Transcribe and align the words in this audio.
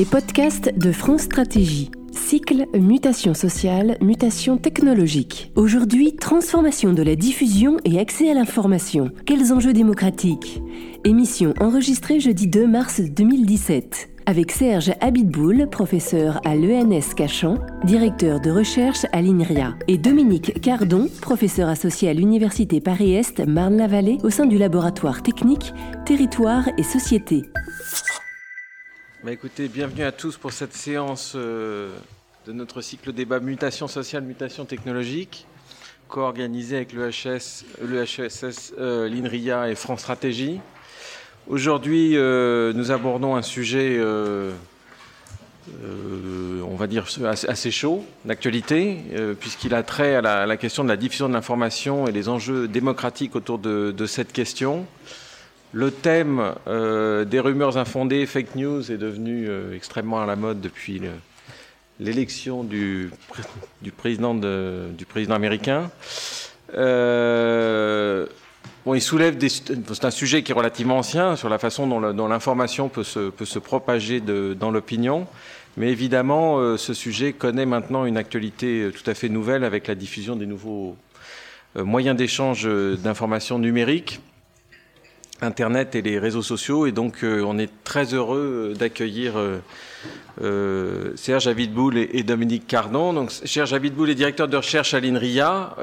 Les 0.00 0.06
podcasts 0.06 0.72
de 0.78 0.92
France 0.92 1.24
Stratégie. 1.24 1.90
Cycle 2.10 2.64
Mutation 2.72 3.34
sociale, 3.34 3.98
mutation 4.00 4.56
technologique. 4.56 5.52
Aujourd'hui, 5.56 6.16
transformation 6.16 6.94
de 6.94 7.02
la 7.02 7.16
diffusion 7.16 7.76
et 7.84 7.98
accès 7.98 8.30
à 8.30 8.32
l'information. 8.32 9.10
Quels 9.26 9.52
enjeux 9.52 9.74
démocratiques? 9.74 10.62
Émission 11.04 11.52
enregistrée 11.60 12.18
jeudi 12.18 12.46
2 12.46 12.66
mars 12.66 13.02
2017 13.02 14.08
avec 14.24 14.52
Serge 14.52 14.92
Habitboul, 15.02 15.68
professeur 15.68 16.40
à 16.46 16.54
l'ENS 16.54 17.14
Cachan, 17.14 17.58
directeur 17.84 18.40
de 18.40 18.50
recherche 18.50 19.04
à 19.12 19.20
l'INRIA, 19.20 19.74
et 19.86 19.98
Dominique 19.98 20.62
Cardon, 20.62 21.08
professeur 21.20 21.68
associé 21.68 22.08
à 22.08 22.14
l'Université 22.14 22.80
Paris-Est 22.80 23.46
Marne-la-Vallée 23.46 24.16
au 24.22 24.30
sein 24.30 24.46
du 24.46 24.56
laboratoire 24.56 25.22
technique 25.22 25.74
Territoire 26.06 26.70
et 26.78 26.84
Société. 26.84 27.42
Bah 29.22 29.32
écoutez, 29.32 29.68
bienvenue 29.68 30.04
à 30.04 30.12
tous 30.12 30.38
pour 30.38 30.50
cette 30.50 30.72
séance 30.72 31.34
euh, 31.36 31.94
de 32.46 32.54
notre 32.54 32.80
cycle 32.80 33.12
débat 33.12 33.38
Mutation 33.38 33.86
sociale, 33.86 34.22
mutation 34.22 34.64
technologique, 34.64 35.46
co-organisé 36.08 36.76
avec 36.76 36.94
l'EHS, 36.94 37.66
l'EHSS, 37.82 38.72
euh, 38.78 39.10
l'INRIA 39.10 39.68
et 39.68 39.74
France 39.74 40.00
Stratégie. 40.00 40.58
Aujourd'hui, 41.48 42.16
euh, 42.16 42.72
nous 42.72 42.92
abordons 42.92 43.36
un 43.36 43.42
sujet, 43.42 44.00
on 45.70 46.76
va 46.76 46.86
dire, 46.86 47.04
assez 47.26 47.70
chaud, 47.70 48.06
d'actualité, 48.24 49.02
puisqu'il 49.38 49.74
a 49.74 49.82
trait 49.82 50.14
à 50.14 50.46
la, 50.46 50.56
question 50.56 50.82
de 50.82 50.88
la 50.88 50.96
diffusion 50.96 51.28
de 51.28 51.34
l'information 51.34 52.06
et 52.06 52.12
les 52.12 52.30
enjeux 52.30 52.68
démocratiques 52.68 53.36
autour 53.36 53.58
de, 53.58 54.06
cette 54.06 54.32
question. 54.32 54.86
Le 55.72 55.90
thème 55.90 56.54
des 56.66 57.40
rumeurs 57.40 57.76
infondées, 57.78 58.26
fake 58.26 58.56
news, 58.56 58.90
est 58.90 58.96
devenu 58.96 59.48
extrêmement 59.74 60.20
à 60.20 60.26
la 60.26 60.36
mode 60.36 60.60
depuis 60.60 61.00
l'élection 62.00 62.64
du, 62.64 63.10
président 63.96 64.34
américain. 65.34 65.90
Bon, 68.86 68.94
il 68.94 69.02
soulève 69.02 69.36
c'est 69.46 70.04
un 70.04 70.10
sujet 70.10 70.42
qui 70.42 70.52
est 70.52 70.54
relativement 70.54 70.98
ancien 70.98 71.36
sur 71.36 71.50
la 71.50 71.58
façon 71.58 71.86
dont 71.86 72.28
l'information 72.28 72.88
peut 72.88 73.04
se, 73.04 73.58
propager 73.58 74.20
dans 74.20 74.70
l'opinion. 74.70 75.26
Mais 75.76 75.90
évidemment, 75.90 76.58
euh, 76.58 76.76
ce 76.76 76.94
sujet 76.94 77.32
connaît 77.32 77.66
maintenant 77.66 78.04
une 78.04 78.16
actualité 78.16 78.82
euh, 78.82 78.90
tout 78.90 79.08
à 79.08 79.14
fait 79.14 79.28
nouvelle 79.28 79.62
avec 79.62 79.86
la 79.86 79.94
diffusion 79.94 80.34
des 80.34 80.46
nouveaux 80.46 80.96
euh, 81.76 81.84
moyens 81.84 82.16
d'échange 82.16 82.68
d'informations 82.98 83.60
numériques, 83.60 84.20
Internet 85.42 85.94
et 85.94 86.02
les 86.02 86.18
réseaux 86.18 86.42
sociaux. 86.42 86.86
Et 86.86 86.92
donc, 86.92 87.18
on 87.22 87.58
est 87.58 87.70
très 87.84 88.14
heureux 88.14 88.74
d'accueillir 88.78 89.34
Serge 91.16 91.46
Avidboul 91.46 91.98
et, 91.98 92.22
Dominique 92.22 92.66
Cardon. 92.66 93.12
Donc, 93.12 93.30
Serge 93.30 93.72
Avidboul 93.72 94.10
est 94.10 94.14
directeur 94.14 94.48
de 94.48 94.56
recherche 94.56 94.94
à 94.94 95.00
l'INRIA. 95.00 95.76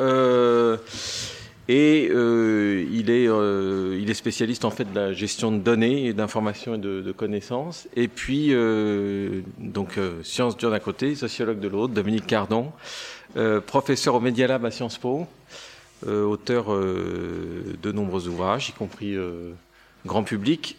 Et 1.69 2.09
euh, 2.11 2.85
il, 2.93 3.09
est, 3.09 3.27
euh, 3.27 3.99
il 4.01 4.09
est 4.09 4.13
spécialiste 4.13 4.63
en 4.63 4.69
fait 4.69 4.85
de 4.85 4.95
la 4.97 5.11
gestion 5.11 5.51
de 5.51 5.57
données 5.57 6.13
d'informations 6.13 6.75
et 6.75 6.77
de, 6.77 7.11
connaissances. 7.11 7.87
Et 7.95 8.07
puis, 8.07 8.49
euh, 8.51 9.41
donc, 9.59 9.99
sciences 10.23 10.55
dures 10.55 10.71
d'un 10.71 10.79
côté, 10.79 11.15
sociologue 11.15 11.59
de 11.59 11.67
l'autre, 11.67 11.93
Dominique 11.93 12.27
Cardon, 12.27 12.71
professeur 13.65 14.15
au 14.15 14.19
Media 14.19 14.47
Lab 14.47 14.65
à 14.65 14.71
Sciences 14.71 14.97
Po, 14.97 15.27
auteur 16.05 16.67
de 16.69 17.91
nombreux 17.91 18.27
ouvrages, 18.27 18.69
y 18.69 18.71
compris 18.73 19.15
grand 20.05 20.23
public, 20.23 20.77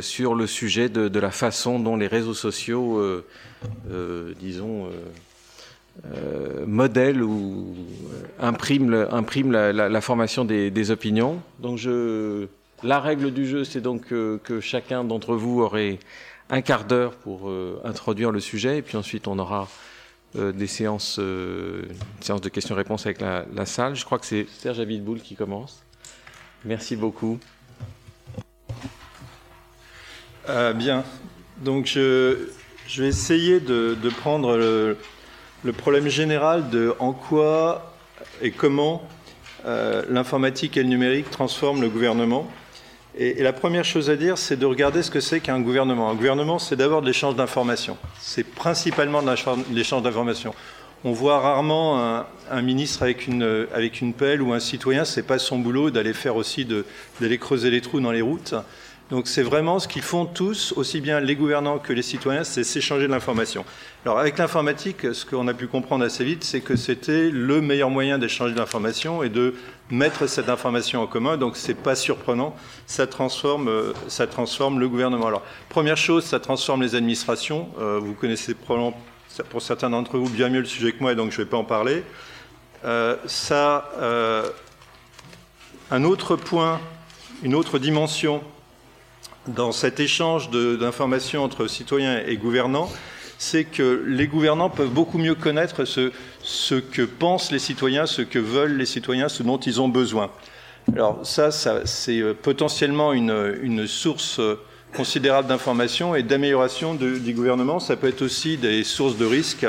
sur 0.00 0.34
le 0.34 0.46
sujet 0.46 0.88
de, 0.88 1.18
la 1.18 1.30
façon 1.30 1.78
dont 1.78 1.96
les 1.96 2.06
réseaux 2.06 2.34
sociaux, 2.34 3.02
disons, 4.40 4.88
euh, 6.14 6.64
ou 7.22 7.74
euh, 8.40 9.06
imprime, 9.10 9.50
la, 9.52 10.00
formation 10.00 10.44
des, 10.44 10.90
opinions. 10.90 11.42
Donc 11.58 11.80
la 12.82 13.00
règle 13.00 13.32
du 13.32 13.46
jeu, 13.46 13.64
c'est 13.64 13.80
donc 13.80 14.06
que, 14.08 14.60
chacun 14.60 15.04
d'entre 15.04 15.34
vous 15.34 15.60
aurait 15.60 15.98
un 16.48 16.62
quart 16.62 16.84
d'heure 16.84 17.12
pour 17.12 17.48
euh, 17.48 17.80
introduire 17.84 18.32
le 18.32 18.40
sujet, 18.40 18.78
et 18.78 18.82
puis 18.82 18.96
ensuite 18.96 19.28
on 19.28 19.38
aura 19.38 19.68
des 20.34 20.66
séances, 20.66 21.20
séances 22.20 22.40
de 22.40 22.48
questions-réponses 22.48 23.06
avec 23.06 23.20
la, 23.20 23.66
salle. 23.66 23.96
Je 23.96 24.04
crois 24.04 24.18
que 24.18 24.26
c'est 24.26 24.46
Serge 24.48 24.80
Avidboul 24.80 25.20
qui 25.20 25.34
commence. 25.34 25.82
Merci 26.64 26.96
beaucoup. 26.96 27.38
bien, 30.74 31.04
donc 31.58 31.86
je, 31.86 32.48
vais 32.96 33.08
essayer 33.08 33.60
de, 33.60 33.96
prendre 34.18 34.56
le, 34.56 35.72
problème 35.72 36.08
général 36.08 36.70
de 36.70 36.94
en 36.98 37.12
quoi 37.12 37.92
et 38.42 38.50
comment 38.50 39.02
euh, 39.66 40.02
l'informatique 40.08 40.76
et 40.76 40.82
le 40.82 40.88
numérique 40.88 41.30
transforment 41.30 41.82
le 41.82 41.88
gouvernement. 41.88 42.48
Et, 43.18 43.42
la 43.42 43.52
première 43.52 43.84
chose 43.84 44.10
à 44.10 44.16
dire, 44.16 44.38
c'est 44.38 44.56
de 44.56 44.66
regarder 44.66 45.02
ce 45.02 45.10
que 45.10 45.20
c'est 45.20 45.40
qu'un 45.40 45.60
gouvernement. 45.60 46.10
Un 46.10 46.14
gouvernement, 46.14 46.58
c'est 46.58 46.76
d'abord 46.76 47.02
de 47.02 47.06
l'échange 47.06 47.34
d'informations. 47.36 47.96
C'est 48.20 48.44
principalement 48.44 49.22
de 49.22 49.74
l'échange 49.74 50.02
d'informations. 50.02 50.54
On 51.02 51.12
voit 51.12 51.40
rarement 51.40 52.24
un, 52.50 52.62
ministre 52.62 53.02
avec 53.02 53.26
une, 53.26 53.66
avec 53.72 54.02
une 54.02 54.12
pelle 54.12 54.42
ou 54.42 54.52
un 54.52 54.60
citoyen, 54.60 55.06
c'est 55.06 55.22
pas 55.22 55.38
son 55.38 55.58
boulot 55.58 55.90
d'aller 55.90 56.12
faire 56.12 56.36
aussi 56.36 56.66
d'aller 56.66 57.38
creuser 57.38 57.70
les 57.70 57.80
trous 57.80 58.00
dans 58.00 58.12
les 58.12 58.20
routes. 58.20 58.54
Donc 59.10 59.26
c'est 59.26 59.42
vraiment 59.42 59.80
ce 59.80 59.88
qu'ils 59.88 60.02
font 60.02 60.24
tous, 60.24 60.72
aussi 60.76 61.00
bien 61.00 61.18
les 61.18 61.34
gouvernants 61.34 61.78
que 61.78 61.92
les 61.92 62.02
citoyens, 62.02 62.44
c'est 62.44 62.62
s'échanger 62.62 63.08
de 63.08 63.12
l'information. 63.12 63.64
Alors 64.04 64.20
avec 64.20 64.38
l'informatique, 64.38 65.12
ce 65.12 65.26
qu'on 65.26 65.48
a 65.48 65.54
pu 65.54 65.66
comprendre 65.66 66.04
assez 66.04 66.24
vite, 66.24 66.44
c'est 66.44 66.60
que 66.60 66.76
c'était 66.76 67.28
le 67.28 67.60
meilleur 67.60 67.90
moyen 67.90 68.18
d'échanger 68.18 68.54
de 68.54 68.58
l'information 68.58 69.24
et 69.24 69.28
de 69.28 69.54
mettre 69.90 70.28
cette 70.28 70.48
information 70.48 71.02
en 71.02 71.08
commun. 71.08 71.36
Donc 71.36 71.56
c'est 71.56 71.74
pas 71.74 71.96
surprenant, 71.96 72.54
ça 72.86 73.08
transforme, 73.08 73.68
ça 74.06 74.28
transforme 74.28 74.78
le 74.78 74.88
gouvernement. 74.88 75.26
Alors 75.26 75.42
première 75.68 75.96
chose, 75.96 76.24
ça 76.24 76.38
transforme 76.38 76.82
les 76.82 76.94
administrations. 76.94 77.68
Euh, 77.80 77.98
vous 78.00 78.14
connaissez 78.14 78.54
probablement 78.54 78.96
pour 79.48 79.60
certains 79.60 79.90
d'entre 79.90 80.18
vous 80.18 80.28
bien 80.28 80.48
mieux 80.50 80.60
le 80.60 80.66
sujet 80.66 80.92
que 80.92 81.00
moi, 81.00 81.16
donc 81.16 81.32
je 81.32 81.40
ne 81.40 81.44
vais 81.44 81.50
pas 81.50 81.56
en 81.56 81.64
parler. 81.64 82.04
Euh, 82.84 83.16
ça, 83.26 83.90
euh, 83.98 84.48
un 85.90 86.04
autre 86.04 86.36
point, 86.36 86.80
une 87.42 87.56
autre 87.56 87.78
dimension 87.78 88.42
dans 89.46 89.72
cet 89.72 90.00
échange 90.00 90.50
d'informations 90.50 91.42
entre 91.42 91.66
citoyens 91.66 92.22
et 92.26 92.36
gouvernants, 92.36 92.90
c'est 93.38 93.64
que 93.64 94.04
les 94.06 94.26
gouvernants 94.26 94.68
peuvent 94.68 94.90
beaucoup 94.90 95.16
mieux 95.16 95.34
connaître 95.34 95.86
ce, 95.86 96.74
que 96.74 97.02
pensent 97.02 97.50
les 97.50 97.58
citoyens, 97.58 98.04
ce 98.04 98.20
que 98.20 98.38
veulent 98.38 98.76
les 98.76 98.86
citoyens, 98.86 99.30
ce 99.30 99.42
dont 99.42 99.56
ils 99.56 99.80
ont 99.80 99.88
besoin. 99.88 100.30
Alors 100.94 101.20
ça, 101.24 101.50
c'est 101.50 102.20
euh, 102.20 102.34
potentiellement 102.34 103.12
une, 103.14 103.86
source 103.86 104.40
euh, 104.40 104.56
considérable 104.94 105.48
d'informations 105.48 106.14
et 106.14 106.22
d'amélioration 106.22 106.94
du 106.94 107.32
gouvernement. 107.32 107.80
Ça 107.80 107.96
peut 107.96 108.08
être 108.08 108.22
aussi 108.22 108.58
des 108.58 108.84
sources 108.84 109.16
de 109.16 109.24
risques. 109.24 109.64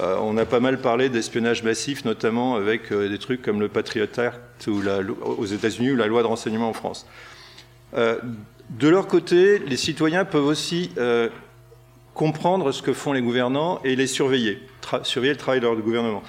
Euh, 0.00 0.16
on 0.20 0.36
a 0.36 0.44
pas 0.44 0.60
mal 0.60 0.80
parlé 0.80 1.08
d'espionnage 1.08 1.62
massif, 1.62 2.04
notamment 2.04 2.56
avec 2.56 2.92
des 2.92 3.18
trucs 3.18 3.42
comme 3.42 3.60
le 3.60 3.68
Patriot 3.68 4.06
Act 4.16 4.68
aux 4.68 5.46
États-Unis 5.46 5.92
ou 5.92 5.96
la 5.96 6.06
loi 6.06 6.22
de 6.22 6.26
renseignement 6.26 6.70
en 6.70 6.72
France. 6.72 7.06
De 8.70 8.88
leur 8.88 9.06
côté, 9.06 9.58
les 9.60 9.76
citoyens 9.76 10.24
peuvent 10.24 10.46
aussi 10.46 10.90
euh, 10.98 11.28
comprendre 12.14 12.72
ce 12.72 12.82
que 12.82 12.92
font 12.92 13.12
les 13.12 13.22
gouvernants 13.22 13.80
et 13.84 13.94
les 13.94 14.06
surveiller, 14.06 14.60
surveiller 15.02 15.34
le 15.34 15.38
travail 15.38 15.60
de 15.60 15.66
leur 15.66 15.76
gouvernement. 15.76 16.22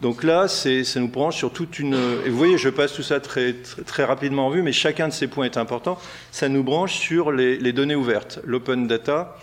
Donc 0.00 0.22
là, 0.22 0.46
ça 0.46 0.70
nous 1.00 1.08
branche 1.08 1.36
sur 1.36 1.52
toute 1.52 1.78
une... 1.78 1.94
Et 2.24 2.28
vous 2.28 2.38
voyez, 2.38 2.56
je 2.56 2.68
passe 2.68 2.92
tout 2.92 3.02
ça 3.02 3.18
très, 3.18 3.54
très, 3.54 4.04
rapidement 4.04 4.46
en 4.46 4.50
vue, 4.50 4.62
mais 4.62 4.72
chacun 4.72 5.08
de 5.08 5.12
ces 5.12 5.26
points 5.26 5.46
est 5.46 5.56
important. 5.56 5.98
Ça 6.30 6.48
nous 6.48 6.62
branche 6.62 6.94
sur 6.94 7.32
les, 7.32 7.72
données 7.72 7.96
ouvertes, 7.96 8.38
l'open 8.44 8.86
data, 8.86 9.36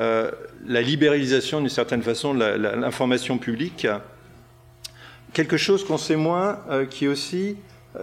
euh, 0.00 0.30
la 0.66 0.82
libéralisation 0.82 1.60
d'une 1.60 1.68
certaine 1.68 2.02
façon 2.02 2.34
de 2.34 2.40
l'information 2.40 3.38
publique. 3.38 3.86
Quelque 5.32 5.56
chose 5.56 5.84
qu'on 5.84 5.98
sait 5.98 6.16
moins, 6.16 6.58
euh, 6.70 6.86
qui 6.86 7.04
est 7.04 7.08
aussi 7.08 7.56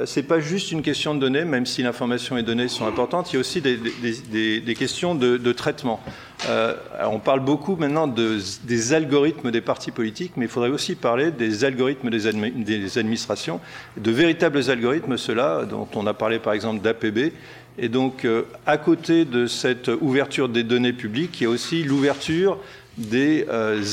c'est 0.06 0.24
pas 0.24 0.42
juste 0.42 0.74
une 0.74 0.81
question 0.81 1.16
de 1.16 1.19
données, 1.22 1.45
même 1.45 1.66
si 1.66 1.81
l'information 1.81 2.36
et 2.36 2.42
les 2.42 2.45
données 2.45 2.68
sont 2.68 2.86
importantes, 2.86 3.31
il 3.31 3.36
y 3.36 3.38
a 3.38 3.39
aussi 3.39 3.62
des, 3.62 4.75
questions 4.78 5.16
de, 5.16 5.51
traitement. 5.54 6.01
Euh, 6.50 6.75
on 7.10 7.19
parle 7.19 7.39
beaucoup 7.39 7.78
maintenant 7.78 8.06
des 8.06 8.94
algorithmes 8.94 9.50
des 9.50 9.62
partis 9.62 9.92
politiques, 9.92 10.34
mais 10.36 10.45
il 10.45 10.51
faudrait 10.51 10.69
aussi 10.69 10.95
parler 10.95 11.31
des 11.31 11.63
algorithmes 11.63 12.10
des, 12.10 12.98
administrations, 12.98 13.62
de 13.95 14.12
véritables 14.12 14.69
algorithmes, 14.69 15.18
ceux-là, 15.18 15.63
dont 15.63 15.88
on 15.95 16.06
a 16.06 16.13
parlé 16.13 16.40
par 16.40 16.51
exemple 16.51 16.81
d'APB. 16.81 17.31
Et 17.80 17.88
donc, 17.88 18.25
euh, 18.25 18.44
à 18.66 18.78
côté 18.78 19.24
de 19.24 19.45
cette 19.48 19.90
ouverture 20.01 20.50
des 20.50 20.63
données 20.63 20.94
publiques, 20.94 21.40
il 21.40 21.44
y 21.44 21.48
a 21.48 21.50
aussi 21.50 21.83
l'ouverture 21.83 22.57
des 22.98 23.45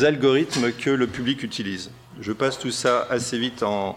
algorithmes 0.02 0.72
que 0.72 0.90
le 0.90 1.06
public 1.06 1.42
utilise. 1.44 1.90
Je 2.20 2.32
passe 2.32 2.58
tout 2.58 2.70
ça 2.72 3.06
assez 3.10 3.38
vite 3.38 3.62
en 3.62 3.96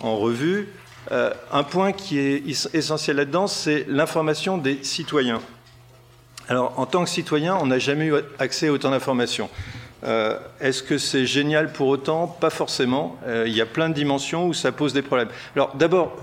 revue. 0.00 0.68
Euh, 1.10 1.32
un 1.52 1.62
point 1.62 1.92
qui 1.92 2.18
est 2.18 2.42
essentiel 2.74 3.16
là-dedans, 3.16 3.46
c'est 3.46 3.86
l'information 3.88 4.58
des 4.58 4.82
citoyens. 4.82 5.40
Alors, 6.48 6.78
en 6.78 6.86
tant 6.86 7.04
que 7.04 7.10
citoyen, 7.10 7.56
on 7.60 7.66
n'a 7.66 7.78
jamais 7.78 8.06
eu 8.06 8.14
accès 8.38 8.68
à 8.68 8.72
autant 8.72 8.90
d'informations. 8.90 9.48
Euh, 10.04 10.38
Est-ce 10.60 10.82
que 10.82 10.96
c'est 10.96 11.26
génial 11.26 11.72
pour 11.72 11.88
autant? 11.88 12.26
Pas 12.26 12.50
forcément. 12.50 13.18
Euh, 13.26 13.44
il 13.46 13.54
y 13.54 13.60
a 13.60 13.66
plein 13.66 13.88
de 13.88 13.94
dimensions 13.94 14.46
où 14.46 14.54
ça 14.54 14.70
pose 14.70 14.92
des 14.92 15.02
problèmes. 15.02 15.28
Alors 15.56 15.74
d'abord, 15.74 16.16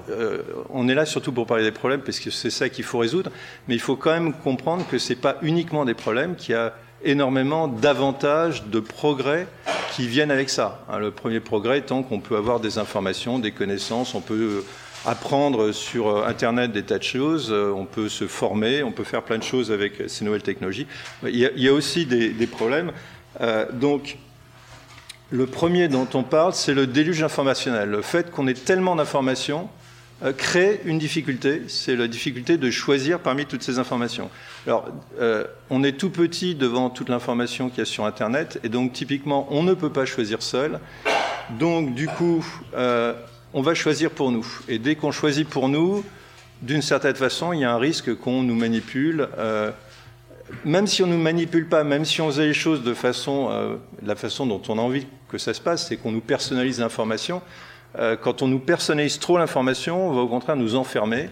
on 0.70 0.88
est 0.88 0.96
là 0.96 1.06
surtout 1.06 1.32
pour 1.32 1.46
parler 1.46 1.64
des 1.64 1.72
problèmes, 1.72 2.02
parce 2.02 2.20
que 2.20 2.32
c'est 2.32 2.50
ça 2.50 2.70
qu'il 2.70 2.86
faut 2.86 3.00
résoudre, 3.00 3.32
mais 3.68 3.76
il 3.76 3.82
faut 3.82 3.96
quand 3.96 4.12
même 4.12 4.34
comprendre 4.34 4.86
que 4.90 4.98
ce 4.98 5.10
n'est 5.10 5.20
pas 5.20 5.38
uniquement 5.42 5.84
des 5.84 5.94
problèmes, 5.94 6.36
qu'il 6.36 6.54
y 6.54 6.58
a 6.58 6.74
énormément 7.06 7.68
d'avantages, 7.68 8.66
de 8.66 8.80
progrès 8.80 9.48
qui 9.94 10.08
viennent 10.08 10.32
avec 10.32 10.50
ça. 10.50 10.84
Hein, 10.90 11.00
le 11.00 11.12
premier 11.12 11.40
progrès 11.40 11.80
étant 11.80 12.04
qu'on 12.04 12.20
peut 12.20 12.36
avoir 12.36 12.60
des 12.60 12.78
informations, 12.78 13.40
des 13.40 13.52
connaissances, 13.52 14.14
on 14.16 14.22
peut 14.22 14.64
apprendre 15.06 15.72
sur 15.72 16.10
euh, 16.10 16.26
Internet 16.26 16.72
des 16.72 16.84
tas 16.84 16.98
de 16.98 17.04
choses, 17.04 17.50
euh, 17.52 17.72
on 17.72 17.86
peut 17.86 18.10
se 18.10 18.28
former, 18.28 18.84
on 18.84 18.92
peut 18.92 19.04
faire 19.04 19.22
plein 19.22 19.38
de 19.38 19.44
choses 19.44 19.72
avec 19.72 20.04
ces 20.08 20.26
nouvelles 20.26 20.44
technologies. 20.44 20.88
Il 21.24 21.38
y 21.38 21.46
a, 21.46 21.52
il 21.56 21.62
y 21.62 21.68
a 21.68 21.74
aussi 21.74 22.06
des, 22.06 22.48
problèmes. 22.48 22.92
Euh, 23.42 23.66
donc, 23.72 24.18
le 25.30 25.46
premier 25.46 25.88
dont 25.88 26.08
on 26.14 26.24
parle, 26.24 26.54
c'est 26.54 26.74
le 26.74 26.88
déluge 26.88 27.24
informationnel. 27.24 27.90
Le 27.90 28.02
fait 28.02 28.32
qu'on 28.32 28.48
ait 28.48 28.54
tellement 28.54 28.96
d'informations 28.96 29.64
euh, 29.64 29.85
crée 30.38 30.82
une 30.86 30.98
difficulté, 30.98 31.64
c'est 31.68 31.96
la 31.96 32.08
difficulté 32.08 32.58
de 32.58 32.72
choisir 32.72 33.20
parmi 33.20 33.46
toutes 33.46 33.64
ces 33.64 33.80
informations. 33.80 34.30
Alors, 34.66 34.88
euh, 35.20 35.46
on 35.70 35.84
est 35.84 35.94
tout 35.94 36.10
petit 36.10 36.56
devant 36.56 36.90
toute 36.90 37.10
l'information 37.10 37.70
qu'il 37.70 37.80
y 37.80 37.82
a 37.82 37.86
sur 37.86 38.06
Internet, 38.06 38.60
et 38.64 38.70
donc 38.70 38.94
typiquement, 38.94 39.48
on 39.52 39.64
ne 39.64 39.74
peut 39.74 39.92
pas 39.92 40.06
choisir 40.06 40.42
seul. 40.42 40.80
Donc, 41.60 41.94
du 41.94 42.08
coup, 42.08 42.46
euh, 42.76 43.14
on 43.54 43.62
va 43.62 43.74
choisir 43.74 44.12
pour 44.12 44.32
nous. 44.32 44.46
Et 44.68 44.80
dès 44.80 44.96
qu'on 44.96 45.12
choisit 45.12 45.48
pour 45.48 45.70
nous, 45.70 46.04
d'une 46.62 46.82
certaine 46.82 47.16
façon, 47.16 47.54
il 47.54 47.60
y 47.60 47.64
a 47.64 47.72
un 47.72 47.78
risque 47.78 48.16
qu'on 48.16 48.42
nous 48.44 48.56
manipule. 48.56 49.28
Euh, 49.38 49.72
même 50.64 50.88
si 50.88 51.04
on 51.04 51.08
ne 51.08 51.14
nous 51.14 51.22
manipule 51.22 51.68
pas, 51.68 51.84
même 51.84 52.06
si 52.06 52.22
on 52.22 52.28
faisait 52.28 52.48
les 52.48 52.54
choses 52.54 52.84
de 52.84 52.94
façon, 52.94 53.50
euh, 53.52 53.76
la 54.04 54.16
façon 54.16 54.46
dont 54.46 54.62
on 54.68 54.78
a 54.78 54.82
envie 54.82 55.08
que 55.30 55.38
ça 55.38 55.54
se 55.54 55.62
passe, 55.62 55.88
c'est 55.88 55.98
qu'on 55.98 56.12
nous 56.12 56.22
personnalise 56.22 56.80
l'information. 56.80 57.42
Euh, 57.98 58.16
quand 58.16 58.42
on 58.42 58.48
nous 58.48 58.60
personnalise 58.60 59.20
trop 59.20 59.38
l'information, 59.38 60.10
on 60.10 60.14
va 60.14 60.22
au 60.22 60.28
contraire 60.28 60.56
nous 60.56 60.76
enfermer. 60.76 61.30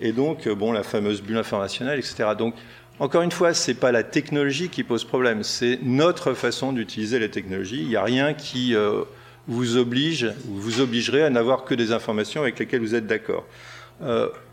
Et 0.00 0.12
donc, 0.12 0.46
euh, 0.46 0.54
bon, 0.54 0.72
la 0.72 0.82
fameuse 0.82 1.22
bulle 1.22 1.36
informationnelle, 1.36 1.98
etc. 1.98 2.30
Donc, 2.38 2.54
encore 2.98 3.22
une 3.22 3.30
fois, 3.30 3.52
c'est 3.52 3.74
pas 3.74 3.92
la 3.92 4.02
technologie 4.02 4.68
qui 4.68 4.82
pose 4.82 5.04
problème, 5.04 5.42
c'est 5.42 5.78
notre 5.82 6.32
façon 6.32 6.72
d'utiliser 6.72 7.18
la 7.18 7.28
technologie. 7.28 7.80
Il 7.82 7.88
n'y 7.88 7.96
a 7.96 8.02
rien 8.02 8.32
qui 8.32 8.74
euh, 8.74 9.02
vous 9.46 9.76
oblige, 9.76 10.32
ou 10.48 10.54
vous 10.54 10.80
obligerait 10.80 11.22
à 11.22 11.30
n'avoir 11.30 11.64
que 11.64 11.74
des 11.74 11.92
informations 11.92 12.42
avec 12.42 12.58
lesquelles 12.58 12.80
vous 12.80 12.94
êtes 12.94 13.06
d'accord. 13.06 13.44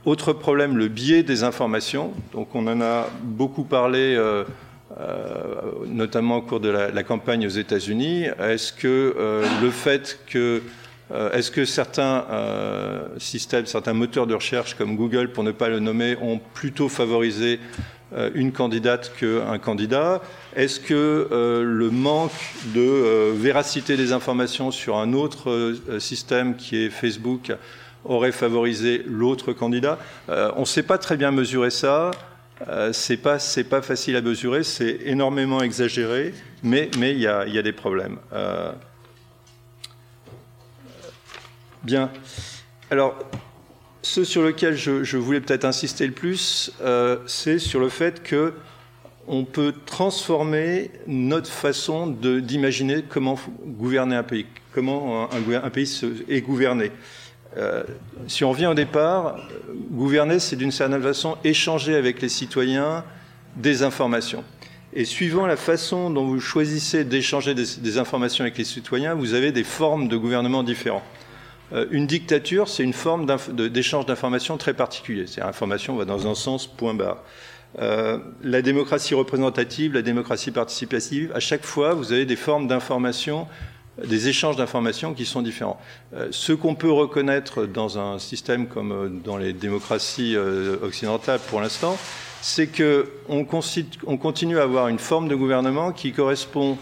Autre 0.05 0.31
problème, 0.31 0.77
le 0.77 0.87
biais 0.87 1.21
des 1.21 1.43
informations. 1.43 2.13
Donc 2.31 2.55
on 2.55 2.65
en 2.67 2.79
a 2.79 3.09
beaucoup 3.23 3.65
parlé, 3.65 4.17
notamment 5.85 6.37
au 6.37 6.41
cours 6.43 6.61
de 6.61 6.69
la, 6.69 7.03
campagne 7.03 7.45
aux 7.45 7.49
États-Unis. 7.49 8.27
Est-ce 8.39 8.71
que 8.71 9.43
le 9.61 9.69
fait 9.69 10.19
que 10.27 10.61
est-ce 11.33 11.51
que 11.51 11.65
certains 11.65 12.25
euh, 12.31 13.07
systèmes, 13.17 13.65
certains 13.65 13.93
moteurs 13.93 14.25
de 14.25 14.33
recherche 14.33 14.75
comme 14.75 14.95
Google, 14.95 15.31
pour 15.31 15.43
ne 15.43 15.51
pas 15.51 15.69
le 15.69 15.79
nommer, 15.79 16.15
ont 16.21 16.39
plutôt 16.53 16.89
favorisé 16.89 17.59
euh, 18.15 18.29
une 18.33 18.51
candidate 18.51 19.13
qu'un 19.19 19.57
candidat? 19.59 20.21
Est-ce 20.55 20.79
que 20.79 21.27
euh, 21.31 21.63
le 21.63 21.89
manque 21.89 22.31
de 22.73 22.81
euh, 22.81 23.33
véracité 23.35 23.97
des 23.97 24.11
informations 24.11 24.71
sur 24.71 24.97
un 24.97 25.13
autre 25.13 25.49
euh, 25.49 25.99
système 25.99 26.55
qui 26.55 26.77
est 26.77 26.89
Facebook 26.89 27.51
aurait 28.05 28.31
favorisé 28.31 29.03
l'autre 29.05 29.51
candidat? 29.53 29.99
Euh, 30.29 30.51
on 30.55 30.61
ne 30.61 30.65
sait 30.65 30.83
pas 30.83 30.97
très 30.97 31.17
bien 31.17 31.31
mesurer 31.31 31.69
ça. 31.69 32.11
Euh, 32.69 32.93
c'est 32.93 33.17
pas 33.17 33.39
pas 33.69 33.81
facile 33.81 34.15
à 34.15 34.21
mesurer. 34.21 34.63
C'est 34.63 34.99
énormément 35.05 35.61
exagéré, 35.61 36.33
mais 36.63 36.89
il 36.95 37.19
y 37.19 37.27
a 37.27 37.61
des 37.61 37.73
problèmes. 37.73 38.17
Bien. 41.83 42.11
Alors. 42.89 43.15
Ce 44.05 44.25
sur 44.25 44.41
lequel 44.41 44.75
je, 44.75 45.17
voulais 45.17 45.39
peut-être 45.39 45.63
insister 45.63 46.05
le 46.05 46.11
plus, 46.11 46.73
euh, 46.81 47.19
c'est 47.25 47.57
sur 47.57 47.79
le 47.79 47.87
fait 47.87 48.21
que 48.21 48.53
on 49.29 49.45
peut 49.45 49.73
transformer 49.85 50.91
notre 51.07 51.49
façon 51.49 52.07
d'imaginer 52.07 53.05
comment 53.07 53.39
gouverner 53.65 54.17
un 54.17 54.23
pays, 54.23 54.45
comment 54.73 55.29
un, 55.31 55.69
pays 55.69 56.01
est 56.27 56.41
gouverné. 56.41 56.91
Euh, 57.55 57.83
si 58.27 58.43
on 58.43 58.51
revient 58.51 58.65
au 58.65 58.73
départ, 58.73 59.37
gouverner, 59.91 60.39
c'est 60.39 60.57
d'une 60.57 60.71
certaine 60.71 61.01
façon 61.01 61.37
échanger 61.45 61.95
avec 61.95 62.21
les 62.21 62.27
citoyens 62.27 63.05
des 63.55 63.83
informations. 63.83 64.43
Et 64.91 65.05
suivant 65.05 65.45
la 65.47 65.55
façon 65.55 66.09
dont 66.09 66.25
vous 66.25 66.41
choisissez 66.41 67.05
d'échanger 67.05 67.55
des, 67.55 67.77
des 67.77 67.97
informations 67.97 68.43
avec 68.43 68.57
les 68.57 68.65
citoyens, 68.65 69.13
vous 69.13 69.33
avez 69.33 69.53
des 69.53 69.63
formes 69.63 70.09
de 70.09 70.17
gouvernement 70.17 70.63
différents. 70.63 71.03
Euh, 71.73 71.85
une 71.91 72.07
dictature, 72.07 72.67
c'est 72.67 72.83
une 72.83 72.93
forme 72.93 73.25
d'échange 73.69 74.05
d'informations 74.05 74.57
très 74.57 74.73
particulier. 74.73 75.25
C'est 75.27 75.41
l'information 75.41 75.95
va 75.95 76.05
dans 76.05 76.27
un 76.27 76.35
sens, 76.35 76.67
point 76.67 76.93
barre. 76.93 77.23
Euh, 77.79 78.19
la 78.43 78.61
démocratie 78.61 79.15
représentative, 79.15 79.93
la 79.93 80.03
démocratie 80.03 80.51
participative, 80.51 81.31
à 81.33 81.39
chaque 81.39 81.65
fois, 81.65 81.93
vous 81.95 82.13
avez 82.13 82.25
des 82.25 82.35
formes 82.35 82.67
d'information, 82.67 83.47
des 84.07 84.27
échanges 84.27 84.57
d'informations 84.57 85.13
qui 85.13 85.25
sont 85.25 85.41
différents. 85.41 85.79
Euh, 86.13 86.27
ce 86.31 86.53
qu'on 86.53 86.75
peut 86.75 86.91
reconnaître 86.91 87.65
dans 87.65 87.97
un 87.97 88.19
système 88.19 88.67
comme 88.67 89.21
dans 89.23 89.37
les 89.37 89.53
démocraties 89.53 90.35
occidentales 90.83 91.39
pour 91.49 91.61
l'instant, 91.61 91.97
c'est 92.41 92.67
que 92.67 93.09
on, 93.29 93.43
consti- 93.43 93.97
on 94.05 94.17
continue 94.17 94.59
à 94.59 94.63
avoir 94.63 94.89
une 94.89 94.99
forme 94.99 95.27
de 95.27 95.35
gouvernement 95.35 95.91
qui 95.91 96.11
correspond 96.11 96.77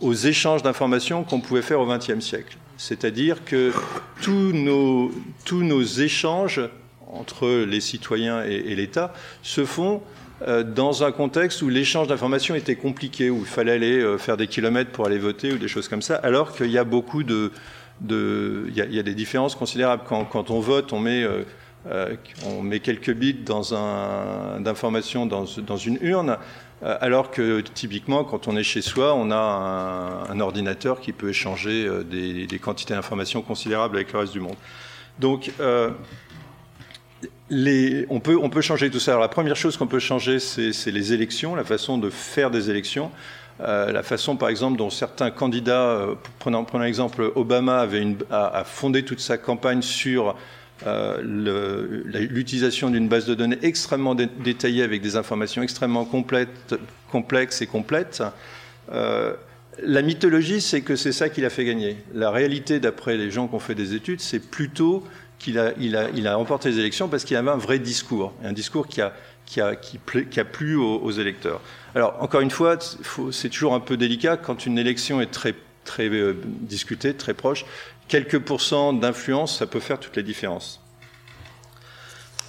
aux 0.00 0.14
échanges 0.14 0.62
d'informations 0.62 1.24
qu'on 1.24 1.40
pouvait 1.40 1.62
faire 1.62 1.80
au 1.80 1.86
XXe 1.86 2.20
siècle. 2.20 2.56
C'est-à-dire 2.80 3.44
que 3.44 3.74
tous 4.22 4.52
nos, 4.54 5.82
échanges 5.82 6.62
entre 7.12 7.46
les 7.66 7.80
citoyens 7.80 8.42
et, 8.42 8.74
l'État 8.74 9.12
se 9.42 9.66
font 9.66 10.00
euh, 10.48 10.62
dans 10.62 11.04
un 11.04 11.12
contexte 11.12 11.60
où 11.60 11.68
l'échange 11.68 12.08
d'informations 12.08 12.54
était 12.54 12.76
compliqué, 12.76 13.28
où 13.28 13.40
il 13.40 13.44
fallait 13.44 13.72
aller 13.72 13.98
euh, 13.98 14.16
faire 14.16 14.38
des 14.38 14.46
kilomètres 14.46 14.92
pour 14.92 15.04
aller 15.04 15.18
voter 15.18 15.52
ou 15.52 15.58
des 15.58 15.68
choses 15.68 15.88
comme 15.88 16.00
ça, 16.00 16.16
alors 16.16 16.56
qu'il 16.56 16.70
y 16.70 16.78
a 16.78 16.84
beaucoup 16.84 17.22
de... 17.22 17.52
il, 18.08 18.72
y 18.74 18.98
a, 18.98 19.02
des 19.02 19.14
différences 19.14 19.56
considérables. 19.56 20.04
Quand, 20.08 20.24
quand 20.24 20.50
on 20.50 20.60
vote, 20.60 20.94
on 20.94 21.00
met... 21.00 21.22
euh, 21.22 21.42
euh, 21.86 22.16
on 22.46 22.62
met 22.62 22.80
quelques 22.80 23.12
bits 23.12 23.34
d'informations 23.34 25.24
dans, 25.24 25.46
une 25.46 25.98
urne, 26.02 26.36
euh, 26.82 26.98
alors 27.00 27.30
que 27.30 27.60
typiquement 27.60 28.22
quand 28.22 28.48
on 28.48 28.56
est 28.56 28.62
chez 28.62 28.82
soi, 28.82 29.14
on 29.14 29.30
a 29.30 30.26
un, 30.28 30.40
ordinateur 30.40 31.00
qui 31.00 31.12
peut 31.12 31.30
échanger 31.30 31.86
euh, 31.86 32.04
des, 32.04 32.58
quantités 32.58 32.92
d'informations 32.92 33.40
considérables 33.40 33.96
avec 33.96 34.12
le 34.12 34.18
reste 34.18 34.34
du 34.34 34.40
monde. 34.40 34.56
Donc 35.18 35.50
on, 35.60 35.94
peut, 38.20 38.60
changer 38.60 38.90
tout 38.90 39.00
ça. 39.00 39.12
Alors, 39.12 39.22
la 39.22 39.28
première 39.28 39.56
chose 39.56 39.78
qu'on 39.78 39.86
peut 39.86 39.98
changer, 39.98 40.38
c'est 40.38 40.90
les 40.90 41.14
élections, 41.14 41.54
la 41.54 41.64
façon 41.64 41.96
de 41.96 42.10
faire 42.10 42.50
des 42.50 42.68
élections. 42.70 43.10
La 43.58 44.02
façon, 44.02 44.36
par 44.36 44.48
exemple, 44.48 44.78
dont 44.78 44.88
certains 44.88 45.30
candidats, 45.30 46.06
prenons, 46.38 46.64
prenons 46.64 46.84
l'exemple, 46.84 47.30
Obama 47.34 47.80
avait 47.80 48.00
une, 48.00 48.16
a, 48.30 48.46
a 48.46 48.64
fondé 48.64 49.04
toute 49.04 49.20
sa 49.20 49.36
campagne 49.36 49.82
sur 49.82 50.34
euh, 50.86 52.02
l'utilisation 52.30 52.90
d'une 52.90 53.08
base 53.08 53.26
de 53.26 53.34
données 53.34 53.58
extrêmement 53.62 54.14
dé- 54.14 54.28
détaillée 54.42 54.82
avec 54.82 55.02
des 55.02 55.16
informations 55.16 55.62
extrêmement 55.62 56.04
complexes 56.04 57.62
et 57.62 57.66
complètes. 57.66 58.22
Euh, 58.92 59.34
la 59.82 60.02
mythologie, 60.02 60.60
c'est 60.60 60.80
que 60.80 60.96
c'est 60.96 61.12
ça 61.12 61.28
qui 61.28 61.40
l'a 61.40 61.50
fait 61.50 61.64
gagner. 61.64 61.96
La 62.14 62.30
réalité, 62.30 62.80
d'après 62.80 63.16
les 63.16 63.30
gens 63.30 63.48
qui 63.48 63.54
ont 63.54 63.60
fait 63.60 63.74
des 63.74 63.94
études, 63.94 64.20
c'est 64.20 64.38
plutôt 64.40 65.04
qu'il 65.38 65.58
a, 65.58 65.72
a, 65.72 66.30
a 66.30 66.34
remporté 66.34 66.70
les 66.70 66.78
élections 66.78 67.08
parce 67.08 67.24
qu'il 67.24 67.36
avait 67.36 67.50
un 67.50 67.56
vrai 67.56 67.78
discours, 67.78 68.32
un 68.44 68.52
discours 68.52 68.86
qui 68.88 69.00
a, 69.00 69.12
a, 69.58 69.70
a 69.70 70.44
plu 70.44 70.76
aux, 70.76 71.10
électeurs. 71.10 71.60
Alors, 71.94 72.16
encore 72.20 72.40
une 72.40 72.50
fois, 72.50 72.78
c'est 73.32 73.48
toujours 73.48 73.74
un 73.74 73.80
peu 73.80 73.96
délicat 73.96 74.36
quand 74.36 74.66
une 74.66 74.78
élection 74.78 75.20
est 75.20 75.30
très, 75.30 75.54
très 75.84 76.08
euh, 76.08 76.34
discutée, 76.44 77.14
très 77.14 77.34
proche. 77.34 77.64
Quelques 78.10 78.40
pourcents 78.40 78.92
d'influence, 78.92 79.56
ça 79.60 79.66
peut 79.68 79.78
faire 79.78 80.00
toutes 80.00 80.16
les 80.16 80.24
différences. 80.24 80.80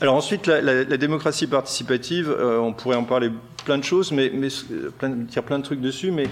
Alors 0.01 0.15
ensuite, 0.15 0.47
la, 0.47 0.59
la- 0.59 0.83
la 0.83 0.97
démocratie 0.97 1.45
participative, 1.45 2.31
euh, 2.31 2.57
on 2.57 2.73
pourrait 2.73 2.95
en 2.95 3.03
parler 3.03 3.29
plein 3.63 3.77
de 3.77 3.83
choses, 3.83 4.11
mais, 4.11 4.31
mais 4.33 4.47
euh, 4.71 4.89
plein, 4.89 5.09
dire 5.09 5.43
plein 5.43 5.59
de 5.59 5.63
trucs 5.63 5.79
dessus, 5.79 6.09
mais 6.09 6.25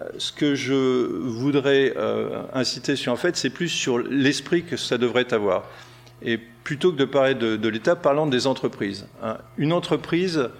euh, 0.00 0.04
ce 0.18 0.30
que 0.30 0.54
je 0.54 0.74
voudrais 0.74 1.92
inciter 2.54 2.94
sur 2.94 3.12
en 3.12 3.16
fait, 3.16 3.36
c'est 3.36 3.50
plus 3.50 3.68
sur 3.68 3.98
l'esprit 3.98 4.62
que 4.62 4.76
ça 4.76 4.96
devrait 4.96 5.34
avoir. 5.34 5.64
Et 6.22 6.38
plutôt 6.38 6.92
que 6.92 6.98
de 6.98 7.04
parler 7.04 7.34
de, 7.34 7.68
l'État, 7.68 7.96
parlons 7.96 8.28
des 8.28 8.46
entreprises. 8.46 9.08
hein. 9.24 9.38
Une 9.56 9.72
entreprise, 9.72 10.50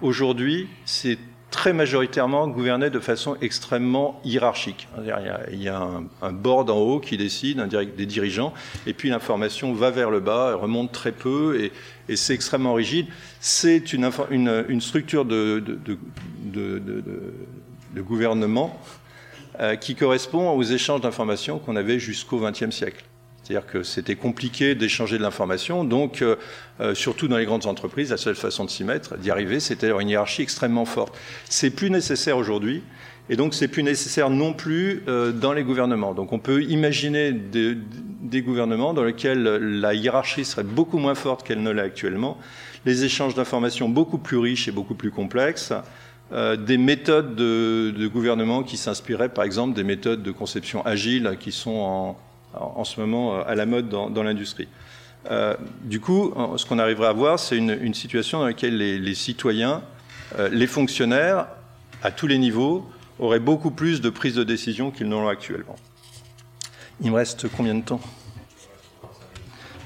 aujourd'hui, 0.00 0.68
c'est 0.84 1.18
très 1.50 1.72
majoritairement 1.72 2.46
gouverné 2.48 2.90
de 2.90 3.00
façon 3.00 3.36
extrêmement 3.40 4.20
hiérarchique. 4.24 4.88
Il 4.98 5.62
y 5.62 5.68
a, 5.68 5.88
un, 6.22 6.32
board 6.32 6.70
en 6.70 6.78
haut 6.78 7.00
qui 7.00 7.16
décide, 7.16 7.60
un 7.60 7.66
des 7.66 8.06
dirigeants, 8.06 8.54
et 8.86 8.94
puis 8.94 9.10
l'information 9.10 9.72
va 9.72 9.90
vers 9.90 10.10
le 10.10 10.20
bas, 10.20 10.54
remonte 10.54 10.92
très 10.92 11.12
peu, 11.12 11.60
et, 11.60 11.72
c'est 12.16 12.34
extrêmement 12.34 12.74
rigide. 12.74 13.06
C'est 13.40 13.92
une, 13.92 14.10
structure 14.80 15.24
de, 15.24 15.62
de 17.94 18.00
gouvernement 18.00 18.78
euh, 19.58 19.76
qui 19.76 19.94
correspond 19.94 20.50
aux 20.50 20.62
échanges 20.62 21.00
d'informations 21.00 21.58
qu'on 21.58 21.76
avait 21.76 21.98
jusqu'au 21.98 22.38
XXe 22.38 22.70
siècle. 22.70 23.04
C'est-à-dire 23.42 23.66
que 23.66 23.82
c'était 23.82 24.16
compliqué 24.16 24.74
d'échanger 24.74 25.18
de 25.18 25.22
l'information, 25.22 25.84
donc 25.84 26.22
euh, 26.22 26.36
euh, 26.80 26.94
surtout 26.94 27.26
dans 27.26 27.38
les 27.38 27.46
grandes 27.46 27.66
entreprises, 27.66 28.10
la 28.10 28.16
seule 28.16 28.34
façon 28.34 28.64
de 28.64 28.70
s'y 28.70 28.84
mettre, 28.84 29.16
d'y 29.16 29.30
arriver, 29.30 29.60
c'était 29.60 29.90
une 29.90 30.08
hiérarchie 30.08 30.42
extrêmement 30.42 30.84
forte. 30.84 31.16
C'est 31.48 31.70
plus 31.70 31.90
nécessaire 31.90 32.36
aujourd'hui, 32.36 32.82
et 33.28 33.36
donc 33.36 33.54
c'est 33.54 33.68
plus 33.68 33.82
nécessaire 33.82 34.28
non 34.28 34.52
plus 34.52 35.02
euh, 35.08 35.32
dans 35.32 35.52
les 35.52 35.64
gouvernements. 35.64 36.14
Donc 36.14 36.32
on 36.32 36.38
peut 36.38 36.62
imaginer 36.64 37.32
des, 37.32 37.76
des, 38.20 38.42
gouvernements 38.42 38.92
dans 38.92 39.04
lesquels 39.04 39.42
la 39.42 39.94
hiérarchie 39.94 40.44
serait 40.44 40.62
beaucoup 40.62 40.98
moins 40.98 41.14
forte 41.14 41.46
qu'elle 41.46 41.62
ne 41.62 41.70
l'est 41.70 41.82
actuellement, 41.82 42.38
les 42.84 43.04
échanges 43.04 43.34
d'informations 43.34 43.88
beaucoup 43.88 44.18
plus 44.18 44.38
riches 44.38 44.68
et 44.68 44.72
beaucoup 44.72 44.94
plus 44.94 45.10
complexes, 45.10 45.72
des 46.32 46.78
méthodes 46.78 47.34
de, 47.34 47.92
de 47.96 48.06
gouvernement 48.06 48.62
qui 48.62 48.76
s'inspiraient 48.76 49.28
par 49.28 49.42
exemple 49.42 49.74
des 49.74 49.82
méthodes 49.82 50.22
de 50.22 50.30
conception 50.30 50.86
agile 50.86 51.36
qui 51.40 51.50
sont 51.50 51.72
en, 51.72 52.16
en 52.54 52.84
ce 52.84 53.00
moment 53.00 53.34
euh, 53.34 53.42
à 53.46 53.54
la 53.54 53.66
mode 53.66 53.88
dans, 53.88 54.22
l'industrie. 54.22 54.68
Euh, 55.30 55.54
du 55.82 56.00
coup, 56.00 56.34
ce 56.56 56.64
qu'on 56.64 56.78
arriverait 56.78 57.08
à 57.08 57.12
voir, 57.12 57.38
c'est 57.38 57.56
une, 57.56 57.94
situation 57.94 58.40
dans 58.40 58.46
laquelle 58.46 58.76
les, 58.76 59.14
citoyens, 59.14 59.82
euh, 60.38 60.48
les 60.50 60.66
fonctionnaires, 60.66 61.46
à 62.02 62.10
tous 62.10 62.26
les 62.26 62.38
niveaux, 62.38 62.88
auraient 63.18 63.40
beaucoup 63.40 63.70
plus 63.70 64.00
de 64.00 64.08
prise 64.08 64.34
de 64.34 64.44
décision 64.44 64.90
qu'ils 64.90 65.08
n'en 65.08 65.28
actuellement. 65.28 65.76
Il 67.02 67.10
me 67.10 67.16
reste 67.16 67.46
combien 67.54 67.74
de 67.74 67.82
temps? 67.82 68.00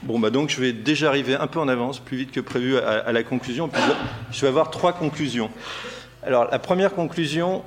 Bon, 0.05 0.19
bah 0.19 0.31
donc 0.31 0.51
je 0.51 0.61
vais 0.61 0.73
déjà 0.73 1.09
arriver 1.09 1.35
un 1.35 1.47
peu 1.47 1.59
en 1.59 1.67
avance, 1.67 1.99
plus 1.99 2.19
vite 2.19 2.31
que 2.31 2.41
prévu, 2.41 2.77
à, 2.77 3.11
la 3.11 3.23
conclusion. 3.23 3.71
je 4.31 4.41
vais 4.43 4.49
avoir 4.49 4.71
trois 4.71 4.93
conclusions. 4.93 5.51
Alors, 6.23 6.49
la 6.51 6.59
première 6.59 6.95
conclusion, 6.95 7.63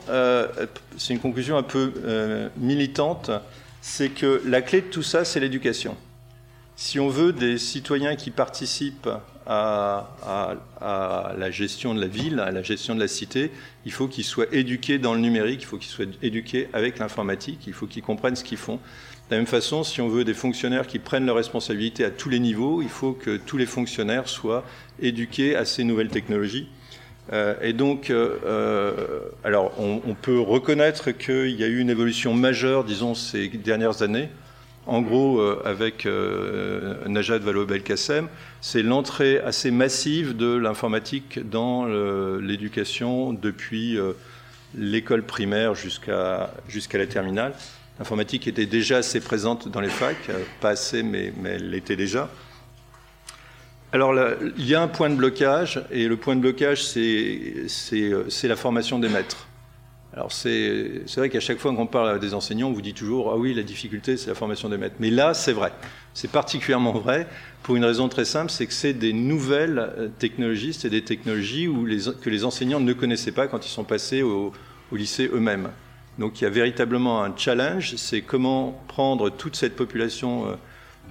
c'est 0.98 1.14
une 1.14 1.20
conclusion 1.20 1.58
un 1.58 1.64
peu 1.64 1.92
militante 2.58 3.32
c'est 3.88 4.10
que 4.10 4.42
la 4.46 4.62
clé 4.62 4.82
de 4.82 4.88
tout 4.88 5.02
ça, 5.02 5.24
c'est 5.24 5.40
l'éducation. 5.40 5.96
Si 6.76 7.00
on 7.00 7.08
veut 7.08 7.32
des 7.32 7.58
citoyens 7.58 8.18
qui 8.18 8.32
participent 8.32 9.10
à, 9.46 10.58
la 10.82 11.52
gestion 11.52 11.96
de 11.96 12.02
la 12.02 12.08
ville, 12.08 12.42
à 12.42 12.52
la 12.52 12.62
gestion 12.62 12.96
de 12.96 13.00
la 13.00 13.08
cité, 13.08 13.50
il 13.86 13.94
faut 13.94 14.10
qu'ils 14.10 14.26
soient 14.26 14.46
éduqués 14.52 15.00
dans 15.00 15.14
le 15.14 15.22
numérique, 15.22 15.62
il 15.62 15.66
faut 15.66 15.78
qu'ils 15.78 15.90
soient 15.90 16.06
éduqués 16.22 16.68
avec 16.74 17.00
l'informatique, 17.00 17.62
il 17.66 17.72
faut 17.72 17.88
qu'ils 17.88 18.04
comprennent 18.04 18.36
ce 18.36 18.44
qu'ils 18.44 18.58
font. 18.58 18.76
De 18.76 19.32
la 19.32 19.38
même 19.38 19.48
façon, 19.48 19.86
si 19.86 20.02
on 20.02 20.10
veut 20.10 20.26
des 20.26 20.34
fonctionnaires 20.34 20.86
qui 20.86 21.00
prennent 21.00 21.26
leurs 21.26 21.38
responsabilités 21.38 22.04
à 22.04 22.12
tous 22.12 22.28
les 22.28 22.40
niveaux, 22.40 22.82
il 22.82 22.90
faut 22.90 23.14
que 23.14 23.38
tous 23.38 23.56
les 23.56 23.66
fonctionnaires 23.66 24.28
soient 24.28 24.66
éduqués 25.02 25.56
à 25.56 25.64
ces 25.64 25.86
nouvelles 25.86 26.10
technologies. 26.10 26.68
Euh, 27.34 27.56
et 27.62 27.74
donc, 27.74 28.10
euh, 28.10 28.38
euh, 28.46 29.20
alors, 29.44 29.74
on, 29.80 30.14
peut 30.14 30.40
reconnaître 30.40 31.12
qu'il 31.12 31.52
y 31.52 31.64
a 31.64 31.68
eu 31.68 31.80
une 31.80 31.90
évolution 31.90 32.34
majeure, 32.34 32.84
disons, 32.84 33.16
ces 33.16 33.48
dernières 33.50 34.02
années. 34.02 34.30
En 34.86 35.02
gros, 35.02 35.42
avec 35.66 36.08
Najat 37.08 37.40
Vallaud-Belkacem, 37.40 38.30
c'est 38.62 38.84
l'entrée 38.84 39.38
assez 39.40 39.70
massive 39.70 40.38
de 40.38 40.56
l'informatique 40.56 41.40
dans 41.50 41.86
l'éducation 42.40 43.34
depuis 43.34 43.98
l'école 44.74 45.24
primaire 45.24 45.76
jusqu'à 45.76 46.54
la 46.94 47.06
terminale. 47.06 47.52
L'informatique 48.00 48.48
était 48.48 48.66
déjà 48.66 49.00
assez 49.00 49.20
présente 49.20 49.68
dans 49.68 49.82
les 49.82 49.90
facs, 49.90 50.32
pas 50.62 50.70
assez, 50.70 51.04
mais, 51.04 51.34
mais 51.38 51.56
elle 51.56 51.70
l'était 51.70 51.98
déjà. 51.98 52.30
Alors, 53.94 54.14
il 54.58 54.68
y 54.68 54.76
a 54.76 54.82
un 54.82 54.90
point 54.90 55.10
de 55.10 55.16
blocage, 55.16 55.82
et 55.92 56.08
le 56.08 56.18
point 56.18 56.36
de 56.36 56.42
blocage, 56.42 56.84
c'est 56.84 58.44
la 58.44 58.56
formation 58.56 59.00
des 59.00 59.08
maîtres. 59.08 59.48
Alors, 60.14 60.32
c'est 60.32 61.04
vrai 61.16 61.30
qu'à 61.30 61.40
chaque 61.40 61.60
fois 61.60 61.74
qu'on 61.74 61.86
parle 61.86 62.10
à 62.10 62.20
des 62.20 62.34
enseignants, 62.34 62.70
on 62.70 62.74
vous 62.74 62.82
dit 62.82 62.94
toujours 62.94 63.32
Ah 63.32 63.38
oui, 63.38 63.54
la 63.54 63.64
difficulté, 63.64 64.18
c'est 64.18 64.30
la 64.30 64.36
formation 64.36 64.68
des 64.68 64.78
maîtres. 64.78 64.96
Mais 65.00 65.12
là, 65.12 65.34
c'est 65.34 65.54
vrai. 65.54 65.72
C'est 66.14 66.32
particulièrement 66.32 66.94
vrai 66.94 67.28
pour 67.62 67.76
une 67.76 67.86
raison 67.86 68.10
très 68.10 68.26
simple 68.26 68.50
c'est 68.50 68.66
que 68.66 68.74
c'est 68.74 68.94
des 68.94 69.14
nouvelles 69.14 69.78
euh, 69.78 70.08
technologies, 70.08 70.74
c'est 70.74 70.90
des 70.90 71.04
technologies 71.04 71.70
que 72.22 72.30
les 72.30 72.46
enseignants 72.46 72.80
ne 72.80 72.94
connaissaient 72.94 73.32
pas 73.32 73.48
quand 73.48 73.66
ils 73.66 73.70
sont 73.70 73.84
passés 73.84 74.24
au, 74.24 74.52
au 74.92 74.96
lycée 74.96 75.30
eux-mêmes. 75.32 75.70
Donc, 76.18 76.42
il 76.42 76.46
y 76.46 76.48
a 76.48 76.50
véritablement 76.50 77.24
un 77.24 77.32
challenge 77.38 77.96
c'est 77.98 78.22
comment 78.22 78.82
prendre 78.88 79.30
toute 79.30 79.56
cette 79.56 79.76
population 79.76 80.48
euh, 80.48 80.56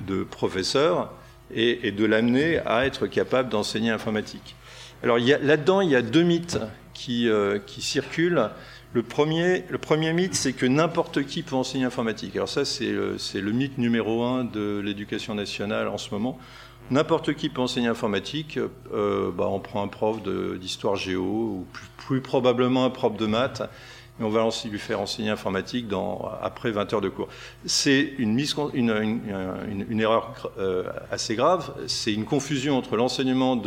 de 0.09 0.25
professeurs 0.25 1.13
et, 1.55 1.93
de 1.93 2.05
l'amener 2.05 2.59
à 2.67 2.87
être 2.87 3.07
capable 3.07 3.49
d'enseigner 3.49 3.91
l'informatique. 3.91 4.57
Alors 5.03 5.19
là-dedans, 5.19 5.81
il 5.81 5.91
y 5.91 5.97
a 5.97 6.03
deux 6.03 6.23
mythes 6.23 6.59
qui, 6.95 7.29
euh, 7.29 7.59
qui 7.59 7.83
circulent. 7.83 8.51
Le 8.93 9.03
premier, 9.03 9.65
le 9.69 9.79
premier 9.79 10.13
mythe, 10.13 10.35
c'est 10.35 10.55
que 10.55 10.65
n'importe 10.65 11.25
qui 11.25 11.43
peut 11.43 11.57
enseigner 11.57 11.85
l'informatique. 11.85 12.35
Alors 12.37 12.49
ça, 12.49 12.65
c'est 12.65 12.91
le, 12.91 13.53
mythe 13.53 13.79
numéro 13.79 14.25
un 14.25 14.45
de 14.45 14.81
l'éducation 14.83 15.35
nationale 15.35 15.89
en 15.89 15.99
ce 15.99 16.11
moment. 16.13 16.39
N'importe 16.91 17.35
qui 17.35 17.49
peut 17.49 17.61
enseigner 17.61 17.89
l'informatique. 17.89 18.59
Euh, 18.95 19.31
bah, 19.33 19.49
on 19.49 19.61
prend 19.61 19.83
un 19.83 19.89
prof 19.89 20.23
d'histoire 20.59 20.97
géo 20.97 21.23
ou 21.25 21.67
plus, 21.99 22.21
probablement 22.21 22.85
un 22.85 22.91
prof 22.91 23.17
de 23.17 23.27
maths 23.27 23.63
et 24.19 24.25
on 24.25 24.31
va 24.31 24.49
lui 24.71 24.79
faire 24.79 25.01
enseigner 25.01 25.31
informatique 25.31 25.87
après 26.43 26.71
20 26.71 26.95
heures 26.95 27.01
de 27.01 27.09
cours. 27.09 27.29
C'est 27.67 28.13
une, 28.19 28.39
erreur 30.01 30.51
euh, 30.59 30.85
assez 31.11 31.37
grave, 31.37 31.75
c'est 31.87 32.13
une 32.13 32.25
confusion 32.25 32.79
entre 32.79 32.97
l'enseignement 32.97 33.61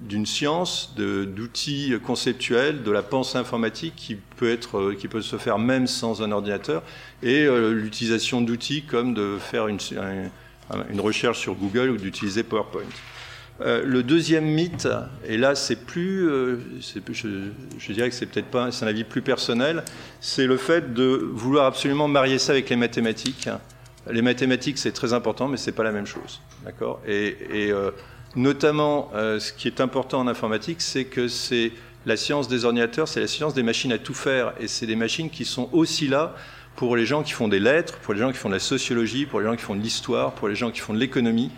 d'une 0.00 0.26
science, 0.26 0.94
d'outils 0.96 1.94
conceptuels, 2.04 2.82
de 2.82 2.90
la 2.90 3.02
pensée 3.02 3.38
informatique 3.38 3.94
qui 3.96 4.16
peut, 4.36 4.58
se 5.20 5.36
faire 5.36 5.58
même 5.58 5.86
sans 5.86 6.22
un 6.22 6.30
ordinateur, 6.30 6.82
et 7.22 7.44
euh, 7.44 7.72
l'utilisation 7.72 8.40
d'outils 8.40 8.82
comme 8.82 9.14
de 9.14 9.38
faire 9.38 9.66
une 9.66 11.00
recherche 11.00 11.40
sur 11.40 11.54
Google 11.54 11.90
ou 11.90 11.96
d'utiliser 11.96 12.44
PowerPoint. 12.44 12.82
Euh, 13.60 13.82
le 13.84 14.02
deuxième 14.02 14.46
mythe, 14.46 14.88
et 15.26 15.36
là 15.36 15.54
c'est 15.54 15.76
plus, 15.76 16.28
euh, 16.28 16.58
je, 17.12 17.92
dirais 17.92 18.08
que 18.08 18.14
c'est 18.14 18.26
peut-être 18.26 18.46
pas, 18.46 18.72
c'est 18.72 18.84
un 18.84 18.88
avis 18.88 19.04
plus 19.04 19.22
personnel, 19.22 19.84
c'est 20.20 20.46
le 20.46 20.56
fait 20.56 20.94
de 20.94 21.20
vouloir 21.32 21.66
absolument 21.66 22.08
marier 22.08 22.38
ça 22.38 22.52
avec 22.52 22.70
les 22.70 22.76
mathématiques. 22.76 23.48
Les 24.10 24.22
mathématiques 24.22 24.78
c'est 24.78 24.92
très 24.92 25.12
important, 25.12 25.48
mais 25.48 25.58
c'est 25.58 25.72
pas 25.72 25.84
la 25.84 25.92
même 25.92 26.06
chose, 26.06 26.40
d'accord? 26.64 27.00
Et, 27.06 27.36
euh, 27.52 27.90
notamment, 28.34 29.10
ce 29.12 29.52
qui 29.52 29.68
est 29.68 29.80
important 29.80 30.20
en 30.20 30.26
informatique, 30.26 30.80
c'est 30.80 31.04
que 31.04 31.28
c'est 31.28 31.72
la 32.06 32.16
science 32.16 32.48
des 32.48 32.64
ordinateurs, 32.64 33.06
c'est 33.06 33.20
la 33.20 33.26
science 33.26 33.52
des 33.52 33.62
machines 33.62 33.92
à 33.92 33.98
tout 33.98 34.14
faire, 34.14 34.54
et 34.58 34.66
c'est 34.66 34.86
des 34.86 34.96
machines 34.96 35.28
qui 35.28 35.44
sont 35.44 35.68
aussi 35.72 36.08
là 36.08 36.34
pour 36.74 36.96
les 36.96 37.04
gens 37.04 37.22
qui 37.22 37.32
font 37.32 37.48
des 37.48 37.60
lettres, 37.60 37.98
pour 37.98 38.14
les 38.14 38.20
gens 38.20 38.32
qui 38.32 38.38
font 38.38 38.48
de 38.48 38.54
la 38.54 38.60
sociologie, 38.60 39.26
pour 39.26 39.40
les 39.40 39.46
gens 39.46 39.54
qui 39.54 39.62
font 39.62 39.74
de 39.76 39.82
l'histoire, 39.82 40.32
pour 40.32 40.48
les 40.48 40.54
gens 40.54 40.70
qui 40.70 40.80
font 40.80 40.94
de 40.94 40.98
l'économie 40.98 41.50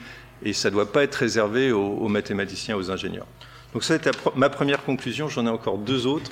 et 0.44 0.52
ça 0.52 0.68
ne 0.68 0.74
doit 0.74 0.92
pas 0.92 1.02
être 1.02 1.14
réservé 1.14 1.72
aux, 1.72 2.08
mathématiciens, 2.08 2.76
aux 2.76 2.90
ingénieurs. 2.90 3.26
Donc 3.72 3.82
ça, 3.82 3.94
c'était 3.94 4.10
ma 4.36 4.50
première 4.50 4.84
conclusion. 4.84 5.28
J'en 5.28 5.46
ai 5.46 5.50
encore 5.50 5.78
deux 5.78 6.06
autres. 6.06 6.30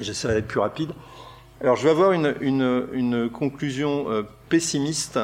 J'essaierai 0.00 0.34
d'être 0.34 0.46
plus 0.46 0.60
rapide. 0.60 0.90
Alors, 1.62 1.76
je 1.76 1.84
vais 1.84 1.90
avoir 1.90 2.12
une, 2.12 3.30
conclusion 3.32 4.10
euh, 4.10 4.22
pessimiste. 4.48 5.18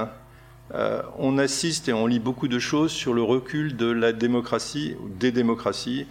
Euh, 0.74 1.02
on 1.18 1.38
assiste 1.38 1.88
et 1.88 1.92
on 1.92 2.06
lit 2.06 2.18
beaucoup 2.18 2.48
de 2.48 2.58
choses 2.58 2.90
sur 2.90 3.14
le 3.14 3.22
recul 3.22 3.76
de 3.76 3.86
la 3.86 4.12
démocratie 4.12 4.96
ou 5.00 5.08
des 5.08 5.30
démocraties, 5.30 6.06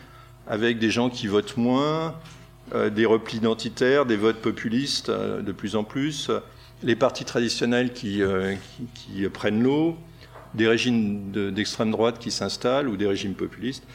avec 0.47 0.79
des 0.79 0.89
gens 0.89 1.09
qui 1.09 1.27
votent 1.27 1.57
moins, 1.57 2.15
euh, 2.73 2.89
des 2.89 3.05
replis 3.05 3.37
identitaires, 3.37 4.05
des 4.05 4.15
votes 4.15 4.41
populistes 4.41 5.11
de 5.11 5.51
plus 5.51 5.75
en 5.75 5.83
plus, 5.83 6.31
les 6.83 6.95
partis 6.95 7.25
traditionnels 7.25 7.91
qui 7.91 8.21
prennent 9.33 9.61
l'eau, 9.61 9.97
des 10.55 10.67
régimes 10.67 11.31
d'extrême 11.51 11.91
droite 11.91 12.19
qui 12.19 12.31
s'installent 12.31 12.89
ou 12.89 12.97
des 12.97 13.07
régimes 13.07 13.33
populistes. 13.33 13.85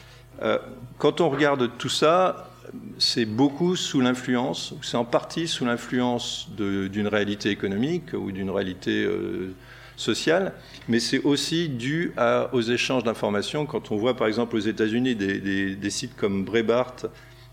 Euh, 0.41 0.57
quand 0.97 1.21
on 1.21 1.29
regarde 1.29 1.69
tout 1.77 1.89
ça, 1.89 2.49
c'est 2.97 3.25
beaucoup 3.25 3.75
sous 3.75 4.01
l'influence, 4.01 4.73
c'est 4.81 4.97
en 4.97 5.05
partie 5.05 5.47
sous 5.47 5.65
l'influence 5.65 6.49
d'une 6.57 7.07
réalité 7.07 7.49
économique 7.49 8.13
ou 8.13 8.31
d'une 8.31 8.49
réalité 8.49 9.03
euh, 9.03 9.53
sociale, 9.97 10.53
mais 10.87 10.99
c'est 10.99 11.23
aussi 11.23 11.69
dû 11.69 12.13
aux 12.51 12.61
échanges 12.61 13.03
d'informations. 13.03 13.65
Quand 13.65 13.91
on 13.91 13.97
voit 13.97 14.15
par 14.15 14.27
exemple 14.27 14.55
aux 14.55 14.59
États-Unis 14.59 15.15
des, 15.15 15.89
sites 15.89 16.15
comme 16.15 16.43
Breitbart 16.43 16.95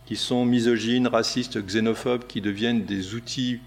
qui 0.06 0.16
sont 0.16 0.44
misogynes, 0.44 1.06
racistes, 1.06 1.58
xénophobes, 1.58 2.26
qui 2.26 2.40
deviennent 2.40 2.84
des 2.84 3.14
outils 3.14 3.60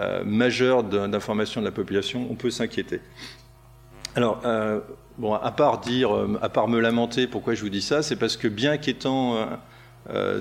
euh, 0.00 0.22
majeurs 0.24 0.82
d'information 0.84 1.60
de 1.60 1.66
la 1.66 1.72
population, 1.72 2.26
on 2.30 2.34
peut 2.34 2.50
s'inquiéter. 2.50 3.00
Alors, 4.18 4.40
euh, 4.44 4.80
à 5.40 5.52
part 5.52 5.78
dire, 5.78 6.12
euh, 6.12 6.40
à 6.42 6.48
part 6.48 6.66
me 6.66 6.80
lamenter, 6.80 7.28
pourquoi 7.28 7.54
je 7.54 7.62
vous 7.62 7.68
dis 7.68 7.80
ça, 7.80 8.02
c'est 8.02 8.16
parce 8.16 8.36
que 8.36 8.48
bien 8.48 8.76
qu'étant 8.76 9.46
euh, 10.10 10.40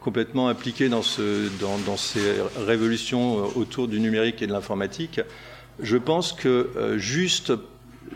complètement 0.00 0.48
impliqué 0.48 0.88
dans, 0.88 1.02
ce, 1.02 1.50
dans, 1.60 1.76
dans, 1.84 1.98
ces 1.98 2.22
révolutions 2.56 3.54
autour 3.54 3.86
du 3.86 4.00
numérique 4.00 4.40
et 4.40 4.46
de 4.46 4.52
l'informatique. 4.54 5.20
Je 5.78 5.98
pense 5.98 6.32
que 6.32 6.94
juste, 6.96 7.52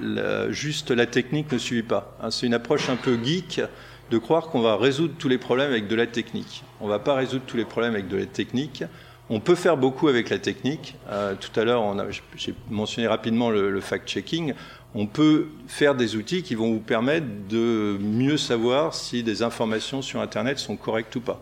la, 0.01 0.51
juste 0.51 0.91
la 0.91 1.05
technique 1.05 1.53
ne 1.53 1.59
suffit 1.59 1.83
pas. 1.83 2.17
Hein. 2.23 2.31
C'est 2.31 2.47
une 2.47 2.55
approche 2.55 2.89
un 2.89 2.97
peu 2.97 3.23
geek 3.23 3.61
de 4.11 4.17
croire 4.17 4.47
qu'on 4.47 4.63
va 4.63 4.79
résoudre 4.79 5.13
tous 5.19 5.29
les 5.29 5.37
problèmes 5.37 5.73
avec 5.73 5.89
de 5.89 5.95
la 5.95 6.07
technique. 6.07 6.65
On 6.81 6.87
ne 6.87 6.91
va 6.91 7.01
pas 7.01 7.17
résoudre 7.17 7.45
tous 7.47 7.59
les 7.59 7.67
problèmes 7.67 7.93
avec 7.93 8.09
de 8.09 8.17
la 8.17 8.25
technique. 8.25 8.83
On 9.33 9.39
peut 9.39 9.55
faire 9.55 9.77
beaucoup 9.77 10.09
avec 10.09 10.29
la 10.29 10.41
technique. 10.41 10.97
Euh, 11.09 11.37
tout 11.37 11.59
à 11.59 11.63
l'heure, 11.63 11.85
j'ai 12.37 12.53
mentionné 12.69 13.07
rapidement 13.07 13.49
le, 13.49 13.71
le 13.71 13.81
fact-checking. 13.81 14.55
On 14.97 15.07
peut 15.07 15.47
faire 15.69 15.95
des 15.95 16.17
outils 16.17 16.43
qui 16.43 16.57
vont 16.57 16.73
vous 16.73 16.81
permettre 16.81 17.27
de 17.49 17.97
mieux 18.01 18.37
savoir 18.37 18.93
si 18.93 19.23
des 19.23 19.45
informations 19.45 20.03
sur 20.03 20.21
Internet 20.21 20.59
sont 20.59 20.77
correctes 20.77 21.15
ou 21.15 21.21
pas. 21.21 21.41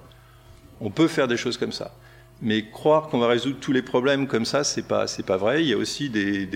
On 0.82 0.90
peut 0.90 1.08
faire 1.08 1.28
des 1.28 1.38
choses 1.38 1.56
comme 1.56 1.72
ça. 1.72 1.92
Mais 2.40 2.66
croire 2.70 3.08
qu'on 3.08 3.18
va 3.18 3.26
résoudre 3.26 3.58
tous 3.60 3.72
les 3.72 3.82
problèmes 3.82 4.28
comme 4.28 4.44
ça, 4.44 4.62
c'est 4.62 4.86
pas 4.86 5.06
pas 5.26 5.36
vrai. 5.36 5.62
Il 5.62 5.68
y 5.68 5.72
a 5.72 5.76
aussi 5.76 6.08
des, 6.08 6.48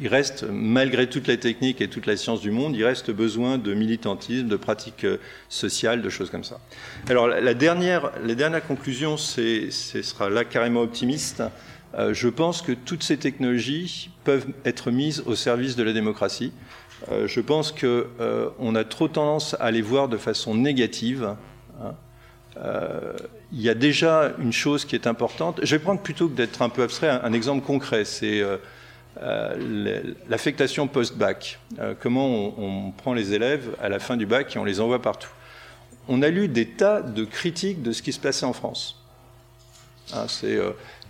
il 0.00 0.08
reste 0.08 0.44
malgré 0.50 1.08
toute 1.08 1.26
la 1.26 1.36
technique 1.36 1.80
et 1.80 1.88
toute 1.88 2.06
la 2.06 2.16
science 2.16 2.40
du 2.40 2.50
monde, 2.50 2.74
il 2.74 2.84
reste 2.84 3.10
besoin 3.10 3.58
de 3.58 3.74
militantisme, 3.74 4.48
de 4.48 4.56
pratiques 4.56 5.04
euh, 5.04 5.18
sociales, 5.48 6.00
de 6.00 6.08
choses 6.08 6.30
comme 6.30 6.44
ça. 6.44 6.60
Alors 7.08 7.28
la, 7.28 7.54
dernière 7.54 8.12
la 8.24 8.34
dernière 8.34 8.66
conclusion, 8.66 9.16
c'est 9.16 9.70
ce 9.70 10.00
sera 10.02 10.30
là 10.30 10.44
carrément 10.44 10.80
optimiste. 10.80 11.42
Euh, 11.96 12.12
je 12.12 12.28
pense 12.28 12.60
que 12.62 12.72
toutes 12.72 13.02
ces 13.02 13.18
technologies 13.18 14.10
peuvent 14.24 14.46
être 14.64 14.90
mises 14.90 15.22
au 15.26 15.34
service 15.34 15.76
de 15.76 15.82
la 15.82 15.92
démocratie. 15.92 16.52
Euh, 17.10 17.26
je 17.28 17.40
pense 17.40 17.70
que 17.70 18.08
euh, 18.20 18.74
a 18.74 18.84
trop 18.84 19.08
tendance 19.08 19.56
à 19.60 19.70
les 19.70 19.82
voir 19.82 20.08
de 20.08 20.16
façon 20.16 20.54
négative. 20.54 21.36
Hein. 21.80 21.94
Euh, 22.56 23.16
il 23.52 23.60
y 23.60 23.68
a 23.68 23.74
déjà 23.74 24.32
une 24.38 24.52
chose 24.52 24.84
qui 24.84 24.94
est 24.94 25.06
importante. 25.06 25.60
Je 25.62 25.76
vais 25.76 25.82
prendre 25.82 26.00
plutôt 26.00 26.28
que 26.28 26.34
d'être 26.34 26.62
un 26.62 26.68
peu 26.68 26.82
abstrait 26.82 27.08
un, 27.08 27.32
exemple 27.32 27.64
concret. 27.64 28.04
C'est 28.04 28.40
euh, 28.40 28.56
euh, 29.22 30.02
l'affectation 30.28 30.86
post-bac. 30.86 31.58
Comment 32.00 32.58
on, 32.58 32.90
prend 32.92 33.14
les 33.14 33.32
élèves 33.32 33.76
à 33.82 33.88
la 33.88 33.98
fin 33.98 34.16
du 34.16 34.26
bac 34.26 34.54
et 34.54 34.58
on 34.58 34.64
les 34.64 34.80
envoie 34.80 35.02
partout. 35.02 35.30
On 36.08 36.22
a 36.22 36.28
lu 36.28 36.48
des 36.48 36.66
tas 36.66 37.00
de 37.00 37.24
critiques 37.24 37.82
de 37.82 37.92
ce 37.92 38.02
qui 38.02 38.12
se 38.12 38.20
passait 38.20 38.46
en 38.46 38.52
France. 38.52 39.00
Hein, 40.12 40.26
c'est 40.28 40.58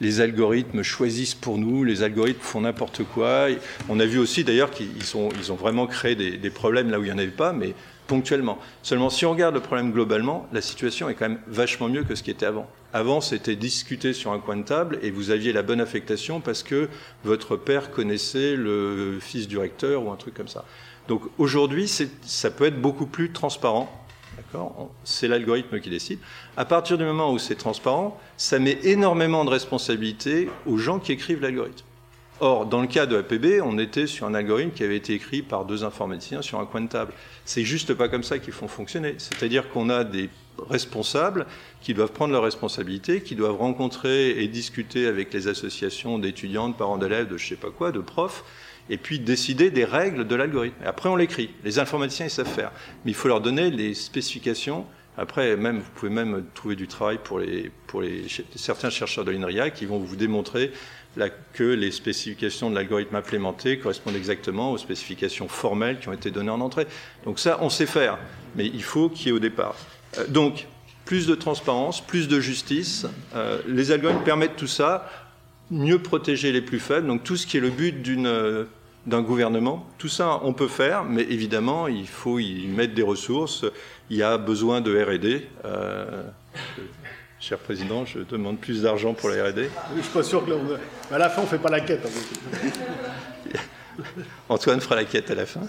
les 0.01 0.21
algorithmes 0.21 0.83
choisissent 0.83 1.35
pour 1.35 1.59
nous, 1.59 1.83
les 1.83 2.03
algorithmes 2.03 2.41
font 2.41 2.61
n'importe 2.61 3.03
quoi. 3.03 3.49
On 3.89 3.99
a 3.99 4.07
vu 4.07 4.19
aussi 4.19 4.45
d'ailleurs 4.45 4.71
qu'ils 4.71 4.97
ils 4.97 5.17
ont 5.53 5.57
vraiment 5.57 5.87
créé 5.87 6.15
des, 6.15 6.37
des, 6.37 6.51
problèmes 6.51 6.91
là 6.91 7.01
où 7.01 7.03
il 7.03 7.07
n'y 7.07 7.13
en 7.13 7.19
avait 7.19 7.29
pas, 7.29 7.53
mais 7.53 7.75
ponctuellement. 8.07 8.59
Seulement, 8.83 9.11
si 9.11 9.27
on 9.27 9.33
regarde 9.33 9.55
le 9.55 9.61
problème 9.61 9.93
globalement, 9.93 10.47
la 10.53 10.61
situation 10.61 11.09
est 11.09 11.15
quand 11.15 11.29
même 11.29 11.41
vachement 11.47 11.89
mieux 11.89 12.05
que 12.05 12.15
ce 12.15 12.23
qui 12.23 12.31
était 12.31 12.47
avant. 12.47 12.69
Avant, 12.93 13.21
c'était 13.21 13.57
discuter 13.57 14.13
sur 14.13 14.33
un 14.33 14.39
coin 14.39 14.57
de 14.57 14.63
table 14.63 14.99
et 15.03 15.11
vous 15.11 15.31
aviez 15.31 15.53
la 15.53 15.63
bonne 15.63 15.81
affectation 15.81 16.41
parce 16.41 16.63
que 16.63 16.89
votre 17.25 17.57
père 17.57 17.91
connaissait 17.91 18.55
le 18.57 19.19
fils 19.21 19.49
du 19.49 19.59
recteur 19.59 20.05
ou 20.05 20.11
un 20.11 20.17
truc 20.17 20.35
comme 20.35 20.49
ça. 20.49 20.65
Donc 21.09 21.23
aujourd'hui, 21.39 21.89
ça 21.89 22.51
peut 22.51 22.65
être 22.65 22.81
beaucoup 22.81 23.07
plus 23.07 23.33
transparent. 23.33 23.91
C'est 25.05 25.29
l'algorithme 25.29 25.81
qui 25.81 25.91
décide. 25.91 26.19
À 26.57 26.65
partir 26.65 26.99
du 26.99 27.05
moment 27.05 27.33
où 27.33 27.39
c'est 27.39 27.57
transparent, 27.57 28.21
ça 28.37 28.59
met 28.59 28.79
énormément 28.83 29.45
de 29.45 29.51
responsabilités 29.51 30.49
aux 30.67 30.77
gens 30.77 30.99
qui 30.99 31.13
écrivent 31.13 31.41
l'algorithme. 31.41 31.85
Or, 32.47 32.67
dans 32.67 32.83
le 32.83 32.87
cas 32.87 33.07
de 33.07 33.17
APB, 33.17 33.63
on 33.63 33.79
était 33.79 34.07
sur 34.07 34.27
un 34.27 34.35
algorithme 34.35 34.73
qui 34.73 34.85
avait 34.85 34.99
été 34.99 35.15
écrit 35.15 35.41
par 35.41 35.65
deux 35.65 35.83
informaticiens 35.83 36.43
sur 36.43 36.61
un 36.61 36.67
coin 36.67 36.83
de 36.83 36.89
table. 36.89 37.15
C'est 37.47 37.65
juste 37.65 37.95
pas 37.95 38.11
comme 38.11 38.23
ça 38.23 38.39
qu'ils 38.39 38.53
font 38.53 38.69
fonctionner. 38.69 39.15
C'est-à-dire 39.17 39.71
qu'on 39.71 39.89
a 39.89 40.05
des 40.05 40.29
responsables 40.69 41.47
qui 41.81 41.95
doivent 41.95 42.13
prendre 42.13 42.35
leurs 42.35 42.43
responsabilités, 42.43 43.23
qui 43.23 43.35
doivent 43.35 43.57
rencontrer 43.57 44.43
et 44.43 44.47
discuter 44.47 45.07
avec 45.07 45.33
les 45.33 45.49
associations 45.49 46.19
d'étudiants, 46.19 46.69
de 46.69 46.75
parents 46.75 46.99
d'élèves, 46.99 47.29
de 47.29 47.39
je 47.39 47.49
sais 47.49 47.57
pas 47.57 47.71
quoi, 47.71 47.93
de 47.93 48.01
profs, 48.01 48.45
et 48.91 48.99
puis 48.99 49.21
décider 49.21 49.71
des 49.71 49.87
règles 49.87 50.27
de 50.27 50.35
l'algorithme. 50.35 50.77
Après, 50.85 51.09
on 51.09 51.17
l'écrit. 51.17 51.49
Les 51.65 51.79
informaticiens, 51.79 52.27
ils 52.27 52.31
savent 52.31 52.47
faire. 52.47 52.73
Mais 53.07 53.13
il 53.13 53.15
faut 53.15 53.29
leur 53.29 53.41
donner 53.41 53.71
les 53.71 53.95
spécifications. 53.95 54.85
Après, 55.17 55.57
même, 55.57 55.79
vous 55.79 55.91
pouvez 55.95 56.13
même 56.13 56.45
trouver 56.55 56.77
du 56.77 56.89
travail 56.89 57.19
pour, 57.25 57.39
les, 57.39 57.71
pour 57.87 58.03
les, 58.03 58.27
certains 58.57 58.91
chercheurs 58.91 59.25
de 59.25 59.31
l'INRIA 59.31 59.71
qui 59.71 59.87
vont 59.87 59.99
vous 59.99 60.17
démontrer 60.17 60.73
là, 61.17 61.29
que 61.53 61.65
les 61.65 61.91
spécifications 61.91 62.71
de 62.71 62.75
l'algorithme 62.75 63.17
implémenté 63.17 63.79
correspondent 63.79 64.17
exactement 64.17 64.73
aux 64.73 64.79
spécifications 64.79 65.49
formelles 65.49 65.99
qui 65.99 66.09
ont 66.09 66.13
été 66.13 66.31
données 66.31 66.51
en 66.51 66.61
entrée. 66.61 66.87
Donc 67.25 67.39
ça, 67.39 67.59
on 67.61 67.71
sait 67.71 67.87
faire, 67.87 68.19
mais 68.57 68.67
il 68.67 68.83
faut 68.83 69.09
qu'il 69.09 69.27
y 69.27 69.29
ait 69.31 69.33
au 69.33 69.39
départ. 69.39 69.77
Euh, 70.19 70.27
donc, 70.29 70.67
plus 71.05 71.27
de 71.27 71.35
transparence, 71.35 72.01
plus 72.01 72.29
de 72.29 72.41
justice. 72.41 73.07
Euh, 73.35 73.61
les 73.69 73.91
algorithmes 73.91 74.25
permettent 74.25 74.57
tout 74.57 74.67
ça, 74.67 75.11
mieux 75.71 75.99
protéger 75.99 76.53
les 76.53 76.63
plus 76.63 76.81
faibles. 76.81 77.07
Donc 77.07 77.25
tout 77.25 77.37
ce 77.37 77.47
qui 77.47 77.59
est 77.59 77.61
le 77.61 77.71
but 77.71 78.01
d'une 78.03 78.67
d'un 79.07 79.23
gouvernement. 79.23 79.87
Tout 79.99 80.09
ça, 80.09 80.41
on 80.43 80.53
peut 80.53 80.69
faire, 80.69 81.05
mais 81.05 81.23
évidemment, 81.23 81.89
il 81.89 82.09
faut 82.09 82.39
y 82.39 82.67
mettre 82.67 82.95
des 82.95 83.03
ressources. 83.03 83.65
Il 84.11 84.17
y 84.17 84.23
a 84.23 84.39
besoin 84.39 84.81
de 84.81 84.97
R&D. 84.97 85.47
Euh, 85.65 86.23
Cher 87.47 87.59
Président, 87.59 88.07
je 88.07 88.21
demande 88.21 88.59
plus 88.59 88.81
d'argent 88.81 89.13
pour 89.13 89.29
la 89.29 89.51
R&D. 89.51 89.69
Je 89.95 90.01
suis 90.01 90.11
pas 90.11 90.23
sûr 90.23 90.47
que 90.47 90.51
là, 90.51 90.57
à 91.11 91.19
la 91.19 91.29
fin, 91.29 91.43
on 91.43 91.47
fait 91.47 91.59
pas 91.59 91.69
la 91.69 91.81
quête. 91.81 92.01
Antoine 94.49 94.81
fera 94.81 94.95
la 94.95 95.05
quête 95.05 95.31
à 95.31 95.35
la 95.35 95.45
fin. 95.45 95.61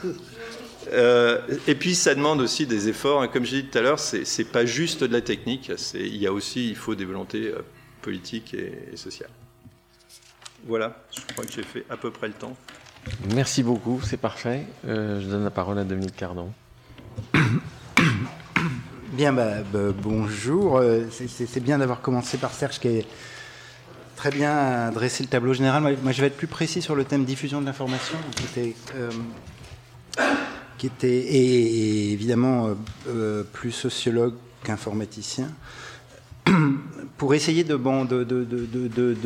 Euh, 0.93 1.41
et 1.67 1.75
puis 1.75 1.93
ça 1.93 2.15
demande 2.15 2.39
aussi 2.39 2.65
des 2.65 2.87
efforts. 2.87 3.29
Comme 3.29 3.43
j'ai 3.43 3.63
dit 3.63 3.67
tout 3.67 3.77
à 3.77 3.81
l'heure, 3.81 3.99
c'est 3.99 4.49
pas 4.49 4.65
juste 4.65 5.03
de 5.03 5.11
la 5.11 5.19
technique. 5.19 5.69
Il 5.95 6.15
y 6.15 6.25
a 6.25 6.31
aussi, 6.31 6.69
il 6.69 6.77
faut 6.77 6.95
des 6.95 7.03
volontés 7.03 7.47
euh, 7.47 7.59
politiques 8.01 8.53
et, 8.53 8.71
et 8.93 8.95
sociales. 8.95 9.31
Voilà, 10.65 11.03
je 11.13 11.33
crois 11.33 11.43
que 11.43 11.51
j'ai 11.51 11.63
fait 11.63 11.83
à 11.89 11.97
peu 11.97 12.09
près 12.09 12.27
le 12.27 12.35
temps. 12.35 12.55
Merci 13.33 13.63
beaucoup, 13.63 13.99
c'est 14.01 14.15
parfait. 14.15 14.65
Euh, 14.87 15.19
je 15.19 15.27
donne 15.27 15.43
la 15.43 15.51
parole 15.51 15.77
à 15.77 15.83
Dominique 15.83 16.15
Cardon. 16.15 16.53
Bien, 19.15 19.31
bah, 19.31 19.61
bah, 19.71 19.93
bonjour. 19.97 20.75
Euh, 20.75 21.05
c'est 21.09 21.63
bien 21.63 21.77
d'avoir 21.77 22.01
commencé 22.01 22.37
par 22.37 22.51
Serge 22.51 22.79
qui 22.79 22.99
a 22.99 23.01
très 24.17 24.29
bien 24.29 24.91
dressé 24.91 25.23
le 25.23 25.29
tableau 25.29 25.53
général. 25.53 25.97
Moi, 26.03 26.11
je 26.11 26.19
vais 26.19 26.27
être 26.27 26.35
plus 26.35 26.47
précis 26.47 26.81
sur 26.81 26.95
le 26.95 27.05
thème 27.05 27.23
diffusion 27.23 27.61
de 27.61 27.65
l'information, 27.65 28.17
qui 28.35 28.43
était, 28.43 28.75
euh, 28.95 29.09
évidemment 32.11 32.75
euh, 33.07 33.43
plus 33.53 33.71
sociologue 33.71 34.33
qu'informaticien, 34.65 35.49
pour 37.17 37.33
essayer 37.33 37.63
de, 37.63 37.77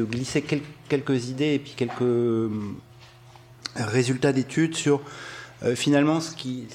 glisser 0.04 0.44
quel, 0.44 0.62
quelques 0.88 1.30
idées 1.30 1.56
et 1.56 1.60
puis 1.60 1.74
quelques 1.76 2.52
résultats 3.76 4.34
d'études 4.34 4.76
sur 4.76 5.02
finalement 5.76 6.22
ce 6.22 6.36
qui 6.36 6.68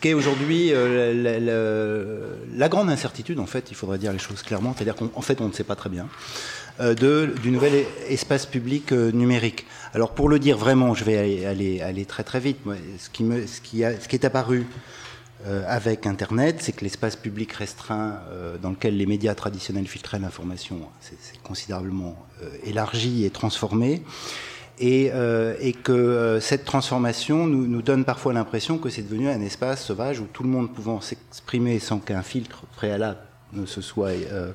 qu'est 0.00 0.14
aujourd'hui 0.14 0.70
euh, 0.72 2.36
la, 2.56 2.68
grande 2.68 2.88
incertitude, 2.90 3.38
en 3.38 3.46
fait, 3.46 3.70
il 3.70 3.76
faudrait 3.76 3.98
dire 3.98 4.12
les 4.12 4.18
choses 4.18 4.42
clairement, 4.42 4.74
c'est-à-dire 4.74 4.96
qu'en 4.96 5.20
fait, 5.20 5.40
on 5.40 5.48
ne 5.48 5.52
sait 5.52 5.64
pas 5.64 5.76
très 5.76 5.90
bien, 5.90 6.08
euh, 6.80 6.94
du 6.94 7.50
nouvel 7.50 7.84
espace 8.08 8.46
public 8.46 8.92
euh, 8.92 9.12
numérique. 9.12 9.66
Alors, 9.92 10.12
pour 10.12 10.28
le 10.28 10.38
dire 10.38 10.56
vraiment, 10.56 10.94
je 10.94 11.04
vais 11.04 11.44
aller, 11.44 12.04
très 12.06 12.24
très 12.24 12.40
vite. 12.40 12.58
Ce, 12.98 13.10
qui 13.10 13.24
ce, 13.46 14.00
ce 14.00 14.14
est 14.16 14.24
apparu 14.24 14.66
avec 15.68 16.06
Internet, 16.06 16.56
c'est 16.60 16.72
que 16.72 16.84
l'espace 16.84 17.16
public 17.16 17.52
restreint 17.52 18.18
dans 18.62 18.70
lequel 18.70 18.96
les 18.96 19.04
médias 19.04 19.34
traditionnels 19.34 19.86
filtraient 19.86 20.18
l'information 20.18 20.80
s'est 21.02 21.16
considérablement 21.42 22.16
élargi 22.64 23.26
et 23.26 23.30
transformé 23.30 24.02
et, 24.78 25.10
euh, 25.12 25.54
et 25.60 25.72
que 25.72 25.92
euh, 25.92 26.40
cette 26.40 26.64
transformation 26.64 27.46
nous, 27.46 27.66
nous 27.66 27.82
donne 27.82 28.04
parfois 28.04 28.32
l'impression 28.32 28.78
que 28.78 28.88
c'est 28.88 29.02
devenu 29.02 29.28
un 29.28 29.40
espace 29.40 29.84
sauvage 29.84 30.20
où 30.20 30.26
tout 30.32 30.42
le 30.42 30.48
monde 30.48 30.72
pouvant 30.72 31.00
s'exprimer 31.00 31.78
sans 31.78 31.98
qu'un 31.98 32.22
filtre 32.22 32.64
préalable 32.76 33.18
se 33.66 33.80
soit 33.80 34.10
euh, 34.10 34.52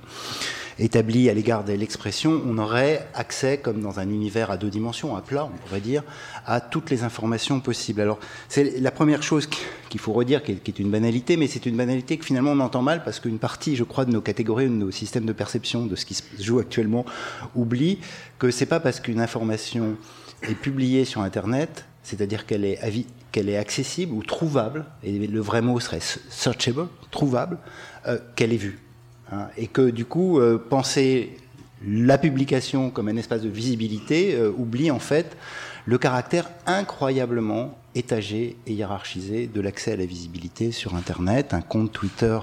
établi 0.80 1.30
à 1.30 1.34
l'égard 1.34 1.64
de 1.64 1.74
l'expression, 1.74 2.42
on 2.46 2.58
aurait 2.58 3.08
accès, 3.14 3.58
comme 3.58 3.82
dans 3.82 4.00
un 4.00 4.10
univers 4.10 4.52
à 4.52 4.58
deux 4.58 4.70
dimensions, 4.70 5.16
à 5.16 5.22
plat, 5.22 5.46
on 5.46 5.58
pourrait 5.68 5.82
dire, 5.82 6.04
à 6.46 6.62
toutes 6.62 6.90
les 6.90 7.04
informations 7.04 7.60
possibles. 7.60 8.02
Alors, 8.02 8.20
c'est 8.48 8.80
la 8.80 8.92
première 8.92 9.22
chose 9.24 9.48
qu'il 9.90 10.00
faut 10.00 10.14
redire, 10.14 10.44
qui 10.44 10.52
est, 10.52 10.80
une 10.80 10.92
banalité, 10.92 11.38
mais 11.38 11.48
c'est 11.48 11.66
une 11.66 11.76
banalité 11.76 12.18
que 12.18 12.26
finalement 12.26 12.52
on 12.52 12.60
entend 12.60 12.82
mal 12.82 13.04
parce 13.04 13.20
qu'une 13.20 13.40
partie, 13.40 13.76
je 13.76 13.84
crois, 13.84 14.06
de 14.06 14.12
nos 14.12 14.22
catégories, 14.22 14.66
de 14.66 14.74
nos 14.74 14.92
systèmes 14.92 15.26
de 15.26 15.34
perception 15.34 15.86
de 15.86 15.96
ce 15.96 16.06
qui 16.06 16.14
se 16.14 16.24
joue 16.40 16.60
actuellement, 16.60 17.06
oublie 17.56 18.00
que 18.38 18.52
c'est 18.52 18.66
pas 18.66 18.80
parce 18.80 19.00
qu'une 19.00 19.20
information 19.20 19.98
est 20.44 20.56
publiée 20.56 21.06
sur 21.06 21.22
Internet, 21.22 21.86
c'est-à-dire 22.04 22.46
qu'elle 22.46 22.64
est, 22.64 22.80
qu'elle 23.32 23.50
est 23.50 23.58
accessible 23.58 24.14
ou 24.14 24.24
trouvable, 24.24 24.86
et 25.04 25.28
le 25.28 25.42
vrai 25.42 25.62
mot 25.62 25.80
serait 25.80 26.00
searchable, 26.02 26.88
trouvable, 27.12 27.58
euh, 28.08 28.18
qu'elle 28.36 28.54
est 28.54 28.58
vue. 28.58 28.80
Hein, 29.32 29.48
et 29.58 29.68
que 29.68 29.90
du 29.90 30.06
coup, 30.06 30.40
euh, 30.40 30.58
penser 30.58 31.38
la 31.86 32.18
publication 32.18 32.90
comme 32.90 33.08
un 33.08 33.16
espace 33.16 33.42
de 33.42 33.50
visibilité 33.50 34.36
euh, 34.36 34.52
oublie 34.58 34.92
en 34.92 35.00
fait 35.00 35.38
le 35.86 35.98
caractère 35.98 36.50
incroyablement 36.66 37.78
étagé 37.96 38.58
et 38.68 38.74
hiérarchisé 38.74 39.48
de 39.48 39.62
l'accès 39.62 39.94
à 39.94 39.96
la 39.96 40.06
visibilité 40.06 40.72
sur 40.72 40.96
Internet. 40.96 41.54
Un 41.54 41.62
compte 41.62 41.92
Twitter 41.92 42.40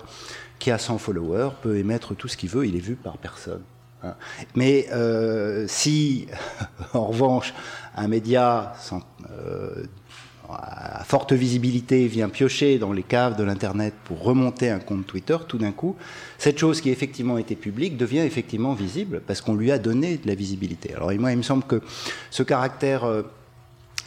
qui 0.58 0.70
a 0.70 0.78
100 0.78 0.98
followers 0.98 1.50
peut 1.62 1.76
émettre 1.76 2.16
tout 2.16 2.28
ce 2.28 2.36
qu'il 2.36 2.48
veut, 2.48 2.66
il 2.66 2.76
est 2.76 2.80
vu 2.80 2.94
par 2.96 3.18
personne. 3.18 3.62
Hein. 4.02 4.14
Mais 4.54 4.88
euh, 4.92 5.66
si, 5.68 6.26
en 6.94 7.06
revanche, 7.06 7.52
un 7.96 8.08
média 8.08 8.74
sans, 8.80 9.02
à 10.50 11.04
forte 11.04 11.32
visibilité 11.32 12.06
vient 12.06 12.28
piocher 12.28 12.78
dans 12.78 12.92
les 12.92 13.02
caves 13.02 13.36
de 13.36 13.44
l'Internet 13.44 13.94
pour 14.04 14.22
remonter 14.22 14.70
un 14.70 14.78
compte 14.78 15.06
Twitter, 15.06 15.36
tout 15.46 15.58
d'un 15.58 15.72
coup, 15.72 15.96
cette 16.38 16.58
chose 16.58 16.80
qui 16.80 16.90
effectivement 16.90 17.38
était 17.38 17.54
publique 17.56 17.96
devient 17.96 18.20
effectivement 18.20 18.74
visible 18.74 19.22
parce 19.26 19.40
qu'on 19.40 19.54
lui 19.54 19.70
a 19.72 19.78
donné 19.78 20.16
de 20.16 20.26
la 20.26 20.34
visibilité. 20.34 20.94
Alors 20.94 21.12
moi, 21.18 21.32
il 21.32 21.38
me 21.38 21.42
semble 21.42 21.64
que 21.64 21.80
ce 22.30 22.42
caractère... 22.42 23.04
Euh, 23.04 23.22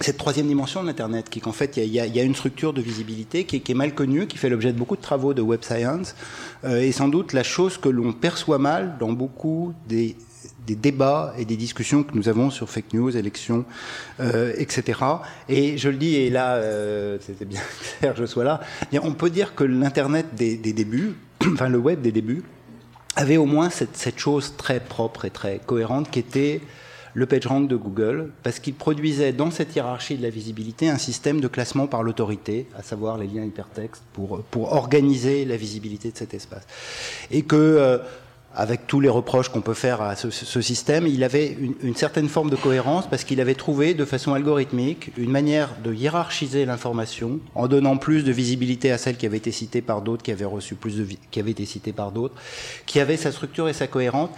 cette 0.01 0.17
troisième 0.17 0.47
dimension 0.47 0.81
de 0.81 0.87
l'Internet, 0.87 1.29
qui 1.29 1.41
qu'en 1.41 1.51
fait, 1.51 1.75
il 1.75 1.87
y, 1.87 1.99
a 1.99 2.23
une 2.23 2.35
structure 2.35 2.71
de 2.71 2.81
visibilité 2.81 3.43
qui 3.43 3.57
est, 3.57 3.73
mal 3.73 3.93
connue, 3.93 4.27
qui 4.27 4.37
fait 4.37 4.47
l'objet 4.47 4.71
de 4.71 4.77
beaucoup 4.77 4.95
de 4.95 5.01
travaux 5.01 5.33
de 5.33 5.41
web 5.41 5.61
science, 5.61 6.15
euh, 6.63 6.79
et 6.79 6.93
sans 6.93 7.09
doute 7.09 7.33
la 7.33 7.43
chose 7.43 7.77
que 7.77 7.89
l'on 7.89 8.13
perçoit 8.13 8.59
mal 8.59 8.95
dans 8.97 9.11
beaucoup 9.11 9.73
des 9.89 10.15
des 10.69 10.75
débats 10.75 11.33
et 11.39 11.45
des 11.45 11.57
discussions 11.57 12.03
que 12.03 12.13
nous 12.13 12.29
avons 12.29 12.51
sur 12.51 12.69
fake 12.69 12.93
news, 12.93 13.17
élections, 13.17 13.65
euh, 14.19 14.53
etc. 14.57 14.99
Et 15.47 15.79
je 15.79 15.89
le 15.89 15.97
dis, 15.97 16.15
et 16.15 16.29
là, 16.29 16.55
euh, 16.57 17.17
c'était 17.21 17.45
bien 17.45 17.61
clair 17.99 18.13
que 18.13 18.19
je 18.19 18.25
sois 18.27 18.43
là, 18.43 18.59
on 19.01 19.13
peut 19.13 19.31
dire 19.31 19.55
que 19.55 19.63
l'Internet 19.63 20.27
des, 20.35 20.57
débuts, 20.57 21.15
enfin 21.53 21.69
le 21.69 21.79
web 21.79 22.01
des 22.01 22.11
débuts, 22.11 22.43
avait 23.15 23.37
au 23.37 23.47
moins 23.47 23.71
cette, 23.71 23.97
cette, 23.97 24.19
chose 24.19 24.53
très 24.57 24.79
propre 24.79 25.25
et 25.25 25.31
très 25.31 25.59
cohérente 25.65 26.11
qui 26.11 26.19
était 26.19 26.61
le 27.15 27.25
PageRank 27.25 27.67
de 27.67 27.75
Google, 27.75 28.31
parce 28.43 28.59
qu'il 28.59 28.75
produisait 28.75 29.33
dans 29.33 29.49
cette 29.49 29.75
hiérarchie 29.75 30.17
de 30.17 30.21
la 30.21 30.29
visibilité 30.29 30.87
un 30.87 30.99
système 30.99 31.41
de 31.41 31.47
classement 31.47 31.87
par 31.87 32.03
l'autorité, 32.03 32.67
à 32.77 32.83
savoir 32.83 33.17
les 33.17 33.25
liens 33.25 33.43
hypertextes, 33.43 34.03
pour, 34.13 34.43
pour 34.51 34.73
organiser 34.73 35.45
la 35.45 35.57
visibilité 35.57 36.11
de 36.11 36.17
cet 36.17 36.35
espace. 36.35 36.67
Et 37.31 37.41
que... 37.41 37.55
Euh, 37.55 37.97
avec 38.55 38.87
tous 38.87 38.99
les 38.99 39.09
reproches 39.09 39.49
qu'on 39.49 39.61
peut 39.61 39.75
faire 39.75 40.01
à 40.01 40.15
ce, 40.15 40.61
système, 40.61 41.05
il 41.05 41.23
avait 41.23 41.55
une, 41.81 41.95
certaine 41.95 42.27
forme 42.27 42.49
de 42.49 42.55
cohérence 42.55 43.07
parce 43.07 43.23
qu'il 43.23 43.39
avait 43.41 43.53
trouvé 43.53 43.93
de 43.93 44.05
façon 44.05 44.33
algorithmique 44.33 45.11
une 45.17 45.29
manière 45.29 45.69
de 45.83 45.93
hiérarchiser 45.93 46.65
l'information 46.65 47.39
en 47.53 47.67
donnant 47.67 47.97
plus 47.97 48.23
de 48.23 48.31
visibilité 48.31 48.91
à 48.91 48.97
celle 48.97 49.17
qui 49.17 49.25
avait 49.25 49.37
été 49.37 49.51
citée 49.51 49.81
par 49.81 50.01
d'autres, 50.01 50.23
qui 50.23 50.31
avait 50.31 50.45
reçu 50.45 50.75
plus 50.75 50.97
de 50.97 51.07
qui 51.31 51.39
avait 51.39 51.51
été 51.51 51.65
citée 51.65 51.93
par 51.93 52.11
d'autres, 52.11 52.35
qui 52.85 52.99
avait 52.99 53.17
sa 53.17 53.31
structure 53.31 53.69
et 53.69 53.73
sa 53.73 53.87
cohérence, 53.87 54.29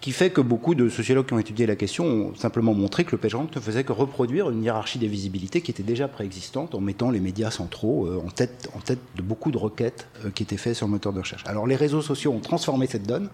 qui, 0.00 0.12
fait 0.12 0.30
que 0.30 0.40
beaucoup 0.40 0.76
de 0.76 0.88
sociologues 0.88 1.26
qui 1.26 1.34
ont 1.34 1.38
étudié 1.38 1.66
la 1.66 1.74
question 1.74 2.04
ont 2.04 2.34
simplement 2.36 2.74
montré 2.74 3.04
que 3.04 3.10
le 3.12 3.18
PageRank 3.18 3.54
ne 3.54 3.60
faisait 3.60 3.82
que 3.82 3.92
reproduire 3.92 4.50
une 4.50 4.62
hiérarchie 4.62 5.00
des 5.00 5.08
visibilités 5.08 5.60
qui 5.60 5.72
était 5.72 5.82
déjà 5.82 6.06
préexistante 6.06 6.76
en 6.76 6.80
mettant 6.80 7.10
les 7.10 7.18
médias 7.18 7.50
centraux 7.50 8.06
euh, 8.06 8.22
en 8.24 8.30
tête, 8.30 8.68
en 8.76 8.80
tête 8.80 9.00
de 9.16 9.22
beaucoup 9.22 9.50
de 9.50 9.58
requêtes 9.58 10.06
euh, 10.24 10.30
qui 10.30 10.44
étaient 10.44 10.56
faites 10.56 10.76
sur 10.76 10.86
le 10.86 10.92
moteur 10.92 11.12
de 11.12 11.18
recherche. 11.18 11.42
Alors 11.46 11.66
les 11.66 11.74
réseaux 11.74 12.02
sociaux 12.02 12.32
ont 12.32 12.40
transformé 12.40 12.86
cette 12.86 13.06
donne. 13.06 13.28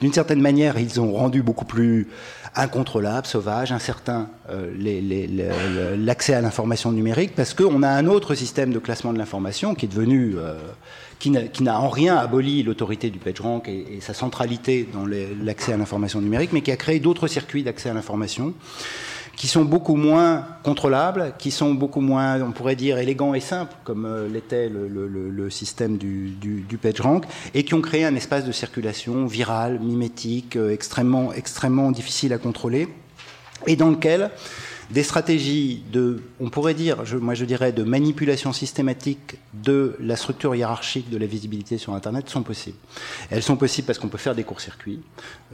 D'une 0.00 0.12
certaine 0.12 0.40
manière, 0.40 0.78
ils 0.78 1.00
ont 1.00 1.12
rendu 1.12 1.42
beaucoup 1.42 1.64
plus 1.64 2.08
incontrôlable, 2.56 3.26
sauvage, 3.26 3.72
incertain 3.72 4.28
euh, 4.50 5.96
l'accès 5.98 6.34
à 6.34 6.40
l'information 6.40 6.92
numérique, 6.92 7.34
parce 7.34 7.54
qu'on 7.54 7.82
a 7.82 7.88
un 7.88 8.06
autre 8.06 8.34
système 8.34 8.72
de 8.72 8.78
classement 8.78 9.12
de 9.12 9.18
l'information 9.18 9.74
qui 9.74 9.86
est 9.86 9.88
devenu, 9.88 10.34
euh, 10.36 10.58
qui 11.18 11.30
n'a 11.30 11.80
en 11.80 11.88
rien 11.88 12.16
aboli 12.16 12.62
l'autorité 12.62 13.10
du 13.10 13.18
PageRank 13.18 13.68
et, 13.68 13.96
et 13.96 14.00
sa 14.00 14.14
centralité 14.14 14.88
dans 14.92 15.06
l'accès 15.06 15.72
à 15.72 15.76
l'information 15.76 16.20
numérique, 16.20 16.50
mais 16.52 16.60
qui 16.60 16.70
a 16.70 16.76
créé 16.76 17.00
d'autres 17.00 17.26
circuits 17.26 17.62
d'accès 17.62 17.90
à 17.90 17.94
l'information 17.94 18.54
qui 19.36 19.46
sont 19.46 19.64
beaucoup 19.64 19.96
moins 19.96 20.46
contrôlables, 20.62 21.34
qui 21.38 21.50
sont 21.50 21.74
beaucoup 21.74 22.00
moins, 22.00 22.40
on 22.42 22.52
pourrait 22.52 22.76
dire, 22.76 22.98
élégants 22.98 23.34
et 23.34 23.40
simples, 23.40 23.74
comme 23.84 24.04
euh, 24.04 24.28
l'était 24.28 24.68
le, 24.68 25.50
système 25.50 25.98
du, 25.98 26.30
du, 26.30 26.78
PageRank, 26.78 27.24
et 27.52 27.64
qui 27.64 27.74
ont 27.74 27.80
créé 27.80 28.04
un 28.04 28.14
espace 28.14 28.44
de 28.44 28.52
circulation 28.52 29.26
viral, 29.26 29.78
mimétique, 29.80 30.56
euh, 30.56 30.70
extrêmement, 30.70 31.32
extrêmement 31.32 31.90
difficile 31.90 32.32
à 32.32 32.38
contrôler, 32.38 32.88
et 33.66 33.76
dans 33.76 33.90
lequel 33.90 34.30
des 34.90 35.02
stratégies 35.02 35.82
de, 35.92 36.22
on 36.40 36.50
pourrait 36.50 36.74
dire, 36.74 37.02
moi 37.20 37.34
je 37.34 37.44
dirais, 37.44 37.72
de 37.72 37.82
manipulation 37.82 38.52
systématique 38.52 39.36
de 39.52 39.96
la 40.00 40.16
structure 40.16 40.54
hiérarchique 40.54 41.10
de 41.10 41.16
la 41.16 41.26
visibilité 41.26 41.78
sur 41.78 41.94
Internet 41.94 42.28
sont 42.28 42.42
possibles. 42.42 42.76
Elles 43.30 43.42
sont 43.42 43.56
possibles 43.56 43.86
parce 43.86 43.98
qu'on 43.98 44.08
peut 44.08 44.18
faire 44.18 44.34
des 44.34 44.44
courts-circuits, 44.44 45.00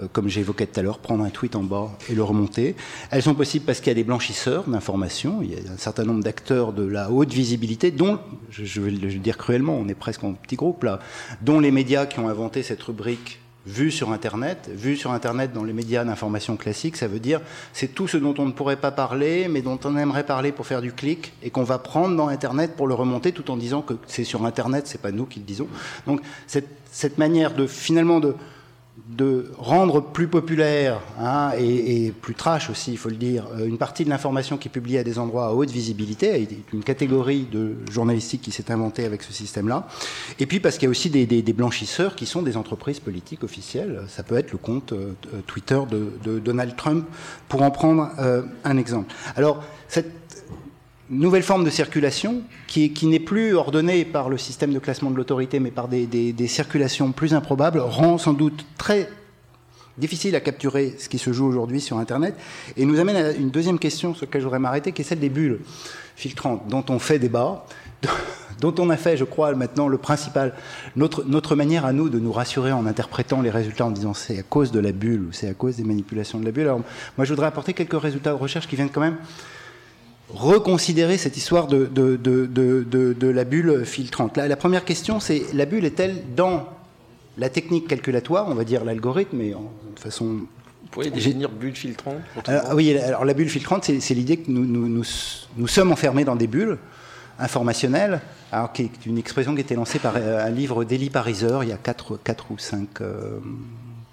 euh, 0.00 0.06
comme 0.12 0.28
j'évoquais 0.28 0.66
tout 0.66 0.80
à 0.80 0.82
l'heure, 0.82 0.98
prendre 0.98 1.24
un 1.24 1.30
tweet 1.30 1.56
en 1.56 1.62
bas 1.62 1.90
et 2.08 2.14
le 2.14 2.22
remonter. 2.22 2.74
Elles 3.10 3.22
sont 3.22 3.34
possibles 3.34 3.64
parce 3.64 3.78
qu'il 3.78 3.88
y 3.88 3.92
a 3.92 3.94
des 3.94 4.04
blanchisseurs 4.04 4.64
d'informations, 4.64 5.40
il 5.42 5.52
y 5.52 5.54
a 5.54 5.72
un 5.72 5.78
certain 5.78 6.04
nombre 6.04 6.22
d'acteurs 6.22 6.72
de 6.72 6.84
la 6.84 7.10
haute 7.10 7.32
visibilité, 7.32 7.90
dont, 7.90 8.18
je 8.50 8.80
vais 8.80 8.90
le 8.90 9.18
dire 9.18 9.36
cruellement, 9.36 9.76
on 9.76 9.88
est 9.88 9.94
presque 9.94 10.24
en 10.24 10.32
petit 10.32 10.56
groupe 10.56 10.84
là, 10.84 11.00
dont 11.42 11.60
les 11.60 11.70
médias 11.70 12.06
qui 12.06 12.18
ont 12.18 12.28
inventé 12.28 12.62
cette 12.62 12.82
rubrique 12.82 13.39
vu 13.66 13.90
sur 13.90 14.10
Internet. 14.10 14.70
Vu 14.72 14.96
sur 14.96 15.12
Internet 15.12 15.52
dans 15.52 15.64
les 15.64 15.72
médias 15.72 16.04
d'information 16.04 16.56
classiques, 16.56 16.96
ça 16.96 17.08
veut 17.08 17.20
dire 17.20 17.40
c'est 17.72 17.94
tout 17.94 18.08
ce 18.08 18.16
dont 18.16 18.34
on 18.38 18.46
ne 18.46 18.52
pourrait 18.52 18.76
pas 18.76 18.90
parler, 18.90 19.48
mais 19.48 19.62
dont 19.62 19.78
on 19.84 19.96
aimerait 19.96 20.24
parler 20.24 20.52
pour 20.52 20.66
faire 20.66 20.80
du 20.80 20.92
clic 20.92 21.32
et 21.42 21.50
qu'on 21.50 21.64
va 21.64 21.78
prendre 21.78 22.16
dans 22.16 22.28
Internet 22.28 22.76
pour 22.76 22.86
le 22.86 22.94
remonter, 22.94 23.32
tout 23.32 23.50
en 23.50 23.56
disant 23.56 23.82
que 23.82 23.94
c'est 24.06 24.24
sur 24.24 24.44
Internet, 24.44 24.86
c'est 24.86 25.00
pas 25.00 25.12
nous 25.12 25.26
qui 25.26 25.40
le 25.40 25.44
disons. 25.44 25.68
Donc 26.06 26.20
cette, 26.46 26.68
cette 26.90 27.18
manière 27.18 27.54
de 27.54 27.66
finalement 27.66 28.20
de 28.20 28.34
de 29.16 29.50
rendre 29.58 30.00
plus 30.00 30.28
populaire 30.28 31.00
hein, 31.18 31.50
et, 31.58 32.12
plus 32.20 32.34
trash 32.34 32.70
aussi, 32.70 32.92
il 32.92 32.98
faut 32.98 33.08
le 33.08 33.16
dire, 33.16 33.46
euh, 33.54 33.66
une 33.66 33.78
partie 33.78 34.04
de 34.04 34.10
l'information 34.10 34.56
qui 34.56 34.68
est 34.68 34.70
publiée 34.70 34.98
à 34.98 35.04
des 35.04 35.18
endroits 35.18 35.46
à 35.46 35.52
haute 35.52 35.70
visibilité, 35.70 36.48
une 36.72 36.84
catégorie 36.84 37.46
de 37.50 37.76
journalistique 37.90 38.42
qui 38.42 38.52
s'est 38.52 38.70
inventée 38.70 39.04
avec 39.04 39.22
ce 39.22 39.32
système-là. 39.32 39.88
Et 40.38 40.46
puis 40.46 40.60
parce 40.60 40.76
qu'il 40.76 40.84
y 40.84 40.86
a 40.86 40.90
aussi 40.90 41.10
des, 41.10 41.52
blanchisseurs 41.52 42.14
qui 42.14 42.26
sont 42.26 42.42
des 42.42 42.56
entreprises 42.56 43.00
politiques 43.00 43.42
officielles. 43.42 44.02
Ça 44.08 44.22
peut 44.22 44.36
être 44.36 44.52
le 44.52 44.58
compte 44.58 44.92
euh, 44.92 45.12
Twitter 45.46 45.80
de, 45.90 46.38
Donald 46.38 46.76
Trump, 46.76 47.06
pour 47.48 47.62
en 47.62 47.70
prendre 47.70 48.10
euh, 48.18 48.42
un 48.64 48.76
exemple. 48.76 49.12
Alors, 49.36 49.64
cette 49.88 50.19
nouvelle 51.10 51.42
forme 51.42 51.64
de 51.64 51.70
circulation 51.70 52.42
qui, 52.66 52.92
n'est 53.02 53.18
plus 53.18 53.54
ordonnée 53.54 54.04
par 54.04 54.28
le 54.28 54.38
système 54.38 54.72
de 54.72 54.78
classement 54.78 55.10
de 55.10 55.16
l'autorité, 55.16 55.60
mais 55.60 55.70
par 55.70 55.88
des, 55.88 56.06
des, 56.06 56.48
circulations 56.48 57.12
plus 57.12 57.34
improbables, 57.34 57.80
rend 57.80 58.16
sans 58.16 58.32
doute 58.32 58.64
très 58.78 59.10
difficile 59.98 60.34
à 60.36 60.40
capturer 60.40 60.94
ce 60.98 61.08
qui 61.08 61.18
se 61.18 61.32
joue 61.32 61.46
aujourd'hui 61.46 61.80
sur 61.80 61.98
Internet, 61.98 62.34
et 62.76 62.86
nous 62.86 63.00
amène 63.00 63.16
à 63.16 63.32
une 63.32 63.50
deuxième 63.50 63.78
question 63.78 64.14
sur 64.14 64.26
laquelle 64.26 64.40
je 64.40 64.46
voudrais 64.46 64.60
m'arrêter, 64.60 64.92
qui 64.92 65.02
est 65.02 65.04
celle 65.04 65.18
des 65.18 65.28
bulles 65.28 65.60
filtrantes, 66.16 66.68
dont 66.68 66.84
on 66.88 66.98
fait 66.98 67.18
débat, 67.18 67.66
dont 68.60 68.74
on 68.78 68.88
a 68.88 68.96
fait, 68.96 69.16
je 69.16 69.24
crois, 69.24 69.52
maintenant 69.54 69.88
le 69.88 69.98
principal, 69.98 70.54
notre, 70.94 71.24
notre 71.24 71.56
manière 71.56 71.84
à 71.84 71.92
nous 71.92 72.08
de 72.08 72.18
nous 72.18 72.32
rassurer 72.32 72.72
en 72.72 72.86
interprétant 72.86 73.42
les 73.42 73.50
résultats 73.50 73.86
en 73.86 73.90
disant 73.90 74.14
c'est 74.14 74.38
à 74.38 74.42
cause 74.42 74.70
de 74.70 74.80
la 74.80 74.92
bulle 74.92 75.22
ou 75.22 75.32
c'est 75.32 75.48
à 75.48 75.54
cause 75.54 75.76
des 75.76 75.84
manipulations 75.84 76.38
de 76.38 76.44
la 76.44 76.52
bulle. 76.52 76.66
Alors, 76.66 76.80
moi, 77.18 77.24
je 77.24 77.30
voudrais 77.30 77.46
apporter 77.46 77.74
quelques 77.74 78.00
résultats 78.00 78.30
de 78.30 78.38
recherche 78.38 78.68
qui 78.68 78.76
viennent 78.76 78.90
quand 78.90 79.00
même 79.00 79.16
reconsidérer 80.34 81.18
cette 81.18 81.36
histoire 81.36 81.66
de, 81.66 81.86
de, 81.86 82.16
de, 82.16 82.84
de 82.84 83.28
la 83.28 83.44
bulle 83.44 83.84
filtrante. 83.84 84.36
La, 84.36 84.48
la 84.48 84.56
première 84.56 84.84
question, 84.84 85.20
c'est 85.20 85.44
la 85.54 85.66
bulle 85.66 85.84
est-elle 85.84 86.34
dans 86.34 86.66
la 87.38 87.48
technique 87.48 87.88
calculatoire, 87.88 88.48
on 88.48 88.54
va 88.54 88.64
dire 88.64 88.84
l'algorithme, 88.84 89.38
mais 89.38 89.54
en, 89.54 89.72
de 89.94 90.00
façon 90.00 90.24
vous 90.82 90.88
pourriez 90.90 91.10
définir 91.10 91.50
bulle 91.50 91.76
filtrante 91.76 92.16
Oui, 92.74 92.96
alors 92.98 93.24
la 93.24 93.34
bulle 93.34 93.48
filtrante, 93.48 93.84
c'est 93.84 94.14
l'idée 94.14 94.38
que 94.38 94.50
nous, 94.50 94.64
nous, 94.64 94.88
nous, 94.88 95.04
nous, 95.56 95.68
sommes 95.68 95.92
enfermés 95.92 96.24
dans 96.24 96.36
des 96.36 96.48
bulles 96.48 96.78
informationnelles, 97.38 98.20
alors 98.50 98.72
qui 98.72 98.82
est 98.82 99.06
une 99.06 99.16
expression 99.16 99.52
qui 99.52 99.58
a 99.58 99.60
été 99.62 99.74
lancée 99.74 99.98
par 99.98 100.14
euh, 100.16 100.44
un 100.44 100.50
livre 100.50 100.84
d'Elie 100.84 101.10
Pariser 101.10 101.58
il 101.62 101.68
y 101.68 101.72
a 101.72 101.76
4, 101.76 102.18
4 102.22 102.50
ou 102.50 102.58
5, 102.58 102.88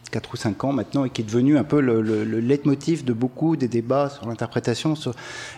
4 0.10 0.34
ou 0.34 0.38
5 0.38 0.64
ans 0.64 0.74
maintenant 0.74 1.06
et 1.06 1.10
qui 1.10 1.22
est 1.22 1.26
devenu 1.26 1.58
un 1.58 1.64
peu 1.64 1.82
le, 1.82 2.02
le, 2.02 2.24
le 2.24 2.40
leitmotiv 2.40 3.04
de 3.04 3.14
beaucoup 3.14 3.56
des 3.56 3.68
débats 3.68 4.10
sur 4.10 4.28
l'interprétation, 4.28 4.96
sur 4.96 5.14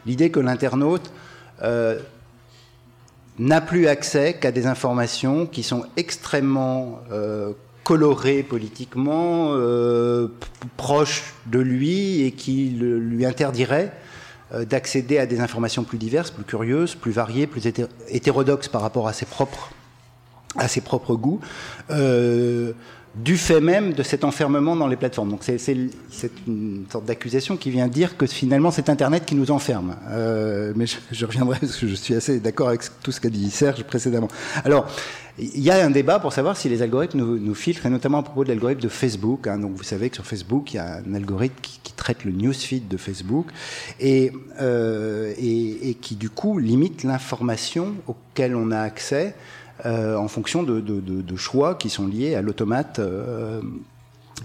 l'idée 0.05 0.31
que 0.31 0.39
l'internaute 0.39 1.11
euh, 1.61 1.99
n'a 3.37 3.61
plus 3.61 3.87
accès 3.87 4.33
qu'à 4.33 4.51
des 4.51 4.67
informations 4.67 5.45
qui 5.45 5.63
sont 5.63 5.85
extrêmement 5.95 6.99
euh, 7.11 7.53
colorées 7.85 8.43
politiquement, 8.43 9.51
euh, 9.51 10.27
proches 10.75 11.33
de 11.45 11.59
lui 11.59 12.21
et 12.23 12.31
qui 12.31 12.69
lui 12.69 13.25
interdiraient 13.25 13.93
d'accéder 14.51 15.19
à 15.19 15.27
des 15.27 15.41
informations 15.41 15.83
plus 15.83 15.99
diverses, 15.99 16.31
plus 16.31 16.43
curieuses, 16.43 16.95
plus 16.95 17.11
variées, 17.11 17.45
plus 17.45 17.61
hétérodoxes 18.07 18.67
par 18.67 18.81
rapport 18.81 19.07
à 19.07 19.13
ses 19.13 19.27
propres, 19.27 19.69
à 20.57 20.67
ses 20.67 20.81
propres 20.81 21.13
goûts. 21.13 21.39
Du 23.15 23.37
fait 23.37 23.59
même 23.59 23.93
de 23.93 24.03
cet 24.03 24.23
enfermement 24.23 24.75
dans 24.75 24.87
les 24.87 24.95
plateformes. 24.95 25.29
Donc 25.29 25.43
c'est 25.43 26.31
une 26.47 26.85
sorte 26.89 27.05
d'accusation 27.05 27.57
qui 27.57 27.71
vient 27.71 27.87
dire 27.87 28.17
que 28.17 28.25
finalement 28.27 28.71
c'est 28.71 28.89
Internet 28.89 29.25
qui 29.25 29.35
nous 29.35 29.51
enferme. 29.51 29.95
Euh, 30.09 30.73
mais 30.75 30.85
je, 30.85 31.25
reviendrai 31.25 31.57
parce 31.59 31.75
que 31.75 31.87
je 31.87 31.95
suis 31.95 32.13
assez 32.13 32.39
d'accord 32.39 32.69
avec 32.69 32.81
tout 33.01 33.11
ce 33.11 33.19
qu'a 33.19 33.29
dit 33.29 33.49
Serge 33.49 33.83
précédemment. 33.83 34.27
Alors, 34.63 34.87
il 35.39 35.61
y 35.61 35.71
a 35.71 35.85
un 35.85 35.89
débat 35.89 36.19
pour 36.19 36.33
savoir 36.33 36.57
si 36.57 36.67
les 36.67 36.81
algorithmes 36.81 37.19
nous, 37.19 37.55
filtrent, 37.55 37.85
et 37.85 37.89
notamment 37.89 38.19
à 38.19 38.23
propos 38.23 38.43
de 38.43 38.49
l'algorithme 38.49 38.81
de 38.81 38.89
Facebook. 38.89 39.47
Hein. 39.47 39.59
Donc 39.59 39.73
vous 39.75 39.83
savez 39.83 40.09
que 40.09 40.15
sur 40.15 40.25
Facebook, 40.25 40.73
il 40.73 40.77
y 40.77 40.79
a 40.79 40.97
un 40.97 41.13
algorithme 41.13 41.55
qui, 41.61 41.79
traite 41.99 42.23
le 42.23 42.31
newsfeed 42.31 42.87
de 42.87 42.95
Facebook 42.95 43.47
et, 43.99 44.31
euh, 44.61 45.33
et, 45.37 45.89
et 45.89 45.93
qui 45.95 46.15
du 46.15 46.29
coup 46.29 46.57
limite 46.57 47.03
l'information 47.03 47.93
auquel 48.07 48.55
on 48.55 48.71
a 48.71 48.79
accès 48.79 49.35
euh, 49.85 50.17
en 50.17 50.27
fonction 50.27 50.63
de, 50.63 51.35
choix 51.37 51.75
qui 51.75 51.89
sont 51.89 52.07
liés 52.07 52.35
à 52.35 52.41
l'automate 52.41 52.99
euh, 52.99 53.61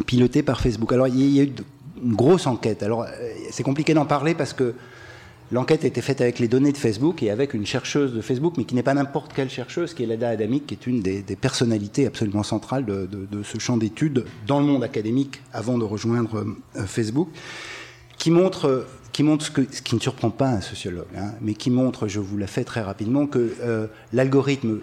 piloté 0.06 0.44
par 0.44 0.60
Facebook. 0.60 0.92
Alors 0.92 1.08
il 1.08 1.34
y 1.34 1.40
a 1.40 1.42
eu 1.42 1.52
une 2.04 2.14
grosse 2.14 2.46
enquête. 2.46 2.84
Alors 2.84 3.02
euh, 3.02 3.08
c'est 3.50 3.64
compliqué 3.64 3.94
d'en 3.94 4.06
parler 4.06 4.34
parce 4.34 4.52
que 4.52 4.74
L'enquête 5.52 5.84
a 5.84 5.86
été 5.86 6.00
faite 6.00 6.22
avec 6.22 6.38
les 6.38 6.48
données 6.48 6.72
de 6.72 6.78
Facebook 6.78 7.22
et 7.22 7.30
avec 7.30 7.52
une 7.52 7.66
chercheuse 7.66 8.14
de 8.14 8.22
Facebook, 8.22 8.54
mais 8.56 8.64
qui 8.64 8.74
n'est 8.74 8.82
pas 8.82 8.94
n'importe 8.94 9.34
quelle 9.34 9.50
chercheuse, 9.50 9.92
qui 9.92 10.02
est 10.02 10.06
Lada 10.06 10.30
Adamik, 10.30 10.66
qui 10.66 10.74
est 10.74 10.86
une 10.86 11.02
des, 11.02 11.22
personnalités 11.36 12.06
absolument 12.06 12.42
centrales 12.42 12.86
de, 12.86 13.42
ce 13.44 13.58
champ 13.58 13.76
d'études 13.76 14.24
dans 14.46 14.58
le 14.58 14.64
monde 14.64 14.82
académique 14.82 15.42
avant 15.52 15.76
de 15.76 15.84
rejoindre 15.84 16.46
Facebook, 16.86 17.28
qui 18.16 18.30
montre, 18.30 18.86
qui 19.12 19.22
montre 19.22 19.44
ce, 19.44 19.82
qui 19.82 19.94
ne 19.94 20.00
surprend 20.00 20.30
pas 20.30 20.48
un 20.48 20.62
sociologue, 20.62 21.04
hein, 21.14 21.32
mais 21.42 21.52
qui 21.52 21.70
montre, 21.70 22.08
je 22.08 22.20
vous 22.20 22.38
la 22.38 22.46
fais 22.46 22.64
très 22.64 22.80
rapidement, 22.80 23.26
que 23.26 23.90
l'algorithme 24.14 24.80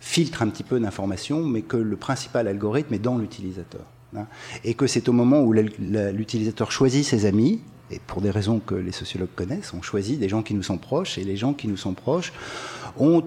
filtre 0.00 0.42
un 0.42 0.48
petit 0.48 0.62
peu 0.62 0.78
d'informations, 0.78 1.44
mais 1.44 1.62
que 1.62 1.76
le 1.76 1.96
principal 1.96 2.48
algorithme 2.48 2.94
est 2.94 2.98
dans 2.98 3.18
l'utilisateur. 3.18 3.84
Hein, 4.16 4.26
et 4.64 4.74
que 4.74 4.86
c'est 4.86 5.08
au 5.08 5.12
moment 5.12 5.42
où 5.42 5.52
l'utilisateur 5.52 6.70
choisit 6.70 7.04
ses 7.04 7.26
amis, 7.26 7.60
et 7.90 8.00
pour 8.06 8.20
des 8.20 8.30
raisons 8.30 8.60
que 8.60 8.74
les 8.74 8.92
sociologues 8.92 9.34
connaissent, 9.34 9.72
on 9.74 9.82
choisit 9.82 10.18
des 10.18 10.28
gens 10.28 10.42
qui 10.42 10.54
nous 10.54 10.62
sont 10.62 10.78
proches, 10.78 11.18
et 11.18 11.24
les 11.24 11.36
gens 11.36 11.52
qui 11.52 11.68
nous 11.68 11.76
sont 11.76 11.94
proches 11.94 12.32
ont 12.98 13.22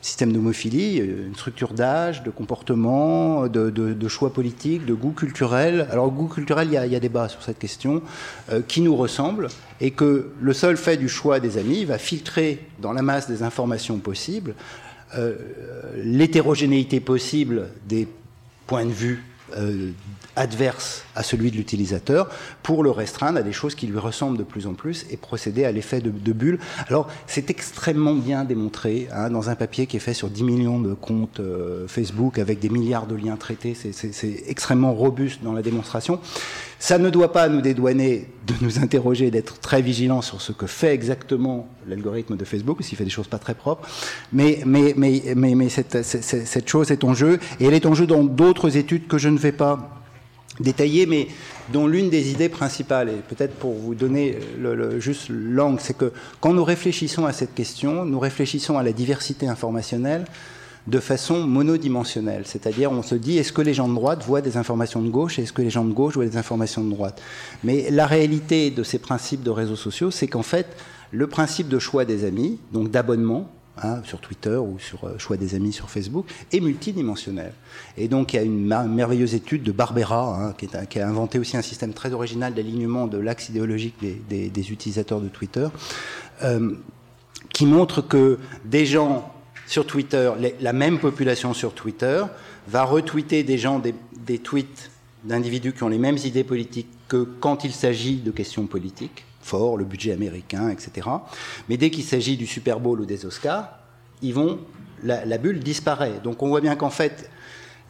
système 0.00 0.32
d'homophilie, 0.32 0.98
une 0.98 1.34
structure 1.34 1.74
d'âge, 1.74 2.22
de 2.22 2.30
comportement, 2.30 3.48
de, 3.48 4.08
choix 4.08 4.32
politiques, 4.32 4.86
de 4.86 4.94
goût 4.94 5.10
culturel. 5.10 5.88
Alors, 5.90 6.10
goût 6.10 6.28
culturel, 6.28 6.68
il 6.68 6.74
y 6.74 6.76
a, 6.76 6.86
il 6.86 7.00
débat 7.00 7.28
sur 7.28 7.42
cette 7.42 7.58
question, 7.58 8.02
euh, 8.50 8.60
qui 8.66 8.80
nous 8.80 8.94
ressemble, 8.94 9.48
et 9.80 9.90
que 9.90 10.30
le 10.40 10.52
seul 10.52 10.76
fait 10.76 10.96
du 10.96 11.08
choix 11.08 11.40
des 11.40 11.58
amis 11.58 11.84
va 11.84 11.98
filtrer 11.98 12.66
dans 12.80 12.92
la 12.92 13.02
masse 13.02 13.28
des 13.28 13.42
informations 13.42 13.98
possibles 13.98 14.54
euh, 14.54 14.87
l'hétérogénéité 15.96 17.00
possible 17.00 17.68
des 17.86 18.06
points 18.66 18.84
de 18.84 18.92
vue 18.92 19.24
euh, 19.56 19.90
adverse 20.38 21.04
à 21.14 21.22
celui 21.22 21.50
de 21.50 21.56
l'utilisateur 21.56 22.30
pour 22.62 22.82
le 22.82 22.90
restreindre 22.90 23.38
à 23.38 23.42
des 23.42 23.52
choses 23.52 23.74
qui 23.74 23.86
lui 23.86 23.98
ressemblent 23.98 24.38
de 24.38 24.44
plus 24.44 24.66
en 24.66 24.74
plus 24.74 25.04
et 25.10 25.16
procéder 25.16 25.64
à 25.64 25.72
l'effet 25.72 26.00
de, 26.00 26.32
bulle. 26.32 26.58
Alors 26.88 27.08
c'est 27.26 27.50
extrêmement 27.50 28.14
bien 28.14 28.44
démontré 28.44 29.08
hein, 29.12 29.30
dans 29.30 29.50
un 29.50 29.56
papier 29.56 29.86
qui 29.86 29.96
est 29.96 30.00
fait 30.00 30.14
sur 30.14 30.30
10 30.30 30.44
millions 30.44 30.78
de 30.78 30.94
comptes 30.94 31.40
euh, 31.40 31.88
Facebook 31.88 32.38
avec 32.38 32.60
des 32.60 32.68
milliards 32.68 33.06
de 33.06 33.16
liens 33.16 33.36
traités. 33.36 33.74
C'est 33.74 34.42
extrêmement 34.46 34.94
robuste 34.94 35.42
dans 35.42 35.52
la 35.52 35.62
démonstration. 35.62 36.20
Ça 36.78 36.98
ne 36.98 37.10
doit 37.10 37.32
pas 37.32 37.48
nous 37.48 37.60
dédouaner 37.60 38.28
de 38.46 38.54
nous 38.60 38.78
interroger, 38.78 39.30
d'être 39.30 39.58
très 39.58 39.82
vigilants 39.82 40.22
sur 40.22 40.40
ce 40.40 40.52
que 40.52 40.66
fait 40.66 40.94
exactement 40.94 41.68
l'algorithme 41.88 42.36
de 42.36 42.44
Facebook, 42.44 42.78
parce 42.78 42.88
qu'il 42.88 42.96
fait 42.96 43.04
des 43.04 43.10
choses 43.10 43.26
pas 43.26 43.38
très 43.38 43.54
propres. 43.54 43.88
Mais, 44.32 44.60
mais, 44.64 44.94
mais, 44.96 45.22
mais, 45.34 45.54
mais 45.56 45.68
cette, 45.68 46.02
cette, 46.02 46.22
cette 46.22 46.68
chose 46.68 46.90
est 46.92 47.02
en 47.02 47.14
jeu, 47.14 47.40
et 47.58 47.66
elle 47.66 47.74
est 47.74 47.86
en 47.86 47.94
jeu 47.94 48.06
dans 48.06 48.22
d'autres 48.22 48.76
études 48.76 49.08
que 49.08 49.18
je 49.18 49.28
ne 49.28 49.38
vais 49.38 49.52
pas 49.52 49.97
détaillé, 50.60 51.06
mais 51.06 51.28
dont 51.72 51.86
l'une 51.86 52.10
des 52.10 52.30
idées 52.30 52.48
principales, 52.48 53.08
et 53.08 53.22
peut-être 53.28 53.54
pour 53.54 53.74
vous 53.74 53.94
donner 53.94 54.38
le, 54.58 54.74
le, 54.74 55.00
juste 55.00 55.28
l'angle, 55.28 55.80
c'est 55.80 55.96
que 55.96 56.12
quand 56.40 56.52
nous 56.52 56.64
réfléchissons 56.64 57.26
à 57.26 57.32
cette 57.32 57.54
question, 57.54 58.04
nous 58.04 58.18
réfléchissons 58.18 58.78
à 58.78 58.82
la 58.82 58.92
diversité 58.92 59.46
informationnelle 59.46 60.24
de 60.88 61.00
façon 61.00 61.46
monodimensionnelle. 61.46 62.42
C'est-à-dire, 62.46 62.90
on 62.90 63.02
se 63.02 63.14
dit, 63.14 63.36
est-ce 63.36 63.52
que 63.52 63.60
les 63.60 63.74
gens 63.74 63.88
de 63.88 63.94
droite 63.94 64.24
voient 64.24 64.40
des 64.40 64.56
informations 64.56 65.02
de 65.02 65.10
gauche 65.10 65.38
et 65.38 65.42
est-ce 65.42 65.52
que 65.52 65.62
les 65.62 65.70
gens 65.70 65.84
de 65.84 65.92
gauche 65.92 66.14
voient 66.14 66.24
des 66.24 66.38
informations 66.38 66.82
de 66.82 66.90
droite? 66.90 67.20
Mais 67.62 67.90
la 67.90 68.06
réalité 68.06 68.70
de 68.70 68.82
ces 68.82 68.98
principes 68.98 69.42
de 69.42 69.50
réseaux 69.50 69.76
sociaux, 69.76 70.10
c'est 70.10 70.28
qu'en 70.28 70.42
fait, 70.42 70.66
le 71.10 71.26
principe 71.26 71.68
de 71.68 71.78
choix 71.78 72.04
des 72.04 72.24
amis, 72.24 72.58
donc 72.72 72.90
d'abonnement, 72.90 73.50
Hein, 73.82 74.00
sur 74.04 74.20
Twitter 74.20 74.56
ou 74.56 74.78
sur 74.78 75.04
euh, 75.04 75.18
choix 75.18 75.36
des 75.36 75.54
amis 75.54 75.72
sur 75.72 75.88
Facebook, 75.88 76.26
est 76.52 76.60
multidimensionnel. 76.60 77.52
Et 77.96 78.08
donc 78.08 78.32
il 78.32 78.36
y 78.36 78.38
a 78.40 78.42
une 78.42 78.66
merveilleuse 78.66 79.34
étude 79.34 79.62
de 79.62 79.72
Barbera, 79.72 80.36
hein, 80.36 80.54
qui, 80.88 80.98
a 80.98 81.06
inventé 81.06 81.38
aussi 81.38 81.56
un 81.56 81.62
système 81.62 81.92
très 81.92 82.12
original 82.12 82.54
d'alignement 82.54 83.06
de 83.06 83.18
l'axe 83.18 83.50
idéologique 83.50 83.94
des, 84.00 84.72
utilisateurs 84.72 85.20
de 85.20 85.28
Twitter, 85.28 85.68
euh, 86.42 86.72
qui 87.52 87.66
montre 87.66 88.02
que 88.02 88.38
des 88.64 88.84
gens 88.84 89.32
sur 89.66 89.86
Twitter, 89.86 90.32
la 90.60 90.72
même 90.72 90.98
population 90.98 91.54
sur 91.54 91.74
Twitter, 91.74 92.24
va 92.66 92.84
retweeter 92.84 93.44
des 93.44 93.58
gens, 93.58 93.80
des 93.80 94.38
tweets 94.38 94.90
d'individus 95.24 95.72
qui 95.72 95.82
ont 95.84 95.88
les 95.88 95.98
mêmes 95.98 96.18
idées 96.24 96.44
politiques 96.44 96.88
que 97.06 97.22
quand 97.40 97.64
il 97.64 97.72
s'agit 97.72 98.16
de 98.16 98.30
questions 98.30 98.66
politiques 98.66 99.24
le 99.56 99.84
budget 99.84 100.12
américain, 100.12 100.70
etc. 100.70 101.08
Mais 101.68 101.76
dès 101.76 101.90
qu'il 101.90 102.04
s'agit 102.04 102.36
du 102.36 102.46
Super 102.46 102.80
Bowl 102.80 103.00
ou 103.00 103.06
des 103.06 103.24
Oscars, 103.24 103.70
ils 104.22 104.34
vont, 104.34 104.58
la, 105.02 105.38
bulle 105.38 105.60
disparaît. 105.60 106.20
Donc 106.22 106.42
on 106.42 106.48
voit 106.48 106.60
bien 106.60 106.76
qu'en 106.76 106.90
fait, 106.90 107.30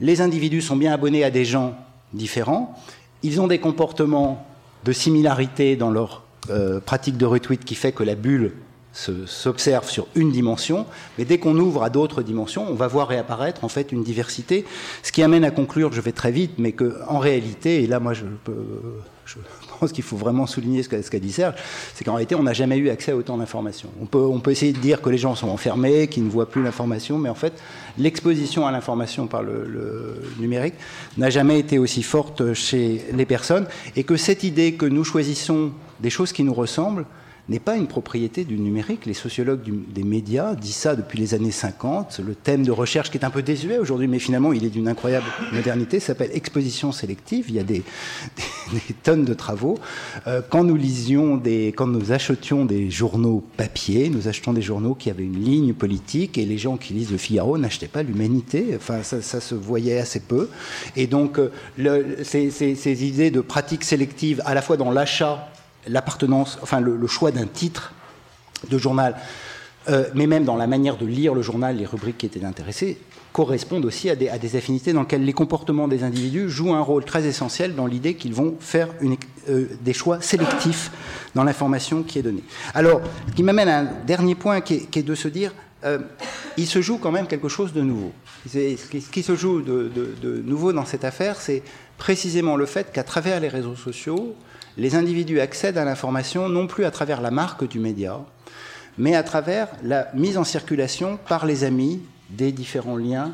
les 0.00 0.20
individus 0.20 0.62
sont 0.62 0.76
bien 0.76 0.92
abonnés 0.92 1.24
à 1.24 1.30
des 1.30 1.44
gens 1.44 1.74
différents, 2.12 2.74
ils 3.22 3.40
ont 3.40 3.48
des 3.48 3.58
comportements 3.58 4.46
de 4.84 4.92
similarité 4.92 5.76
dans 5.76 5.90
leur 5.90 6.22
euh, 6.50 6.80
pratique 6.80 7.16
de 7.16 7.26
retweet 7.26 7.64
qui 7.64 7.74
fait 7.74 7.92
que 7.92 8.04
la 8.04 8.14
bulle 8.14 8.52
s'observe 9.26 9.88
sur 9.88 10.06
une 10.14 10.32
dimension, 10.32 10.86
mais 11.18 11.24
dès 11.24 11.38
qu'on 11.38 11.56
ouvre 11.58 11.84
à 11.84 11.90
d'autres 11.90 12.22
dimensions, 12.22 12.66
on 12.68 12.74
va 12.74 12.88
voir 12.88 13.08
réapparaître 13.08 13.62
en 13.62 13.68
fait 13.68 13.92
une 13.92 14.02
diversité, 14.02 14.64
ce 15.02 15.12
qui 15.12 15.22
amène 15.22 15.44
à 15.44 15.50
conclure, 15.50 15.92
je 15.92 16.00
vais 16.00 16.12
très 16.12 16.32
vite, 16.32 16.52
mais 16.58 16.72
que 16.72 17.00
en 17.06 17.18
réalité, 17.18 17.82
et 17.82 17.86
là 17.86 18.00
moi 18.00 18.12
je, 18.12 18.24
peux, 18.44 18.54
je 19.24 19.36
pense 19.78 19.92
qu'il 19.92 20.04
faut 20.04 20.16
vraiment 20.16 20.46
souligner 20.46 20.82
ce 20.82 20.88
qu'a 20.88 21.02
qu 21.02 21.20
dit 21.20 21.32
Serge, 21.32 21.54
c'est 21.94 22.04
qu'en 22.04 22.14
réalité 22.14 22.34
on 22.34 22.42
n'a 22.42 22.52
jamais 22.52 22.76
eu 22.76 22.90
accès 22.90 23.12
à 23.12 23.16
autant 23.16 23.36
d'informations. 23.36 23.90
On 24.00 24.06
peut, 24.40 24.50
essayer 24.50 24.72
de 24.72 24.78
dire 24.78 25.00
que 25.00 25.10
les 25.10 25.18
gens 25.18 25.34
sont 25.34 25.48
enfermés, 25.48 26.08
qu'ils 26.08 26.24
ne 26.24 26.30
voient 26.30 26.48
plus 26.48 26.62
l'information, 26.62 27.18
mais 27.18 27.28
en 27.28 27.34
fait 27.34 27.52
l'exposition 27.98 28.66
à 28.66 28.72
l'information 28.72 29.26
par 29.26 29.42
le 29.42 30.20
numérique 30.38 30.74
n'a 31.16 31.30
jamais 31.30 31.58
été 31.58 31.78
aussi 31.78 32.02
forte 32.02 32.54
chez 32.54 33.04
les 33.12 33.26
personnes, 33.26 33.66
et 33.96 34.04
que 34.04 34.16
cette 34.16 34.44
idée 34.44 34.74
que 34.74 34.86
nous 34.86 35.04
choisissons 35.04 35.72
des 36.00 36.10
choses 36.10 36.32
qui 36.32 36.44
nous 36.44 36.54
ressemblent, 36.54 37.04
n'est 37.48 37.58
pas 37.58 37.76
une 37.76 37.87
propriété 37.87 38.44
du 38.44 38.58
numérique. 38.58 39.06
Les 39.06 39.14
sociologues 39.14 39.62
des 39.92 40.02
médias 40.02 40.54
disent 40.54 40.76
ça 40.76 40.96
depuis 40.96 41.18
les 41.18 41.34
années 41.34 41.50
50. 41.50 42.20
Le 42.24 42.34
thème 42.34 42.64
de 42.64 42.70
recherche 42.70 43.11
qui 43.11 43.18
est 43.18 43.24
un 43.24 43.30
peu 43.30 43.42
désuet 43.42 43.78
aujourd'hui, 43.78 44.06
mais 44.06 44.18
finalement 44.18 44.52
il 44.52 44.64
est 44.64 44.70
d'une 44.70 44.88
incroyable 44.88 45.26
modernité, 45.52 46.00
s'appelle 46.00 46.30
exposition 46.34 46.92
sélective. 46.92 47.46
Il 47.48 47.54
y 47.54 47.58
a 47.58 47.62
des, 47.62 47.82
tonnes 49.02 49.24
de 49.24 49.34
travaux. 49.34 49.78
Euh, 50.26 50.42
quand 50.48 50.64
nous 50.64 50.76
lisions 50.76 51.37
des, 51.37 51.68
quand 51.68 51.87
nous 51.87 52.12
achetions 52.12 52.64
des 52.64 52.90
journaux 52.90 53.42
papier, 53.56 54.11
nous 54.11 54.28
achetons 54.28 54.52
des 54.52 54.62
journaux 54.62 54.94
qui 54.94 55.11
avaient 55.11 55.24
une 55.24 55.42
ligne 55.42 55.72
politique 55.72 56.37
et 56.37 56.44
les 56.44 56.58
gens 56.58 56.76
qui 56.76 56.92
lisent 56.92 57.12
le 57.12 57.18
Figaro 57.18 57.56
n'achetaient 57.56 57.88
pas 57.88 58.02
l'humanité. 58.02 58.66
Enfin, 58.76 59.02
ça, 59.02 59.40
se 59.40 59.54
voyait 59.54 59.98
assez 59.98 60.20
peu. 60.20 60.48
Et 60.96 61.06
donc, 61.06 61.38
euh, 61.38 61.50
ces, 62.22 62.50
ces 62.50 63.04
idées 63.06 63.30
de 63.30 63.40
pratique 63.40 63.84
sélective, 63.84 64.42
à 64.44 64.54
la 64.54 64.62
fois 64.62 64.76
dans 64.76 64.90
l'achat 64.90 65.48
l'appartenance, 65.86 66.58
enfin 66.62 66.80
le, 66.80 67.06
choix 67.06 67.30
d'un 67.30 67.46
titre 67.46 67.92
de 68.70 68.78
journal, 68.78 69.16
euh, 69.88 70.04
mais 70.14 70.26
même 70.26 70.44
dans 70.44 70.56
la 70.56 70.66
manière 70.66 70.96
de 70.96 71.06
lire 71.06 71.34
le 71.34 71.42
journal, 71.42 71.76
les 71.76 71.86
rubriques 71.86 72.18
qui 72.18 72.26
étaient 72.26 72.44
intéressées, 72.44 72.98
correspondent 73.32 73.84
aussi 73.84 74.10
à 74.10 74.16
des, 74.16 74.56
affinités 74.56 74.92
dans 74.92 75.02
lesquelles 75.02 75.24
les 75.24 75.32
comportements 75.32 75.86
des 75.86 76.02
individus 76.02 76.48
jouent 76.48 76.74
un 76.74 76.80
rôle 76.80 77.04
très 77.04 77.26
essentiel 77.26 77.74
dans 77.74 77.86
l'idée 77.86 78.14
qu'ils 78.14 78.34
vont 78.34 78.56
faire 78.58 78.88
euh, 79.48 79.66
des 79.80 79.92
choix 79.92 80.20
sélectifs 80.20 80.90
dans 81.34 81.44
l'information 81.44 82.02
qui 82.02 82.18
est 82.18 82.22
donnée. 82.22 82.42
Alors, 82.74 83.00
ce 83.28 83.34
qui 83.34 83.42
m'amène 83.42 83.68
à 83.68 83.80
un 83.80 83.88
dernier 84.06 84.34
point 84.34 84.60
qui 84.60 84.88
est, 84.92 85.02
de 85.02 85.14
se 85.14 85.28
dire, 85.28 85.52
euh, 85.84 85.98
il 86.56 86.66
se 86.66 86.82
joue 86.82 86.98
quand 86.98 87.12
même 87.12 87.26
quelque 87.26 87.48
chose 87.48 87.72
de 87.72 87.82
nouveau. 87.82 88.12
Ce 88.50 88.86
qui 88.86 89.22
se 89.22 89.36
joue 89.36 89.60
de 89.60 90.42
nouveau 90.44 90.72
dans 90.72 90.84
cette 90.84 91.04
affaire, 91.04 91.36
c'est 91.40 91.62
précisément 91.98 92.56
le 92.56 92.66
fait 92.66 92.90
qu'à 92.92 93.04
travers 93.04 93.40
les 93.40 93.48
réseaux 93.48 93.76
sociaux, 93.76 94.34
les 94.78 94.94
individus 94.94 95.40
accèdent 95.40 95.76
à 95.76 95.84
l'information 95.84 96.48
non 96.48 96.66
plus 96.66 96.84
à 96.84 96.90
travers 96.90 97.20
la 97.20 97.30
marque 97.30 97.68
du 97.68 97.80
média, 97.80 98.20
mais 98.96 99.14
à 99.14 99.22
travers 99.22 99.68
la 99.82 100.08
mise 100.14 100.38
en 100.38 100.44
circulation 100.44 101.18
par 101.28 101.44
les 101.44 101.64
amis 101.64 102.00
des 102.30 102.52
différents 102.52 102.96
liens 102.96 103.32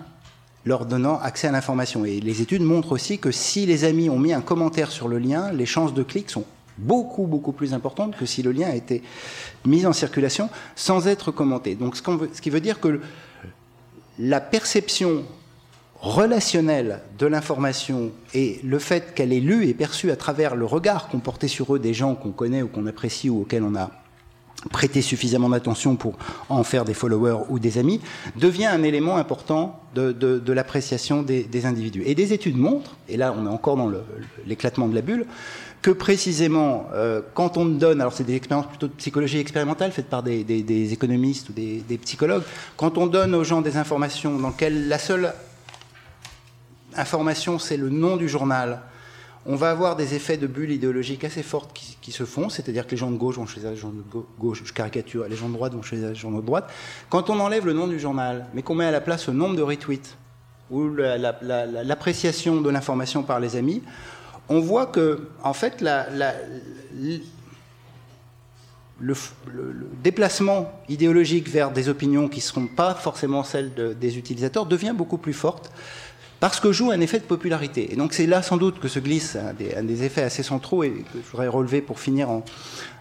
leur 0.64 0.86
donnant 0.86 1.20
accès 1.20 1.46
à 1.46 1.52
l'information. 1.52 2.06
Et 2.06 2.20
les 2.20 2.40
études 2.40 2.62
montrent 2.62 2.92
aussi 2.92 3.18
que 3.18 3.30
si 3.30 3.66
les 3.66 3.84
amis 3.84 4.08
ont 4.08 4.18
mis 4.18 4.32
un 4.32 4.40
commentaire 4.40 4.90
sur 4.90 5.08
le 5.08 5.18
lien, 5.18 5.52
les 5.52 5.66
chances 5.66 5.92
de 5.92 6.02
clic 6.02 6.30
sont 6.30 6.44
beaucoup, 6.78 7.26
beaucoup 7.26 7.52
plus 7.52 7.74
importantes 7.74 8.16
que 8.16 8.26
si 8.26 8.42
le 8.42 8.50
lien 8.50 8.68
a 8.68 8.74
été 8.74 9.02
mis 9.66 9.84
en 9.86 9.92
circulation 9.92 10.48
sans 10.74 11.06
être 11.06 11.30
commenté. 11.30 11.74
Donc 11.74 11.96
ce, 11.96 12.40
qui 12.40 12.50
veut 12.50 12.60
dire 12.60 12.80
que 12.80 13.00
la 14.18 14.40
perception 14.40 15.24
relationnel 16.04 17.00
de 17.18 17.26
l'information 17.26 18.12
et 18.34 18.60
le 18.62 18.78
fait 18.78 19.14
qu'elle 19.14 19.32
est 19.32 19.40
lue 19.40 19.66
et 19.66 19.72
perçue 19.72 20.10
à 20.10 20.16
travers 20.16 20.54
le 20.54 20.66
regard 20.66 21.08
qu'on 21.08 21.18
portait 21.18 21.48
sur 21.48 21.74
eux 21.74 21.78
des 21.78 21.94
gens 21.94 22.14
qu'on 22.14 22.30
connaît 22.30 22.60
ou 22.60 22.68
qu'on 22.68 22.86
apprécie 22.86 23.30
ou 23.30 23.40
auxquels 23.40 23.62
on 23.62 23.74
a 23.74 23.90
prêté 24.70 25.00
suffisamment 25.00 25.48
d'attention 25.48 25.96
pour 25.96 26.14
en 26.50 26.62
faire 26.62 26.84
des 26.84 26.92
followers 26.94 27.44
ou 27.48 27.58
des 27.58 27.78
amis, 27.78 28.00
devient 28.36 28.66
un 28.66 28.82
élément 28.82 29.16
important 29.16 29.80
de, 29.94 30.52
l'appréciation 30.52 31.22
des, 31.22 31.66
individus. 31.66 32.02
Et 32.04 32.14
des 32.14 32.32
études 32.32 32.56
montrent, 32.56 32.96
et 33.08 33.16
là 33.16 33.34
on 33.36 33.46
est 33.46 33.50
encore 33.50 33.76
dans 33.76 33.90
l'éclatement 34.46 34.88
de 34.88 34.94
la 34.94 35.02
bulle, 35.02 35.26
que 35.80 35.90
précisément, 35.90 36.86
euh, 36.94 37.20
quand 37.34 37.58
on 37.58 37.66
donne, 37.66 38.00
alors 38.00 38.14
c'est 38.14 38.24
des 38.24 38.36
expériences 38.36 38.68
plutôt 38.68 38.88
de 38.88 38.94
psychologie 38.94 39.38
expérimentale 39.38 39.92
faites 39.92 40.08
par 40.08 40.22
des, 40.22 40.92
économistes 40.92 41.50
ou 41.50 41.52
des, 41.52 41.98
psychologues, 42.02 42.42
quand 42.76 42.98
on 42.98 43.06
donne 43.06 43.34
aux 43.34 43.44
gens 43.44 43.62
des 43.62 43.76
informations 43.76 44.38
dans 44.38 44.48
lesquelles 44.48 44.88
la 44.88 44.98
seule 44.98 45.32
information 46.96 47.58
c'est 47.58 47.76
le 47.76 47.90
nom 47.90 48.16
du 48.16 48.28
journal, 48.28 48.82
on 49.46 49.56
va 49.56 49.70
avoir 49.70 49.94
des 49.94 50.14
effets 50.14 50.36
de 50.36 50.46
bulle 50.46 50.70
idéologique 50.70 51.24
assez 51.24 51.42
fortes 51.42 51.70
qui, 52.00 52.12
se 52.12 52.24
font, 52.24 52.48
c'est-à-dire 52.48 52.86
que 52.86 52.92
les 52.92 52.96
gens 52.96 53.10
de 53.10 53.16
gauche 53.16 53.36
vont 53.36 53.46
chez 53.46 53.60
les 53.60 53.76
gens 53.76 53.90
de 53.90 54.02
gauche, 54.38 54.62
je 54.64 54.72
caricature, 54.72 55.26
les 55.28 55.36
gens 55.36 55.48
de 55.48 55.54
droite 55.54 55.74
vont 55.74 55.82
chez 55.82 55.96
les 55.96 56.14
gens 56.14 56.30
de 56.30 56.40
droite. 56.40 56.70
Quand 57.10 57.28
on 57.28 57.38
enlève 57.40 57.66
le 57.66 57.74
nom 57.74 57.86
du 57.86 58.00
journal, 58.00 58.46
mais 58.54 58.62
qu'on 58.62 58.74
met 58.74 58.86
à 58.86 58.90
la 58.90 59.02
place 59.02 59.26
le 59.28 59.34
nombre 59.34 59.54
de 59.56 59.62
retweets 59.62 60.16
ou 60.70 60.88
l'appréciation 60.88 62.62
de 62.62 62.70
l'information 62.70 63.22
par 63.22 63.38
les 63.38 63.56
amis, 63.56 63.82
on 64.48 64.60
voit 64.60 64.86
que, 64.86 65.28
en 65.42 65.52
fait, 65.52 65.82
le, 69.00 69.20
déplacement 70.02 70.72
idéologique 70.88 71.50
vers 71.50 71.70
des 71.70 71.90
opinions 71.90 72.28
qui 72.28 72.38
ne 72.38 72.44
seront 72.44 72.66
pas 72.66 72.94
forcément 72.94 73.44
celles 73.44 73.72
des 73.98 74.16
utilisateurs 74.16 74.64
devient 74.64 74.94
beaucoup 74.96 75.18
plus 75.18 75.34
forte 75.34 75.70
parce 76.44 76.60
que 76.60 76.72
joue 76.72 76.90
un 76.90 77.00
effet 77.00 77.20
de 77.20 77.24
popularité. 77.24 77.90
Et 77.90 77.96
donc 77.96 78.12
c'est 78.12 78.26
là 78.26 78.42
sans 78.42 78.58
doute 78.58 78.78
que 78.78 78.86
se 78.86 78.98
glisse 78.98 79.34
un 79.34 79.54
des, 79.82 80.02
effets 80.02 80.20
assez 80.20 80.42
centraux 80.42 80.84
et 80.84 80.90
que 80.90 81.18
je 81.24 81.30
voudrais 81.30 81.48
relever 81.48 81.80
pour 81.80 81.98
finir 81.98 82.28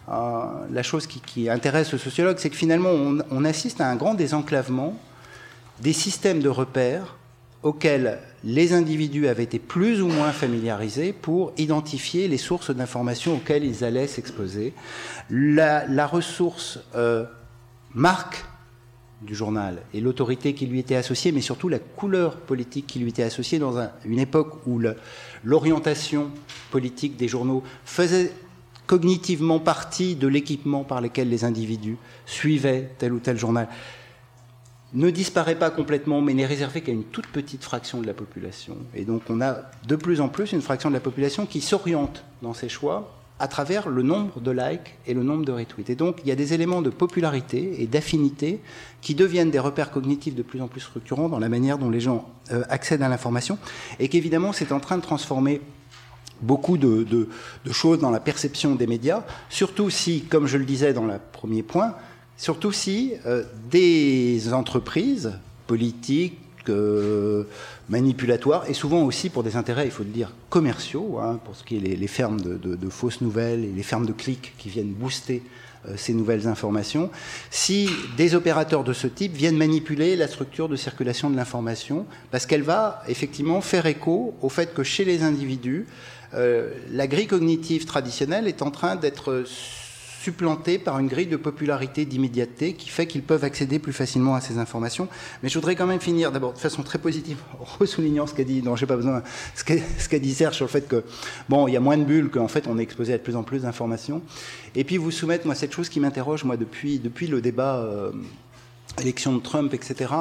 la 0.08 0.82
chose 0.82 1.08
qui, 1.08 1.50
intéresse 1.50 1.92
le 1.92 1.98
sociologue, 1.98 2.38
c'est 2.40 2.50
que 2.50 2.56
finalement 2.56 2.92
on 2.92 3.44
assiste 3.44 3.82
à 3.82 3.90
un 3.90 3.98
grand 3.98 4.14
désenclavement 4.14 4.98
des 5.82 5.92
systèmes 5.92 6.40
de 6.40 6.48
repères 6.48 7.18
auxquels 7.64 8.20
les 8.46 8.72
individus 8.72 9.28
avaient 9.28 9.44
été 9.44 9.60
plus 9.60 10.02
ou 10.02 10.08
moins 10.08 10.32
familiarisés 10.32 11.12
pour 11.12 11.52
identifier 11.58 12.30
les 12.30 12.38
sources 12.38 12.72
d'informations 12.72 13.34
auxquelles 13.34 13.66
ils 13.66 13.84
allaient 13.84 14.08
s'exposer. 14.08 14.74
La, 15.30 16.08
ressource 16.08 16.80
euh, 16.96 17.26
marque 17.94 18.46
du 19.26 19.36
journal 19.36 19.82
et 19.94 20.02
l'autorité 20.02 20.54
qui 20.54 20.66
lui 20.66 20.80
était 20.80 20.96
associée, 20.96 21.32
mais 21.32 21.42
surtout 21.42 21.70
la 21.70 21.80
couleur 21.80 22.38
politique 22.38 22.88
qui 22.88 23.00
lui 23.00 23.10
était 23.10 23.24
associée 23.24 23.60
dans 23.60 23.78
une 24.06 24.20
époque 24.20 24.66
où 24.66 24.80
l'orientation 25.44 26.32
politique 26.72 27.18
des 27.18 27.28
journaux 27.28 27.64
faisait 27.86 28.32
cognitivement 28.88 29.60
partie 29.60 30.16
de 30.16 30.28
l'équipement 30.28 30.84
par 30.84 31.02
lequel 31.02 31.30
les 31.30 31.46
individus 31.46 31.98
suivaient 32.26 32.92
tel 32.98 33.14
ou 33.14 33.20
tel 33.20 33.38
journal 33.38 33.68
ne 34.94 35.10
disparaît 35.10 35.56
pas 35.56 35.72
complètement, 35.72 36.22
mais 36.22 36.34
n'est 36.34 36.46
réservé 36.46 36.82
qu'à 36.82 36.92
une 36.92 37.06
toute 37.06 37.28
petite 37.28 37.64
fraction 37.64 38.00
de 38.00 38.06
la 38.06 38.14
population. 38.14 38.78
Et 38.94 39.06
donc 39.06 39.24
on 39.30 39.42
a 39.42 39.58
de 39.88 39.96
plus 39.96 40.22
en 40.22 40.30
plus 40.30 40.52
une 40.52 40.62
fraction 40.62 40.90
de 40.90 40.94
la 40.94 41.00
population 41.00 41.46
qui 41.46 41.62
s'oriente 41.62 42.24
dans 42.42 42.54
ses 42.54 42.70
choix 42.70 43.23
à 43.44 43.50
travers 43.50 43.90
le 43.90 44.04
nombre 44.04 44.40
de 44.40 44.52
likes 44.52 44.96
et 45.06 45.14
le 45.14 45.22
nombre 45.22 45.44
de 45.44 45.52
retweets. 45.52 45.90
Et 45.90 45.96
donc 45.96 46.22
il 46.24 46.30
y 46.30 46.32
a 46.32 46.36
des 46.36 46.54
éléments 46.54 46.82
de 46.82 46.90
popularité 46.90 47.82
et 47.82 47.88
d'affinité 47.88 48.62
qui 49.02 49.16
deviennent 49.16 49.52
des 49.52 49.60
repères 49.60 49.92
cognitifs 49.92 50.34
de 50.34 50.44
plus 50.44 50.62
en 50.62 50.70
plus 50.70 50.80
structurants 50.80 51.28
dans 51.28 51.40
la 51.40 51.50
manière 51.50 51.78
dont 51.78 51.90
les 51.90 52.00
gens 52.00 52.30
euh, 52.54 52.64
accèdent 52.70 53.02
à 53.02 53.10
l'information, 53.10 53.58
et 54.00 54.08
qu'évidemment 54.08 54.54
c'est 54.54 54.72
en 54.72 54.80
train 54.80 54.96
de 54.96 55.02
transformer 55.02 55.60
beaucoup 56.42 56.78
de, 56.78 57.28
choses 57.70 58.00
dans 58.00 58.12
la 58.12 58.22
perception 58.22 58.76
des 58.76 58.88
médias, 58.88 59.26
surtout 59.50 59.90
si, 59.90 60.22
comme 60.22 60.48
je 60.48 60.58
le 60.58 60.64
disais 60.64 60.94
dans 60.94 61.06
le 61.06 61.16
premier 61.34 61.64
point, 61.64 61.96
Surtout 62.36 62.72
si 62.72 63.14
euh, 63.28 63.44
des 63.70 64.54
entreprises 64.54 65.34
politiques, 65.68 66.40
euh, 66.70 67.44
manipulatoires, 67.90 68.70
et 68.70 68.74
souvent 68.74 69.04
aussi 69.04 69.30
pour 69.30 69.44
des 69.44 69.56
intérêts, 69.56 69.86
il 69.86 69.92
faut 69.92 70.04
le 70.04 70.10
dire, 70.10 70.32
commerciaux, 70.50 71.20
hein, 71.20 71.40
pour 71.44 71.56
ce 71.56 71.64
qui 71.64 71.78
est 71.78 71.80
les, 71.80 72.08
fermes 72.08 72.42
de, 72.42 72.90
fausses 72.90 73.22
nouvelles 73.22 73.64
et 73.64 73.72
les 73.72 73.84
fermes 73.84 74.06
de 74.06 74.14
clics 74.14 74.54
qui 74.58 74.70
viennent 74.70 74.94
booster 74.94 75.44
euh, 75.88 75.94
ces 75.98 76.14
nouvelles 76.14 76.48
informations, 76.48 77.10
si 77.52 77.90
des 78.18 78.36
opérateurs 78.36 78.84
de 78.84 78.94
ce 78.94 79.08
type 79.08 79.34
viennent 79.34 79.58
manipuler 79.58 80.16
la 80.16 80.28
structure 80.28 80.70
de 80.70 80.76
circulation 80.76 81.30
de 81.30 81.36
l'information, 81.36 82.06
parce 82.32 82.46
qu'elle 82.46 82.64
va 82.64 83.04
effectivement 83.08 83.62
faire 83.62 83.86
écho 83.86 84.36
au 84.42 84.50
fait 84.50 84.74
que 84.74 84.84
chez 84.84 85.06
les 85.06 85.24
individus, 85.24 85.86
la 86.92 87.06
grille 87.06 87.28
cognitive 87.28 87.86
traditionnelle 87.86 88.48
est 88.48 88.64
en 88.64 88.72
train 88.72 88.96
d'être 88.96 89.44
supplanté 90.24 90.80
par 90.80 91.00
une 91.00 91.08
grille 91.08 91.28
de 91.28 91.36
popularité, 91.36 92.06
d'immédiateté, 92.06 92.76
qui 92.76 92.88
fait 92.88 93.08
qu'ils 93.08 93.24
peuvent 93.24 93.44
accéder 93.44 93.78
plus 93.78 93.92
facilement 93.92 94.36
à 94.36 94.42
ces 94.42 94.58
informations. 94.58 95.10
Mais 95.42 95.50
je 95.50 95.56
voudrais 95.56 95.76
quand 95.76 95.86
même 95.86 96.00
finir 96.00 96.32
d'abord 96.32 96.54
de 96.54 96.60
façon 96.60 96.82
très 96.82 96.98
positive, 96.98 97.40
en 97.60 97.66
ressoulignant 97.80 98.26
ce 98.26 98.34
qu'a 98.34 98.46
dit, 98.46 98.64
non, 98.64 98.78
j'ai 98.78 98.86
pas 98.86 98.96
besoin, 98.96 99.22
ce 99.54 99.64
qu'a 99.64 100.20
dit 100.20 100.34
Serge 100.34 100.56
sur 100.56 100.66
le 100.66 100.72
fait 100.72 100.88
que, 100.88 101.04
bon, 101.50 101.68
il 101.68 101.74
y 101.74 101.78
a 101.78 101.82
moins 101.82 101.98
de 101.98 102.06
bulles, 102.06 102.30
qu'en 102.30 102.48
fait, 102.48 102.68
on 102.68 102.80
est 102.80 102.84
exposé 102.84 103.14
à 103.14 103.18
de 103.18 103.24
plus 103.24 103.36
en 103.36 103.44
plus 103.44 103.64
d'informations. 103.64 104.22
Et 104.76 104.86
puis 104.86 104.96
vous 104.96 105.12
soumettre, 105.12 105.46
moi, 105.46 105.56
cette 105.56 105.74
chose 105.74 105.90
qui 105.90 106.00
m'interroge, 106.00 106.46
moi, 106.46 106.56
depuis, 106.56 107.00
depuis 107.00 107.28
le 107.28 107.42
débat. 107.42 107.78
Euh, 107.78 108.12
élection 109.02 109.34
de 109.34 109.42
Trump, 109.42 109.74
etc., 109.74 110.14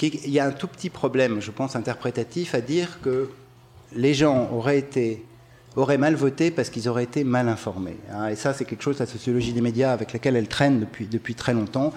il 0.00 0.30
y 0.30 0.38
a 0.38 0.46
un 0.46 0.50
tout 0.50 0.66
petit 0.66 0.88
problème, 0.88 1.42
je 1.42 1.50
pense, 1.50 1.76
interprétatif 1.76 2.54
à 2.54 2.62
dire 2.62 3.00
que 3.02 3.28
les 3.94 4.14
gens 4.14 4.48
auraient 4.50 4.78
été 4.78 5.22
auraient 5.76 5.98
mal 5.98 6.14
voté 6.14 6.50
parce 6.50 6.70
qu'ils 6.70 6.88
auraient 6.88 7.04
été 7.04 7.24
mal 7.24 7.48
informés. 7.48 7.96
Hein. 8.12 8.28
Et 8.28 8.36
ça, 8.36 8.52
c'est 8.52 8.64
quelque 8.64 8.82
chose, 8.82 8.98
la 8.98 9.06
sociologie 9.06 9.52
des 9.52 9.60
médias, 9.60 9.92
avec 9.92 10.12
laquelle 10.12 10.36
elle 10.36 10.48
traîne 10.48 10.86
depuis, 11.10 11.34
très 11.34 11.54
longtemps 11.54 11.92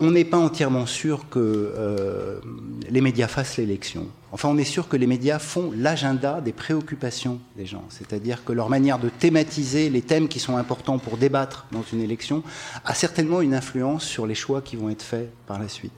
on 0.00 0.12
n'est 0.12 0.24
pas 0.24 0.38
entièrement 0.38 0.86
sûr 0.86 1.28
que 1.28 1.40
euh, 1.40 2.40
les 2.88 3.00
médias 3.00 3.26
fassent 3.26 3.56
l'élection. 3.56 4.06
Enfin, 4.30 4.48
on 4.50 4.58
est 4.58 4.64
sûr 4.64 4.88
que 4.88 4.96
les 4.96 5.06
médias 5.06 5.38
font 5.38 5.72
l'agenda 5.74 6.40
des 6.40 6.52
préoccupations 6.52 7.40
des 7.56 7.64
gens. 7.64 7.84
C'est-à-dire 7.88 8.44
que 8.44 8.52
leur 8.52 8.68
manière 8.68 8.98
de 8.98 9.08
thématiser 9.08 9.88
les 9.88 10.02
thèmes 10.02 10.28
qui 10.28 10.38
sont 10.38 10.56
importants 10.56 10.98
pour 10.98 11.16
débattre 11.16 11.66
dans 11.72 11.82
une 11.92 12.02
élection 12.02 12.42
a 12.84 12.94
certainement 12.94 13.40
une 13.40 13.54
influence 13.54 14.04
sur 14.04 14.26
les 14.26 14.34
choix 14.34 14.60
qui 14.60 14.76
vont 14.76 14.90
être 14.90 15.02
faits 15.02 15.30
par 15.46 15.58
la 15.58 15.68
suite. 15.68 15.92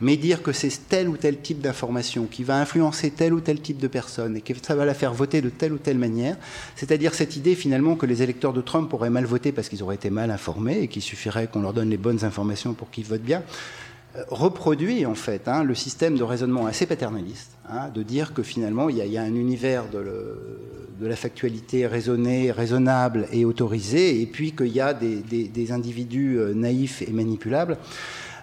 Mais 0.00 0.16
dire 0.16 0.42
que 0.42 0.52
c'est 0.52 0.70
tel 0.88 1.08
ou 1.08 1.16
tel 1.16 1.40
type 1.40 1.60
d'information 1.60 2.26
qui 2.26 2.44
va 2.44 2.60
influencer 2.60 3.10
tel 3.10 3.34
ou 3.34 3.40
tel 3.40 3.60
type 3.60 3.78
de 3.78 3.88
personne 3.88 4.36
et 4.36 4.40
que 4.40 4.52
ça 4.62 4.76
va 4.76 4.84
la 4.84 4.94
faire 4.94 5.12
voter 5.12 5.40
de 5.40 5.48
telle 5.48 5.72
ou 5.72 5.78
telle 5.78 5.98
manière, 5.98 6.36
c'est-à-dire 6.76 7.14
cette 7.14 7.36
idée 7.36 7.56
finalement 7.56 7.96
que 7.96 8.06
les 8.06 8.22
électeurs 8.22 8.52
de 8.52 8.60
Trump 8.60 8.92
auraient 8.94 9.10
mal 9.10 9.24
voté 9.24 9.50
parce 9.50 9.68
qu'ils 9.68 9.82
auraient 9.82 9.96
été 9.96 10.10
mal 10.10 10.30
informés 10.30 10.78
et 10.82 10.88
qu'il 10.88 11.02
suffirait 11.02 11.48
qu'on 11.48 11.62
leur 11.62 11.72
donne 11.72 11.90
les 11.90 11.96
bonnes 11.96 12.24
informations 12.24 12.74
pour 12.74 12.90
qu'ils 12.90 13.04
votent 13.04 13.22
bien, 13.22 13.42
reproduit 14.28 15.06
en 15.06 15.14
fait 15.14 15.48
hein, 15.48 15.64
le 15.64 15.74
système 15.74 16.16
de 16.16 16.22
raisonnement 16.22 16.66
assez 16.66 16.86
paternaliste, 16.86 17.52
hein, 17.68 17.88
de 17.94 18.02
dire 18.02 18.34
que 18.34 18.42
finalement 18.42 18.88
il 18.88 18.96
y, 18.98 19.18
a, 19.18 19.22
un 19.22 19.34
univers 19.34 19.88
de, 19.88 19.98
la 21.00 21.16
factualité 21.16 21.86
raisonnée, 21.86 22.52
raisonnable 22.52 23.26
et 23.32 23.44
autorisée, 23.44 24.20
et 24.20 24.26
puis 24.26 24.52
qu'il 24.52 24.68
y 24.68 24.80
a 24.80 24.94
des, 24.94 25.72
individus 25.72 26.38
euh, 26.38 26.54
naïfs 26.54 27.02
et 27.02 27.10
manipulables. 27.10 27.78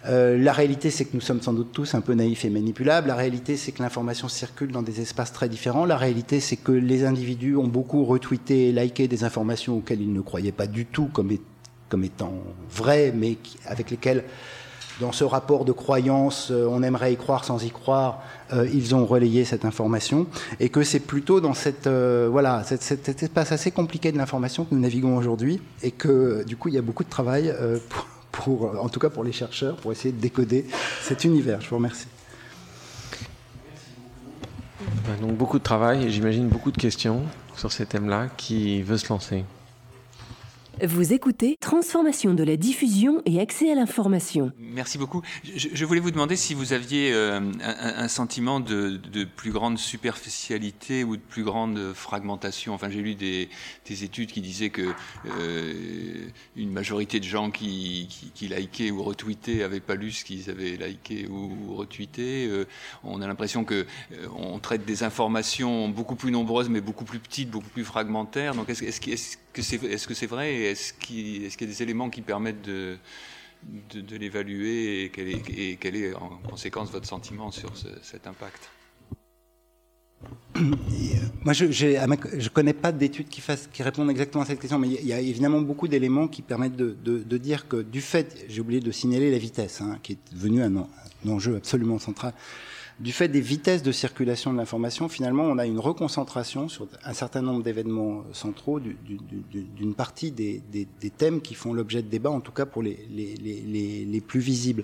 Euh, 0.05 0.37
la 0.37 0.53
réalité, 0.53 0.91
c'est 0.91 1.05
que 1.05 1.11
nous 1.13 1.21
sommes 1.21 1.41
sans 1.41 1.53
doute 1.53 1.71
tous 1.71 1.93
un 1.93 2.01
peu 2.01 2.13
naïfs 2.13 2.45
et 2.45 2.49
manipulables. 2.49 3.07
La 3.07 3.15
réalité, 3.15 3.57
c'est 3.57 3.71
que 3.71 3.83
l'information 3.83 4.27
circule 4.27 4.71
dans 4.71 4.81
des 4.81 5.01
espaces 5.01 5.33
très 5.33 5.49
différents. 5.49 5.85
La 5.85 5.97
réalité, 5.97 6.39
c'est 6.39 6.55
que 6.55 6.71
les 6.71 7.05
individus 7.05 7.55
ont 7.55 7.67
beaucoup 7.67 8.05
retweeté 8.05 8.69
et 8.69 8.71
liké 8.71 9.07
des 9.07 9.23
informations 9.23 9.77
auxquelles 9.77 10.01
ils 10.01 10.13
ne 10.13 10.21
croyaient 10.21 10.53
pas 10.53 10.67
du 10.67 10.85
tout 10.85 11.09
comme, 11.11 11.31
comme 11.89 12.03
étant 12.03 12.33
vraies, 12.71 13.13
mais 13.15 13.37
avec 13.65 13.91
lesquelles 13.91 14.23
dans 14.99 15.11
ce 15.11 15.23
rapport 15.23 15.65
de 15.65 15.71
croyance, 15.71 16.49
euh, 16.51 16.67
on 16.69 16.83
aimerait 16.83 17.13
y 17.13 17.17
croire 17.17 17.45
sans 17.45 17.63
y 17.63 17.71
croire, 17.71 18.21
euh, 18.53 18.67
ils 18.71 18.95
ont 18.95 19.05
relayé 19.05 19.45
cette 19.45 19.65
information, 19.65 20.27
et 20.59 20.69
que 20.69 20.83
c'est 20.83 20.99
plutôt 20.99 21.39
dans 21.41 21.53
cette, 21.53 21.87
euh, 21.87 22.27
voilà, 22.29 22.63
cet 22.63 23.23
espace 23.23 23.51
assez 23.51 23.71
compliqué 23.71 24.11
de 24.11 24.17
l'information 24.17 24.65
que 24.65 24.75
nous 24.75 24.81
naviguons 24.81 25.17
aujourd'hui, 25.17 25.61
et 25.83 25.91
que 25.91 26.43
du 26.45 26.57
coup 26.57 26.67
il 26.67 26.75
y 26.75 26.77
a 26.77 26.81
beaucoup 26.81 27.03
de 27.03 27.09
travail, 27.09 27.53
pour, 28.31 28.75
en 28.81 28.89
tout 28.89 28.99
cas 28.99 29.09
pour 29.09 29.23
les 29.23 29.31
chercheurs, 29.31 29.77
pour 29.77 29.91
essayer 29.91 30.11
de 30.11 30.19
décoder 30.19 30.65
cet 31.01 31.23
univers. 31.23 31.61
Je 31.61 31.69
vous 31.69 31.77
remercie. 31.77 32.07
Ben, 35.05 35.27
donc 35.27 35.37
beaucoup 35.37 35.59
de 35.59 35.63
travail 35.63 36.09
j'imagine 36.09 36.47
beaucoup 36.47 36.71
de 36.71 36.77
questions 36.77 37.23
sur 37.55 37.71
ces 37.71 37.85
thèmes-là. 37.85 38.27
Qui 38.37 38.81
veut 38.81 38.97
se 38.97 39.09
lancer 39.09 39.43
Vous 40.81 41.11
écoutez 41.11 41.57
Transformation 41.59 42.33
de 42.33 42.43
la 42.43 42.55
diffusion 42.55 43.21
et 43.25 43.41
accès 43.41 43.69
à 43.69 43.75
l'information. 43.75 44.53
Merci 44.57 44.97
beaucoup. 44.97 45.21
Je, 45.43 45.85
voulais 45.85 45.99
vous 45.99 46.11
demander 46.11 46.37
si 46.37 46.53
vous 46.53 46.71
aviez 46.71 47.11
euh, 47.11 47.41
un, 47.61 48.07
sentiment 48.07 48.61
de, 48.61 48.97
plus 49.35 49.51
grande 49.51 49.77
superficialité 49.77 51.03
ou 51.03 51.17
de 51.17 51.21
plus 51.21 51.43
grande 51.43 51.93
fragmentation. 51.93 52.73
Enfin, 52.73 52.89
j'ai 52.89 53.01
lu 53.01 53.15
des, 53.15 53.49
études 53.89 54.31
qui 54.31 54.39
disaient 54.39 54.69
que 54.69 54.93
euh, 55.25 56.27
une 56.55 56.71
majorité 56.71 57.19
de 57.19 57.25
gens 57.25 57.51
qui, 57.51 58.07
likaient 58.39 58.91
ou 58.91 59.03
retweetaient 59.03 59.57
n'avaient 59.57 59.81
pas 59.81 59.95
lu 59.95 60.11
ce 60.11 60.23
qu'ils 60.23 60.49
avaient 60.49 60.77
liké 60.77 61.27
ou 61.27 61.75
retweeté. 61.75 62.47
Euh, 62.47 62.65
on 63.03 63.21
a 63.21 63.27
l'impression 63.27 63.65
que 63.65 63.85
on 64.33 64.59
traite 64.59 64.85
des 64.85 65.03
informations 65.03 65.89
beaucoup 65.89 66.15
plus 66.15 66.31
nombreuses, 66.31 66.69
mais 66.69 66.79
beaucoup 66.79 67.05
plus 67.05 67.19
petites, 67.19 67.49
beaucoup 67.49 67.69
plus 67.69 67.83
fragmentaires. 67.83 68.55
Donc, 68.55 68.69
est-ce, 68.69 68.83
est-ce 68.83 69.37
est-ce 69.55 70.07
que 70.07 70.13
c'est 70.13 70.27
vrai 70.27 70.53
Est-ce 70.55 70.93
qu'il, 70.93 71.43
y 71.43 71.47
a 71.47 71.65
des 71.65 71.83
éléments 71.83 72.09
qui 72.09 72.21
permettent 72.21 72.61
de, 72.61 72.97
l'évaluer 74.11 75.03
et 75.05 75.09
quel, 75.09 75.95
est, 75.95 76.13
en 76.13 76.37
conséquence 76.49 76.91
votre 76.91 77.07
sentiment 77.07 77.51
sur 77.51 77.71
cet 78.01 78.27
impact? 78.27 78.69
Moi, 81.43 81.53
je 81.53 81.65
ne 81.65 82.49
connais 82.49 82.73
pas 82.73 82.91
d'études 82.91 83.29
qui, 83.29 83.41
répondent 83.81 84.09
exactement 84.09 84.43
à 84.43 84.47
cette 84.47 84.59
question, 84.59 84.79
mais 84.79 84.89
il 84.89 85.05
y 85.05 85.13
a 85.13 85.19
évidemment 85.19 85.61
beaucoup 85.61 85.87
d'éléments 85.87 86.27
qui 86.27 86.41
permettent 86.41 86.75
de, 86.75 87.37
dire 87.37 87.67
que 87.67 87.81
du 87.81 88.01
fait, 88.01 88.45
j'ai 88.47 88.61
oublié 88.61 88.81
de 88.81 88.91
signaler 88.91 89.31
la 89.31 89.37
vitesse, 89.37 89.81
hein, 89.81 89.99
qui 90.03 90.13
est 90.13 90.33
devenue 90.33 90.61
un, 90.61 90.87
enjeu 91.27 91.57
absolument 91.57 91.99
central 91.99 92.33
du 92.99 93.13
fait 93.13 93.29
des 93.29 93.39
vitesses 93.39 93.81
de 93.81 93.93
circulation 93.93 94.51
de 94.51 94.57
l'information, 94.57 95.07
finalement, 95.07 95.43
on 95.43 95.57
a 95.57 95.65
une 95.65 95.79
reconcentration 95.79 96.67
sur 96.67 96.85
un 97.05 97.13
certain 97.13 97.41
nombre 97.41 97.63
d'événements 97.63 98.25
centraux 98.33 98.79
d'une 98.79 99.93
partie 99.93 100.31
des, 100.31 100.61
thèmes 101.17 101.39
qui 101.41 101.55
font 101.55 101.73
l'objet 101.73 102.01
de 102.01 102.09
débat, 102.09 102.29
en 102.29 102.41
tout 102.41 102.51
cas 102.51 102.65
pour 102.65 102.83
les, 102.83 104.23
plus 104.27 104.41
visibles. 104.41 104.83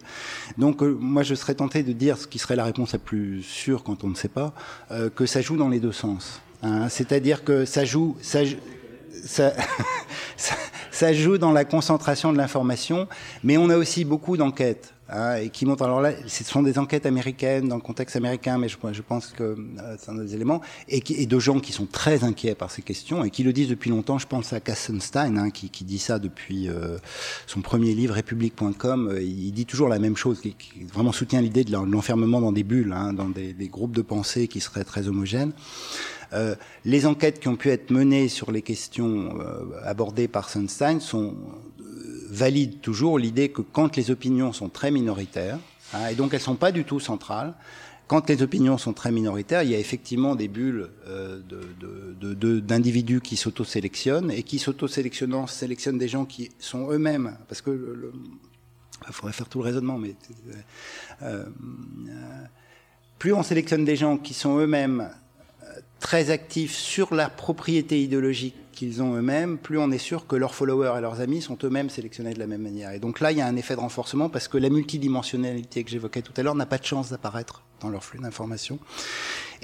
Donc, 0.57 0.81
euh, 0.81 0.97
moi, 0.99 1.23
je 1.23 1.35
serais 1.35 1.55
tenté 1.55 1.83
de 1.83 1.91
dire, 1.91 2.17
ce 2.17 2.27
qui 2.27 2.39
serait 2.39 2.55
la 2.55 2.63
réponse 2.63 2.93
la 2.93 2.99
plus 2.99 3.43
sûre 3.43 3.83
quand 3.83 4.05
on 4.05 4.07
ne 4.07 4.15
sait 4.15 4.29
pas, 4.29 4.53
euh, 4.91 5.09
que 5.09 5.25
ça 5.25 5.41
joue 5.41 5.57
dans 5.57 5.69
les 5.69 5.79
deux 5.79 5.91
sens. 5.91 6.41
Hein. 6.63 6.87
C'est-à-dire 6.89 7.43
que 7.43 7.65
ça 7.65 7.83
joue, 7.83 8.15
ça, 8.21 8.43
joue 11.13 11.37
dans 11.37 11.51
la 11.51 11.65
concentration 11.65 12.31
de 12.31 12.37
l'information, 12.37 13.09
mais 13.43 13.57
on 13.57 13.69
a 13.69 13.77
aussi 13.77 14.05
beaucoup 14.05 14.37
d'enquêtes 14.37 14.94
Hein, 15.07 15.35
et 15.35 15.49
qui 15.49 15.67
montrent, 15.67 15.83
alors 15.83 16.01
là, 16.01 16.13
ce 16.25 16.43
sont 16.43 16.63
des 16.63 16.79
enquêtes 16.79 17.05
américaines 17.05 17.67
dans 17.67 17.75
le 17.75 17.81
contexte 17.81 18.15
américain, 18.15 18.57
mais 18.57 18.67
je, 18.67 19.01
pense 19.03 19.27
que 19.27 19.43
euh, 19.43 19.95
c'est 19.99 20.09
un 20.09 20.15
des 20.15 20.33
éléments, 20.33 20.61
et, 20.89 20.99
de 20.99 21.39
gens 21.39 21.59
qui 21.59 21.73
sont 21.73 21.85
très 21.85 22.23
inquiets 22.23 22.55
par 22.55 22.71
ces 22.71 22.81
questions 22.81 23.23
et 23.23 23.29
qui 23.29 23.43
le 23.43 23.53
disent 23.53 23.67
depuis 23.67 23.91
longtemps. 23.91 24.17
Je 24.17 24.25
pense 24.25 24.51
à 24.51 24.59
Kassenstein, 24.59 25.37
hein, 25.37 25.51
qui, 25.51 25.69
dit 25.83 25.99
ça 25.99 26.17
depuis 26.17 26.69
euh, 26.69 26.97
son 27.45 27.61
premier 27.61 27.93
livre, 27.93 28.15
République.com. 28.15 29.15
Il 29.21 29.51
dit 29.51 29.67
toujours 29.67 29.89
la 29.89 29.99
même 29.99 30.17
chose, 30.17 30.41
qui, 30.41 30.55
vraiment 30.91 31.11
soutient 31.11 31.39
l'idée 31.39 31.63
de 31.63 31.71
l'enfermement 31.71 32.41
dans 32.41 32.51
des 32.51 32.63
bulles, 32.63 32.93
hein, 32.93 33.13
dans 33.13 33.29
des, 33.29 33.53
groupes 33.67 33.95
de 33.95 34.01
pensée 34.01 34.47
qui 34.47 34.59
seraient 34.59 34.85
très 34.85 35.07
homogènes. 35.07 35.51
Euh, 36.33 36.55
les 36.83 37.05
enquêtes 37.05 37.39
qui 37.39 37.47
ont 37.47 37.55
pu 37.55 37.69
être 37.69 37.91
menées 37.91 38.27
sur 38.27 38.51
les 38.51 38.63
questions 38.63 39.37
abordées 39.83 40.27
par 40.27 40.49
Sunstein 40.49 40.99
sont 40.99 41.35
valide 42.29 42.81
toujours 42.81 43.19
l'idée 43.19 43.49
que 43.49 43.61
quand 43.61 43.95
les 43.95 44.11
opinions 44.11 44.53
sont 44.53 44.69
très 44.69 44.91
minoritaires, 44.91 45.59
hein, 45.93 46.07
et 46.07 46.15
donc 46.15 46.33
elles 46.33 46.41
sont 46.41 46.55
pas 46.55 46.71
du 46.71 46.83
tout 46.83 46.99
centrales, 46.99 47.53
quand 48.07 48.29
les 48.29 48.43
opinions 48.43 48.77
sont 48.77 48.93
très 48.93 49.11
minoritaires, 49.11 49.63
il 49.63 49.71
y 49.71 49.75
a 49.75 49.79
effectivement 49.79 50.35
des 50.35 50.47
bulles 50.47 50.89
euh, 51.07 51.39
d'individus 52.61 53.21
qui 53.21 53.35
s'auto-sélectionnent 53.35 54.31
et 54.31 54.43
qui 54.43 54.59
s'auto-sélectionnant 54.59 55.47
sélectionnent 55.47 55.97
des 55.97 56.07
gens 56.07 56.25
qui 56.25 56.51
sont 56.59 56.91
eux-mêmes, 56.91 57.37
parce 57.47 57.61
que 57.61 58.11
il 59.07 59.13
faudrait 59.13 59.33
faire 59.33 59.49
tout 59.49 59.59
le 59.59 59.65
raisonnement, 59.65 59.97
mais 59.97 60.15
euh, 61.23 61.43
euh, 61.47 62.43
plus 63.17 63.33
on 63.33 63.43
sélectionne 63.43 63.85
des 63.85 63.95
gens 63.95 64.17
qui 64.17 64.33
sont 64.33 64.59
eux-mêmes 64.59 65.09
très 65.99 66.29
actifs 66.29 66.75
sur 66.75 67.13
la 67.15 67.29
propriété 67.29 68.01
idéologique 68.01 68.55
qu'ils 68.75 69.01
ont 69.01 69.15
eux-mêmes, 69.15 69.57
plus 69.57 69.79
on 69.79 69.89
est 69.89 69.97
sûr 69.97 70.27
que 70.27 70.35
leurs 70.35 70.53
followers 70.53 70.93
et 70.97 71.01
leurs 71.01 71.21
amis 71.21 71.41
sont 71.41 71.57
eux-mêmes 71.63 71.89
sélectionnés 71.89 72.33
de 72.33 72.39
la 72.39 72.45
même 72.45 72.61
manière. 72.61 72.91
Et 72.91 72.99
donc 72.99 73.19
là, 73.19 73.31
il 73.31 73.37
y 73.39 73.41
a 73.41 73.47
un 73.47 73.55
effet 73.55 73.75
de 73.75 73.79
renforcement 73.79 74.29
parce 74.29 74.47
que 74.47 74.57
la 74.59 74.69
multidimensionnalité 74.69 75.83
que 75.83 75.89
j'évoquais 75.89 76.21
tout 76.21 76.33
à 76.37 76.43
l'heure 76.43 76.53
n'a 76.53 76.67
pas 76.67 76.77
de 76.77 76.85
chance 76.85 77.09
d'apparaître 77.09 77.63
dans 77.79 77.89
leur 77.89 78.03
flux 78.03 78.19
d'informations. 78.19 78.77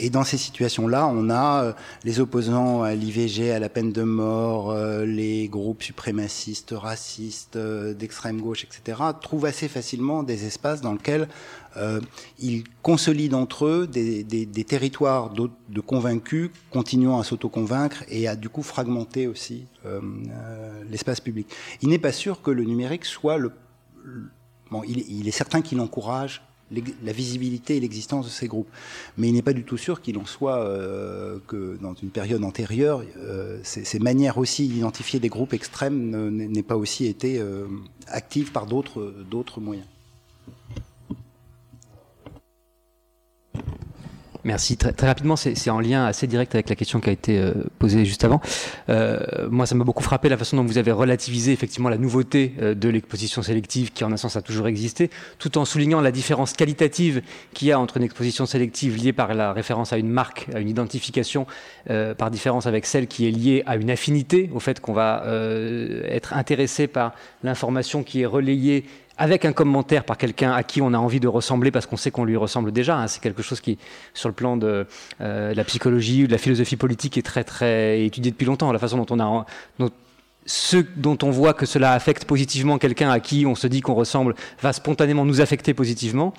Et 0.03 0.09
dans 0.09 0.23
ces 0.23 0.37
situations-là, 0.37 1.07
on 1.07 1.29
a 1.29 1.63
euh, 1.63 1.73
les 2.03 2.19
opposants 2.19 2.81
à 2.81 2.95
l'IVG, 2.95 3.51
à 3.51 3.59
la 3.59 3.69
peine 3.69 3.91
de 3.91 4.01
mort, 4.01 4.71
euh, 4.71 5.05
les 5.05 5.47
groupes 5.47 5.83
suprémacistes, 5.83 6.73
racistes, 6.75 7.55
euh, 7.55 7.93
d'extrême 7.93 8.41
gauche, 8.41 8.63
etc., 8.63 8.99
trouvent 9.21 9.45
assez 9.45 9.67
facilement 9.67 10.23
des 10.23 10.45
espaces 10.45 10.81
dans 10.81 10.93
lesquels 10.93 11.29
ils 12.37 12.65
consolident 12.81 13.39
entre 13.39 13.65
eux 13.65 13.87
des, 13.87 14.25
des, 14.25 14.45
des 14.45 14.63
territoires 14.65 15.29
de 15.29 15.79
convaincus, 15.79 16.49
continuant 16.69 17.17
à 17.17 17.23
s'auto-convaincre 17.23 18.03
et 18.09 18.27
à 18.27 18.35
du 18.35 18.49
coup 18.49 18.61
fragmenter 18.61 19.25
aussi 19.25 19.67
l'espace 20.89 21.21
public. 21.21 21.47
Il 21.81 21.87
n'est 21.87 21.97
pas 21.97 22.11
sûr 22.11 22.41
que 22.41 22.51
le 22.51 22.65
numérique 22.65 23.05
soit 23.05 23.37
le... 23.37 23.53
Bon, 24.69 24.83
il, 24.85 24.99
il 25.09 25.29
est 25.29 25.31
certain 25.31 25.61
qu'il 25.61 25.79
encourage 25.79 26.41
la 27.03 27.11
visibilité 27.11 27.77
et 27.77 27.79
l'existence 27.79 28.25
de 28.25 28.31
ces 28.31 28.47
groupes. 28.47 28.69
Mais 29.17 29.27
il 29.27 29.33
n'est 29.33 29.41
pas 29.41 29.53
du 29.53 29.63
tout 29.63 29.77
sûr 29.77 30.01
qu'il 30.01 30.17
en 30.17 30.25
soit 30.25 30.59
euh, 30.59 31.39
que 31.47 31.77
dans 31.81 31.93
une 31.93 32.09
période 32.09 32.43
antérieure, 32.43 33.03
euh, 33.17 33.59
ces, 33.63 33.99
manières 33.99 34.37
aussi 34.37 34.67
d'identifier 34.67 35.19
des 35.19 35.29
groupes 35.29 35.53
extrêmes 35.53 36.29
n'aient 36.29 36.63
pas 36.63 36.77
aussi 36.77 37.05
été 37.05 37.39
euh, 37.39 37.67
actives 38.07 38.51
par 38.51 38.65
d'autres 38.65 39.59
moyens. 39.59 39.87
Merci. 44.43 44.75
Très, 44.75 45.05
rapidement, 45.05 45.35
c'est 45.35 45.69
en 45.69 45.79
lien 45.79 46.05
assez 46.05 46.25
direct 46.25 46.55
avec 46.55 46.67
la 46.67 46.75
question 46.75 46.99
qui 46.99 47.09
a 47.09 47.11
été 47.11 47.37
euh, 47.37 47.53
posée 47.77 48.05
juste 48.05 48.23
avant. 48.23 48.41
Euh, 48.89 49.19
moi, 49.51 49.67
ça 49.67 49.75
m'a 49.75 49.83
beaucoup 49.83 50.01
frappé 50.01 50.29
la 50.29 50.37
façon 50.37 50.57
dont 50.57 50.63
vous 50.63 50.79
avez 50.79 50.91
relativisé 50.91 51.51
effectivement 51.51 51.89
la 51.89 51.99
nouveauté 51.99 52.55
euh, 52.59 52.73
de 52.73 52.89
l'exposition 52.89 53.43
sélective 53.43 53.91
qui, 53.91 54.03
en 54.03 54.11
un 54.11 54.17
sens, 54.17 54.35
a 54.37 54.41
toujours 54.41 54.67
existé, 54.67 55.11
tout 55.37 55.59
en 55.59 55.65
soulignant 55.65 56.01
la 56.01 56.11
différence 56.11 56.53
qualitative 56.53 57.21
qu'il 57.53 57.67
y 57.67 57.71
a 57.71 57.79
entre 57.79 57.97
une 57.97 58.03
exposition 58.03 58.47
sélective 58.47 58.97
liée 58.97 59.13
par 59.13 59.35
la 59.35 59.53
référence 59.53 59.93
à 59.93 59.97
une 59.97 60.09
marque, 60.09 60.47
à 60.55 60.59
une 60.59 60.69
identification, 60.69 61.45
par 62.17 62.31
différence 62.31 62.65
avec 62.65 62.85
celle 62.85 63.07
qui 63.07 63.27
est 63.27 63.31
liée 63.31 63.63
à 63.65 63.75
une 63.75 63.91
affinité, 63.91 64.49
au 64.53 64.59
fait 64.59 64.79
qu'on 64.79 64.93
va 64.93 65.23
être 66.05 66.33
intéressé 66.33 66.87
par 66.87 67.13
l'information 67.43 68.03
qui 68.03 68.21
est 68.21 68.25
relayée 68.25 68.85
avec 69.17 69.45
un 69.45 69.53
commentaire 69.53 70.03
par 70.03 70.17
quelqu'un 70.17 70.51
à 70.51 70.63
qui 70.63 70.81
on 70.81 70.93
a 70.93 70.97
envie 70.97 71.19
de 71.19 71.27
ressembler 71.27 71.71
parce 71.71 71.85
qu'on 71.85 71.97
sait 71.97 72.11
qu'on 72.11 72.25
lui 72.25 72.37
ressemble 72.37 72.71
déjà. 72.71 72.97
Hein. 72.97 73.07
C'est 73.07 73.21
quelque 73.21 73.43
chose 73.43 73.61
qui, 73.61 73.77
sur 74.13 74.29
le 74.29 74.35
plan 74.35 74.57
de 74.57 74.87
euh, 75.21 75.53
la 75.53 75.63
psychologie 75.63 76.23
ou 76.23 76.27
de 76.27 76.31
la 76.31 76.37
philosophie 76.37 76.77
politique, 76.77 77.17
est 77.17 77.25
très 77.25 77.43
très 77.43 78.03
étudié 78.03 78.31
depuis 78.31 78.45
longtemps. 78.45 78.71
La 78.71 78.79
façon 78.79 78.97
dont 78.97 79.05
on 79.09 79.19
a, 79.19 79.45
ce 80.45 80.77
dont 80.95 81.17
on 81.23 81.29
voit 81.29 81.53
que 81.53 81.65
cela 81.65 81.93
affecte 81.93 82.25
positivement 82.25 82.77
quelqu'un 82.77 83.09
à 83.09 83.19
qui 83.19 83.45
on 83.45 83.55
se 83.55 83.67
dit 83.67 83.81
qu'on 83.81 83.93
ressemble 83.93 84.35
va 84.61 84.73
spontanément 84.73 85.23
nous 85.25 85.41
affecter 85.41 85.73
positivement. 85.73 86.33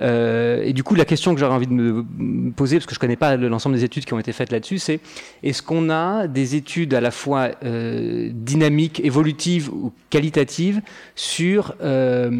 Euh, 0.00 0.62
et 0.62 0.72
du 0.72 0.82
coup, 0.82 0.94
la 0.94 1.04
question 1.04 1.34
que 1.34 1.40
j'aurais 1.40 1.54
envie 1.54 1.66
de 1.66 1.72
me 1.72 2.50
poser, 2.52 2.76
parce 2.76 2.86
que 2.86 2.94
je 2.94 2.98
ne 2.98 3.00
connais 3.00 3.16
pas 3.16 3.36
l'ensemble 3.36 3.74
des 3.74 3.84
études 3.84 4.04
qui 4.04 4.14
ont 4.14 4.18
été 4.18 4.32
faites 4.32 4.52
là-dessus, 4.52 4.78
c'est 4.78 5.00
est-ce 5.42 5.62
qu'on 5.62 5.90
a 5.90 6.28
des 6.28 6.54
études 6.54 6.94
à 6.94 7.00
la 7.00 7.10
fois 7.10 7.50
euh, 7.64 8.30
dynamiques, 8.32 9.00
évolutives 9.04 9.70
ou 9.72 9.92
qualitatives 10.10 10.80
sur 11.16 11.74
euh, 11.82 12.30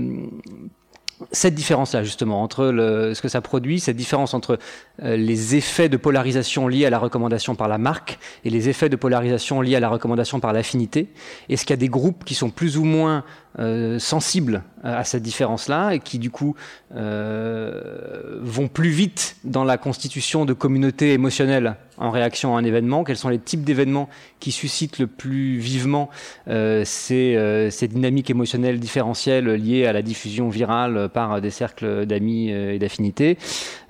cette 1.33 1.55
différence-là, 1.55 2.05
justement, 2.05 2.43
entre 2.43 2.67
le, 2.67 3.15
ce 3.15 3.23
que 3.23 3.29
ça 3.29 3.41
produit, 3.41 3.81
cette 3.81 3.97
différence 3.97 4.35
entre 4.35 4.59
euh, 5.03 5.17
les 5.17 5.57
effets 5.57 5.89
de 5.89 5.97
polarisation 5.97 6.69
liés 6.69 6.87
à 6.87 6.91
la 6.91 6.99
recommandation 6.99 7.55
par 7.55 7.69
la 7.69 7.79
marque 7.79 8.19
et 8.45 8.51
les 8.51 8.69
effets 8.69 8.89
de 8.89 8.97
polarisation 8.97 9.61
liés 9.61 9.77
à 9.77 9.81
la 9.81 9.89
recommandation 9.89 10.41
par 10.41 10.53
l'affinité. 10.53 11.09
Est-ce 11.49 11.65
qu'il 11.65 11.71
y 11.71 11.75
a 11.75 11.77
des 11.79 11.89
groupes 11.89 12.25
qui 12.25 12.35
sont 12.35 12.51
plus 12.51 12.79
ou 12.79 12.85
moins 12.85 13.25
euh, 13.59 13.99
sensibles 13.99 14.63
à 14.85 15.03
cette 15.03 15.25
différence-là 15.25 15.91
et 15.91 15.99
qui 15.99 16.21
du 16.21 16.31
coup 16.31 16.55
euh, 16.95 18.39
vont 18.41 18.69
plus 18.69 18.91
vite 18.91 19.37
dans 19.43 19.65
la 19.65 19.77
constitution 19.77 20.45
de 20.45 20.53
communautés 20.53 21.13
émotionnelles 21.13 21.75
en 21.97 22.11
réaction 22.11 22.57
à 22.57 22.61
un 22.61 22.65
événement. 22.65 23.03
Quels 23.03 23.17
sont 23.17 23.29
les 23.29 23.41
types 23.41 23.65
d'événements 23.65 24.09
qui 24.39 24.53
suscitent 24.53 25.01
le 25.01 25.09
plus 25.09 25.59
vivement 25.59 26.11
euh, 26.47 26.85
ces, 26.85 27.69
ces, 27.73 27.89
dynamiques 27.89 28.31
émotionnelles 28.31 28.79
différentielles 28.79 29.49
liées 29.55 29.85
à 29.87 29.93
la 29.93 30.03
diffusion 30.03 30.49
virale 30.49 31.09
par 31.13 31.41
des 31.41 31.51
cercles 31.51 32.07
d'amis 32.07 32.51
et 32.51 32.79
d'affinités? 32.79 33.37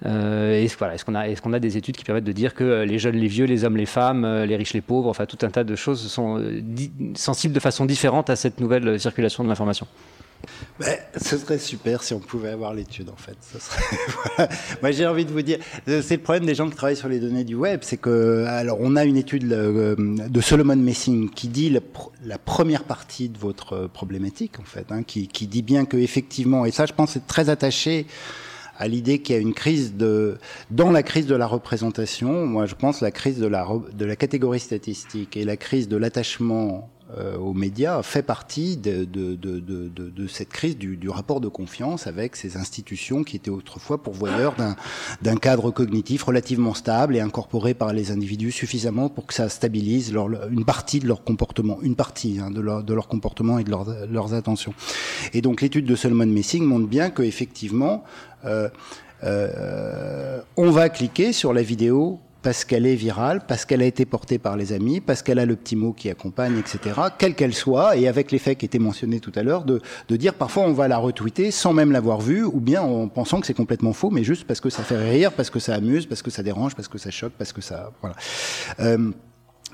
Est-ce 0.07 0.79
voilà, 0.79 0.95
est 0.95 1.05
qu'on 1.05 1.15
a, 1.15 1.29
est 1.29 1.39
qu'on 1.39 1.53
a 1.53 1.59
des 1.59 1.77
études 1.77 1.99
qui 1.99 2.05
permettent 2.05 2.25
de 2.25 2.33
dire 2.33 2.55
que 2.55 2.85
les 2.85 2.99
jeunes, 2.99 3.17
les 3.17 3.27
vieux, 3.27 3.45
les 3.45 3.65
hommes, 3.65 3.77
les 3.77 3.85
femmes, 3.85 4.25
les 4.45 4.57
riches, 4.57 4.73
les 4.73 4.81
pauvres, 4.81 5.11
enfin 5.11 5.27
tout 5.27 5.39
un 5.43 5.51
tas 5.51 5.65
de 5.65 5.77
choses 5.77 6.01
sont 6.11 6.43
sensibles 7.15 7.53
de 7.53 7.61
façon 7.61 7.85
différente 7.85 8.31
à 8.31 8.37
cette 8.37 8.61
nouvelle 8.61 8.99
circulation 8.99 9.45
de 9.45 9.51
l'information? 9.51 9.58
Ben, 10.79 10.97
ce 11.21 11.37
serait 11.37 11.59
super 11.59 12.03
si 12.03 12.15
on 12.15 12.21
pouvait 12.21 12.51
avoir 12.51 12.73
l'étude 12.73 13.11
en 13.11 13.17
fait. 13.17 13.37
Moi 14.83 14.93
j'ai 14.93 15.07
envie 15.07 15.25
de 15.25 15.33
vous 15.33 15.43
dire, 15.43 15.59
c'est 15.87 16.17
le 16.17 16.23
problème 16.23 16.47
des 16.47 16.55
gens 16.55 16.69
qui 16.69 16.77
travaillent 16.77 16.97
sur 16.97 17.09
les 17.09 17.19
données 17.19 17.45
du 17.45 17.57
web, 17.57 17.81
c'est 17.83 17.97
que 17.97 18.45
alors 18.47 18.79
on 18.81 18.95
a 18.95 19.05
une 19.05 19.17
étude 19.17 19.53
euh, 19.53 19.97
de 19.97 20.41
Solomon 20.41 20.77
Messing 20.77 21.31
qui 21.31 21.49
dit 21.49 21.71
la, 21.71 22.39
première 22.39 22.85
partie 22.85 23.29
de 23.29 23.39
votre 23.39 23.89
problématique 23.89 24.61
en 24.61 24.65
fait, 24.65 24.87
hein, 24.91 25.03
qui, 25.03 25.27
dit 25.27 25.63
bien 25.63 25.85
que 25.85 25.97
effectivement, 25.97 26.65
et 26.65 26.71
ça 26.71 26.87
je 26.87 26.93
pense 26.93 27.13
c'est 27.13 27.27
très 27.27 27.51
attaché 27.51 28.07
à 28.79 28.87
l'idée 28.87 29.19
qu'il 29.21 29.35
y 29.35 29.39
a 29.39 29.41
une 29.41 29.55
crise 29.55 29.97
de 29.97 30.39
dans 30.71 30.93
la 30.93 31.03
crise 31.03 31.27
de 31.27 31.35
la 31.35 31.49
représentation. 31.49 32.47
Moi 32.47 32.67
je 32.67 32.77
pense 32.77 33.01
la 33.01 33.11
crise 33.11 33.39
de 33.39 33.47
la 33.49 33.67
de 33.93 34.05
la 34.05 34.15
catégorie 34.15 34.61
statistique 34.61 35.37
et 35.37 35.45
la 35.45 35.57
crise 35.57 35.89
de 35.89 35.97
l'attachement 35.97 36.69
euh, 36.69 36.98
aux 37.41 37.55
médias 37.55 38.03
fait 38.03 38.23
partie 38.23 38.77
de, 38.77 39.05
de, 39.05 39.35
de, 39.35 39.89
de 39.89 40.27
cette 40.27 40.51
crise 40.51 40.77
du, 40.77 40.97
du, 40.97 41.09
rapport 41.09 41.41
de 41.41 41.49
confiance 41.49 42.07
avec 42.07 42.37
ces 42.37 42.59
institutions 42.59 43.25
qui 43.25 43.37
étaient 43.37 43.51
autrefois 43.51 44.03
pourvoyeurs 44.03 44.55
d'un 45.23 45.37
cadre 45.37 45.71
cognitif 45.71 46.23
relativement 46.23 46.75
stable 46.75 47.17
et 47.17 47.21
incorporé 47.21 47.73
par 47.73 47.93
les 47.93 48.11
individus 48.11 48.53
suffisamment 48.53 49.09
pour 49.09 49.27
que 49.27 49.35
ça 49.35 49.49
stabilise 49.49 50.13
leur, 50.13 50.29
une 50.51 50.65
partie 50.65 51.01
de 51.01 51.07
leur 51.07 51.25
comportement, 51.25 51.79
une 51.83 51.97
partie 51.97 52.39
hein, 52.41 52.51
de, 52.51 52.61
leur, 52.61 52.85
de 52.85 52.95
leur 52.95 53.09
comportement 53.09 53.59
et 53.59 53.65
de 53.65 53.71
leur, 53.71 53.87
leurs 54.07 54.35
attentions. 54.35 54.75
Et 55.33 55.41
donc 55.41 55.63
l'étude 55.63 55.87
de 55.87 55.97
Solomon 55.97 56.27
Messing 56.27 56.65
montre 56.65 56.89
bien 56.89 57.11
que 57.11 57.23
effectivement 57.23 58.05
euh, 58.45 58.69
euh, 59.25 60.41
on 60.57 60.71
va 60.71 60.89
cliquer 60.89 61.33
sur 61.33 61.53
la 61.53 61.63
vidéo 61.63 62.21
parce 62.43 62.65
qu'elle 62.65 62.87
est 62.87 62.95
virale, 62.95 63.43
parce 63.47 63.65
qu'elle 63.65 63.83
a 63.83 63.85
été 63.85 64.05
portée 64.05 64.39
par 64.39 64.57
les 64.57 64.73
amis, 64.73 65.01
parce 65.01 65.23
qu'elle 65.23 65.39
a 65.39 65.47
le 65.47 65.57
petit 65.57 65.77
mot 65.77 65.93
qui 65.93 66.09
accompagne, 66.09 66.59
etc., 66.59 67.01
quelle 67.19 67.35
qu'elle 67.35 67.55
soit, 67.55 67.97
et 67.97 68.09
avec 68.09 68.31
l'effet 68.31 68.57
qui 68.57 68.65
était 68.65 68.79
mentionné 68.79 69.21
tout 69.21 69.33
à 69.35 69.43
l'heure, 69.43 69.65
de, 69.65 69.81
dire 70.17 70.35
parfois 70.35 70.65
on 70.65 70.73
va 70.73 70.89
la 70.89 70.99
retweeter 70.99 71.51
sans 71.51 71.73
même 71.73 71.93
l'avoir 71.93 72.21
vue, 72.21 72.45
ou 72.45 72.61
bien 72.61 72.83
en 72.83 73.09
pensant 73.09 73.41
que 73.41 73.47
c'est 73.47 73.55
complètement 73.55 73.93
faux, 73.93 74.11
mais 74.11 74.25
juste 74.25 74.47
parce 74.47 74.61
que 74.61 74.71
ça 74.71 74.83
fait 74.83 74.99
rire, 74.99 75.33
parce 75.33 75.51
que 75.51 75.59
ça 75.59 75.75
amuse, 75.75 76.07
parce 76.07 76.23
que 76.23 76.31
ça 76.31 76.43
dérange, 76.43 76.75
parce 76.75 76.89
que 76.89 76.99
ça 76.99 77.11
choque, 77.11 77.33
parce 77.39 77.53
que 77.53 77.61
ça... 77.61 77.93
Voilà. 78.01 78.17
Euh, 78.81 79.13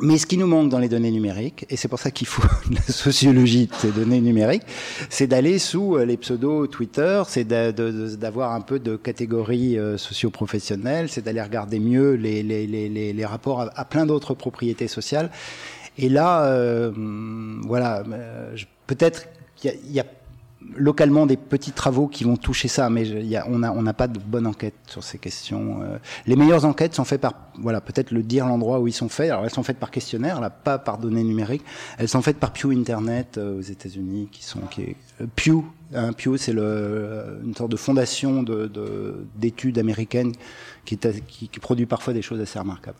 mais 0.00 0.18
ce 0.18 0.26
qui 0.26 0.36
nous 0.36 0.46
manque 0.46 0.70
dans 0.70 0.78
les 0.78 0.88
données 0.88 1.10
numériques, 1.10 1.66
et 1.70 1.76
c'est 1.76 1.88
pour 1.88 2.00
ça 2.00 2.10
qu'il 2.10 2.26
faut 2.26 2.42
la 2.70 2.80
sociologie 2.82 3.66
de 3.66 3.74
ces 3.74 3.90
données 3.92 4.20
numériques, 4.20 4.64
c'est 5.08 5.26
d'aller 5.26 5.58
sous 5.58 5.96
euh, 5.96 6.04
les 6.04 6.16
pseudos 6.16 6.66
Twitter, 6.68 7.22
c'est 7.28 7.46
d'avoir 7.46 8.52
un 8.52 8.60
peu 8.60 8.78
de 8.78 8.96
catégorie 8.96 9.78
euh, 9.78 9.96
socio-professionnelle, 9.96 11.08
c'est 11.08 11.22
d'aller 11.22 11.42
regarder 11.42 11.78
mieux 11.78 12.14
les, 12.14 13.24
rapports 13.24 13.70
à, 13.74 13.84
plein 13.84 14.06
d'autres 14.06 14.34
propriétés 14.34 14.88
sociales. 14.88 15.30
Et 15.96 16.08
là, 16.08 16.46
euh, 16.46 16.90
voilà, 17.62 18.02
euh, 18.12 18.56
peut-être 18.86 19.28
qu'il 19.56 19.72
y, 19.88 19.94
y 19.94 20.00
a 20.00 20.06
localement 20.76 21.26
des 21.26 21.36
petits 21.36 21.72
travaux 21.72 22.08
qui 22.08 22.24
vont 22.24 22.36
toucher 22.36 22.68
ça, 22.68 22.90
mais 22.90 23.04
on 23.46 23.58
n'a 23.58 23.92
pas 23.92 24.08
de 24.08 24.18
bonne 24.18 24.46
enquête 24.46 24.74
sur 24.86 25.02
ces 25.04 25.18
questions. 25.18 25.82
Euh, 25.82 25.98
les 26.26 26.36
meilleures 26.36 26.64
enquêtes 26.64 26.94
sont 26.94 27.04
faites 27.04 27.20
par, 27.20 27.34
voilà, 27.58 27.80
peut-être 27.80 28.10
le 28.10 28.22
dire 28.22 28.46
l'endroit 28.46 28.80
où 28.80 28.88
ils 28.88 28.92
sont 28.92 29.08
faits. 29.08 29.30
Alors 29.30 29.44
elles 29.44 29.50
sont 29.50 29.62
faites 29.62 29.78
par 29.78 29.90
questionnaire, 29.90 30.40
là, 30.40 30.50
pas 30.50 30.78
par 30.78 30.98
données 30.98 31.24
numériques. 31.24 31.64
Elles 31.98 32.08
sont 32.08 32.22
faites 32.22 32.38
par 32.38 32.52
Pew 32.52 32.70
Internet 32.72 33.38
euh, 33.38 33.58
aux 33.58 33.62
États-Unis, 33.62 34.28
qui 34.30 34.44
sont 34.44 34.60
qui 34.70 34.96
euh, 35.20 35.26
Pew. 35.36 35.62
Hein, 35.94 36.12
Pew, 36.12 36.36
c'est 36.36 36.52
une 36.52 37.54
sorte 37.56 37.70
de 37.70 37.76
fondation 37.76 38.42
d'études 39.36 39.74
de, 39.74 39.80
américaines 39.80 40.32
est, 40.90 41.26
qui, 41.26 41.48
qui 41.48 41.60
produit 41.60 41.86
parfois 41.86 42.12
des 42.12 42.22
choses 42.22 42.40
assez 42.40 42.58
remarquables. 42.58 42.98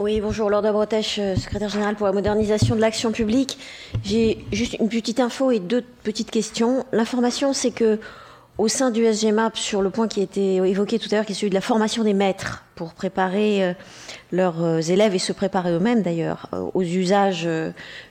Oui, 0.00 0.22
bonjour, 0.22 0.48
Laure 0.48 0.62
Bretache, 0.62 1.18
euh, 1.18 1.36
secrétaire 1.36 1.68
générale 1.68 1.94
pour 1.94 2.06
la 2.06 2.14
modernisation 2.14 2.74
de 2.74 2.80
l'action 2.80 3.12
publique. 3.12 3.58
J'ai 4.02 4.38
juste 4.50 4.78
une 4.80 4.88
petite 4.88 5.20
info 5.20 5.50
et 5.50 5.58
deux 5.58 5.84
petites 6.04 6.30
questions. 6.30 6.86
L'information, 6.90 7.52
c'est 7.52 7.70
que 7.70 7.98
au 8.56 8.66
sein 8.66 8.90
du 8.90 9.04
SGMAP, 9.04 9.58
sur 9.58 9.82
le 9.82 9.90
point 9.90 10.08
qui 10.08 10.20
a 10.20 10.22
été 10.22 10.56
évoqué 10.56 10.98
tout 10.98 11.08
à 11.12 11.16
l'heure, 11.16 11.26
qui 11.26 11.32
est 11.32 11.34
celui 11.34 11.50
de 11.50 11.54
la 11.54 11.60
formation 11.60 12.02
des 12.02 12.14
maîtres 12.14 12.64
pour 12.76 12.94
préparer 12.94 13.62
euh, 13.62 13.74
leurs 14.32 14.64
euh, 14.64 14.80
élèves 14.80 15.14
et 15.14 15.18
se 15.18 15.34
préparer 15.34 15.70
eux-mêmes 15.70 16.00
d'ailleurs 16.00 16.48
aux 16.72 16.80
usages 16.80 17.46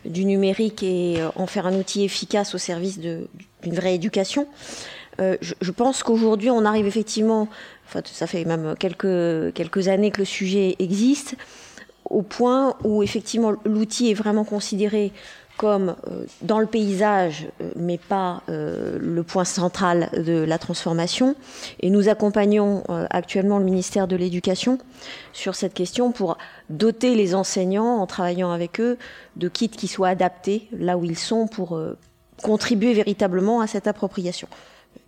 du 0.05 0.25
numérique 0.25 0.83
et 0.83 1.17
en 1.35 1.47
faire 1.47 1.65
un 1.65 1.73
outil 1.73 2.03
efficace 2.03 2.53
au 2.53 2.59
service 2.59 2.99
d'une 2.99 3.27
vraie 3.63 3.95
éducation. 3.95 4.47
Je, 5.17 5.53
je 5.59 5.71
pense 5.71 6.01
qu'aujourd'hui, 6.03 6.49
on 6.49 6.63
arrive 6.63 6.87
effectivement, 6.87 7.49
enfin, 7.87 8.01
ça 8.05 8.25
fait 8.25 8.45
même 8.45 8.75
quelques, 8.79 9.53
quelques 9.53 9.89
années 9.89 10.11
que 10.11 10.19
le 10.19 10.25
sujet 10.25 10.77
existe, 10.79 11.35
au 12.10 12.22
point 12.22 12.76
où 12.84 13.03
effectivement 13.03 13.53
l'outil 13.66 14.12
est 14.12 14.16
vraiment 14.16 14.43
considéré 14.43 15.12
comme 15.60 15.97
euh, 16.07 16.24
dans 16.41 16.60
le 16.60 16.68
paysage, 16.68 17.49
euh, 17.62 17.72
mais 17.76 17.97
pas 17.97 18.43
euh, 18.47 18.97
le 18.97 19.24
point 19.24 19.43
central 19.43 20.10
de 20.16 20.41
la 20.41 20.57
transformation. 20.57 21.36
Et 21.82 21.89
nous 21.89 22.07
accompagnons 22.07 22.84
actuellement 23.10 23.60
le 23.60 23.66
ministère 23.66 24.07
de 24.07 24.16
l'Éducation 24.16 24.78
sur 25.34 25.55
cette 25.55 25.74
question 25.74 26.14
pour 26.14 26.38
doter 26.70 27.14
les 27.14 27.36
enseignants, 27.36 27.97
en 27.97 28.07
travaillant 28.07 28.51
avec 28.51 28.80
eux, 28.80 28.97
de 29.36 29.49
kits 29.49 29.68
qui 29.68 29.89
soient 29.89 30.07
adaptés 30.07 30.70
là 30.72 30.97
où 30.97 31.03
ils 31.03 31.18
sont 31.18 31.47
pour 31.47 31.78
contribuer 32.41 32.93
véritablement 32.93 33.60
à 33.60 33.68
cette 33.68 33.88
appropriation. 33.88 34.47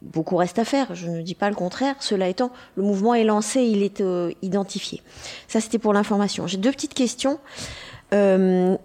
Beaucoup 0.02 0.36
reste 0.36 0.58
à 0.58 0.66
faire, 0.66 0.95
je 0.95 1.08
ne 1.08 1.22
dis 1.22 1.36
pas 1.36 1.49
le 1.49 1.56
contraire. 1.56 1.95
Cela 1.99 2.28
étant, 2.28 2.52
le 2.76 2.84
mouvement 2.84 3.14
est 3.14 3.24
lancé, 3.24 3.62
il 3.62 3.84
est 3.84 4.02
euh, 4.02 4.32
identifié. 4.41 5.04
Ça, 5.47 5.62
c'était 5.62 5.78
pour 5.78 5.93
l'information. 5.93 6.47
J'ai 6.47 6.58
deux 6.58 6.72
petites 6.72 6.95
questions. 6.95 7.39
Euh, 8.14 8.76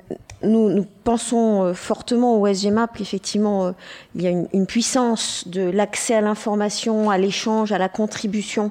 nous, 0.43 0.87
pensons 1.03 1.65
euh, 1.65 1.75
fortement 1.75 2.41
au 2.41 2.47
SGMAP 2.47 2.99
qu'effectivement, 2.99 3.67
euh, 3.67 3.73
il 4.15 4.23
y 4.23 4.27
a 4.29 4.31
une, 4.31 4.67
puissance 4.67 5.49
de 5.49 5.63
l'accès 5.63 6.15
à 6.15 6.21
l'information, 6.21 7.11
à 7.11 7.19
l'échange, 7.19 7.73
à 7.73 7.79
la 7.79 7.89
contribution 7.89 8.71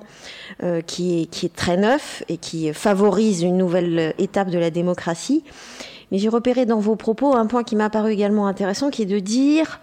qui, 0.88 1.22
est, 1.22 1.26
qui 1.26 1.46
est 1.48 1.54
très 1.54 1.76
neuf 1.76 2.24
et 2.30 2.38
qui 2.38 2.72
favorise 2.72 3.41
une 3.41 3.58
nouvelle 3.58 4.14
étape 4.18 4.50
de 4.50 4.58
la 4.58 4.70
démocratie. 4.70 5.43
Mais 6.12 6.18
j'ai 6.18 6.30
repéré 6.30 6.66
dans 6.66 6.80
vos 6.80 6.96
propos 6.96 7.36
un 7.36 7.46
point 7.46 7.64
qui 7.64 7.76
m'a 7.76 7.89
paru 7.89 8.12
également 8.12 8.48
intéressant, 8.48 8.89
qui 8.89 9.02
est 9.02 9.08
de 9.08 9.20
dire 9.20 9.82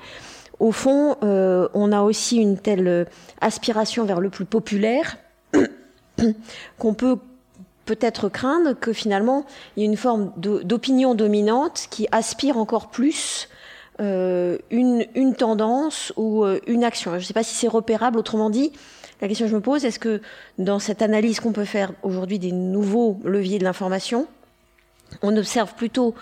au 0.62 0.70
fond, 0.70 1.16
euh, 1.24 1.68
on 1.74 1.90
a 1.90 2.02
aussi 2.02 2.36
une 2.36 2.56
telle 2.56 2.86
euh, 2.86 3.04
aspiration 3.40 4.04
vers 4.04 4.20
le 4.20 4.30
plus 4.30 4.44
populaire 4.44 5.18
qu'on 6.78 6.94
peut 6.94 7.16
peut-être 7.84 8.28
craindre 8.28 8.74
que 8.74 8.92
finalement 8.92 9.44
il 9.76 9.80
y 9.80 9.82
ait 9.82 9.88
une 9.88 9.96
forme 9.96 10.30
d'opinion 10.36 11.16
dominante 11.16 11.88
qui 11.90 12.06
aspire 12.12 12.58
encore 12.58 12.90
plus 12.90 13.48
euh, 14.00 14.56
une, 14.70 15.34
tendance 15.36 16.12
ou 16.16 16.44
une 16.68 16.84
action. 16.84 17.10
Je 17.10 17.16
ne 17.16 17.22
sais 17.22 17.34
pas 17.34 17.42
si 17.42 17.56
c'est 17.56 17.66
repérable, 17.66 18.16
autrement 18.16 18.48
dit, 18.48 18.70
la 19.20 19.26
question 19.26 19.46
que 19.46 19.50
je 19.50 19.56
me 19.56 19.60
pose, 19.60 19.84
est-ce 19.84 19.98
que 19.98 20.20
dans 20.58 20.78
cette 20.78 21.02
analyse 21.02 21.40
qu'on 21.40 21.52
peut 21.52 21.64
faire 21.64 21.92
aujourd'hui 22.04 22.38
des 22.38 22.52
nouveaux 22.52 23.18
leviers 23.24 23.58
de 23.58 23.64
l'information, 23.64 24.28
on 25.22 25.36
observe 25.36 25.74
plutôt 25.74 26.14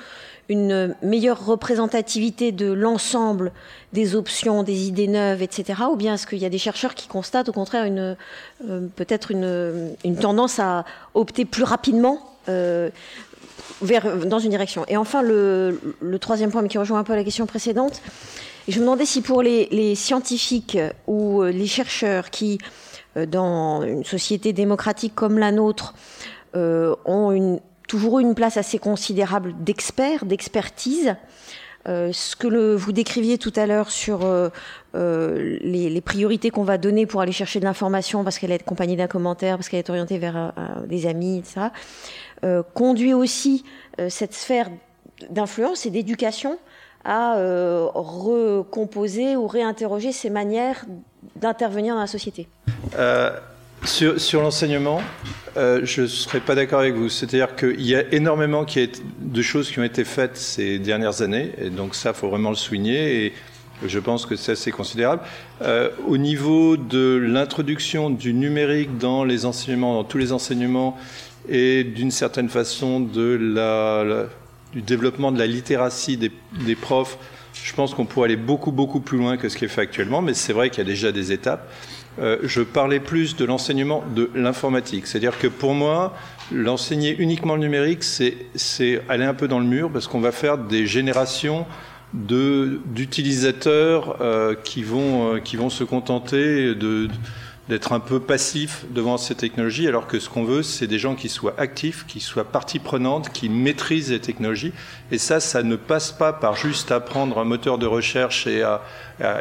une 0.49 0.97
meilleure 1.03 1.47
représentativité 1.47 2.51
de 2.51 2.72
l'ensemble 2.72 3.53
des 3.93 4.16
options, 4.16 4.64
des 4.64 4.88
idées 4.88 5.07
neuves, 5.07 5.43
etc. 5.43 5.82
Ou 5.91 5.97
bien 5.97 6.14
est-ce 6.14 6.26
qu'il 6.26 6.38
y 6.38 6.45
a 6.45 6.49
des 6.49 6.59
chercheurs 6.59 6.97
qui 6.97 7.07
constatent 7.07 7.49
au 7.49 7.53
contraire 7.53 7.86
euh, 7.88 8.88
peut-être 8.97 9.30
une, 9.30 9.95
tendance 10.20 10.59
à 10.59 10.84
opter 11.14 11.45
plus 11.45 11.62
rapidement 11.62 12.18
euh, 12.49 12.91
vers, 13.80 14.26
dans 14.26 14.41
une 14.41 14.51
direction 14.51 14.84
Et 14.88 14.97
enfin, 14.97 15.22
le, 15.22 15.78
troisième 16.20 16.51
point, 16.51 16.66
qui 16.66 16.78
rejoint 16.78 16.99
un 16.99 17.05
peu 17.05 17.14
la 17.14 17.22
question 17.22 17.47
précédente, 17.47 18.03
je 18.66 18.76
me 18.78 18.84
demandais 18.84 19.07
si 19.07 19.22
pour 19.22 19.43
les, 19.43 19.95
scientifiques 19.95 20.78
ou 21.07 21.43
les 21.43 21.66
chercheurs 21.66 22.30
qui, 22.30 22.59
euh, 23.16 23.24
dans 23.24 23.82
une 23.82 24.05
société 24.05 24.53
démocratique 24.53 25.14
comme 25.14 25.38
la 25.38 25.53
nôtre, 25.53 25.95
euh, 26.57 26.97
ont 27.05 27.30
une 27.30 27.61
toujours 27.91 28.20
eu 28.20 28.22
une 28.22 28.36
place 28.36 28.57
assez 28.57 28.78
considérable 28.78 29.53
d'experts, 29.64 30.24
d'expertise. 30.24 31.16
Euh, 31.88 32.12
ce 32.12 32.36
que 32.36 32.76
vous 32.76 32.93
décriviez 32.93 33.36
tout 33.36 33.53
à 33.57 33.66
l'heure 33.66 33.91
sur 33.91 34.24
euh, 34.24 34.49
euh, 34.95 35.59
les, 35.61 35.91
les, 35.91 36.01
priorités 36.01 36.51
qu'on 36.51 36.62
va 36.62 36.78
donner 36.78 37.07
pour 37.07 37.20
aller 37.20 37.32
chercher 37.32 37.59
de 37.59 37.64
l'information 37.64 38.22
parce 38.22 38.38
qu'elle 38.38 38.53
est 38.53 38.61
accompagnée 38.61 38.95
d'un 38.95 39.09
commentaire, 39.09 39.57
parce 39.57 39.68
qu'elle 39.68 39.80
est 39.80 39.91
orientée 39.91 40.18
vers 40.18 40.53
des 40.86 41.07
amis, 41.07 41.38
etc., 41.38 41.68
conduit 42.74 43.12
aussi 43.12 43.64
cette 44.09 44.34
sphère 44.34 44.70
d'influence 45.28 45.84
et 45.84 45.91
d'éducation 45.91 46.59
à 47.05 47.34
recomposer 47.95 49.36
ou 49.36 49.47
réinterroger 49.47 50.12
ces 50.12 50.30
manières 50.30 50.84
d'intervenir 51.36 51.95
dans 51.95 52.01
la 52.01 52.07
société. 52.07 52.49
Sur, 53.84 54.42
l'enseignement, 54.42 55.00
euh, 55.56 55.80
je 55.84 56.02
ne 56.02 56.06
serais 56.06 56.40
pas 56.40 56.54
d'accord 56.54 56.80
avec 56.80 56.94
vous. 56.94 57.08
C'est-à-dire 57.08 57.56
qu'il 57.56 57.80
y 57.80 57.94
a 57.94 58.12
énormément 58.12 58.66
de 58.66 59.42
choses 59.42 59.70
qui 59.70 59.78
ont 59.78 59.84
été 59.84 60.04
faites 60.04 60.36
ces 60.36 60.78
dernières 60.78 61.22
années, 61.22 61.52
et 61.58 61.70
donc 61.70 61.94
ça, 61.94 62.12
faut 62.12 62.28
vraiment 62.28 62.50
le 62.50 62.56
souligner, 62.56 63.24
et 63.24 63.32
je 63.86 63.98
pense 63.98 64.26
que 64.26 64.36
c'est 64.36 64.70
considérable. 64.70 65.22
Euh, 65.62 65.88
au 66.06 66.18
niveau 66.18 66.76
de 66.76 67.16
l'introduction 67.16 68.10
du 68.10 68.34
numérique 68.34 68.98
dans 68.98 69.24
les 69.24 69.46
enseignements, 69.46 69.94
dans 69.94 70.04
tous 70.04 70.18
les 70.18 70.32
enseignements, 70.32 70.98
et 71.48 71.82
d'une 71.82 72.10
certaine 72.10 72.50
façon 72.50 73.00
du 73.00 73.38
développement 74.74 75.32
de 75.32 75.38
la 75.38 75.46
littératie 75.46 76.18
des, 76.18 76.30
des 76.66 76.76
profs, 76.76 77.16
Je 77.52 77.72
pense 77.74 77.94
qu'on 77.94 78.04
pourrait 78.04 78.26
aller 78.26 78.36
beaucoup, 78.36 78.72
beaucoup 78.72 79.00
plus 79.00 79.18
loin 79.18 79.36
que 79.36 79.48
ce 79.48 79.56
qui 79.56 79.64
est 79.64 79.68
fait 79.68 79.80
actuellement, 79.80 80.22
mais 80.22 80.34
c'est 80.34 80.52
vrai 80.52 80.70
qu'il 80.70 80.78
y 80.78 80.86
a 80.86 80.90
déjà 80.90 81.12
des 81.12 81.32
étapes. 81.32 81.68
Euh, 82.20 82.36
je 82.42 82.60
parlais 82.60 83.00
plus 83.00 83.36
de 83.36 83.44
l'enseignement 83.44 84.04
de 84.14 84.30
l'informatique. 84.34 85.06
C'est-à-dire 85.06 85.38
que 85.38 85.46
pour 85.46 85.74
moi, 85.74 86.14
l'enseigner 86.52 87.16
uniquement 87.18 87.54
le 87.54 87.62
numérique, 87.62 88.02
c'est 88.02 89.02
aller 89.08 89.24
un 89.24 89.34
peu 89.34 89.48
dans 89.48 89.58
le 89.58 89.64
mur 89.64 89.90
parce 89.90 90.06
qu'on 90.06 90.20
va 90.20 90.32
faire 90.32 90.58
des 90.58 90.86
générations 90.86 91.66
d'utilisateurs 92.12 94.16
euh, 94.20 94.54
qui, 94.64 94.82
vont, 94.82 95.36
euh, 95.36 95.38
qui 95.38 95.56
vont 95.56 95.70
se 95.70 95.84
contenter 95.84 96.74
de 96.74 97.08
d'être 97.70 97.92
un 97.92 98.00
peu 98.00 98.18
passif 98.18 98.84
devant 98.90 99.16
ces 99.16 99.36
technologies, 99.36 99.86
alors 99.86 100.08
que 100.08 100.18
ce 100.18 100.28
qu'on 100.28 100.42
veut, 100.42 100.64
c'est 100.64 100.88
des 100.88 100.98
gens 100.98 101.14
qui 101.14 101.28
soient 101.28 101.54
actifs, 101.56 102.04
qui 102.04 102.18
soient 102.18 102.50
partie 102.50 102.80
prenante, 102.80 103.32
qui 103.32 103.48
maîtrisent 103.48 104.10
les 104.10 104.18
technologies. 104.18 104.72
Et 105.12 105.18
ça, 105.18 105.38
ça 105.38 105.62
ne 105.62 105.76
passe 105.76 106.10
pas 106.10 106.32
par 106.32 106.56
juste 106.56 106.90
apprendre 106.90 107.38
un 107.38 107.44
moteur 107.44 107.78
de 107.78 107.86
recherche 107.86 108.48
et 108.48 108.62
à, 108.62 108.82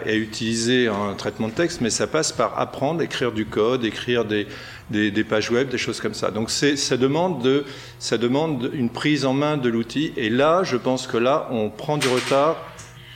utiliser 0.05 0.89
un 0.89 1.15
traitement 1.15 1.47
de 1.47 1.53
texte, 1.53 1.81
mais 1.81 1.89
ça 1.89 2.05
passe 2.05 2.31
par 2.31 2.59
apprendre, 2.59 3.01
écrire 3.01 3.31
du 3.31 3.45
code, 3.47 3.83
écrire 3.83 4.25
des, 4.25 4.45
des, 4.91 5.23
pages 5.23 5.49
web, 5.49 5.69
des 5.69 5.77
choses 5.79 5.99
comme 5.99 6.13
ça. 6.13 6.29
Donc 6.29 6.51
ça 6.51 6.97
demande, 6.97 7.41
de, 7.41 7.65
ça 7.97 8.19
demande 8.19 8.69
une 8.73 8.91
prise 8.91 9.25
en 9.25 9.33
main 9.33 9.57
de 9.57 9.69
l'outil. 9.69 10.13
Et 10.17 10.29
là, 10.29 10.61
je 10.63 10.77
pense 10.77 11.07
que 11.07 11.17
là, 11.17 11.47
on 11.49 11.69
prend 11.71 11.97
du 11.97 12.07
retard 12.07 12.57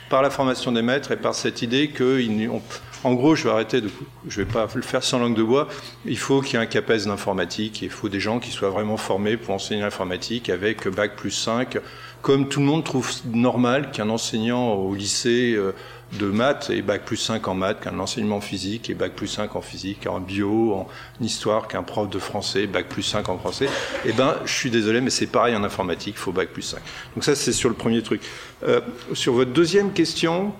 par 0.09 0.23
la 0.23 0.31
formation 0.31 0.71
des 0.71 0.81
maîtres 0.81 1.11
et 1.11 1.17
par 1.17 1.35
cette 1.35 1.61
idée 1.61 1.89
qu'on 1.89 2.61
en 3.03 3.13
gros, 3.13 3.35
je 3.35 3.43
vais 3.43 3.49
arrêter 3.49 3.81
de, 3.81 3.89
je 4.27 4.41
vais 4.41 4.51
pas 4.51 4.67
le 4.73 4.81
faire 4.81 5.03
sans 5.03 5.19
langue 5.19 5.35
de 5.35 5.43
bois. 5.43 5.67
Il 6.05 6.17
faut 6.17 6.41
qu'il 6.41 6.53
y 6.53 6.61
ait 6.61 6.65
un 6.65 6.67
CAPES 6.67 7.05
d'informatique. 7.05 7.81
Il 7.81 7.89
faut 7.89 8.09
des 8.09 8.19
gens 8.19 8.39
qui 8.39 8.51
soient 8.51 8.69
vraiment 8.69 8.97
formés 8.97 9.37
pour 9.37 9.53
enseigner 9.53 9.81
l'informatique 9.81 10.49
avec 10.49 10.87
bac 10.87 11.15
plus 11.15 11.31
5. 11.31 11.79
Comme 12.21 12.47
tout 12.47 12.61
le 12.61 12.65
monde 12.65 12.85
trouve 12.85 13.11
normal 13.25 13.91
qu'un 13.91 14.09
enseignant 14.09 14.73
au 14.75 14.95
lycée 14.95 15.53
euh, 15.57 15.73
de 16.13 16.27
maths 16.27 16.69
ait 16.69 16.81
bac 16.81 17.03
plus 17.03 17.17
5 17.17 17.45
en 17.49 17.55
maths, 17.55 17.81
qu'un 17.81 17.99
enseignement 17.99 18.39
physique 18.39 18.89
ait 18.89 18.93
bac 18.93 19.13
plus 19.13 19.27
5 19.27 19.55
en 19.57 19.61
physique, 19.61 20.07
en 20.07 20.21
bio, 20.21 20.73
en 20.73 20.87
histoire, 21.19 21.67
qu'un 21.67 21.83
prof 21.83 22.09
de 22.09 22.19
français 22.19 22.67
bac 22.67 22.87
plus 22.87 23.03
5 23.03 23.27
en 23.27 23.37
français. 23.37 23.67
Eh 24.05 24.13
ben, 24.13 24.37
je 24.45 24.53
suis 24.53 24.71
désolé, 24.71 25.01
mais 25.01 25.09
c'est 25.09 25.27
pareil 25.27 25.55
en 25.55 25.63
informatique, 25.65 26.15
il 26.15 26.19
faut 26.19 26.31
bac 26.31 26.49
plus 26.49 26.61
5. 26.61 26.79
Donc 27.15 27.25
ça, 27.25 27.35
c'est 27.35 27.51
sur 27.51 27.67
le 27.67 27.75
premier 27.75 28.01
truc. 28.01 28.21
Euh, 28.65 28.79
sur 29.13 29.33
votre 29.33 29.51
deuxième 29.51 29.91
question, 29.91 30.53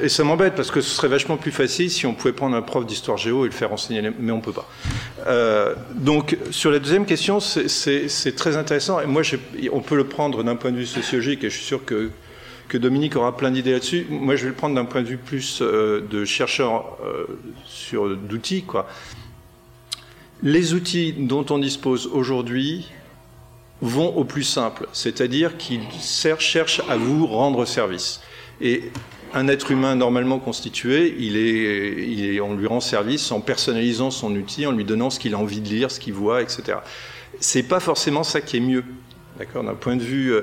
et 0.00 0.08
ça 0.08 0.24
m'embête 0.24 0.54
parce 0.54 0.70
que 0.70 0.80
ce 0.80 0.90
serait 0.90 1.08
vachement 1.08 1.36
plus 1.36 1.52
facile 1.52 1.90
si 1.90 2.06
on 2.06 2.14
pouvait 2.14 2.32
prendre 2.32 2.56
un 2.56 2.62
prof 2.62 2.86
d'histoire 2.86 3.16
géo 3.16 3.44
et 3.44 3.48
le 3.48 3.54
faire 3.54 3.72
enseigner, 3.72 4.10
mais 4.18 4.32
on 4.32 4.40
peut 4.40 4.52
pas. 4.52 4.68
Euh, 5.26 5.74
donc 5.94 6.36
sur 6.50 6.70
la 6.70 6.78
deuxième 6.78 7.06
question, 7.06 7.40
c'est 7.40 8.36
très 8.36 8.56
intéressant. 8.56 9.00
Et 9.00 9.06
moi, 9.06 9.22
on 9.72 9.80
peut 9.80 9.96
le 9.96 10.04
prendre 10.04 10.42
d'un 10.42 10.56
point 10.56 10.70
de 10.70 10.76
vue 10.76 10.86
sociologique, 10.86 11.44
et 11.44 11.50
je 11.50 11.56
suis 11.56 11.64
sûr 11.64 11.84
que, 11.84 12.10
que 12.68 12.78
Dominique 12.78 13.16
aura 13.16 13.36
plein 13.36 13.50
d'idées 13.50 13.72
là-dessus. 13.72 14.06
Moi, 14.10 14.36
je 14.36 14.42
vais 14.42 14.50
le 14.50 14.54
prendre 14.54 14.74
d'un 14.74 14.84
point 14.84 15.02
de 15.02 15.08
vue 15.08 15.18
plus 15.18 15.60
euh, 15.60 16.00
de 16.10 16.24
chercheur 16.24 16.98
euh, 17.04 17.26
sur 17.66 18.16
d'outils. 18.16 18.64
Les 20.42 20.74
outils 20.74 21.12
dont 21.12 21.46
on 21.50 21.58
dispose 21.58 22.06
aujourd'hui 22.06 22.88
vont 23.80 24.16
au 24.16 24.24
plus 24.24 24.44
simple, 24.44 24.88
c'est-à-dire 24.92 25.56
qu'ils 25.56 25.82
cherchent 26.00 26.82
à 26.88 26.96
vous 26.96 27.26
rendre 27.26 27.64
service. 27.64 28.20
Et 28.60 28.90
un 29.34 29.48
être 29.48 29.72
humain 29.72 29.96
normalement 29.96 30.38
constitué, 30.38 31.16
il 31.18 31.36
est, 31.36 32.40
on 32.40 32.54
lui 32.54 32.68
rend 32.68 32.80
service 32.80 33.32
en 33.32 33.40
personnalisant 33.40 34.10
son 34.10 34.34
outil, 34.34 34.64
en 34.64 34.72
lui 34.72 34.84
donnant 34.84 35.10
ce 35.10 35.18
qu'il 35.18 35.34
a 35.34 35.38
envie 35.38 35.60
de 35.60 35.68
lire, 35.68 35.90
ce 35.90 35.98
qu'il 35.98 36.14
voit, 36.14 36.40
etc. 36.40 36.78
C'est 37.40 37.64
pas 37.64 37.80
forcément 37.80 38.22
ça 38.22 38.40
qui 38.40 38.58
est 38.58 38.60
mieux, 38.60 38.84
d'accord? 39.38 39.64
D'un 39.64 39.74
point 39.74 39.96
de 39.96 40.02
vue, 40.02 40.32
euh, 40.32 40.42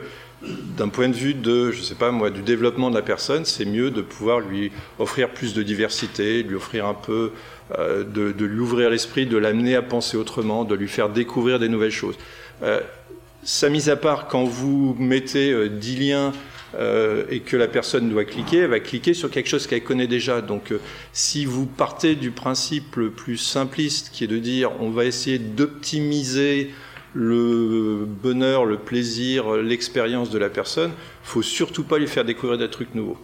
d'un 0.77 0.89
point 0.89 1.07
de 1.07 1.15
vue 1.15 1.33
de, 1.33 1.71
je 1.71 1.81
sais 1.81 1.95
pas 1.95 2.11
moi, 2.11 2.29
du 2.29 2.41
développement 2.41 2.89
de 2.89 2.95
la 2.95 3.01
personne, 3.01 3.45
c'est 3.45 3.63
mieux 3.63 3.91
de 3.91 4.01
pouvoir 4.01 4.41
lui 4.41 4.73
offrir 4.99 5.29
plus 5.29 5.53
de 5.53 5.63
diversité, 5.63 6.43
lui 6.43 6.55
offrir 6.55 6.85
un 6.85 6.93
peu, 6.93 7.31
euh, 7.79 8.03
de, 8.03 8.45
lui 8.45 8.59
ouvrir 8.59 8.89
l'esprit, 8.89 9.25
de 9.25 9.37
l'amener 9.37 9.75
à 9.75 9.81
penser 9.81 10.17
autrement, 10.17 10.65
de 10.65 10.75
lui 10.75 10.89
faire 10.89 11.07
découvrir 11.07 11.59
des 11.59 11.69
nouvelles 11.69 11.91
choses. 11.91 12.15
Euh, 12.61 12.81
ça 13.43 13.69
mise 13.69 13.89
à 13.89 13.95
part, 13.95 14.27
quand 14.27 14.43
vous 14.43 14.95
mettez 14.99 15.69
10 15.69 15.95
liens 15.95 16.33
euh, 16.75 17.23
et 17.29 17.39
que 17.39 17.57
la 17.57 17.67
personne 17.67 18.09
doit 18.09 18.25
cliquer, 18.25 18.59
elle 18.59 18.69
va 18.69 18.79
cliquer 18.79 19.13
sur 19.13 19.29
quelque 19.29 19.49
chose 19.49 19.67
qu'elle 19.67 19.83
connaît 19.83 20.07
déjà. 20.07 20.41
Donc 20.41 20.71
euh, 20.71 20.79
si 21.13 21.45
vous 21.45 21.65
partez 21.65 22.15
du 22.15 22.31
principe 22.31 22.95
le 22.95 23.11
plus 23.11 23.37
simpliste 23.37 24.09
qui 24.11 24.23
est 24.23 24.27
de 24.27 24.37
dire 24.37 24.71
on 24.79 24.89
va 24.89 25.05
essayer 25.05 25.39
d'optimiser 25.39 26.71
le 27.13 28.05
bonheur, 28.05 28.65
le 28.65 28.77
plaisir, 28.77 29.57
l'expérience 29.57 30.29
de 30.29 30.37
la 30.37 30.49
personne, 30.49 30.91
faut 31.23 31.41
surtout 31.41 31.83
pas 31.83 31.97
lui 31.97 32.07
faire 32.07 32.23
découvrir 32.23 32.57
des 32.57 32.69
trucs 32.69 32.95
nouveaux. 32.95 33.17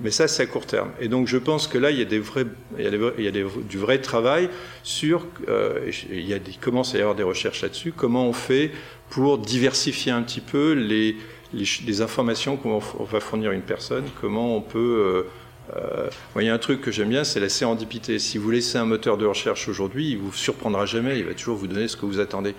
Mais 0.00 0.10
ça, 0.10 0.26
c'est 0.26 0.42
à 0.42 0.46
court 0.46 0.66
terme. 0.66 0.90
Et 1.00 1.08
donc, 1.08 1.28
je 1.28 1.36
pense 1.36 1.68
que 1.68 1.78
là, 1.78 1.90
il 1.90 1.98
y 1.98 2.02
a, 2.02 2.06
il 2.10 3.14
il 3.18 3.46
du 3.68 3.78
vrai 3.78 4.00
travail 4.00 4.48
sur. 4.82 5.26
Euh, 5.48 5.90
il, 6.10 6.26
y 6.26 6.34
a 6.34 6.38
des, 6.38 6.52
commence 6.52 6.94
à 6.94 6.98
y 6.98 7.00
avoir 7.00 7.14
des 7.14 7.22
recherches 7.22 7.62
là-dessus. 7.62 7.92
Comment 7.94 8.26
on 8.26 8.32
fait 8.32 8.72
pour 9.10 9.38
diversifier 9.38 10.10
un 10.10 10.22
petit 10.22 10.40
peu 10.40 10.72
les, 10.72 11.16
les, 11.52 12.00
informations 12.00 12.56
qu'on 12.56 12.78
va 12.78 13.20
fournir 13.20 13.52
une 13.52 13.62
personne, 13.62 14.04
comment 14.20 14.56
on 14.56 14.60
peut... 14.60 14.78
Euh, 14.78 15.76
euh, 15.76 16.08
il 16.36 16.42
y 16.42 16.48
a 16.48 16.54
un 16.54 16.58
truc 16.58 16.80
que 16.80 16.90
j'aime 16.90 17.08
bien, 17.08 17.24
c'est 17.24 17.40
la 17.40 17.48
sérendipité. 17.48 18.18
Si 18.18 18.36
vous 18.36 18.50
laissez 18.50 18.78
un 18.78 18.84
moteur 18.84 19.16
de 19.16 19.24
recherche 19.24 19.68
aujourd'hui, 19.68 20.10
il 20.10 20.18
vous 20.18 20.32
surprendra 20.32 20.86
jamais, 20.86 21.18
il 21.18 21.24
va 21.24 21.34
toujours 21.34 21.56
vous 21.56 21.68
donner 21.68 21.88
ce 21.88 21.96
que 21.96 22.04
vous 22.04 22.20
attendez. 22.20 22.54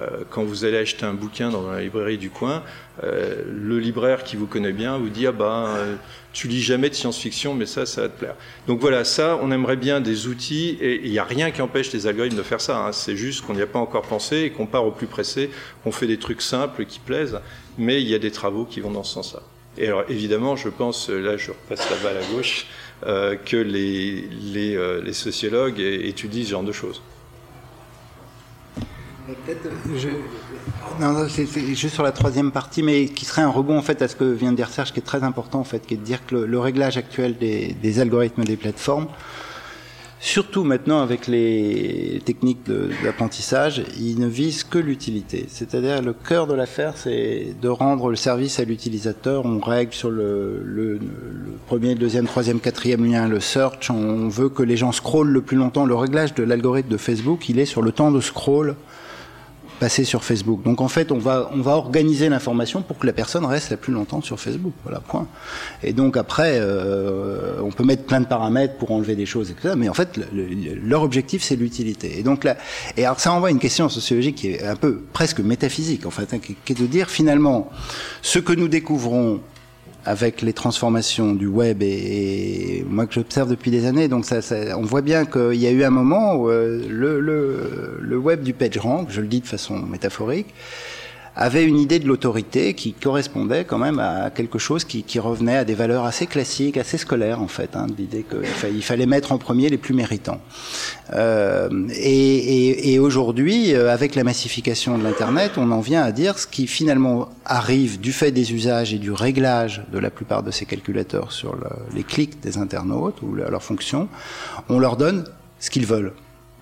Euh, 0.00 0.24
quand 0.30 0.42
vous 0.42 0.64
allez 0.64 0.78
acheter 0.78 1.04
un 1.04 1.12
bouquin 1.12 1.50
dans 1.50 1.70
la 1.70 1.82
librairie 1.82 2.18
du 2.18 2.30
coin, 2.30 2.62
le 3.02 3.78
libraire 3.78 4.24
qui 4.24 4.36
vous 4.36 4.46
connaît 4.46 4.72
bien 4.72 4.96
vous 4.96 5.10
dit 5.10 5.26
ah 5.26 5.32
ben 5.32 5.68
tu 6.36 6.48
lis 6.48 6.60
jamais 6.60 6.90
de 6.90 6.94
science-fiction, 6.94 7.54
mais 7.54 7.64
ça, 7.64 7.86
ça 7.86 8.02
va 8.02 8.08
te 8.10 8.18
plaire. 8.18 8.34
Donc 8.66 8.78
voilà, 8.78 9.04
ça, 9.04 9.40
on 9.40 9.50
aimerait 9.50 9.76
bien 9.76 10.02
des 10.02 10.26
outils 10.26 10.76
et 10.82 11.00
il 11.02 11.10
n'y 11.10 11.18
a 11.18 11.24
rien 11.24 11.50
qui 11.50 11.62
empêche 11.62 11.90
les 11.94 12.06
algorithmes 12.06 12.36
de 12.36 12.42
faire 12.42 12.60
ça. 12.60 12.76
Hein. 12.76 12.92
C'est 12.92 13.16
juste 13.16 13.46
qu'on 13.46 13.54
n'y 13.54 13.62
a 13.62 13.66
pas 13.66 13.78
encore 13.78 14.02
pensé 14.02 14.42
et 14.42 14.50
qu'on 14.50 14.66
part 14.66 14.84
au 14.84 14.90
plus 14.90 15.06
pressé, 15.06 15.48
qu'on 15.82 15.92
fait 15.92 16.06
des 16.06 16.18
trucs 16.18 16.42
simples 16.42 16.84
qui 16.84 16.98
plaisent, 16.98 17.40
mais 17.78 18.02
il 18.02 18.08
y 18.08 18.14
a 18.14 18.18
des 18.18 18.30
travaux 18.30 18.66
qui 18.66 18.80
vont 18.80 18.90
dans 18.90 19.02
ce 19.02 19.14
sens-là. 19.14 19.40
Et 19.78 19.86
alors 19.86 20.04
évidemment, 20.10 20.56
je 20.56 20.68
pense, 20.68 21.08
là 21.08 21.38
je 21.38 21.52
repasse 21.52 21.88
la 21.88 21.96
balle 21.96 22.18
à 22.18 22.34
gauche, 22.34 22.66
euh, 23.06 23.36
que 23.36 23.56
les, 23.56 24.28
les 24.52 25.12
sociologues 25.14 25.80
étudient 25.80 26.44
ce 26.44 26.50
genre 26.50 26.62
de 26.62 26.72
choses. 26.72 27.00
Non, 31.00 31.26
c'est 31.28 31.46
juste 31.74 31.94
sur 31.94 32.02
la 32.02 32.12
troisième 32.12 32.52
partie, 32.52 32.82
mais 32.82 33.06
qui 33.06 33.26
serait 33.26 33.42
un 33.42 33.50
rebond 33.50 33.76
en 33.76 33.82
fait 33.82 34.00
à 34.00 34.08
ce 34.08 34.16
que 34.16 34.24
vient 34.24 34.52
de 34.52 34.56
dire 34.56 34.70
Serge, 34.70 34.92
qui 34.92 35.00
est 35.00 35.02
très 35.02 35.24
important 35.24 35.60
en 35.60 35.64
fait, 35.64 35.86
qui 35.86 35.94
est 35.94 35.98
de 35.98 36.02
dire 36.02 36.24
que 36.26 36.34
le, 36.34 36.58
réglage 36.58 36.96
actuel 36.96 37.36
des, 37.36 38.00
algorithmes 38.00 38.44
des 38.44 38.56
plateformes, 38.56 39.06
surtout 40.20 40.64
maintenant 40.64 41.02
avec 41.02 41.26
les 41.26 42.22
techniques 42.24 42.60
d'apprentissage, 43.04 43.82
il 44.00 44.18
ne 44.18 44.26
vise 44.26 44.64
que 44.64 44.78
l'utilité. 44.78 45.44
C'est-à-dire 45.48 46.00
le 46.00 46.14
cœur 46.14 46.46
de 46.46 46.54
l'affaire, 46.54 46.94
c'est 46.96 47.54
de 47.60 47.68
rendre 47.68 48.08
le 48.08 48.16
service 48.16 48.58
à 48.58 48.64
l'utilisateur. 48.64 49.44
On 49.44 49.60
règle 49.60 49.92
sur 49.92 50.10
le, 50.10 50.62
le, 50.64 50.98
premier, 51.66 51.94
deuxième, 51.94 52.24
troisième, 52.24 52.58
quatrième 52.58 53.04
lien, 53.04 53.28
le 53.28 53.40
search. 53.40 53.90
On 53.90 54.28
veut 54.28 54.48
que 54.48 54.62
les 54.62 54.78
gens 54.78 54.92
scrollent 54.92 55.28
le 55.28 55.42
plus 55.42 55.58
longtemps. 55.58 55.84
Le 55.84 55.94
réglage 55.94 56.32
de 56.32 56.42
l'algorithme 56.42 56.88
de 56.88 56.96
Facebook, 56.96 57.50
il 57.50 57.58
est 57.58 57.66
sur 57.66 57.82
le 57.82 57.92
temps 57.92 58.10
de 58.10 58.20
scroll 58.22 58.76
passer 59.78 60.04
sur 60.04 60.24
Facebook. 60.24 60.62
Donc 60.62 60.80
en 60.80 60.88
fait, 60.88 61.12
on 61.12 61.18
va 61.18 61.50
on 61.52 61.60
va 61.60 61.72
organiser 61.72 62.28
l'information 62.28 62.82
pour 62.82 62.98
que 62.98 63.06
la 63.06 63.12
personne 63.12 63.44
reste 63.44 63.70
la 63.70 63.76
plus 63.76 63.92
longtemps 63.92 64.22
sur 64.22 64.40
Facebook. 64.40 64.72
Voilà, 64.84 65.00
point. 65.00 65.26
Et 65.82 65.92
donc 65.92 66.16
après, 66.16 66.58
euh, 66.60 67.60
on 67.62 67.70
peut 67.70 67.84
mettre 67.84 68.04
plein 68.04 68.20
de 68.20 68.26
paramètres 68.26 68.76
pour 68.76 68.90
enlever 68.90 69.14
des 69.14 69.26
choses, 69.26 69.50
etc. 69.50 69.74
Mais 69.76 69.88
en 69.88 69.94
fait, 69.94 70.18
leur 70.32 71.02
objectif, 71.02 71.42
c'est 71.42 71.56
l'utilité. 71.56 72.18
Et 72.18 72.22
donc 72.22 72.44
là, 72.44 72.56
et 72.96 73.04
alors 73.04 73.20
ça 73.20 73.32
envoie 73.32 73.50
une 73.50 73.58
question 73.58 73.88
sociologique 73.88 74.36
qui 74.36 74.48
est 74.48 74.64
un 74.64 74.76
peu 74.76 75.02
presque 75.12 75.40
métaphysique, 75.40 76.06
en 76.06 76.10
fait, 76.10 76.34
hein, 76.34 76.38
qui 76.38 76.56
est 76.72 76.78
de 76.78 76.86
dire 76.86 77.10
finalement, 77.10 77.70
ce 78.22 78.38
que 78.38 78.52
nous 78.52 78.68
découvrons 78.68 79.40
avec 80.06 80.40
les 80.40 80.52
transformations 80.52 81.34
du 81.34 81.48
web 81.48 81.82
et, 81.82 82.84
moi 82.88 83.06
que 83.06 83.12
j'observe 83.12 83.50
depuis 83.50 83.70
des 83.70 83.86
années. 83.86 84.08
Donc 84.08 84.24
ça, 84.24 84.38
on 84.76 84.82
voit 84.82 85.02
bien 85.02 85.26
qu'il 85.26 85.56
y 85.56 85.66
a 85.66 85.70
eu 85.70 85.82
un 85.82 85.90
moment 85.90 86.36
où 86.36 86.48
euh, 86.48 86.86
le, 86.88 87.20
le, 87.20 87.98
le, 88.00 88.16
web 88.16 88.42
du 88.42 88.54
PageRank, 88.54 89.08
je 89.10 89.20
le 89.20 89.26
dis 89.26 89.40
de 89.40 89.46
façon 89.46 89.78
métaphorique, 89.78 90.46
avait 91.36 91.64
une 91.64 91.78
idée 91.78 91.98
de 91.98 92.08
l'autorité 92.08 92.72
qui 92.72 92.94
correspondait 92.94 93.64
quand 93.64 93.78
même 93.78 93.98
à 93.98 94.30
quelque 94.30 94.58
chose 94.58 94.84
qui, 94.84 95.02
qui, 95.02 95.18
revenait 95.18 95.58
à 95.58 95.64
des 95.64 95.74
valeurs 95.74 96.04
assez 96.04 96.26
classiques, 96.26 96.78
assez 96.78 96.96
scolaires 96.96 97.42
en 97.42 97.48
fait, 97.48 97.76
hein, 97.76 97.86
l'idée 97.98 98.24
qu'il 98.24 98.82
fallait 98.82 99.06
mettre 99.06 99.32
en 99.32 99.38
premier 99.38 99.68
les 99.68 99.76
plus 99.76 99.92
méritants. 99.92 100.40
Euh, 101.12 101.68
et, 101.94 102.36
et, 102.68 102.94
et 102.94 102.98
aujourd'hui, 102.98 103.74
euh, 103.74 103.92
avec 103.92 104.14
la 104.14 104.24
massification 104.24 104.96
de 104.96 105.04
l'Internet, 105.04 105.52
on 105.58 105.70
en 105.72 105.80
vient 105.80 106.02
à 106.02 106.10
dire 106.10 106.38
ce 106.38 106.46
qui 106.46 106.66
finalement 106.66 107.28
arrive 107.44 108.00
du 108.00 108.12
fait 108.12 108.30
des 108.30 108.54
usages 108.54 108.94
et 108.94 108.98
du 108.98 109.12
réglage 109.12 109.82
de 109.92 109.98
la 109.98 110.10
plupart 110.10 110.42
de 110.42 110.50
ces 110.50 110.64
calculateurs 110.64 111.32
sur 111.32 111.54
le, 111.54 111.68
les 111.94 112.02
clics 112.02 112.40
des 112.40 112.56
internautes 112.56 113.20
ou 113.20 113.34
leurs 113.34 113.62
fonctions, 113.62 114.08
on 114.70 114.78
leur 114.78 114.96
donne 114.96 115.24
ce 115.60 115.68
qu'ils 115.68 115.86
veulent. 115.86 116.12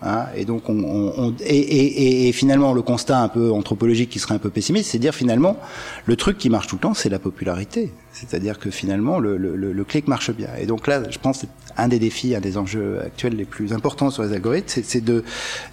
Hein, 0.03 0.27
et 0.37 0.45
donc, 0.45 0.69
on, 0.69 0.85
on, 1.17 1.35
et, 1.41 1.57
et, 1.57 2.29
et, 2.29 2.33
finalement, 2.33 2.75
le 2.75 2.83
constat 2.83 3.21
un 3.21 3.29
peu 3.29 3.51
anthropologique 3.53 4.11
qui 4.11 4.19
serait 4.19 4.35
un 4.35 4.39
peu 4.39 4.51
pessimiste, 4.51 4.91
c'est 4.91 4.99
dire 4.99 5.15
finalement, 5.15 5.57
le 6.05 6.17
truc 6.17 6.37
qui 6.37 6.51
marche 6.51 6.67
tout 6.67 6.77
le 6.77 6.81
temps, 6.81 6.95
c'est 6.95 7.09
la 7.09 7.19
popularité. 7.19 7.91
C'est-à-dire 8.13 8.59
que 8.59 8.71
finalement, 8.71 9.19
le, 9.19 9.37
le, 9.37 9.57
le, 9.57 9.85
clic 9.85 10.07
marche 10.07 10.31
bien. 10.31 10.49
Et 10.61 10.67
donc 10.67 10.87
là, 10.87 11.03
je 11.11 11.19
pense, 11.19 11.47
un 11.77 11.89
des 11.89 11.99
défis, 11.99 12.35
un 12.35 12.41
des 12.41 12.59
enjeux 12.59 13.01
actuels 13.05 13.35
les 13.35 13.45
plus 13.45 13.73
importants 13.73 14.11
sur 14.11 14.23
les 14.23 14.33
algorithmes, 14.33 14.83
c'est 14.85 15.03
de, 15.03 15.25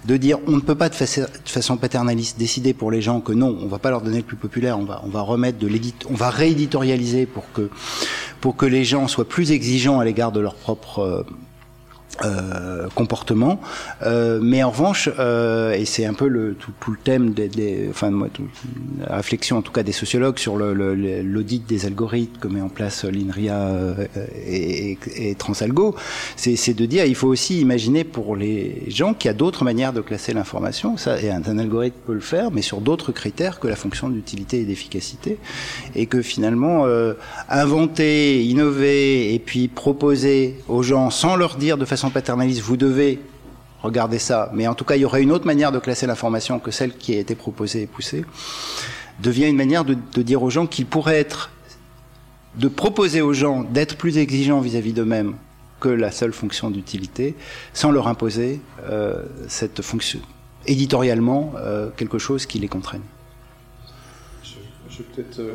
de 0.06 0.16
dire, 0.16 0.38
on 0.46 0.52
ne 0.52 0.60
peut 0.60 0.74
pas 0.74 0.88
de, 0.88 0.94
façon 0.94 1.76
paternaliste 1.76 2.38
décider 2.38 2.72
pour 2.72 2.90
les 2.90 3.02
gens 3.02 3.20
que 3.20 3.32
non, 3.32 3.56
on 3.62 3.68
va 3.68 3.78
pas 3.78 3.90
leur 3.90 4.00
donner 4.00 4.18
le 4.18 4.24
plus 4.24 4.36
populaire, 4.36 4.78
on 4.78 4.84
va, 4.84 5.02
on 5.04 5.08
va 5.08 5.20
remettre 5.20 5.58
de 5.58 5.66
l'édit, 5.66 5.94
on 6.10 6.14
va 6.14 6.30
rééditorialiser 6.30 7.26
pour 7.26 7.44
que, 7.52 7.68
pour 8.40 8.56
que 8.56 8.66
les 8.66 8.84
gens 8.84 9.08
soient 9.08 9.28
plus 9.28 9.52
exigeants 9.52 10.00
à 10.00 10.04
l'égard 10.04 10.32
de 10.32 10.40
leur 10.40 10.54
propre 10.54 10.98
euh, 11.00 11.22
euh, 12.24 12.88
comportement. 12.94 13.60
Euh, 14.02 14.38
mais 14.42 14.62
en 14.62 14.70
revanche, 14.70 15.08
euh, 15.18 15.72
et 15.72 15.86
c'est 15.86 16.04
un 16.04 16.12
peu 16.12 16.28
le, 16.28 16.54
tout, 16.54 16.90
le 16.90 16.98
thème 17.02 17.32
des, 17.32 17.48
des 17.48 17.86
enfin 17.88 18.10
moi, 18.10 18.28
tout, 18.32 18.44
la 19.00 19.16
réflexion 19.16 19.56
en 19.56 19.62
tout 19.62 19.72
cas 19.72 19.82
des 19.82 19.92
sociologues 19.92 20.38
sur 20.38 20.56
l'audit 20.56 21.66
des 21.66 21.86
algorithmes 21.86 22.38
que 22.38 22.48
met 22.48 22.60
en 22.60 22.68
place 22.68 23.04
l'INRIA 23.04 23.56
euh, 23.56 24.06
et, 24.46 24.92
et, 24.92 25.30
et, 25.30 25.34
Transalgo, 25.34 25.96
c'est 26.36 26.74
de 26.74 26.86
dire 26.86 27.06
il 27.06 27.14
faut 27.14 27.28
aussi 27.28 27.60
imaginer 27.60 28.04
pour 28.04 28.36
les 28.36 28.84
gens 28.88 29.14
qu'il 29.14 29.28
y 29.28 29.30
a 29.30 29.34
d'autres 29.34 29.64
manières 29.64 29.92
de 29.92 30.00
classer 30.02 30.34
l'information. 30.34 30.96
Ça, 30.98 31.20
et 31.20 31.30
un, 31.30 31.42
un, 31.46 31.58
algorithme 31.58 31.96
peut 32.06 32.14
le 32.14 32.20
faire, 32.20 32.50
mais 32.50 32.62
sur 32.62 32.80
d'autres 32.80 33.12
critères 33.12 33.58
que 33.58 33.68
la 33.68 33.76
fonction 33.76 34.10
d'utilité 34.10 34.60
et 34.60 34.64
d'efficacité, 34.64 35.38
et 35.94 36.06
que 36.06 36.20
finalement 36.20 36.84
euh, 36.86 37.14
inventer, 37.48 38.44
innover 38.44 39.34
et 39.34 39.38
puis 39.38 39.68
proposer 39.68 40.56
aux 40.68 40.82
gens 40.82 41.10
sans 41.10 41.36
leur 41.36 41.56
dire 41.56 41.78
de 41.78 41.84
façon 41.84 42.01
paternaliste, 42.10 42.62
vous 42.62 42.76
devez 42.76 43.20
regarder 43.82 44.18
ça, 44.18 44.50
mais 44.54 44.66
en 44.66 44.74
tout 44.74 44.84
cas, 44.84 44.96
il 44.96 45.00
y 45.00 45.04
aurait 45.04 45.22
une 45.22 45.32
autre 45.32 45.46
manière 45.46 45.72
de 45.72 45.78
classer 45.78 46.06
l'information 46.06 46.58
que 46.58 46.70
celle 46.70 46.96
qui 46.96 47.14
a 47.14 47.18
été 47.18 47.34
proposée 47.34 47.82
et 47.82 47.86
poussée, 47.86 48.24
devient 49.20 49.48
une 49.48 49.56
manière 49.56 49.84
de, 49.84 49.94
dire 50.22 50.42
aux 50.42 50.50
gens 50.50 50.66
qu'il 50.66 50.86
pourrait 50.86 51.18
être, 51.18 51.50
de 52.56 52.68
proposer 52.68 53.22
aux 53.22 53.32
gens 53.32 53.62
d'être 53.64 53.96
plus 53.96 54.18
exigeants 54.18 54.60
vis-à-vis 54.60 54.92
d'eux-mêmes 54.92 55.34
que 55.80 55.88
la 55.88 56.12
seule 56.12 56.32
fonction 56.32 56.70
d'utilité, 56.70 57.34
sans 57.72 57.90
leur 57.90 58.06
imposer 58.06 58.60
euh, 58.84 59.24
cette 59.48 59.82
fonction, 59.82 60.20
éditorialement, 60.66 61.54
euh, 61.56 61.90
quelque 61.96 62.18
chose 62.18 62.46
qui 62.46 62.60
les 62.60 62.68
contraigne. 62.68 63.02
Je, 64.44 64.54
je 64.88 65.02
peut-être. 65.02 65.40
Euh, 65.40 65.54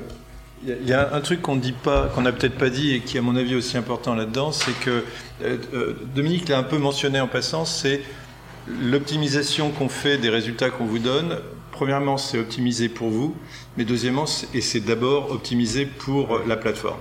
il 0.65 0.87
y 0.87 0.93
a 0.93 1.13
un 1.13 1.21
truc 1.21 1.41
qu'on 1.41 1.55
dit 1.55 1.73
n'a 1.85 2.31
peut-être 2.31 2.57
pas 2.57 2.69
dit 2.69 2.95
et 2.95 2.99
qui, 3.01 3.17
à 3.17 3.21
mon 3.21 3.35
avis, 3.35 3.53
est 3.53 3.55
aussi 3.55 3.77
important 3.77 4.15
là-dedans, 4.15 4.51
c'est 4.51 4.77
que 4.79 5.03
euh, 5.43 5.57
euh, 5.73 5.93
Dominique 6.15 6.49
l'a 6.49 6.57
un 6.57 6.63
peu 6.63 6.77
mentionné 6.77 7.19
en 7.19 7.27
passant, 7.27 7.65
c'est 7.65 8.01
l'optimisation 8.67 9.71
qu'on 9.71 9.89
fait 9.89 10.17
des 10.17 10.29
résultats 10.29 10.69
qu'on 10.69 10.85
vous 10.85 10.99
donne. 10.99 11.37
Premièrement, 11.71 12.17
c'est 12.17 12.39
optimisé 12.39 12.89
pour 12.89 13.09
vous, 13.09 13.35
mais 13.77 13.85
deuxièmement, 13.85 14.25
et 14.53 14.61
c'est 14.61 14.79
d'abord 14.79 15.31
optimisé 15.31 15.85
pour 15.85 16.39
la 16.47 16.57
plateforme. 16.57 16.99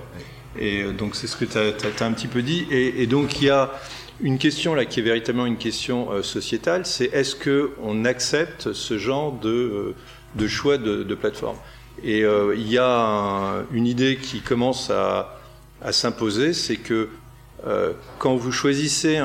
Et 0.59 0.83
euh, 0.83 0.93
donc, 0.93 1.15
c'est 1.15 1.27
ce 1.27 1.35
que 1.35 1.45
tu 1.45 1.57
as, 1.57 2.05
un 2.05 2.11
petit 2.13 2.27
peu 2.27 2.43
dit. 2.43 2.67
Et, 2.69 3.07
donc, 3.07 3.41
il 3.41 3.45
y 3.45 3.49
a 3.49 3.71
une 4.21 4.37
question 4.37 4.75
là 4.75 4.85
qui 4.85 4.99
est 4.99 5.03
véritablement 5.03 5.45
une 5.45 5.57
question 5.57 6.23
sociétale, 6.23 6.85
c'est 6.85 7.13
est-ce 7.13 7.35
qu'on 7.35 8.05
accepte 8.05 8.73
ce 8.73 8.97
genre 8.97 9.31
de, 9.31 9.95
choix 10.47 10.77
de 10.77 11.15
plateforme? 11.15 11.57
Et 12.03 12.23
euh, 12.23 12.55
il 12.55 12.69
y 12.69 12.77
a 12.77 13.63
une 13.71 13.87
idée 13.87 14.17
qui 14.17 14.41
commence 14.41 14.89
à, 14.89 15.33
s'imposer, 15.91 16.53
c'est 16.53 16.77
que 16.77 17.09
euh, 17.65 17.93
quand 18.19 18.35
vous 18.35 18.51
choisissez 18.51 19.21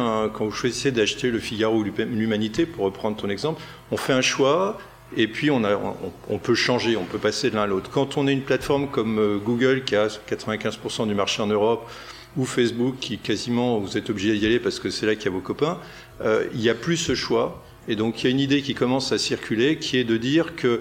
choisissez 0.52 0.90
d'acheter 0.90 1.30
le 1.30 1.38
Figaro 1.38 1.78
ou 1.78 1.84
l'Humanité, 1.84 2.66
pour 2.66 2.84
reprendre 2.84 3.16
ton 3.16 3.28
exemple, 3.28 3.60
on 3.90 3.96
fait 3.96 4.12
un 4.12 4.20
choix 4.20 4.78
et 5.16 5.28
puis 5.28 5.50
on, 5.50 6.38
peut 6.42 6.54
changer, 6.54 6.96
on 6.96 7.04
peut 7.04 7.18
passer 7.18 7.50
de 7.50 7.56
l'un 7.56 7.62
à 7.62 7.66
l'autre. 7.66 7.90
Quand 7.90 8.16
on 8.16 8.26
est 8.26 8.32
une 8.32 8.42
plateforme 8.42 8.88
comme 8.88 9.18
euh, 9.18 9.38
Google 9.38 9.84
qui 9.84 9.96
a 9.96 10.06
95% 10.06 11.08
du 11.08 11.14
marché 11.14 11.42
en 11.42 11.46
Europe 11.46 11.90
ou 12.36 12.46
Facebook 12.46 12.96
qui 13.00 13.18
quasiment 13.18 13.78
vous 13.78 13.98
êtes 13.98 14.08
obligé 14.08 14.36
d'y 14.38 14.46
aller 14.46 14.60
parce 14.60 14.78
que 14.78 14.88
c'est 14.88 15.04
là 15.04 15.14
qu'il 15.14 15.26
y 15.26 15.28
a 15.28 15.32
vos 15.32 15.40
copains, 15.40 15.78
il 16.54 16.60
n'y 16.60 16.70
a 16.70 16.74
plus 16.74 16.96
ce 16.96 17.14
choix. 17.14 17.62
Et 17.88 17.96
donc 17.96 18.22
il 18.22 18.24
y 18.24 18.26
a 18.28 18.30
une 18.30 18.40
idée 18.40 18.62
qui 18.62 18.74
commence 18.74 19.12
à 19.12 19.18
circuler 19.18 19.76
qui 19.76 19.98
est 19.98 20.04
de 20.04 20.16
dire 20.16 20.54
que 20.54 20.80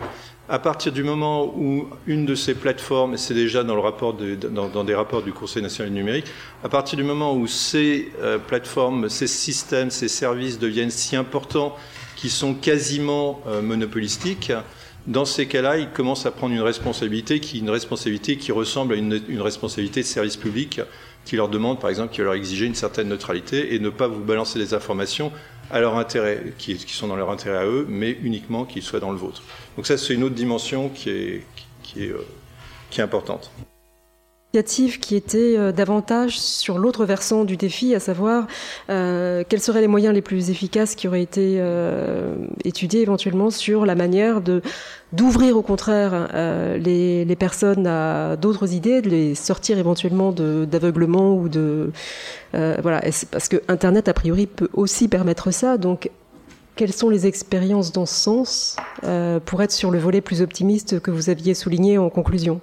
à 0.51 0.59
partir 0.59 0.91
du 0.91 1.01
moment 1.01 1.53
où 1.55 1.87
une 2.07 2.25
de 2.25 2.35
ces 2.35 2.53
plateformes, 2.53 3.13
et 3.13 3.17
c'est 3.17 3.33
déjà 3.33 3.63
dans, 3.63 3.73
le 3.73 3.79
rapport 3.79 4.13
dans, 4.13 4.83
des 4.83 4.93
rapports 4.93 5.23
du 5.23 5.31
Conseil 5.31 5.63
national 5.63 5.93
du 5.93 5.97
numérique, 5.97 6.25
à 6.61 6.67
partir 6.67 6.97
du 6.97 7.05
moment 7.05 7.33
où 7.33 7.47
ces 7.47 8.11
euh, 8.21 8.37
plateformes, 8.37 9.07
ces 9.07 9.27
systèmes, 9.27 9.91
ces 9.91 10.09
services 10.09 10.59
deviennent 10.59 10.91
si 10.91 11.15
importants 11.15 11.73
qu'ils 12.17 12.31
sont 12.31 12.53
quasiment 12.53 13.39
euh, 13.47 13.61
monopolistiques, 13.61 14.51
dans 15.07 15.23
ces 15.23 15.47
cas-là, 15.47 15.77
ils 15.77 15.89
commencent 15.89 16.25
à 16.25 16.31
prendre 16.31 16.53
une 16.53 16.61
responsabilité 16.61 17.39
qui, 17.39 18.51
ressemble 18.51 18.93
à 18.93 18.97
une, 18.97 19.21
une 19.29 19.41
responsabilité 19.41 20.01
de 20.01 20.05
service 20.05 20.35
public 20.35 20.81
qui 21.23 21.37
leur 21.37 21.47
demande, 21.47 21.79
par 21.79 21.89
exemple, 21.89 22.13
qui 22.13 22.19
va 22.19 22.25
leur 22.25 22.33
exiger 22.33 22.65
une 22.65 22.75
certaine 22.75 23.07
neutralité 23.07 23.73
et 23.73 23.79
ne 23.79 23.89
pas 23.89 24.07
vous 24.07 24.19
balancer 24.19 24.59
des 24.59 24.73
informations 24.73 25.31
à 25.71 25.79
leur 25.79 25.97
intérêt, 25.97 26.53
qui, 26.57 26.75
qui, 26.75 26.93
sont 26.93 27.07
dans 27.07 27.15
leur 27.15 27.29
intérêt 27.29 27.57
à 27.57 27.65
eux, 27.65 27.85
mais 27.87 28.17
uniquement 28.21 28.65
qu'ils 28.65 28.83
soient 28.83 28.99
dans 28.99 29.11
le 29.11 29.17
vôtre. 29.17 29.41
Donc 29.75 29.87
ça, 29.87 29.97
c'est 29.97 30.13
une 30.13 30.23
autre 30.23 30.35
dimension 30.35 30.89
qui 30.89 31.09
est, 31.09 31.43
qui 31.83 32.03
est, 32.03 32.09
euh, 32.09 32.25
qui 32.89 32.99
est 32.99 33.03
importante. 33.03 33.51
Qui 34.53 35.15
était 35.15 35.55
euh, 35.57 35.71
davantage 35.71 36.37
sur 36.37 36.77
l'autre 36.77 37.05
versant 37.05 37.45
du 37.45 37.55
défi, 37.55 37.95
à 37.95 38.01
savoir 38.01 38.47
euh, 38.89 39.45
quels 39.47 39.61
seraient 39.61 39.79
les 39.79 39.87
moyens 39.87 40.13
les 40.13 40.21
plus 40.21 40.49
efficaces 40.49 40.93
qui 40.95 41.07
auraient 41.07 41.21
été 41.21 41.63
étudiés 42.65 43.01
éventuellement 43.01 43.49
sur 43.49 43.85
la 43.85 43.95
manière 43.95 44.41
de 44.41 44.61
d'ouvrir 45.13 45.57
au 45.57 45.61
contraire 45.61 46.29
les, 46.77 47.23
les, 47.23 47.35
personnes 47.37 47.87
à 47.87 48.35
d'autres 48.35 48.73
idées, 48.73 49.01
de 49.01 49.09
les 49.09 49.35
sortir 49.35 49.77
éventuellement 49.77 50.33
d'aveuglement 50.33 51.33
ou 51.33 51.47
de 51.47 51.91
voilà 52.53 53.01
parce 53.31 53.47
que 53.47 53.61
Internet 53.69 54.09
a 54.09 54.13
priori 54.13 54.47
peut 54.47 54.69
aussi 54.73 55.07
permettre 55.07 55.51
ça. 55.51 55.77
Donc 55.77 56.09
quelles 56.75 56.93
sont 56.93 57.09
les 57.09 57.27
expériences 57.27 57.91
dans 57.91 58.05
ce 58.05 58.15
sens 58.15 58.75
euh, 59.03 59.39
pour 59.39 59.61
être 59.61 59.71
sur 59.71 59.91
le 59.91 59.99
volet 59.99 60.21
plus 60.21 60.41
optimiste 60.41 60.99
que 60.99 61.11
vous 61.11 61.29
aviez 61.29 61.53
souligné 61.53 61.97
en 61.97 62.09
conclusion? 62.09 62.61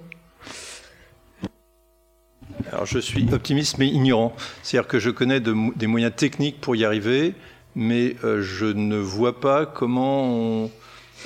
Alors 2.71 2.85
je 2.85 2.99
suis 2.99 3.27
optimiste 3.33 3.77
mais 3.77 3.87
ignorant. 3.87 4.33
C'est-à-dire 4.63 4.87
que 4.87 4.99
je 4.99 5.09
connais 5.09 5.39
de, 5.39 5.55
des 5.75 5.87
moyens 5.87 6.13
techniques 6.15 6.59
pour 6.61 6.75
y 6.75 6.85
arriver, 6.85 7.33
mais 7.75 8.15
euh, 8.23 8.41
je 8.41 8.65
ne 8.65 8.97
vois 8.97 9.39
pas 9.39 9.65
comment 9.65 10.69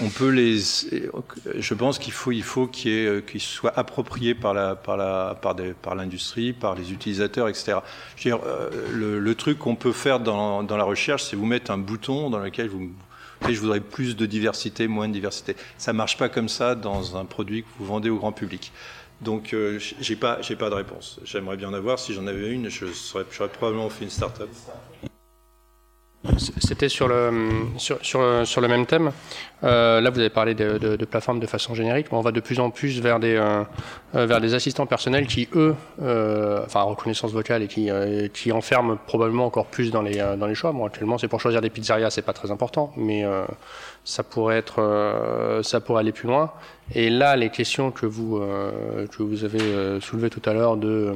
on 0.03 0.09
peut 0.09 0.29
les. 0.29 0.59
Je 1.55 1.73
pense 1.73 1.99
qu'il 1.99 2.13
faut, 2.13 2.31
il 2.31 2.43
faut 2.43 2.67
qu'il 2.67 2.91
euh, 2.91 3.21
qu 3.21 3.39
soit 3.39 3.77
approprié 3.77 4.35
par 4.35 4.53
l'industrie, 5.95 6.53
par 6.53 6.75
les 6.75 6.91
utilisateurs, 6.91 7.47
etc. 7.47 7.77
Je 8.15 8.29
veux 8.29 8.35
dire, 8.35 8.45
euh, 8.45 9.19
le, 9.19 9.35
truc 9.35 9.59
qu'on 9.59 9.75
peut 9.75 9.91
faire 9.91 10.19
dans, 10.19 10.61
la 10.61 10.83
recherche, 10.83 11.23
c'est 11.23 11.35
vous 11.35 11.45
mettre 11.45 11.71
un 11.71 11.77
bouton 11.77 12.29
dans 12.29 12.39
lequel 12.39 12.69
vous 12.69 12.89
je 13.49 13.59
voudrais 13.59 13.81
plus 13.81 14.15
de 14.15 14.25
diversité, 14.25 14.87
moins 14.87 15.09
de 15.09 15.13
diversité. 15.13 15.57
Ça 15.77 15.91
marche 15.91 16.17
pas 16.17 16.29
comme 16.29 16.47
ça 16.47 16.75
dans 16.75 17.17
un 17.17 17.25
produit 17.25 17.63
que 17.63 17.67
vous 17.77 17.85
vendez 17.85 18.09
au 18.09 18.15
grand 18.17 18.31
public. 18.31 18.71
Donc, 19.19 19.53
euh, 19.53 19.79
j'ai 19.99 20.15
pas 20.15 20.39
de 20.39 20.73
réponse. 20.73 21.19
J'aimerais 21.25 21.57
bien 21.57 21.69
en 21.69 21.73
avoir. 21.73 21.99
Si 21.99 22.13
j'en 22.13 22.25
avais 22.27 22.51
une, 22.51 22.69
je 22.69 22.85
serais, 22.87 23.25
j'aurais 23.31 23.49
probablement 23.49 23.89
fait 23.89 24.05
une 24.05 24.11
start-up. 24.11 24.49
C'était 26.37 26.87
sur 26.87 27.09
le, 27.09 27.31
sur, 27.77 27.97
sur, 28.01 28.47
sur, 28.47 28.61
le 28.61 28.67
même 28.69 28.85
thème. 28.85 29.11
Euh, 29.63 29.99
là, 29.99 30.09
vous 30.09 30.19
avez 30.19 30.29
parlé 30.29 30.55
de, 30.55 31.05
plateformes 31.05 31.41
de 31.41 31.47
façon 31.47 31.75
générique, 31.75 32.07
mais 32.11 32.17
on 32.17 32.21
va 32.21 32.31
de 32.31 32.39
plus 32.39 32.61
en 32.61 32.69
plus 32.69 33.01
vers 33.01 33.19
des, 33.19 33.35
euh, 33.35 33.63
euh 34.15 34.25
vers 34.25 34.39
des 34.39 34.53
assistants 34.53 34.85
personnels 34.85 35.27
qui, 35.27 35.49
eux, 35.53 35.75
enfin, 35.99 36.83
reconnaissance 36.83 37.33
vocale 37.33 37.63
et 37.63 37.67
qui, 37.67 37.89
qui 38.33 38.53
enferment 38.53 38.97
probablement 39.05 39.45
encore 39.45 39.65
plus 39.65 39.91
dans 39.91 40.01
les, 40.01 40.15
dans 40.37 40.47
les 40.47 40.55
choix. 40.55 40.71
Bon, 40.71 40.85
actuellement, 40.85 41.17
c'est 41.17 41.27
pour 41.27 41.41
choisir 41.41 41.59
des 41.59 41.69
pizzerias, 41.69 42.09
c'est 42.09 42.21
pas 42.21 42.33
très 42.33 42.51
important, 42.51 42.93
mais 42.95 43.25
ça 44.05 44.23
pourrait 44.23 44.57
être, 44.57 45.61
ça 45.61 45.81
pourrait 45.81 46.01
aller 46.01 46.13
plus 46.13 46.27
loin. 46.29 46.51
Et 46.95 47.09
là, 47.09 47.35
les 47.35 47.49
questions 47.49 47.91
que 47.91 48.05
vous, 48.05 48.39
que 49.11 49.23
vous 49.23 49.43
avez 49.43 49.99
soulevées 49.99 50.29
tout 50.29 50.41
à 50.45 50.53
l'heure 50.53 50.77
de 50.77 51.13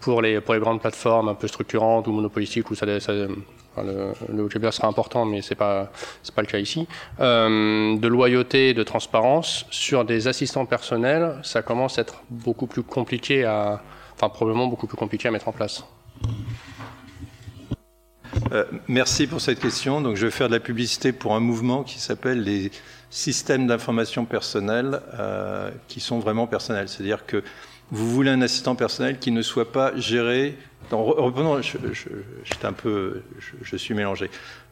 pour 0.00 0.20
les, 0.20 0.40
pour 0.40 0.52
les 0.52 0.60
grandes 0.60 0.80
plateformes 0.80 1.28
un 1.28 1.34
peu 1.34 1.48
structurantes 1.48 2.06
ou 2.06 2.12
monopolistiques 2.12 2.70
où 2.70 2.74
ça 2.74 2.84
Le, 3.78 4.12
le, 4.34 4.42
vocabulaire 4.42 4.72
sera 4.72 4.88
important, 4.88 5.24
mais 5.24 5.40
c'est 5.40 5.54
pas 5.54 5.90
c'est 6.22 6.34
pas 6.34 6.42
le 6.42 6.46
cas 6.46 6.58
ici. 6.58 6.86
Euh, 7.20 7.96
de 7.96 8.08
loyauté, 8.08 8.70
et 8.70 8.74
de 8.74 8.82
transparence 8.82 9.66
sur 9.70 10.04
des 10.04 10.28
assistants 10.28 10.66
personnels, 10.66 11.36
ça 11.42 11.62
commence 11.62 11.98
à 11.98 12.02
être 12.02 12.22
beaucoup 12.30 12.66
plus 12.66 12.82
compliqué 12.82 13.44
à, 13.44 13.82
enfin 14.14 14.28
probablement 14.28 14.66
beaucoup 14.66 14.86
plus 14.86 14.96
compliqué 14.96 15.28
à 15.28 15.30
mettre 15.30 15.48
en 15.48 15.52
place. 15.52 15.84
Euh, 18.52 18.64
merci 18.88 19.26
pour 19.26 19.40
cette 19.40 19.60
question. 19.60 20.00
Donc, 20.00 20.16
je 20.16 20.26
vais 20.26 20.30
faire 20.30 20.48
de 20.48 20.54
la 20.54 20.60
publicité 20.60 21.12
pour 21.12 21.34
un 21.34 21.40
mouvement 21.40 21.82
qui 21.82 21.98
s'appelle 21.98 22.42
les 22.42 22.70
systèmes 23.10 23.66
d'information 23.66 24.24
personnelle, 24.24 25.00
euh, 25.18 25.70
qui 25.88 26.00
sont 26.00 26.18
vraiment 26.18 26.46
personnels. 26.46 26.88
C'est-à-dire 26.88 27.26
que 27.26 27.42
vous 27.90 28.10
voulez 28.10 28.30
un 28.30 28.40
assistant 28.42 28.74
personnel 28.74 29.18
qui 29.18 29.30
ne 29.30 29.42
soit 29.42 29.70
pas 29.70 29.92
géré. 29.96 30.56
Reprenons, 30.92 31.60
je, 31.62 33.76
suis 33.76 33.94
mélangé. 33.94 34.30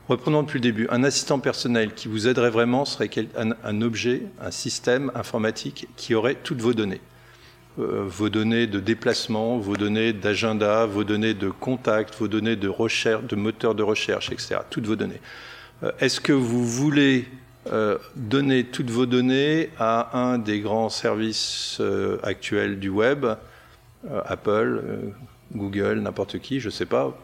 Reprenons 0.09 0.43
depuis 0.43 0.59
le 0.59 0.63
début. 0.63 0.87
Un 0.91 1.05
assistant 1.05 1.39
personnel 1.39 1.95
qui 1.95 2.09
vous 2.09 2.29
aiderait 2.29 2.51
vraiment 2.51 2.85
serait 2.85 3.11
un, 3.37 3.83
objet, 3.83 4.23
un 4.41 4.51
système 4.51 5.11
informatique 5.15 5.89
qui 5.97 6.15
aurait 6.15 6.35
toutes 6.35 6.61
vos 6.61 6.75
données. 6.75 7.01
Euh, 7.79 8.05
vos 8.07 8.29
données 8.29 8.67
de 8.67 8.81
déplacement, 8.81 9.59
vos 9.59 9.77
données 9.77 10.13
d'agenda, 10.13 10.87
vos 10.87 11.05
données 11.05 11.35
de 11.35 11.49
contact, 11.49 12.15
vos 12.19 12.29
données 12.29 12.57
de 12.57 12.69
recherche, 12.69 13.25
de 13.25 13.37
moteur 13.37 13.75
de 13.75 13.83
recherche, 13.83 14.31
etc. 14.33 14.57
Toutes 14.69 14.87
vos 14.87 14.97
données. 14.97 15.21
Euh, 15.85 15.93
est-ce 16.01 16.21
que 16.21 16.33
vous 16.33 16.67
voulez 16.67 17.29
euh, 17.73 17.97
donner 18.17 18.65
toutes 18.65 18.91
vos 18.91 19.07
données 19.07 19.71
à 19.79 20.19
un 20.19 20.39
des 20.39 20.61
grands 20.61 20.89
services 20.89 21.81
actuels 22.23 22.81
du 22.81 22.89
web, 22.89 23.27
Apple, 24.27 25.13
Google, 25.55 26.01
n'importe 26.01 26.39
qui, 26.39 26.61
je 26.61 26.69
ne 26.69 26.73
sais 26.73 26.87
pas 26.87 27.17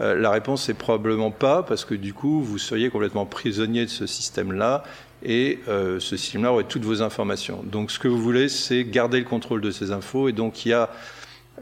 euh, 0.00 0.16
la 0.16 0.30
réponse 0.30 0.68
est 0.68 0.74
probablement 0.74 1.30
pas, 1.30 1.62
parce 1.62 1.84
que 1.84 1.94
du 1.94 2.14
coup, 2.14 2.42
vous 2.42 2.58
seriez 2.58 2.90
complètement 2.90 3.26
prisonnier 3.26 3.84
de 3.84 3.90
ce 3.90 4.06
système-là, 4.06 4.82
et 5.22 5.60
euh, 5.68 6.00
ce 6.00 6.16
système-là 6.16 6.52
aurait 6.52 6.64
toutes 6.64 6.84
vos 6.84 7.02
informations. 7.02 7.62
Donc, 7.64 7.90
ce 7.90 7.98
que 7.98 8.08
vous 8.08 8.20
voulez, 8.20 8.48
c'est 8.48 8.84
garder 8.84 9.18
le 9.18 9.24
contrôle 9.24 9.60
de 9.60 9.70
ces 9.70 9.92
infos, 9.92 10.28
et 10.28 10.32
donc 10.32 10.66
il 10.66 10.70
y 10.70 10.72
a 10.72 10.90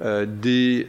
euh, 0.02 0.24
des 0.26 0.86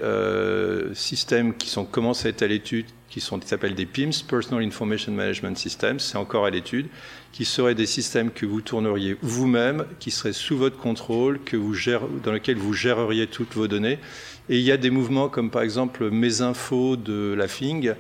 systèmes 0.95 1.53
qui 1.55 1.69
sont 1.69 1.85
commencés 1.85 2.27
à 2.27 2.29
être 2.29 2.43
à 2.43 2.47
l'étude, 2.47 2.85
qui 3.09 3.21
s'appellent 3.21 3.75
des 3.75 3.85
PIMS, 3.85 4.23
Personal 4.27 4.63
Information 4.63 5.11
Management 5.11 5.55
Systems, 5.55 5.99
c'est 5.99 6.17
encore 6.17 6.45
à 6.45 6.49
l'étude, 6.49 6.87
qui 7.31 7.45
seraient 7.45 7.75
des 7.75 7.85
systèmes 7.85 8.31
que 8.31 8.47
vous 8.47 8.61
tourneriez 8.61 9.17
vous-même, 9.21 9.85
qui 9.99 10.09
seraient 10.09 10.33
sous 10.33 10.57
votre 10.57 10.77
contrôle, 10.77 11.39
que 11.43 11.55
vous 11.55 11.75
dans 12.23 12.31
lesquels 12.31 12.57
vous 12.57 12.73
géreriez 12.73 13.27
toutes 13.27 13.53
vos 13.53 13.67
données 13.67 13.99
et 14.49 14.57
il 14.57 14.63
y 14.63 14.71
a 14.71 14.77
des 14.77 14.89
mouvements 14.89 15.29
comme 15.29 15.49
par 15.49 15.61
exemple 15.61 16.09
Mes 16.09 16.41
Infos 16.41 16.95
de 16.95 17.33
la 17.33 17.47
FING 17.47 17.95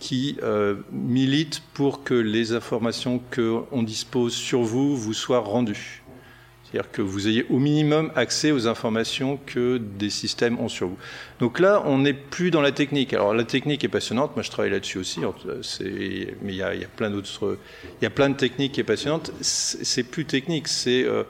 qui 0.00 0.36
euh, 0.42 0.76
militent 0.92 1.62
pour 1.74 2.04
que 2.04 2.14
les 2.14 2.52
informations 2.52 3.20
qu'on 3.34 3.82
dispose 3.82 4.34
sur 4.34 4.62
vous 4.62 4.96
vous 4.96 5.14
soient 5.14 5.40
rendues. 5.40 6.02
C'est-à-dire 6.70 6.90
que 6.90 7.00
vous 7.00 7.28
ayez 7.28 7.46
au 7.48 7.58
minimum 7.58 8.12
accès 8.14 8.52
aux 8.52 8.66
informations 8.66 9.38
que 9.46 9.78
des 9.78 10.10
systèmes 10.10 10.60
ont 10.60 10.68
sur 10.68 10.88
vous. 10.88 10.98
Donc 11.40 11.60
là, 11.60 11.82
on 11.86 11.98
n'est 11.98 12.12
plus 12.12 12.50
dans 12.50 12.60
la 12.60 12.72
technique. 12.72 13.14
Alors 13.14 13.32
la 13.32 13.44
technique 13.44 13.84
est 13.84 13.88
passionnante, 13.88 14.36
moi 14.36 14.42
je 14.42 14.50
travaille 14.50 14.70
là-dessus 14.70 14.98
aussi, 14.98 15.20
mais 15.20 16.52
il 16.52 16.56
y, 16.56 16.62
a, 16.62 16.72
plein 16.94 17.10
d'autres, 17.10 17.58
il 18.00 18.04
y 18.04 18.06
a 18.06 18.10
plein 18.10 18.28
de 18.28 18.36
techniques 18.36 18.72
qui 18.72 18.80
sont 18.80 18.86
passionnantes. 18.86 19.32
C'est 19.40 20.02
plus 20.02 20.26
technique, 20.26 20.68
c'est 20.68 21.04
euh, 21.04 21.22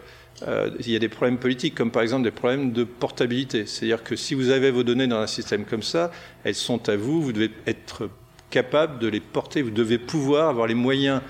euh, 0.46 0.70
il 0.80 0.90
y 0.90 0.96
a 0.96 0.98
des 0.98 1.08
problèmes 1.08 1.38
politiques, 1.38 1.74
comme 1.74 1.90
par 1.90 2.02
exemple 2.02 2.22
des 2.24 2.30
problèmes 2.30 2.72
de 2.72 2.84
portabilité. 2.84 3.66
C'est-à-dire 3.66 4.02
que 4.02 4.16
si 4.16 4.34
vous 4.34 4.50
avez 4.50 4.70
vos 4.70 4.82
données 4.82 5.06
dans 5.06 5.18
un 5.18 5.26
système 5.26 5.64
comme 5.64 5.82
ça, 5.82 6.10
elles 6.44 6.54
sont 6.54 6.88
à 6.88 6.96
vous, 6.96 7.22
vous 7.22 7.32
devez 7.32 7.50
être 7.66 8.08
capable 8.50 8.98
de 8.98 9.08
les 9.08 9.20
porter, 9.20 9.62
vous 9.62 9.70
devez 9.70 9.98
pouvoir 9.98 10.48
avoir 10.48 10.66
les 10.66 10.74
moyens 10.74 11.20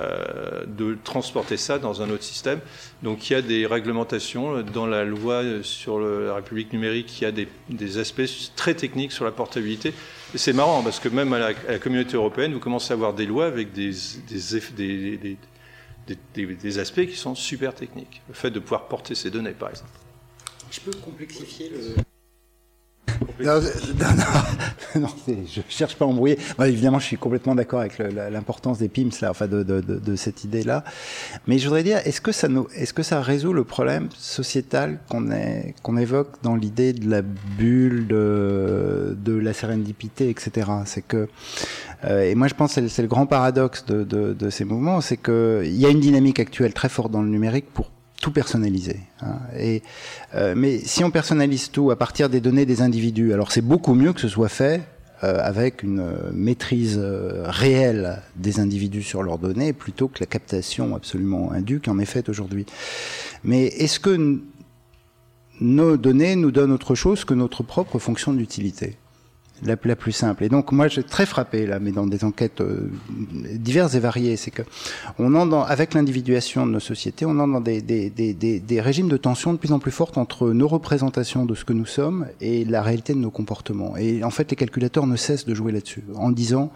euh, 0.00 0.64
de 0.66 0.96
transporter 1.02 1.56
ça 1.56 1.78
dans 1.78 2.00
un 2.00 2.10
autre 2.10 2.22
système. 2.22 2.60
Donc 3.02 3.28
il 3.28 3.32
y 3.32 3.36
a 3.36 3.42
des 3.42 3.66
réglementations 3.66 4.62
dans 4.62 4.86
la 4.86 5.04
loi 5.04 5.42
sur 5.62 5.98
la 5.98 6.34
République 6.34 6.72
numérique, 6.72 7.20
il 7.20 7.24
y 7.24 7.26
a 7.26 7.32
des, 7.32 7.98
aspects 7.98 8.22
très 8.54 8.74
techniques 8.74 9.10
sur 9.10 9.24
la 9.24 9.32
portabilité. 9.32 9.92
C'est 10.36 10.52
marrant 10.52 10.82
parce 10.82 11.00
que 11.00 11.08
même 11.08 11.32
à 11.32 11.38
la, 11.38 11.78
communauté 11.80 12.14
européenne, 12.14 12.52
vous 12.52 12.60
commencez 12.60 12.92
à 12.92 12.94
avoir 12.94 13.14
des 13.14 13.26
lois 13.26 13.46
avec 13.46 13.72
des, 13.72 13.90
des, 14.28 15.16
des, 15.16 15.36
aspects 16.78 17.06
qui 17.06 17.16
sont 17.16 17.34
super 17.34 17.74
techniques. 17.74 18.22
Le 18.28 18.34
fait 18.34 18.50
de 18.50 18.60
pouvoir 18.60 18.88
porter 18.88 19.14
ces 19.14 19.30
données, 19.30 19.52
par 19.52 19.70
exemple. 19.70 19.90
Je 20.70 20.80
peux 20.80 20.92
complexifier 20.92 21.70
le. 21.70 21.94
Non, 23.42 23.60
non, 24.96 25.08
je 25.26 25.60
cherche 25.68 25.96
pas 25.96 26.04
à 26.04 26.08
embrouiller. 26.08 26.38
évidemment, 26.64 26.98
je 26.98 27.06
suis 27.06 27.16
complètement 27.16 27.54
d'accord 27.54 27.80
avec 27.80 27.98
l'importance 27.98 28.78
des 28.78 28.88
PIMS, 28.88 29.10
là, 29.22 29.30
enfin 29.30 29.46
de, 29.46 29.62
de, 29.62 29.80
de, 29.80 30.16
cette 30.16 30.44
idée-là. 30.44 30.84
Mais 31.46 31.58
je 31.58 31.64
voudrais 31.64 31.82
dire, 31.82 31.98
est-ce 32.04 32.20
que 32.20 32.32
ça 32.32 32.48
est-ce 32.74 32.92
que 32.92 33.02
ça 33.02 33.20
résout 33.20 33.52
le 33.52 33.64
problème 33.64 34.08
sociétal 34.16 34.98
qu'on 35.08 35.28
qu'on 35.82 35.96
évoque 35.96 36.42
dans 36.42 36.56
l'idée 36.56 36.92
de 36.92 37.08
la 37.08 37.22
bulle, 37.22 38.06
de, 38.06 39.16
de 39.18 39.32
la 39.32 39.52
sérendipité, 39.52 40.28
etc. 40.28 40.70
C'est 40.84 41.02
que 41.02 41.28
euh, 42.04 42.22
et 42.22 42.34
moi, 42.34 42.48
je 42.48 42.54
pense 42.54 42.74
que 42.74 42.88
c'est 42.88 43.02
le 43.02 43.08
grand 43.08 43.26
paradoxe 43.26 43.84
de, 43.86 44.04
de, 44.04 44.32
de 44.32 44.50
ces 44.50 44.64
mouvements, 44.64 45.00
c'est 45.00 45.18
qu'il 45.18 45.76
y 45.76 45.86
a 45.86 45.90
une 45.90 46.00
dynamique 46.00 46.40
actuelle 46.40 46.72
très 46.72 46.88
forte 46.88 47.10
dans 47.10 47.22
le 47.22 47.28
numérique 47.28 47.66
pour 47.72 47.90
tout 48.20 48.30
personnaliser. 48.30 49.00
Hein. 49.22 49.38
Euh, 50.34 50.54
mais 50.56 50.78
si 50.78 51.02
on 51.02 51.10
personnalise 51.10 51.70
tout 51.70 51.90
à 51.90 51.96
partir 51.96 52.28
des 52.28 52.40
données 52.40 52.66
des 52.66 52.82
individus, 52.82 53.32
alors 53.32 53.50
c'est 53.50 53.62
beaucoup 53.62 53.94
mieux 53.94 54.12
que 54.12 54.20
ce 54.20 54.28
soit 54.28 54.48
fait 54.48 54.82
euh, 55.24 55.38
avec 55.42 55.82
une 55.82 56.04
maîtrise 56.32 56.98
euh, 56.98 57.44
réelle 57.46 58.22
des 58.36 58.60
individus 58.60 59.02
sur 59.02 59.22
leurs 59.22 59.38
données 59.38 59.72
plutôt 59.72 60.08
que 60.08 60.20
la 60.20 60.26
captation 60.26 60.94
absolument 60.94 61.50
indue 61.52 61.80
qui 61.80 61.90
en 61.90 61.98
est 61.98 62.04
faite 62.04 62.28
aujourd'hui. 62.28 62.66
Mais 63.42 63.64
est-ce 63.64 63.98
que 63.98 64.40
nos 65.60 65.96
données 65.96 66.36
nous 66.36 66.50
donnent 66.50 66.72
autre 66.72 66.94
chose 66.94 67.24
que 67.24 67.34
notre 67.34 67.62
propre 67.62 67.98
fonction 67.98 68.32
d'utilité? 68.32 68.96
La, 69.64 69.76
plus 69.76 70.12
simple. 70.12 70.44
Et 70.44 70.48
donc 70.48 70.72
moi 70.72 70.88
j'ai 70.88 71.02
très 71.02 71.26
frappé 71.26 71.66
là, 71.66 71.78
mais 71.78 71.92
dans 71.92 72.06
des 72.06 72.24
enquêtes 72.24 72.60
euh, 72.60 72.90
diverses 73.54 73.94
et 73.94 74.00
variées, 74.00 74.36
c'est 74.36 74.50
que 74.50 74.62
on 75.18 75.34
entre 75.34 75.70
avec 75.70 75.94
l'individuation 75.94 76.66
de 76.66 76.72
nos 76.72 76.80
sociétés, 76.80 77.26
on 77.26 77.38
entre 77.38 77.52
dans 77.52 77.60
des, 77.60 77.80
des, 77.80 78.10
des, 78.10 78.32
des, 78.34 78.80
régimes 78.80 79.08
de 79.08 79.16
tension 79.16 79.52
de 79.52 79.58
plus 79.58 79.72
en 79.72 79.78
plus 79.78 79.90
fortes 79.90 80.18
entre 80.18 80.50
nos 80.50 80.68
représentations 80.68 81.44
de 81.44 81.54
ce 81.54 81.64
que 81.64 81.72
nous 81.72 81.86
sommes 81.86 82.26
et 82.40 82.64
la 82.64 82.82
réalité 82.82 83.12
de 83.14 83.18
nos 83.18 83.30
comportements. 83.30 83.96
Et 83.96 84.24
en 84.24 84.30
fait 84.30 84.50
les 84.50 84.56
calculateurs 84.56 85.06
ne 85.06 85.16
cessent 85.16 85.46
de 85.46 85.54
jouer 85.54 85.72
là-dessus 85.72 86.04
en 86.14 86.30
disant 86.30 86.72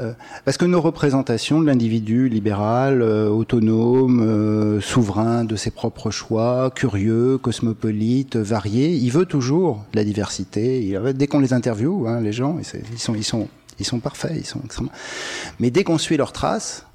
euh, 0.00 0.12
parce 0.44 0.56
que 0.56 0.64
nos 0.64 0.80
représentations 0.80 1.60
de 1.60 1.66
l'individu 1.66 2.28
libéral, 2.28 3.02
euh, 3.02 3.28
autonome, 3.28 4.20
euh, 4.20 4.80
souverain 4.80 5.44
de 5.44 5.56
ses 5.56 5.70
propres 5.70 6.10
choix, 6.10 6.70
curieux, 6.74 7.38
cosmopolite, 7.38 8.36
varié, 8.36 8.90
il 8.90 9.10
veut 9.10 9.26
toujours 9.26 9.84
la 9.94 10.04
diversité. 10.04 10.98
Dès 11.14 11.26
qu'on 11.26 11.40
les 11.40 11.52
interviewe, 11.52 12.05
hein, 12.06 12.20
les 12.20 12.32
gens, 12.32 12.58
ils 12.58 13.24
sont, 13.24 13.98
parfaits, 14.00 14.32
ils 14.36 14.46
sont 14.46 14.60
extrêmement. 14.64 14.92
Mais 15.60 15.70
dès 15.70 15.84
qu'on 15.84 15.98
suit 15.98 16.16
leurs 16.16 16.32
traces, 16.32 16.86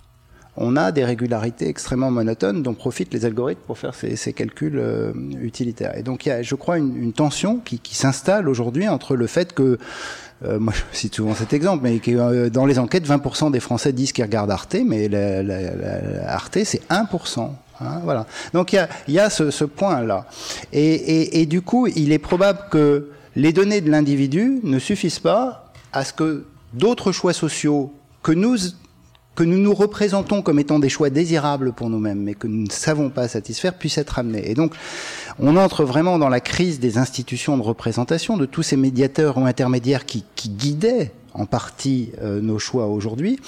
on 0.58 0.76
a 0.76 0.92
des 0.92 1.06
régularités 1.06 1.70
extrêmement 1.70 2.12
monotones 2.12 2.62
dont 2.62 2.74
profitent 2.74 3.14
les 3.14 3.26
algorithmes 3.26 3.62
pour 3.66 3.78
faire 3.78 3.96
ces, 3.96 4.34
calculs 4.34 4.82
utilitaires. 5.42 5.98
Et 5.98 6.04
donc 6.04 6.26
il 6.26 6.30
y 6.30 6.32
a, 6.34 6.42
je 6.42 6.56
crois, 6.56 6.78
une, 6.78 7.14
tension 7.14 7.60
qui, 7.60 7.96
s'installe 7.96 8.50
aujourd'hui 8.50 8.90
entre 8.90 9.16
le 9.16 9.28
fait 9.28 9.54
que 9.54 9.78
euh, 10.44 10.60
moi 10.60 10.74
je 10.74 10.98
cite 10.98 11.16
souvent 11.16 11.36
cet 11.36 11.54
exemple, 11.54 11.84
mais 11.84 12.00
que, 12.00 12.12
euh, 12.12 12.50
dans 12.50 12.66
les 12.66 12.80
enquêtes, 12.80 13.08
20% 13.08 13.52
des 13.52 13.60
Français 13.60 13.94
disent 13.94 14.12
qu'ils 14.12 14.24
regardent 14.24 14.52
Arte, 14.52 14.76
mais 14.86 15.08
la, 15.08 16.34
Arte, 16.34 16.60
c'est 16.64 16.82
1%. 16.90 17.50
Hein, 17.80 18.02
voilà. 18.04 18.26
Donc 18.54 18.74
il 18.74 18.88
y 19.08 19.20
a, 19.20 19.30
ce, 19.30 19.64
point-là. 19.64 20.26
Et, 20.74 21.46
du 21.46 21.62
coup, 21.62 21.88
il 21.88 22.12
est 22.12 22.20
probable 22.20 22.60
que 22.70 23.10
les 23.36 23.54
données 23.54 23.82
de 23.82 23.90
l'individu 23.90 24.60
ne 24.64 24.80
suffisent 24.80 25.20
pas 25.20 25.72
à 25.94 26.04
ce 26.04 26.14
que 26.14 26.46
d'autres 26.74 27.12
choix 27.12 27.34
sociaux 27.34 27.94
que 28.24 28.32
nous 28.32 28.58
que 29.34 29.44
nous 29.44 29.58
nous 29.58 29.74
représentons 29.74 30.42
comme 30.42 30.60
étant 30.60 30.78
des 30.78 30.90
choix 30.90 31.10
désirables 31.10 31.72
pour 31.72 31.90
nous-mêmes, 31.90 32.22
mais 32.22 32.34
que 32.34 32.48
nous 32.48 32.64
ne 32.64 32.70
savons 32.70 33.10
pas 33.10 33.30
satisfaire, 33.30 33.78
puissent 33.78 33.98
être 33.98 34.20
amenés. 34.20 34.52
Et 34.52 34.56
donc, 34.56 34.74
on 35.40 35.56
entre 35.56 35.86
vraiment 35.86 36.20
dans 36.20 36.28
la 36.28 36.42
crise 36.42 36.82
des 36.82 36.98
institutions 36.98 37.58
de 37.58 37.64
représentation, 37.64 38.36
de 38.36 38.46
tous 38.46 38.62
ces 38.62 38.76
médiateurs 38.76 39.38
ou 39.38 39.46
intermédiaires 39.46 40.06
qui, 40.06 40.26
qui 40.36 40.50
guidaient 40.50 41.14
en 41.34 41.46
partie 41.46 42.12
euh, 42.22 42.42
nos 42.42 42.60
choix 42.60 42.88
aujourd'hui 42.88 43.40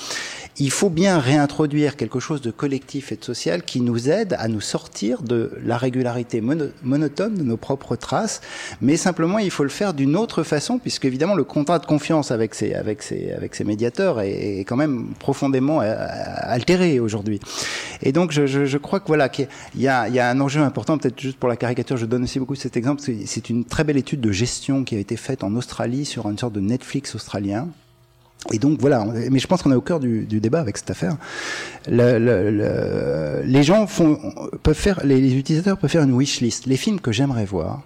il 0.59 0.71
faut 0.71 0.89
bien 0.89 1.19
réintroduire 1.19 1.95
quelque 1.95 2.19
chose 2.19 2.41
de 2.41 2.51
collectif 2.51 3.11
et 3.11 3.15
de 3.15 3.23
social 3.23 3.63
qui 3.63 3.81
nous 3.81 4.09
aide 4.09 4.35
à 4.37 4.47
nous 4.47 4.61
sortir 4.61 5.23
de 5.23 5.51
la 5.63 5.77
régularité 5.77 6.41
monotone 6.41 7.35
de 7.35 7.43
nos 7.43 7.57
propres 7.57 7.95
traces, 7.95 8.41
mais 8.81 8.97
simplement 8.97 9.39
il 9.39 9.51
faut 9.51 9.63
le 9.63 9.69
faire 9.69 9.93
d'une 9.93 10.15
autre 10.15 10.43
façon, 10.43 10.77
puisque 10.77 11.05
évidemment 11.05 11.35
le 11.35 11.43
contrat 11.43 11.79
de 11.79 11.85
confiance 11.85 12.31
avec 12.31 12.53
ces, 12.53 12.73
avec 12.73 13.01
ces, 13.01 13.31
avec 13.31 13.55
ces 13.55 13.63
médiateurs 13.63 14.21
est, 14.21 14.59
quand 14.59 14.75
même 14.75 15.13
profondément 15.19 15.81
euh, 15.81 15.95
altéré 15.97 16.99
aujourd'hui. 16.99 17.39
Et 18.01 18.11
donc 18.11 18.31
je, 18.31 18.45
je, 18.45 18.65
je, 18.65 18.77
crois 18.77 18.99
que 18.99 19.07
voilà 19.07 19.29
qu'il 19.29 19.47
y 19.75 19.87
a, 19.87 20.07
il 20.07 20.13
y 20.13 20.19
a 20.19 20.29
un 20.29 20.39
enjeu 20.39 20.61
important, 20.61 20.97
peut-être 20.97 21.19
juste 21.19 21.37
pour 21.37 21.49
la 21.49 21.55
caricature, 21.55 21.97
je 21.97 22.05
donne 22.05 22.23
aussi 22.23 22.39
beaucoup 22.39 22.55
cet 22.55 22.77
exemple, 22.77 23.01
c'est 23.25 23.49
une 23.49 23.65
très 23.65 23.83
belle 23.83 23.97
étude 23.97 24.21
de 24.21 24.31
gestion 24.31 24.83
qui 24.83 24.95
a 24.95 24.99
été 24.99 25.17
faite 25.17 25.43
en 25.43 25.55
Australie 25.55 26.05
sur 26.05 26.29
une 26.29 26.37
sorte 26.37 26.53
de 26.53 26.59
Netflix 26.59 27.15
australien 27.15 27.67
et 28.51 28.59
donc 28.59 28.79
voilà, 28.79 29.05
mais 29.31 29.39
je 29.39 29.47
pense 29.47 29.61
qu'on 29.61 29.71
est 29.71 29.75
au 29.75 29.81
cœur 29.81 29.99
du, 29.99 30.25
débat 30.25 30.59
avec 30.59 30.77
cette 30.77 30.91
affaire. 30.91 31.15
Le, 31.87 32.19
le, 32.19 32.51
le, 32.51 33.41
les 33.45 33.63
gens 33.63 33.87
peuvent 34.63 34.75
faire, 34.75 35.05
les, 35.05 35.21
les, 35.21 35.35
utilisateurs 35.35 35.77
peuvent 35.77 35.89
faire 35.89 36.03
une 36.03 36.13
wish 36.13 36.41
list, 36.41 36.65
les 36.65 36.77
films 36.77 36.99
que 36.99 37.11
j'aimerais 37.11 37.45
voir. 37.45 37.81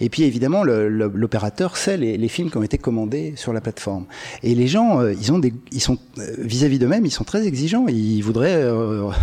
Et 0.00 0.08
puis 0.08 0.22
évidemment, 0.24 0.64
l'opérateur 0.64 1.76
sait 1.76 1.96
les, 1.96 2.28
films 2.28 2.50
qui 2.50 2.56
ont 2.56 2.62
été 2.62 2.78
commandés 2.78 3.34
sur 3.36 3.52
la 3.52 3.60
plateforme. 3.60 4.06
Et 4.42 4.54
les 4.54 4.68
gens, 4.68 5.00
euh, 5.00 5.12
ils 5.12 5.32
ont 5.32 5.38
des, 5.38 5.52
ils 5.72 5.80
sont 5.80 5.98
euh, 6.18 6.34
vis-à-vis 6.38 6.78
d'eux-mêmes, 6.78 7.04
ils 7.04 7.10
sont 7.10 7.24
très 7.24 7.46
exigeants. 7.46 7.86
Ils 7.88 8.22
voudraient 8.22 8.64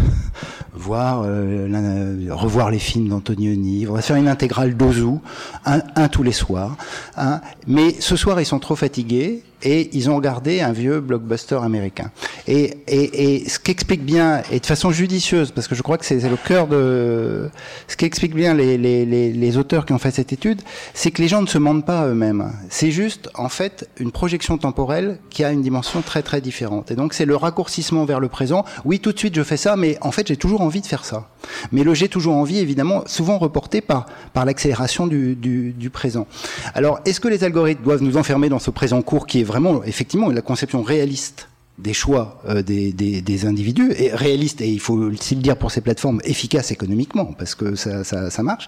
voir, 0.73 1.21
revoir 1.21 2.69
les 2.69 2.79
films 2.79 3.09
d'Antonioni, 3.09 3.81
ils 3.81 3.85
voudraient 3.85 4.01
faire 4.01 4.17
une 4.17 4.27
intégrale 4.27 4.75
d'Ozu, 4.75 5.19
un, 5.65 6.07
tous 6.09 6.23
les 6.23 6.31
soirs. 6.31 6.77
Hein. 7.15 7.41
Mais 7.65 7.95
ce 7.99 8.15
soir, 8.15 8.39
ils 8.39 8.45
sont 8.45 8.59
trop 8.59 8.75
fatigués 8.75 9.43
et 9.63 9.89
ils 9.93 10.09
ont 10.09 10.15
regardé 10.15 10.61
un 10.61 10.71
vieux 10.71 10.99
blockbuster 10.99 11.59
américain. 11.63 12.11
Et, 12.47 12.77
et, 12.87 13.35
et 13.35 13.49
ce 13.49 13.57
qui 13.57 13.71
explique 13.71 14.03
bien, 14.03 14.43
et 14.51 14.59
de 14.59 14.65
façon 14.65 14.91
judicieuse, 14.91 15.51
parce 15.51 15.67
que 15.67 15.75
je 15.75 15.81
crois 15.81 15.97
que 15.97 16.05
c'est 16.05 16.19
le 16.29 16.37
cœur 16.37 16.67
de... 16.67 17.49
Ce 17.87 17.95
qui 17.97 18.05
explique 18.05 18.35
bien 18.35 18.53
les 18.53 19.57
auteurs 19.57 19.85
qui 19.85 19.93
ont 19.93 19.97
fait 19.97 20.11
cette 20.11 20.31
étude, 20.31 20.61
c'est 20.93 21.11
que 21.11 21.21
les 21.21 21.27
gens 21.27 21.41
ne 21.41 21.47
se 21.47 21.57
mentent 21.57 21.85
pas 21.85 22.07
eux-mêmes. 22.07 22.51
C'est 22.69 22.91
juste, 22.91 23.29
en 23.35 23.49
fait, 23.49 23.89
une 23.99 24.11
projection 24.11 24.57
temporelle 24.57 25.19
qui 25.29 25.43
a 25.43 25.51
une 25.51 25.61
dimension 25.61 26.01
très 26.01 26.23
très 26.23 26.41
différente. 26.41 26.91
Et 26.91 26.95
donc 26.95 27.13
c'est 27.13 27.25
le 27.25 27.35
raccourcissement 27.35 28.05
vers 28.05 28.19
le 28.19 28.29
présent. 28.29 28.63
Oui, 28.85 28.99
tout 28.99 29.11
de 29.11 29.19
suite 29.19 29.35
je 29.35 29.43
fais 29.43 29.57
ça, 29.57 29.75
mais 29.75 29.97
en 30.01 30.11
fait 30.11 30.27
j'ai 30.27 30.37
toujours 30.37 30.61
envie 30.61 30.81
de 30.81 30.87
faire 30.87 31.05
ça. 31.05 31.27
Mais 31.71 31.83
le 31.83 31.93
j'ai 31.97 32.07
toujours 32.09 32.35
envie, 32.35 32.59
évidemment, 32.59 33.03
souvent 33.07 33.37
reporté 33.37 33.81
par, 33.81 34.05
par 34.33 34.45
l'accélération 34.45 35.07
du, 35.07 35.35
du, 35.35 35.89
présent. 35.89 36.27
Alors, 36.75 36.99
est-ce 37.05 37.19
que 37.19 37.27
les 37.27 37.43
algorithmes 37.43 37.83
doivent 37.83 38.03
nous 38.03 38.17
enfermer 38.17 38.49
dans 38.49 38.59
ce 38.59 38.69
présent 38.69 39.01
court 39.01 39.25
qui 39.25 39.39
est 39.41 39.43
vraiment, 39.43 39.83
effectivement, 39.83 40.29
la 40.29 40.41
conception 40.41 40.83
réaliste 40.83 41.49
des 41.77 41.93
choix 41.93 42.41
euh, 42.49 42.61
des, 42.61 42.91
des, 42.91 43.45
individus, 43.45 43.91
et 43.97 44.13
réaliste, 44.13 44.61
et 44.61 44.67
il 44.67 44.79
faut 44.79 44.95
aussi 44.95 45.35
le 45.35 45.41
dire 45.41 45.57
pour 45.57 45.71
ces 45.71 45.81
plateformes, 45.81 46.19
efficaces 46.23 46.71
économiquement, 46.71 47.25
parce 47.37 47.53
que 47.55 47.75
ça, 47.75 48.03
ça 48.03 48.43
marche, 48.43 48.67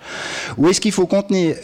ou 0.58 0.68
est-ce 0.68 0.80
qu'il 0.80 0.92
faut 0.92 1.08
contenir, 1.08 1.56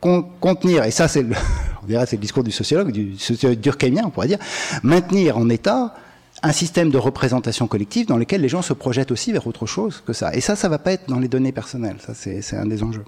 contenir, 0.00 0.84
et 0.84 0.90
ça 0.90 1.08
c'est 1.08 1.22
le, 1.22 1.34
on 1.82 1.86
dirait 1.86 2.06
c'est 2.06 2.16
le 2.16 2.22
discours 2.22 2.44
du 2.44 2.52
sociologue, 2.52 2.92
du 2.92 3.18
sociologue 3.18 3.60
durkheimien, 3.60 4.02
on 4.04 4.10
pourrait 4.10 4.28
dire, 4.28 4.38
maintenir 4.82 5.38
en 5.38 5.48
état 5.48 5.94
un 6.42 6.52
système 6.52 6.90
de 6.90 6.98
représentation 6.98 7.66
collective 7.66 8.06
dans 8.06 8.16
lequel 8.16 8.40
les 8.40 8.48
gens 8.48 8.62
se 8.62 8.72
projettent 8.72 9.10
aussi 9.10 9.32
vers 9.32 9.46
autre 9.46 9.66
chose 9.66 10.02
que 10.06 10.12
ça. 10.12 10.34
Et 10.34 10.40
ça, 10.40 10.56
ça 10.56 10.68
va 10.68 10.78
pas 10.78 10.92
être 10.92 11.08
dans 11.08 11.18
les 11.18 11.28
données 11.28 11.52
personnelles. 11.52 11.96
Ça, 11.98 12.14
c'est 12.14 12.56
un 12.56 12.66
des 12.66 12.82
enjeux. 12.82 13.04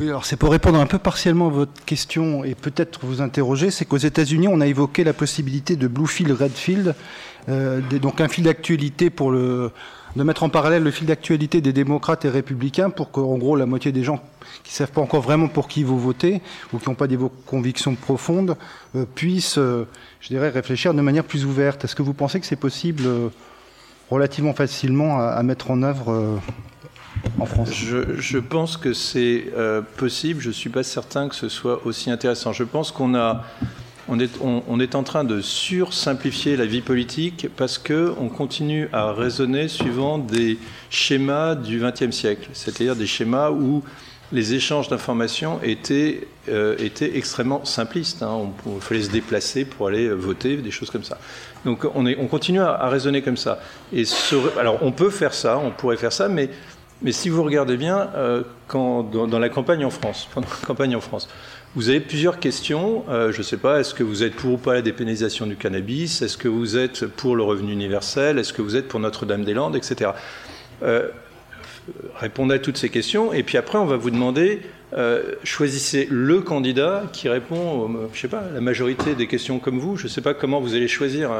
Oui, 0.00 0.08
alors 0.08 0.24
c'est 0.24 0.36
pour 0.36 0.50
répondre 0.50 0.78
un 0.80 0.86
peu 0.86 0.98
partiellement 0.98 1.48
à 1.48 1.50
votre 1.50 1.84
question 1.84 2.44
et 2.44 2.54
peut-être 2.54 3.00
vous 3.04 3.20
interroger, 3.20 3.70
c'est 3.70 3.84
qu'aux 3.84 3.96
États-Unis, 3.96 4.48
on 4.48 4.60
a 4.60 4.66
évoqué 4.66 5.04
la 5.04 5.12
possibilité 5.12 5.76
de 5.76 5.86
blue 5.86 6.06
field, 6.06 6.32
red 6.32 6.52
field, 6.52 6.94
euh, 7.48 7.80
donc 7.80 8.20
un 8.20 8.28
fil 8.28 8.44
d'actualité 8.44 9.10
pour 9.10 9.30
le, 9.30 9.70
de 10.16 10.22
mettre 10.22 10.42
en 10.42 10.48
parallèle 10.48 10.82
le 10.82 10.90
fil 10.90 11.06
d'actualité 11.06 11.60
des 11.60 11.72
démocrates 11.72 12.24
et 12.24 12.28
républicains 12.28 12.90
pour 12.90 13.10
qu'en 13.10 13.36
gros 13.38 13.56
la 13.56 13.66
moitié 13.66 13.92
des 13.92 14.04
gens 14.04 14.22
qui 14.64 14.72
ne 14.72 14.76
savent 14.76 14.92
pas 14.92 15.00
encore 15.00 15.22
vraiment 15.22 15.48
pour 15.48 15.68
qui 15.68 15.82
vous 15.82 15.98
votez 15.98 16.40
ou 16.72 16.78
qui 16.78 16.88
n'ont 16.88 16.94
pas 16.94 17.06
des 17.06 17.18
convictions 17.46 17.94
profondes 17.94 18.56
euh, 18.96 19.04
puissent, 19.14 19.58
euh, 19.58 19.86
je 20.20 20.28
dirais, 20.28 20.48
réfléchir 20.48 20.94
de 20.94 21.00
manière 21.00 21.24
plus 21.24 21.44
ouverte. 21.44 21.84
Est-ce 21.84 21.94
que 21.94 22.02
vous 22.02 22.14
pensez 22.14 22.40
que 22.40 22.46
c'est 22.46 22.56
possible 22.56 23.04
euh, 23.06 23.28
relativement 24.10 24.54
facilement 24.54 25.20
à, 25.20 25.42
mettre 25.42 25.70
en 25.70 25.82
œuvre 25.82 26.40
en 27.38 27.44
France? 27.44 27.74
Je, 27.74 28.18
je, 28.18 28.38
pense 28.38 28.78
que 28.78 28.94
c'est 28.94 29.48
possible. 29.98 30.40
Je 30.40 30.48
ne 30.48 30.54
suis 30.54 30.70
pas 30.70 30.82
certain 30.82 31.28
que 31.28 31.34
ce 31.34 31.50
soit 31.50 31.84
aussi 31.84 32.10
intéressant. 32.10 32.54
Je 32.54 32.64
pense 32.64 32.90
qu'on 32.90 33.14
a, 33.14 33.44
on 34.08 34.80
est, 34.80 34.94
en 34.94 35.02
train 35.02 35.24
de 35.24 35.40
sursimplifier 35.40 36.56
la 36.56 36.64
vie 36.64 36.80
politique 36.80 37.48
parce 37.56 37.78
que 37.78 38.14
on 38.18 38.28
continue 38.28 38.88
à 38.92 39.12
raisonner 39.12 39.68
suivant 39.68 40.18
des 40.18 40.58
schémas 40.90 41.54
du 41.54 41.80
XXe 41.80 42.10
siècle, 42.10 42.48
c'est-à-dire 42.52 42.96
des 42.96 43.06
schémas 43.06 43.50
où 43.50 43.82
les 44.32 44.54
échanges 44.54 44.88
d'informations 44.88 45.58
étaient, 45.62 46.28
euh, 46.48 46.76
étaient 46.78 47.16
extrêmement 47.16 47.64
simplistes. 47.64 48.22
Hein. 48.22 48.50
On, 48.66 48.80
fallait 48.80 49.02
se 49.02 49.10
déplacer 49.10 49.64
pour 49.64 49.88
aller 49.88 50.08
voter, 50.08 50.56
des 50.58 50.70
choses 50.70 50.90
comme 50.90 51.04
ça. 51.04 51.18
Donc 51.64 51.86
on, 51.94 52.26
continue 52.26 52.60
à, 52.60 52.88
raisonner 52.88 53.22
comme 53.22 53.36
ça. 53.36 53.60
Et 53.92 54.04
alors 54.58 54.78
on 54.82 54.92
peut 54.92 55.10
faire 55.10 55.34
ça, 55.34 55.58
on 55.58 55.70
pourrait 55.70 55.96
faire 55.96 56.12
ça, 56.12 56.28
mais 56.28 56.50
mais 57.00 57.12
si 57.12 57.28
vous 57.28 57.44
regardez 57.44 57.76
bien, 57.76 58.10
euh, 58.16 58.42
quand, 58.66 59.04
dans, 59.04 59.38
la 59.38 59.48
campagne 59.48 59.84
en 59.84 59.90
France, 59.90 60.28
la 60.34 60.42
campagne 60.66 60.96
en 60.96 61.00
France, 61.00 61.28
vous 61.74 61.90
avez 61.90 62.00
plusieurs 62.00 62.40
questions. 62.40 63.04
Euh, 63.08 63.32
je 63.32 63.38
ne 63.38 63.42
sais 63.42 63.56
pas, 63.56 63.80
est-ce 63.80 63.94
que 63.94 64.02
vous 64.02 64.22
êtes 64.22 64.34
pour 64.34 64.54
ou 64.54 64.56
pas 64.56 64.74
la 64.74 64.82
dépénalisation 64.82 65.46
du 65.46 65.56
cannabis? 65.56 66.22
Est-ce 66.22 66.36
que 66.36 66.48
vous 66.48 66.76
êtes 66.76 67.06
pour 67.06 67.36
le 67.36 67.42
revenu 67.42 67.72
universel? 67.72 68.38
Est-ce 68.38 68.52
que 68.52 68.62
vous 68.62 68.76
êtes 68.76 68.88
pour 68.88 69.00
Notre-Dame-des-Landes, 69.00 69.76
etc. 69.76 70.12
Euh, 70.82 71.08
répondez 72.16 72.54
à 72.54 72.58
toutes 72.58 72.78
ces 72.78 72.88
questions, 72.88 73.32
et 73.32 73.42
puis 73.42 73.58
après, 73.58 73.78
on 73.78 73.84
va 73.84 73.96
vous 73.96 74.10
demander, 74.10 74.62
euh, 74.94 75.34
choisissez 75.44 76.08
le 76.10 76.40
candidat 76.40 77.04
qui 77.12 77.28
répond, 77.28 78.08
je 78.12 78.20
sais 78.20 78.28
pas, 78.28 78.44
la 78.52 78.60
majorité 78.60 79.14
des 79.14 79.26
questions 79.26 79.58
comme 79.58 79.78
vous. 79.78 79.96
Je 79.96 80.04
ne 80.04 80.08
sais 80.08 80.22
pas 80.22 80.34
comment 80.34 80.60
vous 80.60 80.74
allez 80.74 80.88
choisir. 80.88 81.30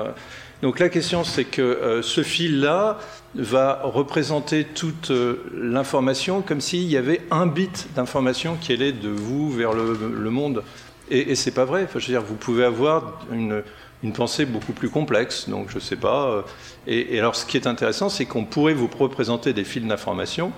Donc 0.63 0.81
la 0.81 0.89
question, 0.89 1.25
c'est 1.25 1.45
que 1.45 1.63
euh, 1.63 2.03
ce 2.03 2.23
fil-là 2.23 2.99
va 3.37 3.81
représenter 3.85 4.65
toute 4.65 5.11
euh, 5.11 5.45
l'information 5.55 6.43
comme 6.43 6.61
s'il 6.61 6.85
y 6.85 6.97
avait 6.97 7.21
un 7.31 7.47
bit 7.47 7.89
d'information 7.95 8.57
qui 8.61 8.73
allait 8.73 8.93
de 8.93 9.09
vous 9.09 9.51
vers 9.53 9.73
le, 9.73 10.31
monde. 10.31 10.65
Et, 11.11 11.31
et 11.31 11.35
c'est 11.37 11.53
pas 11.53 11.65
vrai. 11.65 11.85
Enfin, 11.85 12.01
je 12.01 12.07
veux 12.07 12.13
dire, 12.13 12.23
vous 12.23 12.35
pouvez 12.35 12.65
avoir 12.65 13.21
une, 13.33 13.63
pensée 14.15 14.47
beaucoup 14.47 14.73
plus 14.73 14.91
complexe. 14.91 15.49
Donc, 15.49 15.71
je 15.71 15.77
ne 15.77 15.81
sais 15.81 15.97
pas. 15.97 16.45
Et, 16.87 17.15
et, 17.15 17.19
alors, 17.19 17.37
ce 17.37 17.47
qui 17.47 17.57
est 17.57 17.67
intéressant, 17.67 18.09
c'est 18.09 18.25
qu'on 18.25 18.45
pourrait 18.45 18.75
vous 18.75 18.89
représenter 18.99 19.53
des 19.53 19.65
fils 19.65 19.85
d'information 19.85 20.53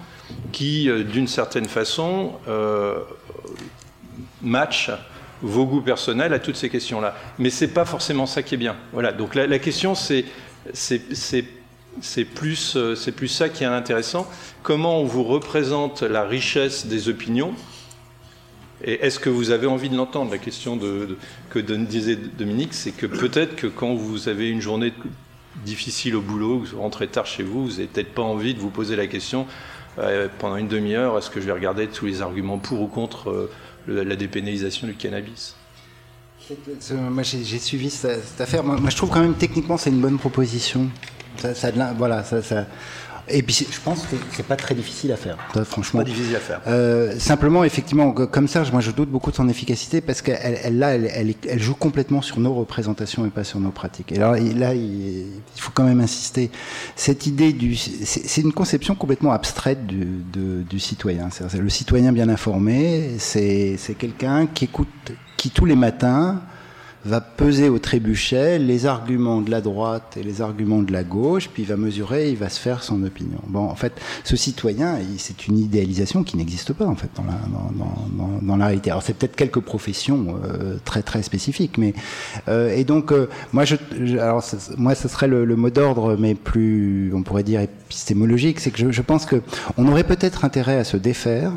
qui, 0.53 0.89
euh, 0.89 1.05
d'une 1.05 1.29
certaine 1.29 1.67
façon, 1.67 2.33
euh, 2.49 3.01
matchent 4.43 4.91
vos 5.43 5.67
goûts 5.67 5.81
personnels 5.81 6.33
à 6.33 6.39
toutes 6.39 6.57
ces 6.57 6.69
questions-là. 6.69 7.17
Mais 7.39 7.51
c'est 7.51 7.69
pas 7.69 7.85
forcément 7.85 8.27
ça 8.27 8.43
qui 8.43 8.55
est 8.55 8.59
bien. 8.59 8.77
Voilà. 8.93 9.13
Donc, 9.13 9.35
la, 9.35 9.59
question, 9.59 9.95
c'est 9.95 10.25
c'est 10.75 12.25
plus, 12.25 12.79
c'est 12.95 13.13
plus 13.13 13.29
ça 13.29 13.49
qui 13.49 13.65
est 13.65 13.67
intéressant. 13.67 14.29
Comment 14.63 15.01
on 15.01 15.05
vous 15.05 15.25
représente 15.25 16.03
la 16.03 16.25
richesse 16.25 16.87
des 16.87 17.09
opinions? 17.09 17.55
Et 18.83 18.95
est-ce 19.05 19.19
que 19.19 19.29
vous 19.29 19.51
avez 19.51 19.67
envie 19.67 19.91
de 19.91 19.97
l'entendre? 19.97 20.31
La 20.31 20.39
question 20.39 20.77
de, 20.77 21.19
que 21.51 21.59
disait 21.59 22.17
Dominique, 22.17 22.73
c'est 22.73 22.93
que 22.93 23.07
peut-être 23.07 23.57
que 23.57 23.67
quand 23.67 23.95
vous 23.95 24.29
avez 24.29 24.49
une 24.49 24.61
journée 24.61 24.93
difficile 25.65 26.17
au 26.17 26.21
boulot, 26.21 26.61
vous 26.61 26.81
rentrez 26.81 27.07
tard 27.07 27.27
chez 27.27 27.43
vous, 27.43 27.67
vous 27.67 27.71
n'avez 27.73 27.87
peut-être 27.87 28.15
pas 28.15 28.23
envie 28.23 28.55
de 28.55 28.61
vous 28.61 28.71
poser 28.71 28.97
la 28.97 29.07
question 29.07 29.47
euh, 29.99 30.29
pendant 30.39 30.57
une 30.57 30.69
demi-heure, 30.69 31.19
est-ce 31.19 31.29
que 31.29 31.41
je 31.41 31.47
vais 31.47 31.53
regarder 31.53 31.89
tous 31.89 32.07
les 32.07 32.23
arguments 32.23 32.59
pour 32.59 32.81
ou 32.81 32.87
contre 32.87 33.31
euh, 33.31 33.51
la 33.87 34.17
dépénalisation 34.17 34.87
du 34.87 34.95
cannabis 34.95 35.55
moi, 36.93 37.23
j'ai 37.23 37.59
suivi 37.59 37.91
cette, 37.91 38.41
affaire. 38.41 38.65
Moi, 38.65 38.91
je 38.91 38.97
trouve 38.97 39.11
quand 39.11 39.21
même 39.21 39.35
techniquement 39.35 39.77
c'est 39.77 39.91
une 39.91 40.01
bonne 40.01 40.19
proposition. 40.19 40.89
Ça, 41.37 41.71
voilà, 41.97 42.25
ça, 42.25 42.67
et 43.31 43.43
puis 43.43 43.67
je 43.71 43.81
pense 43.81 44.03
que 44.03 44.17
c'est 44.33 44.47
pas 44.47 44.57
très 44.57 44.75
difficile 44.75 45.13
à 45.13 45.17
faire, 45.17 45.37
franchement. 45.65 46.01
Pas 46.01 46.05
difficile 46.05 46.37
à 46.37 46.41
faire. 46.41 46.61
Euh, 46.67 47.19
simplement, 47.19 47.65
effectivement, 47.65 48.13
comme 48.13 48.49
ça, 48.49 48.63
moi 48.73 48.81
je 48.81 48.91
doute 48.91 49.11
beaucoup 49.11 49.31
de 49.31 49.37
son 49.37 49.49
efficacité 49.49 50.01
parce 50.01 50.23
qu'elle, 50.23 50.59
elle, 50.63 50.79
là, 50.79 50.95
elle, 50.95 51.11
elle, 51.13 51.35
elle, 51.49 51.63
joue 51.63 51.75
complètement 51.75 52.23
sur 52.23 52.41
nos 52.41 52.55
représentations 52.55 53.27
et 53.27 53.31
pas 53.31 53.45
sur 53.45 53.61
nos 53.61 53.71
pratiques. 53.71 54.13
Et 54.13 54.17
alors 54.17 54.33
là, 54.33 54.75
il, 54.75 55.27
il 55.57 55.61
faut 55.61 55.73
quand 55.73 55.85
même 55.85 56.01
insister. 56.01 56.51
Cette 56.97 57.27
idée 57.27 57.53
du, 57.53 57.77
c'est 57.77 58.41
une 58.41 58.53
conception 58.53 58.95
complètement 58.95 59.33
abstraite 59.33 59.87
du, 59.87 60.05
de, 60.33 60.63
du 60.63 60.79
citoyen. 60.79 61.29
C'est 61.31 61.55
le 61.55 61.69
citoyen 61.69 62.13
bien 62.13 62.29
informé, 62.29 63.17
c'est 63.19 63.79
quelqu'un 63.99 64.47
qui 64.47 64.65
écoute, 64.65 64.89
qui 65.37 65.51
tous 65.51 65.65
les 65.65 65.77
matins 65.77 66.43
va 67.05 67.21
peser 67.21 67.69
au 67.69 67.79
trébuchet 67.79 68.59
les 68.59 68.87
arguments 68.87 69.41
de 69.41 69.51
la 69.51 69.61
droite 69.61 70.17
et 70.19 70.23
les 70.23 70.43
arguments 70.43 70.83
de 70.83 70.93
la 70.93 71.03
gauche, 71.03 71.49
puis 71.49 71.63
il 71.63 71.69
va 71.69 71.77
mesurer, 71.77 72.31
il 72.31 72.37
va 72.37 72.49
se 72.49 72.61
faire 72.61 72.83
son 72.83 73.03
opinion. 73.03 73.39
Bon, 73.47 73.65
en 73.65 73.75
fait, 73.75 73.93
ce 74.25 74.37
citoyen, 74.37 74.99
c'est 75.17 75.47
une 75.47 75.59
idéalisation 75.59 76.23
qui 76.25 76.37
n'existe 76.37 76.73
pas 76.73 76.87
en 76.87 76.97
fait 76.97 77.09
dans 77.17 78.57
la, 78.59 78.67
réalité. 78.67 78.91
Alors 78.91 79.03
c'est 79.03 79.15
peut-être 79.15 79.37
quelques 79.37 79.61
professions 79.61 80.39
euh, 80.45 80.77
très 80.85 81.03
très 81.03 81.23
spécifiques, 81.23 81.79
mais 81.79 81.95
euh, 82.49 82.75
et 82.75 82.85
donc 82.85 83.13
euh, 83.13 83.29
moi 83.53 83.65
je, 83.65 83.77
alors 84.19 84.45
moi 84.77 84.95
ce 84.95 85.09
serait 85.09 85.29
le, 85.29 85.47
le 85.47 85.57
mot 85.57 85.71
d'ordre, 85.71 86.17
mais 86.19 86.35
plus 86.35 87.13
on 87.15 87.23
pourrait 87.23 87.43
dire 87.43 87.61
épistémologique, 87.61 88.61
c'est 88.61 88.71
que 88.71 88.79
je, 88.79 88.91
je 88.91 89.03
pense 89.03 89.25
que 89.25 89.41
on 89.79 89.89
aurait 89.89 90.05
peut-être 90.05 90.45
intérêt 90.45 90.77
à 90.77 90.85
se 90.85 90.99
défaire 90.99 91.53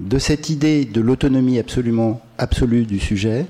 de 0.00 0.18
cette 0.18 0.48
idée 0.48 0.84
de 0.84 1.00
l'autonomie 1.00 1.58
absolument 1.58 2.20
absolue 2.38 2.84
du 2.84 2.98
sujet 2.98 3.46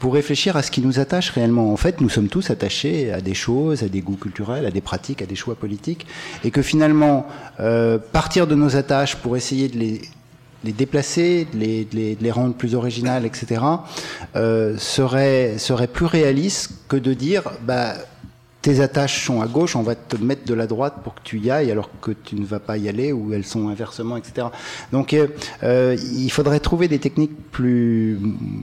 pour 0.00 0.14
réfléchir 0.14 0.56
à 0.56 0.62
ce 0.62 0.70
qui 0.70 0.80
nous 0.80 0.98
attache 0.98 1.30
réellement. 1.30 1.72
En 1.72 1.76
fait, 1.76 2.00
nous 2.00 2.08
sommes 2.08 2.28
tous 2.28 2.50
attachés 2.50 3.12
à 3.12 3.20
des 3.20 3.34
choses, 3.34 3.82
à 3.84 3.88
des 3.88 4.00
goûts 4.00 4.16
culturels, 4.16 4.66
à 4.66 4.70
des 4.70 4.80
pratiques, 4.80 5.20
à 5.22 5.26
des 5.26 5.36
choix 5.36 5.54
politiques, 5.54 6.06
et 6.42 6.50
que 6.50 6.62
finalement, 6.62 7.26
euh, 7.60 7.98
partir 7.98 8.46
de 8.46 8.54
nos 8.54 8.76
attaches 8.76 9.16
pour 9.16 9.36
essayer 9.36 9.68
de 9.68 9.78
les, 9.78 10.00
les 10.64 10.72
déplacer, 10.72 11.46
de 11.52 11.58
les, 11.58 11.88
les, 11.92 12.16
les, 12.18 12.30
rendre 12.30 12.54
plus 12.54 12.74
originales, 12.74 13.26
etc., 13.26 13.62
euh, 14.36 14.76
serait, 14.78 15.58
serait 15.58 15.86
plus 15.86 16.06
réaliste 16.06 16.72
que 16.88 16.96
de 16.96 17.12
dire, 17.12 17.42
bah, 17.62 17.94
tes 18.62 18.80
attaches 18.80 19.24
sont 19.24 19.40
à 19.40 19.46
gauche, 19.46 19.74
on 19.74 19.82
va 19.82 19.94
te 19.94 20.16
mettre 20.16 20.44
de 20.44 20.54
la 20.54 20.66
droite 20.66 20.96
pour 21.02 21.14
que 21.14 21.20
tu 21.24 21.38
y 21.38 21.50
ailles 21.50 21.70
alors 21.70 21.90
que 22.00 22.10
tu 22.10 22.36
ne 22.36 22.44
vas 22.44 22.60
pas 22.60 22.76
y 22.76 22.88
aller 22.88 23.12
ou 23.12 23.32
elles 23.32 23.46
sont 23.46 23.68
inversement, 23.68 24.16
etc. 24.16 24.48
Donc 24.92 25.14
euh, 25.14 25.28
euh, 25.62 25.96
il 26.14 26.30
faudrait 26.30 26.60
trouver 26.60 26.86
des 26.86 26.98
techniques 26.98 27.36
plus, 27.50 28.18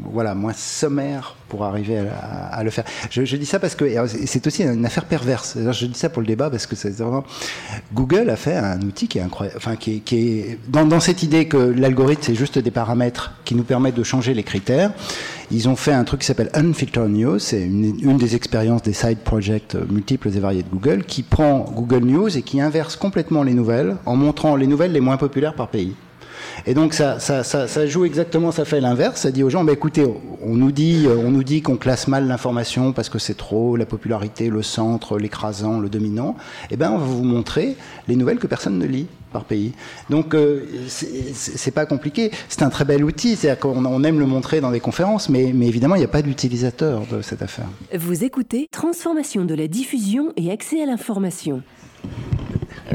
voilà, 0.06 0.36
moins 0.36 0.54
sommaires 0.54 1.36
pour 1.50 1.64
arriver 1.64 2.00
à, 2.00 2.64
le 2.64 2.70
faire. 2.70 2.84
Je, 3.10 3.24
je, 3.24 3.38
dis 3.38 3.46
ça 3.46 3.60
parce 3.60 3.74
que 3.74 3.86
c'est 4.26 4.46
aussi 4.46 4.64
une 4.64 4.86
affaire 4.86 5.06
perverse. 5.06 5.58
Je 5.72 5.86
dis 5.86 5.98
ça 5.98 6.10
pour 6.10 6.22
le 6.22 6.28
débat 6.28 6.50
parce 6.50 6.66
que 6.66 6.76
c'est 6.76 6.92
vraiment 6.92 7.24
Google 7.94 8.30
a 8.30 8.36
fait 8.36 8.56
un 8.56 8.82
outil 8.82 9.08
qui 9.08 9.18
est 9.18 9.22
incroyable, 9.22 9.58
enfin 9.58 9.78
qui 9.78 9.96
est, 9.96 10.00
qui 10.00 10.18
est 10.18 10.60
dans, 10.68 10.86
dans 10.86 11.00
cette 11.00 11.24
idée 11.24 11.48
que 11.48 11.58
l'algorithme 11.58 12.22
c'est 12.24 12.36
juste 12.36 12.60
des 12.60 12.72
paramètres 12.72 13.34
qui 13.46 13.56
nous 13.56 13.64
permettent 13.64 13.96
de 13.96 14.04
changer 14.04 14.34
les 14.34 14.44
critères. 14.44 14.92
Ils 15.50 15.70
ont 15.70 15.78
fait 15.78 15.94
un 15.94 16.04
truc 16.04 16.22
qui 16.22 16.28
s'appelle 16.28 16.50
Unfiltered 16.54 17.10
News, 17.10 17.40
c'est 17.40 17.62
une, 17.62 18.18
des 18.18 18.36
expériences 18.36 18.82
des 18.82 18.92
side 18.92 19.20
projects 19.20 19.78
multiples 19.90 20.28
et 20.28 20.40
variés 20.40 20.64
de 20.64 20.70
Google, 20.70 21.06
qui 21.06 21.24
prend 21.24 21.60
Google 21.60 22.04
News 22.04 22.38
et 22.38 22.42
qui 22.42 22.60
inverse 22.60 22.98
complètement 22.98 23.44
les 23.44 23.54
nouvelles 23.54 23.96
en 24.06 24.18
montrant 24.18 24.58
les 24.58 24.68
nouvelles 24.68 24.92
les 24.92 25.00
moins 25.00 25.16
populaires 25.16 25.54
par 25.54 25.70
pays. 25.70 25.96
Et 26.66 26.74
donc 26.74 26.94
ça, 26.94 27.20
ça, 27.20 27.44
ça, 27.44 27.88
joue 27.88 28.04
exactement, 28.04 28.52
ça 28.52 28.66
fait 28.66 28.82
l'inverse. 28.82 29.22
Ça 29.22 29.32
dit 29.32 29.44
aux 29.44 29.50
gens, 29.50 29.64
bah, 29.64 29.72
écoutez, 29.72 30.06
on 30.42 30.56
nous 30.56 30.72
dit, 30.72 31.08
on 31.08 31.32
nous 31.32 31.44
dit 31.44 31.62
qu'on 31.62 31.78
classe 31.78 32.08
mal 32.08 32.28
l'information 32.28 32.92
parce 32.92 33.10
que 33.10 33.20
c'est 33.20 33.38
trop 33.38 33.78
la 33.78 33.86
popularité, 33.86 34.50
le 34.50 34.64
centre, 34.64 35.18
l'écrasant, 35.18 35.80
le 35.80 35.88
dominant. 35.88 36.36
Eh 36.72 36.76
ben, 36.76 36.92
on 36.92 36.98
va 36.98 37.06
vous 37.06 37.24
montrer 37.24 37.78
les 38.08 38.16
nouvelles 38.16 38.40
que 38.40 38.48
personne 38.48 38.78
ne 38.78 38.86
lit 38.86 39.08
par 39.38 39.46
pays. 39.54 39.72
Donc 40.14 40.28
euh, 40.34 40.66
c'est 40.88 41.76
pas 41.80 41.86
compliqué. 41.94 42.24
C'est 42.50 42.64
un 42.64 42.72
très 42.78 42.86
bel 42.92 43.02
outil. 43.04 43.32
C'est-à-dire 43.36 43.60
qu'on 43.60 44.04
aime 44.04 44.20
le 44.20 44.30
montrer 44.36 44.58
dans 44.66 44.72
des 44.78 44.84
conférences, 44.90 45.26
mais, 45.34 45.46
mais 45.54 45.68
évidemment, 45.74 45.96
il 45.98 46.04
n'y 46.06 46.12
a 46.12 46.14
pas 46.20 46.26
d'utilisateur 46.30 46.96
de 47.14 47.22
cette 47.22 47.44
affaire. 47.48 47.70
Vous 48.06 48.24
écoutez 48.30 48.62
Transformation 48.72 49.46
de 49.46 49.56
la 49.62 49.68
diffusion 49.68 50.24
et 50.42 50.46
accès 50.58 50.80
à 50.82 50.86
l'information. 50.92 51.62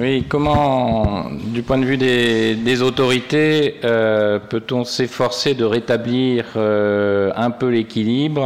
Oui, 0.01 0.24
comment, 0.32 1.26
du 1.57 1.62
point 1.62 1.78
de 1.78 1.84
vue 1.84 1.99
des, 1.99 2.55
des 2.57 2.78
autorités, 2.82 3.76
euh, 3.84 4.38
peut-on 4.53 4.84
s'efforcer 4.84 5.55
de 5.55 5.64
rétablir 5.64 6.45
euh, 6.57 7.30
un 7.36 7.51
peu 7.51 7.68
l'équilibre, 7.68 8.45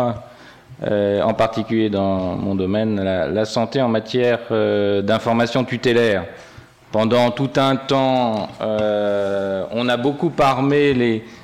euh, 0.82 1.22
en 1.22 1.34
particulier 1.34 1.88
dans 1.88 2.36
mon 2.36 2.54
domaine, 2.56 2.92
la, 3.02 3.28
la 3.28 3.44
santé 3.44 3.80
en 3.80 3.88
matière 3.88 4.40
euh, 4.50 5.02
d'information 5.02 5.64
tutélaire? 5.64 6.26
Pendant 6.96 7.30
tout 7.30 7.50
un 7.56 7.76
temps, 7.76 8.48
euh, 8.62 9.66
on 9.70 9.86
a 9.86 9.98
beaucoup 9.98 10.32
armé 10.38 10.94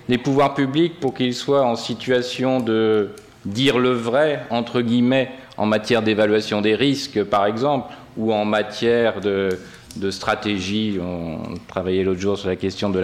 les, 0.09 0.16
pouvoirs 0.16 0.55
publics 0.55 0.98
pour 0.98 1.12
qu'ils 1.12 1.34
soient 1.34 1.66
en 1.66 1.76
situation 1.76 2.59
de 2.59 3.11
dire 3.44 3.78
le 3.78 3.92
vrai, 3.92 4.46
entre 4.48 4.80
guillemets, 4.80 5.30
en 5.59 5.66
matière 5.66 6.00
d'évaluation 6.00 6.62
des 6.62 6.74
risques, 6.74 7.22
par 7.24 7.44
exemple, 7.44 7.92
ou 8.16 8.32
en 8.32 8.46
matière 8.46 9.20
de 9.20 9.59
stratégie. 10.11 10.98
On 10.98 11.59
travaillait 11.68 12.03
l'autre 12.03 12.20
jour 12.20 12.38
sur 12.38 12.48
la 12.48 12.57
question 12.57 12.88
de 12.88 13.00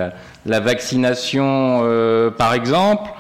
la, 0.46 0.60
vaccination, 0.60 1.82
euh, 1.82 2.30
par 2.30 2.54
exemple. 2.54 3.10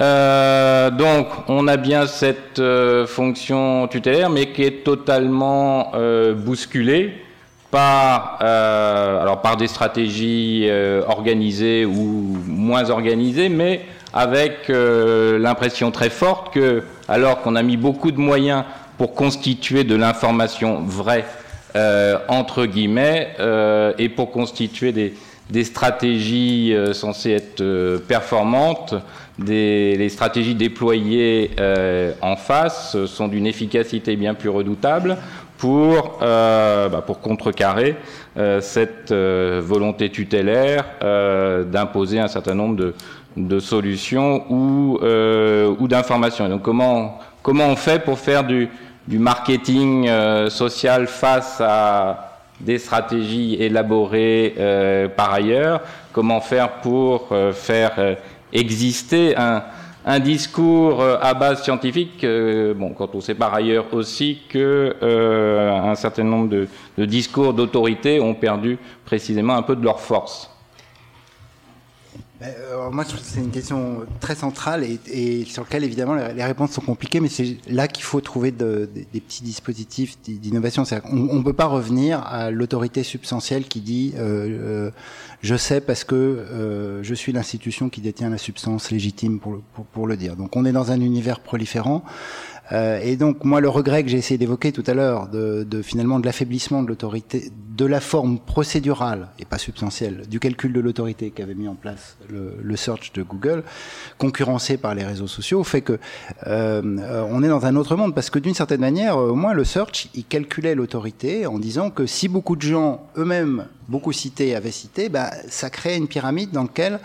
Euh, 0.00 0.90
donc, 0.90 1.28
on 1.46 1.68
a 1.68 1.76
bien 1.76 2.08
cette 2.08 2.60
fonction 3.06 3.86
tutélaire, 3.86 4.28
mais 4.28 4.50
qui 4.50 4.64
est 4.64 4.82
totalement 4.82 5.92
bousculée 6.34 7.25
par, 7.70 8.38
euh, 8.42 9.22
alors 9.22 9.40
par 9.40 9.56
des 9.56 9.66
stratégies 9.66 10.66
euh, 10.68 11.02
organisées 11.08 11.84
ou 11.84 12.36
moins 12.46 12.90
organisées, 12.90 13.48
mais 13.48 13.82
avec 14.14 14.68
l'impression 14.68 15.90
très 15.90 16.08
forte 16.08 16.54
que, 16.54 16.84
alors 17.06 17.42
qu'on 17.42 17.54
a 17.54 17.62
mis 17.62 17.76
beaucoup 17.76 18.12
de 18.12 18.18
moyens 18.18 18.64
pour 18.96 19.14
constituer 19.14 19.84
de 19.84 19.94
l'information 19.94 20.80
vraie 20.80 21.26
euh, 21.76 22.16
entre 22.28 22.64
guillemets, 22.64 23.34
euh, 23.38 23.92
et 23.98 24.08
pour 24.08 24.30
constituer 24.30 24.92
des, 24.92 25.14
des 25.50 25.64
stratégies 25.64 26.72
euh, 26.72 26.94
censées 26.94 27.32
être 27.32 27.60
euh, 27.60 27.98
performantes, 27.98 28.94
les 29.38 30.08
stratégies 30.08 30.54
déployées 30.54 31.50
euh, 31.60 32.12
en 32.22 32.36
face 32.36 33.04
sont 33.04 33.28
d'une 33.28 33.46
efficacité 33.46 34.16
bien 34.16 34.32
plus 34.32 34.48
redoutable 34.48 35.18
pour, 35.58 36.18
bah, 36.20 37.02
pour 37.06 37.20
contrecarrer 37.20 37.96
cette 38.60 39.12
volonté 39.12 40.10
tutélaire 40.10 40.84
d'imposer 41.66 42.20
un 42.20 42.28
certain 42.28 42.54
nombre 42.54 42.76
de, 42.76 42.94
de 43.36 43.58
solutions 43.58 44.44
ou, 44.50 44.98
ou 45.00 45.88
d'informations. 45.88 46.48
Donc 46.48 46.62
comment, 46.62 47.18
comment 47.42 47.66
on 47.66 47.76
fait 47.76 48.02
pour 48.02 48.18
faire 48.18 48.44
du, 48.44 48.68
du 49.06 49.18
marketing 49.18 50.08
euh, 50.08 50.50
social 50.50 51.06
face 51.06 51.60
à 51.60 52.32
des 52.60 52.78
stratégies 52.78 53.56
élaborées 53.60 54.54
euh, 54.58 55.08
par 55.08 55.32
ailleurs, 55.32 55.80
comment 56.12 56.40
faire 56.40 56.80
pour 56.80 57.28
euh, 57.32 57.52
faire 57.52 57.92
euh, 57.98 58.14
exister 58.52 59.36
un, 59.36 59.62
un, 60.06 60.20
discours 60.20 61.02
euh, 61.02 61.18
à 61.20 61.34
base 61.34 61.62
scientifique, 61.62 62.24
euh, 62.24 62.72
bon, 62.72 62.94
quand 62.94 63.14
on 63.14 63.20
sait 63.20 63.34
par 63.34 63.52
ailleurs 63.52 63.92
aussi 63.92 64.38
que 64.48 64.96
un 65.02 65.94
certain 65.94 66.24
nombre 66.24 66.48
de 66.48 67.04
discours 67.04 67.52
d'autorité 67.52 68.20
ont 68.20 68.34
perdu 68.34 68.78
précisément 69.04 69.54
un 69.54 69.62
peu 69.62 69.76
de 69.76 69.84
leur 69.84 70.00
force. 70.00 70.55
Alors 72.42 72.92
moi, 72.92 73.04
c'est 73.22 73.40
une 73.40 73.50
question 73.50 74.00
très 74.20 74.34
centrale 74.34 74.84
et, 74.84 75.00
et 75.06 75.44
sur 75.46 75.62
laquelle, 75.62 75.84
évidemment, 75.84 76.14
les, 76.14 76.44
réponses 76.44 76.72
sont 76.72 76.82
compliquées, 76.82 77.20
mais 77.20 77.30
c'est 77.30 77.56
là 77.66 77.88
qu'il 77.88 78.04
faut 78.04 78.20
trouver 78.20 78.50
de, 78.50 78.90
de, 78.94 79.04
des 79.10 79.20
petits 79.20 79.42
dispositifs 79.42 80.20
d'innovation. 80.20 80.84
On 81.04 81.36
ne 81.36 81.42
peut 81.42 81.54
pas 81.54 81.64
revenir 81.64 82.20
à 82.26 82.50
l'autorité 82.50 83.02
substantielle 83.04 83.64
qui 83.64 83.80
dit 83.80 84.12
euh, 84.16 84.86
euh, 84.86 84.90
je 85.40 85.56
sais 85.56 85.80
parce 85.80 86.04
que 86.04 86.14
euh, 86.14 87.02
je 87.02 87.14
suis 87.14 87.32
l'institution 87.32 87.88
qui 87.88 88.02
détient 88.02 88.28
la 88.28 88.38
substance 88.38 88.90
légitime 88.90 89.38
pour, 89.38 89.62
pour, 89.74 89.86
pour, 89.86 90.06
le 90.06 90.16
dire. 90.16 90.36
Donc 90.36 90.56
on 90.56 90.66
est 90.66 90.72
dans 90.72 90.92
un 90.92 91.00
univers 91.00 91.40
proliférant. 91.40 92.04
Euh, 92.72 92.98
et 93.02 93.16
donc 93.16 93.44
moi 93.44 93.60
le 93.60 93.68
regret 93.68 94.02
que 94.02 94.08
j'ai 94.08 94.18
essayé 94.18 94.38
d'évoquer 94.38 94.72
tout 94.72 94.82
à 94.86 94.94
l'heure 94.94 95.28
de, 95.28 95.62
de, 95.62 95.82
finalement 95.82 96.18
de 96.18 96.26
l'affaiblissement 96.26 96.82
de 96.82 96.88
l'autorité, 96.88 97.50
de 97.76 97.84
la 97.84 98.00
forme 98.00 98.40
procédurale 98.40 99.28
et 99.38 99.44
pas 99.44 99.58
substantielle 99.58 100.26
du 100.28 100.40
calcul 100.40 100.72
de 100.72 100.80
l'autorité 100.80 101.30
qu'avait 101.30 101.54
mis 101.54 101.68
en 101.68 101.76
place 101.76 102.16
le, 102.28 102.54
le, 102.60 102.76
search 102.76 103.12
de 103.12 103.22
Google, 103.22 103.62
concurrencé 104.18 104.78
par 104.78 104.94
les 104.94 105.04
réseaux 105.04 105.28
sociaux, 105.28 105.62
fait 105.62 105.82
que 105.82 105.98
euh, 106.46 107.26
on 107.30 107.42
est 107.42 107.48
dans 107.48 107.66
un 107.66 107.76
autre 107.76 107.96
monde. 107.96 108.14
Parce 108.14 108.30
que 108.30 108.38
d'une 108.38 108.54
certaine 108.54 108.80
manière, 108.80 109.16
au 109.16 109.34
moins 109.34 109.52
le 109.52 109.64
search 109.64 110.08
il 110.14 110.24
calculait 110.24 110.74
l'autorité 110.74 111.46
en 111.46 111.58
disant 111.58 111.90
que 111.90 112.06
si 112.06 112.28
beaucoup 112.28 112.56
de 112.56 112.62
gens 112.62 113.06
eux-mêmes 113.16 113.66
beaucoup 113.88 114.12
cités 114.12 114.56
avaient 114.56 114.72
cité, 114.72 115.08
bah, 115.08 115.30
ça 115.48 115.70
crée 115.70 115.96
une 115.96 116.08
pyramide 116.08 116.50
dans 116.50 116.62
laquelle 116.62 116.98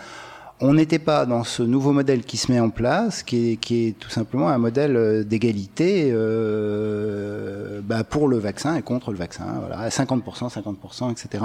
on 0.62 0.74
n'était 0.74 1.00
pas 1.00 1.26
dans 1.26 1.44
ce 1.44 1.64
nouveau 1.64 1.92
modèle 1.92 2.24
qui 2.24 2.38
se 2.38 2.52
met 2.52 2.60
en 2.60 2.70
place, 2.70 3.24
qui 3.24 3.52
est, 3.52 3.56
qui 3.58 3.88
est 3.88 4.00
tout 4.00 4.10
simplement 4.10 4.50
un 4.50 4.58
modèle 4.58 5.26
d'égalité 5.28 6.12
euh, 6.14 7.82
bah 7.84 8.04
pour 8.04 8.28
le 8.28 8.38
vaccin 8.38 8.76
et 8.76 8.82
contre 8.82 9.12
le 9.12 9.18
vaccin, 9.18 9.46
voilà, 9.60 9.90
50%, 9.90 10.54
50%, 10.54 11.12
etc. 11.12 11.44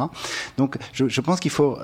Donc, 0.56 0.76
je, 0.92 1.08
je 1.08 1.20
pense 1.20 1.40
qu'il 1.40 1.50
faut 1.50 1.78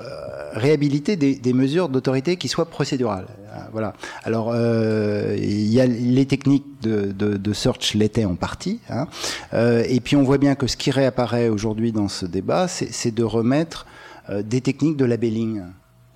réhabiliter 0.53 1.15
des, 1.15 1.35
des 1.35 1.53
mesures 1.53 1.89
d'autorité 1.89 2.37
qui 2.37 2.47
soient 2.47 2.69
procédurales. 2.69 3.27
Voilà. 3.71 3.93
Alors, 4.23 4.51
euh, 4.53 5.35
il 5.37 5.71
y 5.71 5.79
a 5.79 5.85
les 5.85 6.25
techniques 6.25 6.65
de, 6.81 7.11
de, 7.11 7.37
de 7.37 7.53
search 7.53 7.93
l'étaient 7.93 8.25
en 8.25 8.35
partie, 8.35 8.79
hein, 8.89 9.07
euh, 9.53 9.83
et 9.87 9.99
puis 9.99 10.15
on 10.15 10.23
voit 10.23 10.37
bien 10.37 10.55
que 10.55 10.67
ce 10.67 10.77
qui 10.77 10.91
réapparaît 10.91 11.49
aujourd'hui 11.49 11.91
dans 11.91 12.07
ce 12.07 12.25
débat, 12.25 12.67
c'est 12.67 13.11
de 13.11 13.23
remettre 13.23 13.85
euh, 14.29 14.41
des 14.41 14.61
techniques 14.61 14.97
de 14.97 15.05
labelling. 15.05 15.61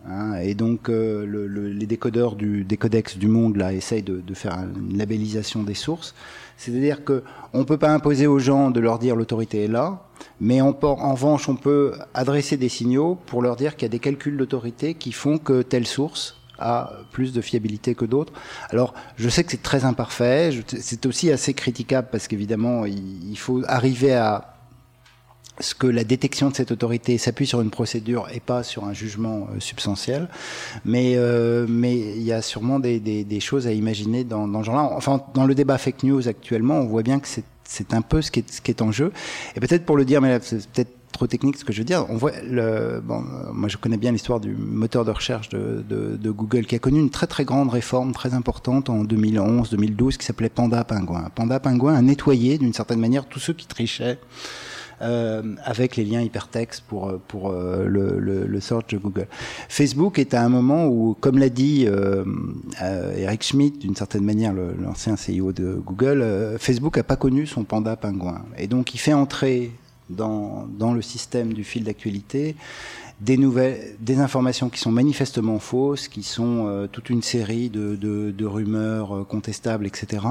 Hein, 0.10 0.36
et 0.42 0.54
donc 0.54 0.90
euh, 0.90 1.26
le, 1.26 1.48
le, 1.48 1.68
les 1.68 1.86
décodeurs 1.86 2.36
du, 2.36 2.64
des 2.64 2.78
codex 2.78 3.18
du 3.18 3.28
monde 3.28 3.58
là 3.58 3.74
essayent 3.74 4.04
de, 4.04 4.22
faire 4.34 4.58
une 4.58 4.98
labellisation 4.98 5.64
des 5.64 5.74
sources. 5.74 6.16
C'est-à-dire 6.56 7.04
que 7.04 7.24
on 7.54 7.66
peut 7.66 7.78
pas 7.78 7.92
imposer 7.92 8.26
aux 8.26 8.40
gens 8.40 8.72
de 8.72 8.80
leur 8.80 9.00
dire 9.00 9.16
l'autorité 9.16 9.66
est 9.66 9.68
là, 9.68 10.04
mais 10.40 10.62
en, 10.62 10.72
revanche 10.72 11.50
on 11.50 11.56
peut 11.56 11.94
adresser 12.14 12.56
des 12.56 12.70
signaux 12.70 13.18
pour 13.26 13.42
leur 13.42 13.58
dire 13.58 13.76
qu'il 13.76 13.84
y 13.84 13.88
a 13.88 13.90
des 13.90 14.00
calculs 14.00 14.38
d'autorité 14.38 14.94
qui 14.94 15.12
font 15.12 15.38
que 15.38 15.62
telle 15.62 15.86
source 15.86 16.38
a 16.58 16.94
plus 17.12 17.34
de 17.34 17.42
fiabilité 17.42 17.94
que 17.94 18.06
d'autres. 18.06 18.34
Alors, 18.70 18.96
je 19.18 19.30
sais 19.30 19.44
que 19.44 19.52
c'est 19.52 19.62
très 19.62 19.86
imparfait, 19.86 20.50
c'est 20.80 21.06
aussi 21.06 21.32
assez 21.32 21.54
critiquable 21.54 22.08
parce 22.12 22.28
qu'évidemment, 22.28 22.86
il 22.86 23.38
faut 23.38 23.62
arriver 23.68 24.14
à 24.16 24.57
ce 25.60 25.76
que 25.76 25.88
la 25.88 26.04
détection 26.04 26.50
de 26.50 26.56
cette 26.56 26.72
autorité 26.72 27.18
s'appuie 27.18 27.48
sur 27.48 27.62
une 27.62 27.70
procédure 27.70 28.28
et 28.34 28.40
pas 28.40 28.64
sur 28.64 28.86
un 28.86 28.94
jugement 28.94 29.48
euh, 29.54 29.60
substantiel. 29.60 30.30
Mais 30.86 31.14
euh, 31.16 31.66
mais 31.68 31.98
il 31.98 32.24
y 32.24 32.32
a 32.32 32.42
sûrement 32.42 32.80
des, 32.80 33.00
des, 33.00 33.24
des 33.24 33.40
choses 33.40 33.68
à 33.68 33.72
imaginer 33.72 34.24
dans, 34.24 34.48
dans 34.48 34.62
ce 34.62 34.66
genre-là. 34.68 34.90
Enfin, 34.96 35.24
dans 35.34 35.46
le 35.46 35.56
débat 35.56 35.78
fake 35.78 36.04
news 36.04 36.28
actuellement, 36.28 36.76
on 36.76 36.88
voit 36.88 37.04
bien 37.04 37.20
que 37.20 37.28
c'est 37.28 37.44
c'est 37.70 37.94
un 37.94 38.02
peu 38.02 38.22
ce 38.22 38.32
qui, 38.32 38.40
est, 38.40 38.50
ce 38.50 38.62
qui 38.62 38.72
est 38.72 38.82
en 38.82 38.94
jeu. 38.94 39.12
Et 39.56 39.60
peut-être 39.60 39.86
pour 39.86 39.98
le 39.98 40.06
dire, 40.06 40.22
mais 40.22 40.40
c'est 40.42 40.66
peut-être 40.70 40.92
trop 41.12 41.28
technique 41.28 41.58
ce 41.58 41.66
que 41.66 41.74
je 41.74 41.80
veux 41.80 41.86
dire. 41.86 42.06
On 42.10 42.16
voit 42.16 42.32
le, 42.44 43.02
bon, 43.04 43.24
moi 43.52 43.68
je 43.70 43.78
connais 43.78 43.98
bien 43.98 44.12
l'histoire 44.12 44.40
du 44.40 44.56
moteur 44.56 45.04
de 45.04 45.12
recherche 45.12 45.50
de, 45.50 45.84
de, 45.88 46.16
de, 46.16 46.32
Google 46.32 46.66
qui 46.66 46.76
a 46.76 46.80
connu 46.80 47.00
une 47.00 47.10
très 47.10 47.28
très 47.28 47.44
grande 47.44 47.70
réforme 47.70 48.14
très 48.14 48.34
importante 48.34 48.90
en 48.90 49.04
2011-2012 49.04 50.18
qui 50.18 50.26
s'appelait 50.26 50.50
Panda 50.50 50.84
Pingouin. 50.84 51.30
Panda 51.34 51.60
Pingouin 51.60 51.96
a 51.96 52.02
nettoyé 52.02 52.58
d'une 52.58 52.74
certaine 52.74 53.00
manière 53.00 53.26
tous 53.26 53.40
ceux 53.40 53.54
qui 53.54 53.68
trichaient 53.68 54.20
euh, 54.20 54.77
avec 55.00 55.96
les 55.96 56.04
liens 56.04 56.22
hypertextes 56.22 56.84
pour, 56.88 57.20
pour 57.28 57.50
euh, 57.50 57.86
le, 57.86 58.20
le, 58.20 58.46
le, 58.46 58.60
search 58.60 58.88
de 58.88 58.98
Google. 58.98 59.28
Facebook 59.70 60.20
est 60.20 60.34
à 60.34 60.44
un 60.44 60.50
moment 60.50 60.88
où, 60.88 61.16
comme 61.20 61.38
l'a 61.38 61.50
dit 61.50 61.86
euh, 61.88 62.24
euh 62.82 63.16
Eric 63.16 63.44
Schmidt, 63.44 63.80
d'une 63.80 63.96
certaine 63.96 64.24
manière, 64.24 64.54
l'ancien 64.54 65.16
CEO 65.16 65.52
de 65.52 65.76
Google, 65.76 66.22
euh, 66.22 66.58
Facebook 66.58 66.98
n'a 66.98 67.04
pas 67.04 67.16
connu 67.16 67.46
son 67.46 67.64
panda 67.64 67.96
pingouin. 67.96 68.42
Et 68.58 68.68
donc, 68.68 68.94
il 68.94 68.98
fait 68.98 69.14
entrer 69.14 69.72
dans, 70.10 70.68
dans 70.68 70.94
le 70.94 71.02
système 71.02 71.54
du 71.54 71.64
fil 71.64 71.84
d'actualité 71.84 72.56
des 73.20 73.38
nouvelles, 73.38 73.96
des 74.00 74.20
informations 74.20 74.70
qui 74.70 74.80
sont 74.80 74.92
manifestement 74.92 75.60
fausses, 75.60 76.08
qui 76.08 76.24
sont 76.24 76.68
euh, 76.68 76.88
toute 76.88 77.10
une 77.10 77.24
série 77.24 77.70
de, 77.70 77.96
de, 77.96 78.46
rumeurs 78.46 79.16
euh, 79.16 79.24
contestables, 79.24 79.88
etc. 79.88 80.24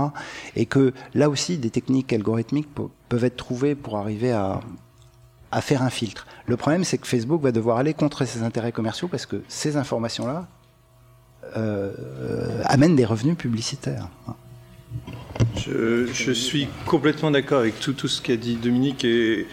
Et 0.54 0.66
que 0.66 0.92
là 1.14 1.28
aussi, 1.28 1.58
des 1.58 1.70
techniques 1.70 2.12
algorithmiques 2.12 2.68
peuvent 3.08 3.24
être 3.24 3.36
trouvées 3.36 3.74
pour 3.74 3.96
arriver 3.96 4.30
à, 4.30 4.60
à 5.50 5.60
faire 5.60 5.82
un 5.82 5.90
filtre. 5.90 6.26
Le 6.46 6.56
problème, 6.56 6.84
c'est 6.84 6.98
que 6.98 7.06
Facebook 7.06 7.42
va 7.42 7.50
devoir 7.50 7.78
aller 7.78 7.94
contre 7.94 8.24
ses 8.24 8.42
intérêts 8.42 8.72
commerciaux 8.72 9.08
parce 9.08 9.26
que 9.26 9.42
ces 9.48 9.76
informations-là 9.76 10.46
euh, 11.56 11.92
amènent 12.64 12.96
des 12.96 13.04
revenus 13.04 13.36
publicitaires. 13.36 14.08
Je, 15.56 16.06
je 16.06 16.32
suis 16.32 16.68
complètement 16.86 17.30
d'accord 17.30 17.60
avec 17.60 17.80
tout, 17.80 17.92
tout 17.92 18.08
ce 18.08 18.22
qu'a 18.22 18.36
dit 18.36 18.56
Dominique 18.56 19.04
et 19.04 19.46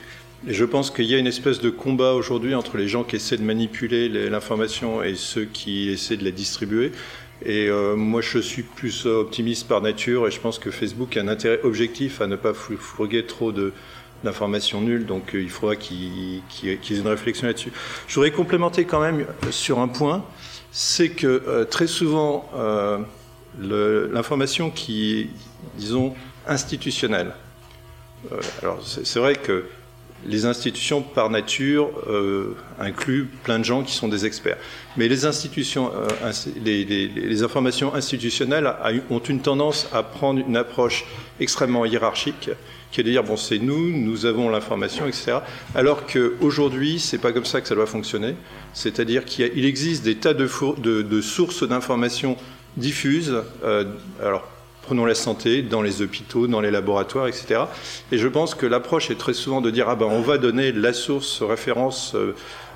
et 0.48 0.54
je 0.54 0.66
pense 0.66 0.92
qu'il 0.92 1.06
y 1.06 1.16
a 1.16 1.18
une 1.18 1.28
espèce 1.28 1.60
de 1.60 1.70
combat 1.70 2.14
aujourd'hui 2.14 2.54
entre 2.54 2.78
les 2.78 2.88
gens 2.88 3.04
qui 3.04 3.16
essaient 3.16 3.38
de 3.38 3.44
manipuler 3.44 4.10
l'information 4.30 5.02
et 5.02 5.16
ceux 5.16 5.46
qui 5.46 5.90
essaient 5.90 6.18
de 6.18 6.26
la 6.26 6.32
distribuer. 6.32 6.92
Et 7.46 7.68
euh, 7.68 7.96
moi, 7.96 8.22
je 8.22 8.40
suis 8.40 8.64
plus 8.64 9.06
optimiste 9.06 9.68
par 9.68 9.82
nature 9.82 10.28
et 10.28 10.32
je 10.32 10.40
pense 10.40 10.60
que 10.60 10.70
Facebook 10.72 11.16
a 11.18 11.22
un 11.22 11.28
intérêt 11.28 11.60
objectif 11.64 12.22
à 12.22 12.28
ne 12.28 12.36
pas 12.36 12.54
fourguer 12.54 13.26
trop 13.26 13.52
de 13.52 13.74
d'informations 14.24 14.80
nulles, 14.80 15.06
donc 15.06 15.36
euh, 15.36 15.42
il 15.42 15.50
faudra 15.50 15.76
qu'ils 15.76 16.42
qu 16.48 16.78
qu 16.78 16.94
aient 16.94 16.98
une 16.98 17.10
réflexion 17.10 17.46
là-dessus. 17.46 17.74
Je 18.08 18.16
voudrais 18.16 18.32
complémenter 18.32 18.86
quand 18.86 19.02
même 19.02 19.26
sur 19.52 19.80
un 19.80 19.90
point, 19.90 20.24
c'est 20.72 21.10
que 21.10 21.28
euh, 21.28 21.66
très 21.66 21.88
souvent, 21.88 22.50
l'information 23.60 24.70
qui 24.70 25.20
est, 25.20 25.30
disons, 25.78 26.14
institutionnelle, 26.48 27.34
alors 28.62 28.80
c'est 28.82 29.20
vrai 29.20 29.36
que 29.36 29.66
les 30.26 30.46
institutions, 30.46 31.02
par 31.02 31.30
nature, 31.30 31.90
euh, 32.08 32.56
incluent 32.80 33.28
plein 33.44 33.60
de 33.60 33.66
gens 33.66 33.84
qui 33.84 33.94
sont 33.94 34.08
des 34.08 34.26
experts. 34.26 34.58
Mais 34.98 35.08
les 35.08 35.26
institutions, 35.26 35.92
euh, 35.94 36.32
les, 36.64 37.44
informations 37.44 37.94
institutionnelles 37.94 38.72
ont 39.10 39.20
une 39.20 39.42
tendance 39.42 39.88
à 39.92 40.04
prendre 40.04 40.40
une 40.40 40.56
approche 40.56 41.06
extrêmement 41.40 41.86
hiérarchique, 41.86 42.50
qui 42.92 43.02
est 43.02 43.04
de 43.04 43.10
dire 43.10 43.24
bon, 43.24 43.38
c'est 43.38 43.60
nous, 43.60 43.92
nous 43.92 44.26
avons 44.26 44.50
l'information, 44.50 45.08
etc. 45.08 45.40
Alors 45.76 46.06
qu'aujourd'hui, 46.06 47.00
c'est 47.00 47.18
pas 47.18 47.32
comme 47.32 47.46
ça 47.46 47.60
que 47.60 47.68
ça 47.68 47.76
doit 47.76 47.88
fonctionner. 47.88 48.36
C'est-à-dire 48.74 49.26
qu'il 49.26 49.52
il 49.56 49.66
existe 49.66 50.04
des 50.04 50.16
tas 50.16 50.34
de 50.34 51.22
sources 51.22 51.68
d'informations 51.68 52.38
diffuses. 52.78 53.36
Euh, 53.64 53.86
alors 54.22 54.48
prenons 54.84 55.06
la 55.06 55.16
santé, 55.16 55.62
dans 55.62 55.82
les 55.82 56.02
hôpitaux, 56.02 56.46
dans 56.48 56.62
les 56.62 56.70
laboratoires, 56.70 57.28
etc. 57.28 57.62
Et 58.12 58.18
je 58.18 58.28
pense 58.28 58.54
que 58.54 58.66
l'approche 58.66 59.10
est 59.10 59.18
très 59.18 59.34
souvent 59.34 59.62
de 59.62 59.72
dire 59.72 59.90
ah 59.90 59.96
ben 59.96 60.06
on 60.06 60.22
va 60.22 60.38
donner 60.38 60.72
la 60.72 60.94
source 60.94 61.42
référence 61.42 62.14
euh, 62.16 62.36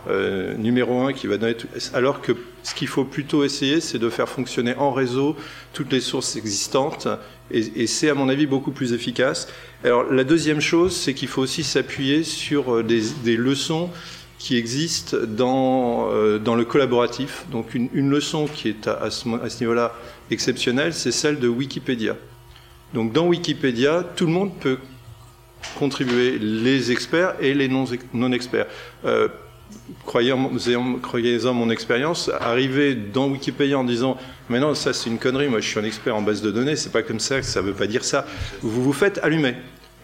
euh, 0.10 0.56
numéro 0.56 1.02
un 1.02 1.14
qui 1.14 1.28
va 1.28 1.38
donner 1.38 1.56
tout... 1.56 1.68
alors 1.94 2.22
que 2.22 2.32
ce 2.64 2.74
qu'il 2.74 2.88
faut 2.88 3.04
plutôt 3.04 3.44
essayer 3.44 3.82
c'est 3.82 4.00
de 4.00 4.10
faire 4.10 4.30
fonctionner 4.30 4.74
en 4.78 4.92
réseau 4.92 5.36
toutes 5.74 5.92
les 5.92 6.00
sources 6.00 6.38
existantes 6.38 7.08
et, 7.52 7.88
c'est 7.88 8.10
à 8.10 8.14
mon 8.14 8.28
avis 8.28 8.46
beaucoup 8.46 8.72
plus 8.72 8.92
efficace. 8.92 9.48
Alors 9.84 10.04
la 10.04 10.24
deuxième 10.24 10.62
chose 10.62 10.96
c'est 10.96 11.14
qu'il 11.14 11.28
faut 11.28 11.42
aussi 11.42 11.64
s'appuyer 11.64 12.24
sur 12.24 12.78
euh, 12.78 12.84
des, 12.84 13.38
leçons 13.38 13.90
qui 14.40 14.56
existent 14.56 15.18
dans, 15.28 16.10
dans 16.38 16.54
le 16.54 16.64
collaboratif. 16.64 17.46
Donc 17.52 17.74
une, 17.74 18.10
leçon 18.12 18.46
qui 18.46 18.70
est 18.70 18.88
à 18.88 19.10
ce 19.10 19.60
niveau-là 19.62 19.96
exceptionnelle, 20.32 20.94
c'est 20.94 21.12
celle 21.12 21.40
de 21.40 21.48
Wikipédia. 21.48 22.16
Donc 22.94 23.14
dans 23.14 23.28
Wikipédia, 23.28 24.04
tout 24.16 24.26
le 24.26 24.32
monde 24.32 24.52
peut 24.60 24.78
contribuer, 25.78 26.38
les 26.40 26.92
experts 26.92 27.36
et 27.42 27.54
les 27.54 27.68
non-experts. 27.68 28.68
Euh, 29.06 29.28
croyez-en 30.06 30.96
croyez 31.00 31.40
mon 31.54 31.70
expérience, 31.70 32.32
arriver 32.40 32.96
dans 32.96 33.28
Wikipédia 33.28 33.78
en 33.78 33.84
disant 33.84 34.18
mais 34.50 34.60
non, 34.60 34.74
ça 34.76 34.94
c'est 34.94 35.10
une 35.10 35.18
connerie, 35.18 35.50
moi 35.50 35.60
je 35.60 35.68
suis 35.68 35.80
un 35.80 35.84
expert 35.84 36.16
en 36.16 36.22
base 36.22 36.42
de 36.42 36.52
données, 36.52 36.76
c'est 36.76 36.92
pas 36.92 37.04
comme 37.04 37.20
ça, 37.20 37.42
ça 37.42 37.62
veut 37.62 37.74
pas 37.74 37.88
dire 37.88 38.06
ça. 38.06 38.26
Vous 38.62 38.84
vous 38.84 38.94
faites 38.94 39.20
allumer. 39.24 39.56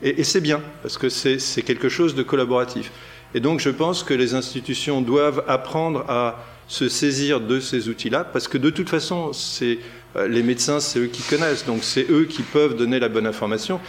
Et 0.01 0.25
c'est 0.25 0.41
bien, 0.41 0.59
parce 0.81 0.97
que 0.97 1.07
c'est 1.07 1.61
quelque 1.61 1.87
chose 1.87 2.13
de 2.13 2.23
collaboratif. 2.23 2.91
Et 3.33 3.39
donc 3.39 3.61
je 3.61 3.69
pense 3.69 4.03
que 4.03 4.13
les 4.13 4.33
institutions 4.33 5.01
doivent 5.01 5.45
apprendre 5.47 6.03
à 6.09 6.43
se 6.67 6.89
saisir 6.89 7.39
de 7.39 7.59
ces 7.59 7.87
outils-là, 7.87 8.25
parce 8.25 8.49
que 8.49 8.57
de 8.57 8.69
toute 8.69 8.89
façon, 8.89 9.31
c'est 9.31 9.79
les 10.15 10.43
médecins, 10.43 10.79
c'est 10.79 10.99
eux 10.99 11.07
qui 11.07 11.23
connaissent, 11.23 11.65
donc 11.65 11.83
c'est 11.83 12.09
eux 12.09 12.25
qui 12.25 12.43
peuvent 12.43 12.75
donner 12.75 12.99
la 12.99 13.09
bonne 13.09 13.25
information. 13.25 13.79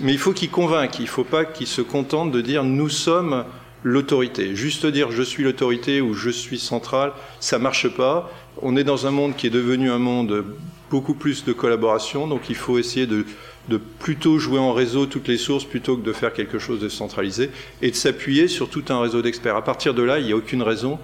Mais 0.00 0.12
il 0.12 0.18
faut 0.18 0.32
qu'ils 0.32 0.50
convainquent, 0.50 0.98
il 0.98 1.04
ne 1.04 1.08
faut 1.08 1.24
pas 1.24 1.44
qu'ils 1.44 1.66
se 1.66 1.82
contentent 1.82 2.32
de 2.32 2.40
dire 2.40 2.64
nous 2.64 2.88
sommes 2.88 3.44
l'autorité. 3.82 4.56
Juste 4.56 4.86
dire 4.86 5.10
je 5.10 5.22
suis 5.22 5.44
l'autorité 5.44 6.00
ou 6.00 6.14
je 6.14 6.30
suis 6.30 6.58
central, 6.58 7.12
ça 7.38 7.58
marche 7.58 7.88
pas. 7.88 8.30
On 8.62 8.76
est 8.76 8.84
dans 8.84 9.06
un 9.06 9.10
monde 9.10 9.36
qui 9.36 9.46
est 9.46 9.50
devenu 9.50 9.90
un 9.90 9.98
monde 9.98 10.44
beaucoup 10.90 11.14
plus 11.14 11.44
de 11.44 11.52
collaboration, 11.52 12.26
donc 12.26 12.48
il 12.48 12.56
faut 12.56 12.78
essayer 12.78 13.06
de, 13.06 13.26
de 13.68 13.76
plutôt 13.76 14.38
jouer 14.38 14.58
en 14.58 14.72
réseau 14.72 15.06
toutes 15.06 15.28
les 15.28 15.38
sources 15.38 15.64
plutôt 15.64 15.96
que 15.96 16.04
de 16.04 16.12
faire 16.12 16.32
quelque 16.32 16.58
chose 16.58 16.80
de 16.80 16.88
centralisé 16.88 17.50
et 17.82 17.90
de 17.90 17.96
s'appuyer 17.96 18.48
sur 18.48 18.68
tout 18.68 18.84
un 18.88 19.00
réseau 19.00 19.20
d'experts. 19.20 19.56
À 19.56 19.64
partir 19.64 19.92
de 19.92 20.02
là, 20.02 20.18
il 20.18 20.26
n'y 20.26 20.32
a 20.32 20.36
aucune 20.36 20.62
raison 20.62 20.98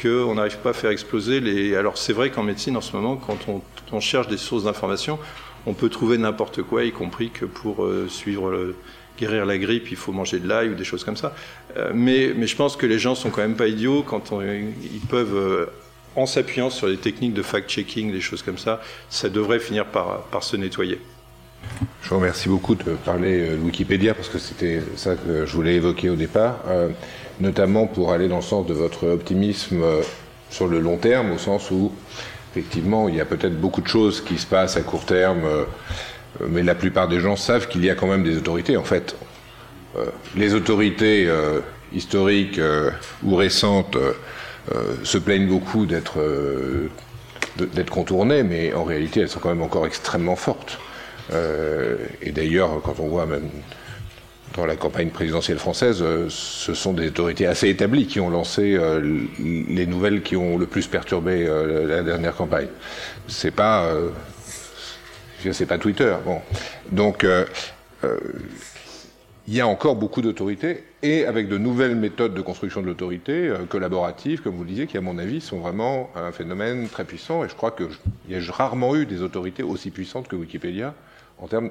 qu'on 0.00 0.34
n'arrive 0.34 0.58
pas 0.58 0.70
à 0.70 0.72
faire 0.72 0.90
exploser 0.90 1.40
les. 1.40 1.76
Alors 1.76 1.98
c'est 1.98 2.12
vrai 2.12 2.30
qu'en 2.30 2.42
médecine 2.42 2.76
en 2.76 2.80
ce 2.80 2.96
moment, 2.96 3.16
quand 3.16 3.38
on, 3.48 3.60
on 3.94 4.00
cherche 4.00 4.28
des 4.28 4.36
sources 4.36 4.64
d'information, 4.64 5.18
on 5.66 5.72
peut 5.72 5.88
trouver 5.88 6.18
n'importe 6.18 6.62
quoi, 6.62 6.84
y 6.84 6.92
compris 6.92 7.30
que 7.30 7.44
pour 7.44 7.84
euh, 7.84 8.06
suivre 8.08 8.74
guérir 9.18 9.46
la 9.46 9.58
grippe, 9.58 9.90
il 9.90 9.96
faut 9.96 10.12
manger 10.12 10.40
de 10.40 10.48
l'ail 10.48 10.70
ou 10.70 10.74
des 10.74 10.84
choses 10.84 11.04
comme 11.04 11.16
ça. 11.16 11.34
Euh, 11.76 11.92
mais, 11.94 12.46
je 12.46 12.56
pense 12.56 12.76
que 12.76 12.86
les 12.86 12.98
gens 12.98 13.14
sont 13.14 13.30
quand 13.30 13.42
même 13.42 13.56
pas 13.56 13.68
idiots 13.68 14.02
quand 14.02 14.32
ils 14.32 15.00
peuvent, 15.08 15.36
euh, 15.36 15.66
en 16.16 16.26
s'appuyant 16.26 16.70
sur 16.70 16.86
les 16.86 16.96
techniques 16.96 17.34
de 17.34 17.42
fact-checking, 17.42 18.12
des 18.12 18.20
choses 18.20 18.42
comme 18.42 18.58
ça, 18.58 18.80
ça 19.08 19.28
devrait 19.28 19.60
finir 19.60 19.86
par, 19.86 20.42
se 20.42 20.56
nettoyer. 20.56 21.00
Je 22.02 22.10
vous 22.10 22.16
remercie 22.16 22.48
beaucoup 22.48 22.74
de 22.74 22.92
parler 23.04 23.48
de 23.48 23.56
Wikipédia 23.56 24.12
parce 24.12 24.28
que 24.28 24.38
c'était 24.38 24.82
ça 24.96 25.14
que 25.14 25.46
je 25.46 25.52
voulais 25.54 25.76
évoquer 25.76 26.10
au 26.10 26.14
départ, 26.14 26.58
notamment 27.40 27.86
pour 27.86 28.12
aller 28.12 28.28
dans 28.28 28.36
le 28.36 28.42
sens 28.42 28.66
de 28.66 28.74
votre 28.74 29.08
optimisme 29.08 29.82
sur 30.50 30.68
le 30.68 30.78
long 30.78 30.98
terme, 30.98 31.32
au 31.32 31.38
sens 31.38 31.70
où 31.70 31.90
effectivement 32.54 33.08
il 33.08 33.16
y 33.16 33.20
a 33.20 33.24
peut-être 33.24 33.60
beaucoup 33.60 33.80
de 33.80 33.88
choses 33.88 34.20
qui 34.20 34.38
se 34.38 34.46
passent 34.46 34.76
à 34.76 34.82
court 34.82 35.04
terme. 35.04 35.44
Euh, 35.44 35.64
mais 36.48 36.62
la 36.62 36.74
plupart 36.74 37.08
des 37.08 37.20
gens 37.20 37.36
savent 37.36 37.68
qu'il 37.68 37.84
y 37.84 37.90
a 37.90 37.94
quand 37.94 38.06
même 38.06 38.24
des 38.24 38.36
autorités. 38.36 38.76
En 38.76 38.84
fait, 38.84 39.16
euh, 39.96 40.06
les 40.36 40.54
autorités 40.54 41.26
euh, 41.26 41.60
historiques 41.92 42.60
ou 43.22 43.36
récentes 43.36 43.96
se 45.04 45.18
plaignent 45.18 45.46
beaucoup 45.46 45.86
d'être 45.86 46.18
d'être 47.56 47.90
contournées, 47.90 48.42
mais 48.42 48.72
en 48.74 48.82
réalité, 48.82 49.20
elles 49.20 49.28
sont 49.28 49.38
quand 49.38 49.50
même 49.50 49.62
encore 49.62 49.86
extrêmement 49.86 50.34
fortes. 50.34 50.80
et 51.30 52.32
d'ailleurs, 52.32 52.80
quand 52.82 52.98
on 52.98 53.06
voit 53.06 53.26
même 53.26 53.48
dans 54.54 54.66
la 54.66 54.76
campagne 54.76 55.10
présidentielle 55.10 55.58
française, 55.58 56.04
ce 56.28 56.74
sont 56.74 56.92
des 56.92 57.08
autorités 57.08 57.46
assez 57.46 57.68
établies 57.68 58.06
qui 58.06 58.20
ont 58.20 58.30
lancé 58.30 58.78
les 59.38 59.86
nouvelles 59.86 60.22
qui 60.22 60.36
ont 60.36 60.58
le 60.58 60.66
plus 60.66 60.86
perturbé 60.86 61.44
la 61.86 62.02
dernière 62.02 62.36
campagne. 62.36 62.68
C'est 63.26 63.50
pas 63.50 63.90
pas 65.66 65.78
Twitter. 65.78 66.14
Bon. 66.24 66.40
Donc, 66.90 67.24
euh, 67.24 67.44
euh, 68.04 68.18
il 69.46 69.54
y 69.54 69.60
a 69.60 69.66
encore 69.66 69.96
beaucoup 69.96 70.22
d'autorités 70.22 70.84
et 71.02 71.26
avec 71.26 71.48
de 71.48 71.58
nouvelles 71.58 71.96
méthodes 71.96 72.32
de 72.32 72.40
construction 72.40 72.80
de 72.80 72.86
l'autorité, 72.86 73.48
euh, 73.48 73.66
collaboratives, 73.68 74.40
comme 74.40 74.54
vous 74.54 74.64
le 74.64 74.70
disiez, 74.70 74.86
qui, 74.86 74.96
à 74.96 75.02
mon 75.02 75.18
avis, 75.18 75.40
sont 75.40 75.58
vraiment 75.58 76.10
un 76.14 76.32
phénomène 76.32 76.88
très 76.88 77.04
puissant. 77.04 77.44
Et 77.44 77.48
je 77.48 77.54
crois 77.54 77.72
qu'il 77.72 77.88
y 78.30 78.34
a 78.34 78.52
rarement 78.52 78.96
eu 78.96 79.04
des 79.04 79.20
autorités 79.22 79.62
aussi 79.62 79.90
puissantes 79.90 80.28
que 80.28 80.36
Wikipédia 80.36 80.94
en 81.38 81.46
termes 81.46 81.70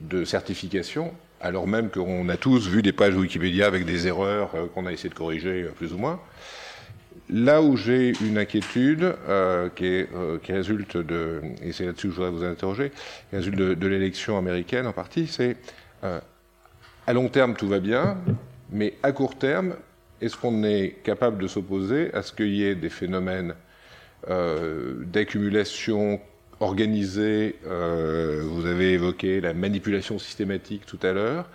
de 0.00 0.24
certification, 0.24 1.12
alors 1.40 1.66
même 1.66 1.90
qu'on 1.90 2.28
a 2.28 2.36
tous 2.36 2.68
vu 2.68 2.82
des 2.82 2.92
pages 2.92 3.14
Wikipédia 3.14 3.66
avec 3.66 3.84
des 3.84 4.06
erreurs 4.06 4.50
euh, 4.54 4.66
qu'on 4.66 4.86
a 4.86 4.92
essayé 4.92 5.08
de 5.08 5.14
corriger 5.14 5.62
euh, 5.62 5.70
plus 5.70 5.92
ou 5.92 5.98
moins. 5.98 6.20
Là 7.30 7.62
où 7.62 7.76
j'ai 7.76 8.12
une 8.22 8.38
inquiétude 8.38 9.14
euh, 9.28 9.68
qui, 9.74 10.52
résulte 10.52 10.96
de, 10.96 11.42
et 11.62 11.72
c'est 11.72 11.84
là-dessus 11.84 12.08
que 12.08 12.14
je 12.14 12.22
vous 12.22 12.42
interroger, 12.44 12.90
résulte 13.32 13.56
de, 13.56 13.86
l'élection 13.86 14.38
américaine 14.38 14.86
en 14.86 14.92
partie, 14.92 15.26
c'est 15.26 15.56
à 16.02 17.12
long 17.12 17.28
terme 17.28 17.54
tout 17.54 17.68
va 17.68 17.80
bien, 17.80 18.16
mais 18.70 18.94
à 19.02 19.12
court 19.12 19.36
terme, 19.36 19.74
est-ce 20.22 20.38
qu'on 20.38 20.64
est 20.64 20.96
capable 21.04 21.42
de 21.42 21.48
s'opposer 21.48 22.14
à 22.14 22.22
ce 22.22 22.32
qu'il 22.32 22.54
y 22.54 22.64
ait 22.64 22.74
des 22.74 22.88
phénomènes 22.88 23.54
d'accumulation 24.26 26.20
organisée, 26.60 27.56
euh, 27.66 28.42
vous 28.44 28.66
avez 28.66 28.92
évoqué 28.92 29.40
la 29.40 29.54
manipulation 29.54 30.18
systématique 30.18 30.86
tout 30.86 30.98
à 31.02 31.12
l'heure, 31.12 31.46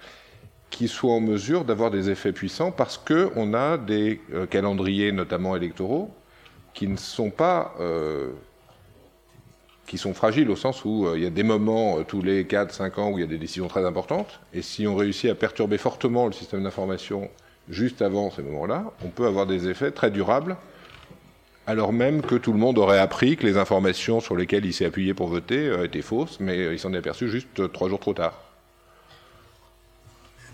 qui 0.70 0.88
soient 0.88 1.14
en 1.14 1.22
mesure 1.22 1.66
d'avoir 1.66 1.92
des 1.92 2.10
effets 2.10 2.32
puissants 2.32 2.72
parce 2.72 2.98
qu'on 2.98 3.54
a 3.54 3.78
des 3.78 4.22
euh, 4.34 4.46
calendriers, 4.46 5.12
notamment 5.12 5.56
électoraux, 5.56 6.10
qui 6.74 6.88
ne 6.88 6.98
sont 6.98 7.30
pas 7.30 7.76
qui 9.86 9.98
sont 9.98 10.14
fragiles 10.14 10.50
au 10.50 10.56
sens 10.56 10.86
où 10.86 11.08
il 11.14 11.22
y 11.22 11.26
a 11.26 11.30
des 11.30 11.44
moments 11.44 12.02
tous 12.04 12.22
les 12.22 12.46
4-5 12.46 13.00
ans 13.00 13.12
où 13.12 13.20
il 13.20 13.22
y 13.22 13.24
a 13.24 13.28
des 13.28 13.38
décisions 13.38 13.68
très 13.68 13.86
importantes, 13.86 14.40
et 14.54 14.64
si 14.64 14.88
on 14.88 14.96
réussit 14.96 15.30
à 15.30 15.36
perturber 15.36 15.78
fortement 15.78 16.26
le 16.26 16.32
système 16.32 16.64
d'information 16.64 17.30
juste 17.70 18.02
avant 18.02 18.32
ces 18.32 18.42
moments-là, 18.42 18.92
on 19.06 19.10
peut 19.10 19.28
avoir 19.28 19.46
des 19.46 19.68
effets 19.68 19.92
très 19.92 20.10
durables, 20.10 20.58
alors 21.66 21.94
même 21.94 22.22
que 22.22 22.36
tout 22.36 22.52
le 22.52 22.60
monde 22.60 22.78
aurait 22.78 23.00
appris 23.00 23.38
que 23.38 23.46
les 23.46 23.58
informations 23.58 24.20
sur 24.20 24.36
lesquelles 24.36 24.66
il 24.66 24.74
s'est 24.74 24.86
appuyé 24.86 25.14
pour 25.14 25.28
voter 25.28 25.68
euh, 25.68 25.86
étaient 25.86 26.02
fausses, 26.02 26.40
mais 26.40 26.74
il 26.74 26.80
s'en 26.80 26.94
est 26.94 26.98
aperçu 26.98 27.30
juste 27.30 27.60
euh, 27.60 27.68
trois 27.68 27.90
jours 27.90 28.00
trop 28.00 28.14
tard. 28.14 28.34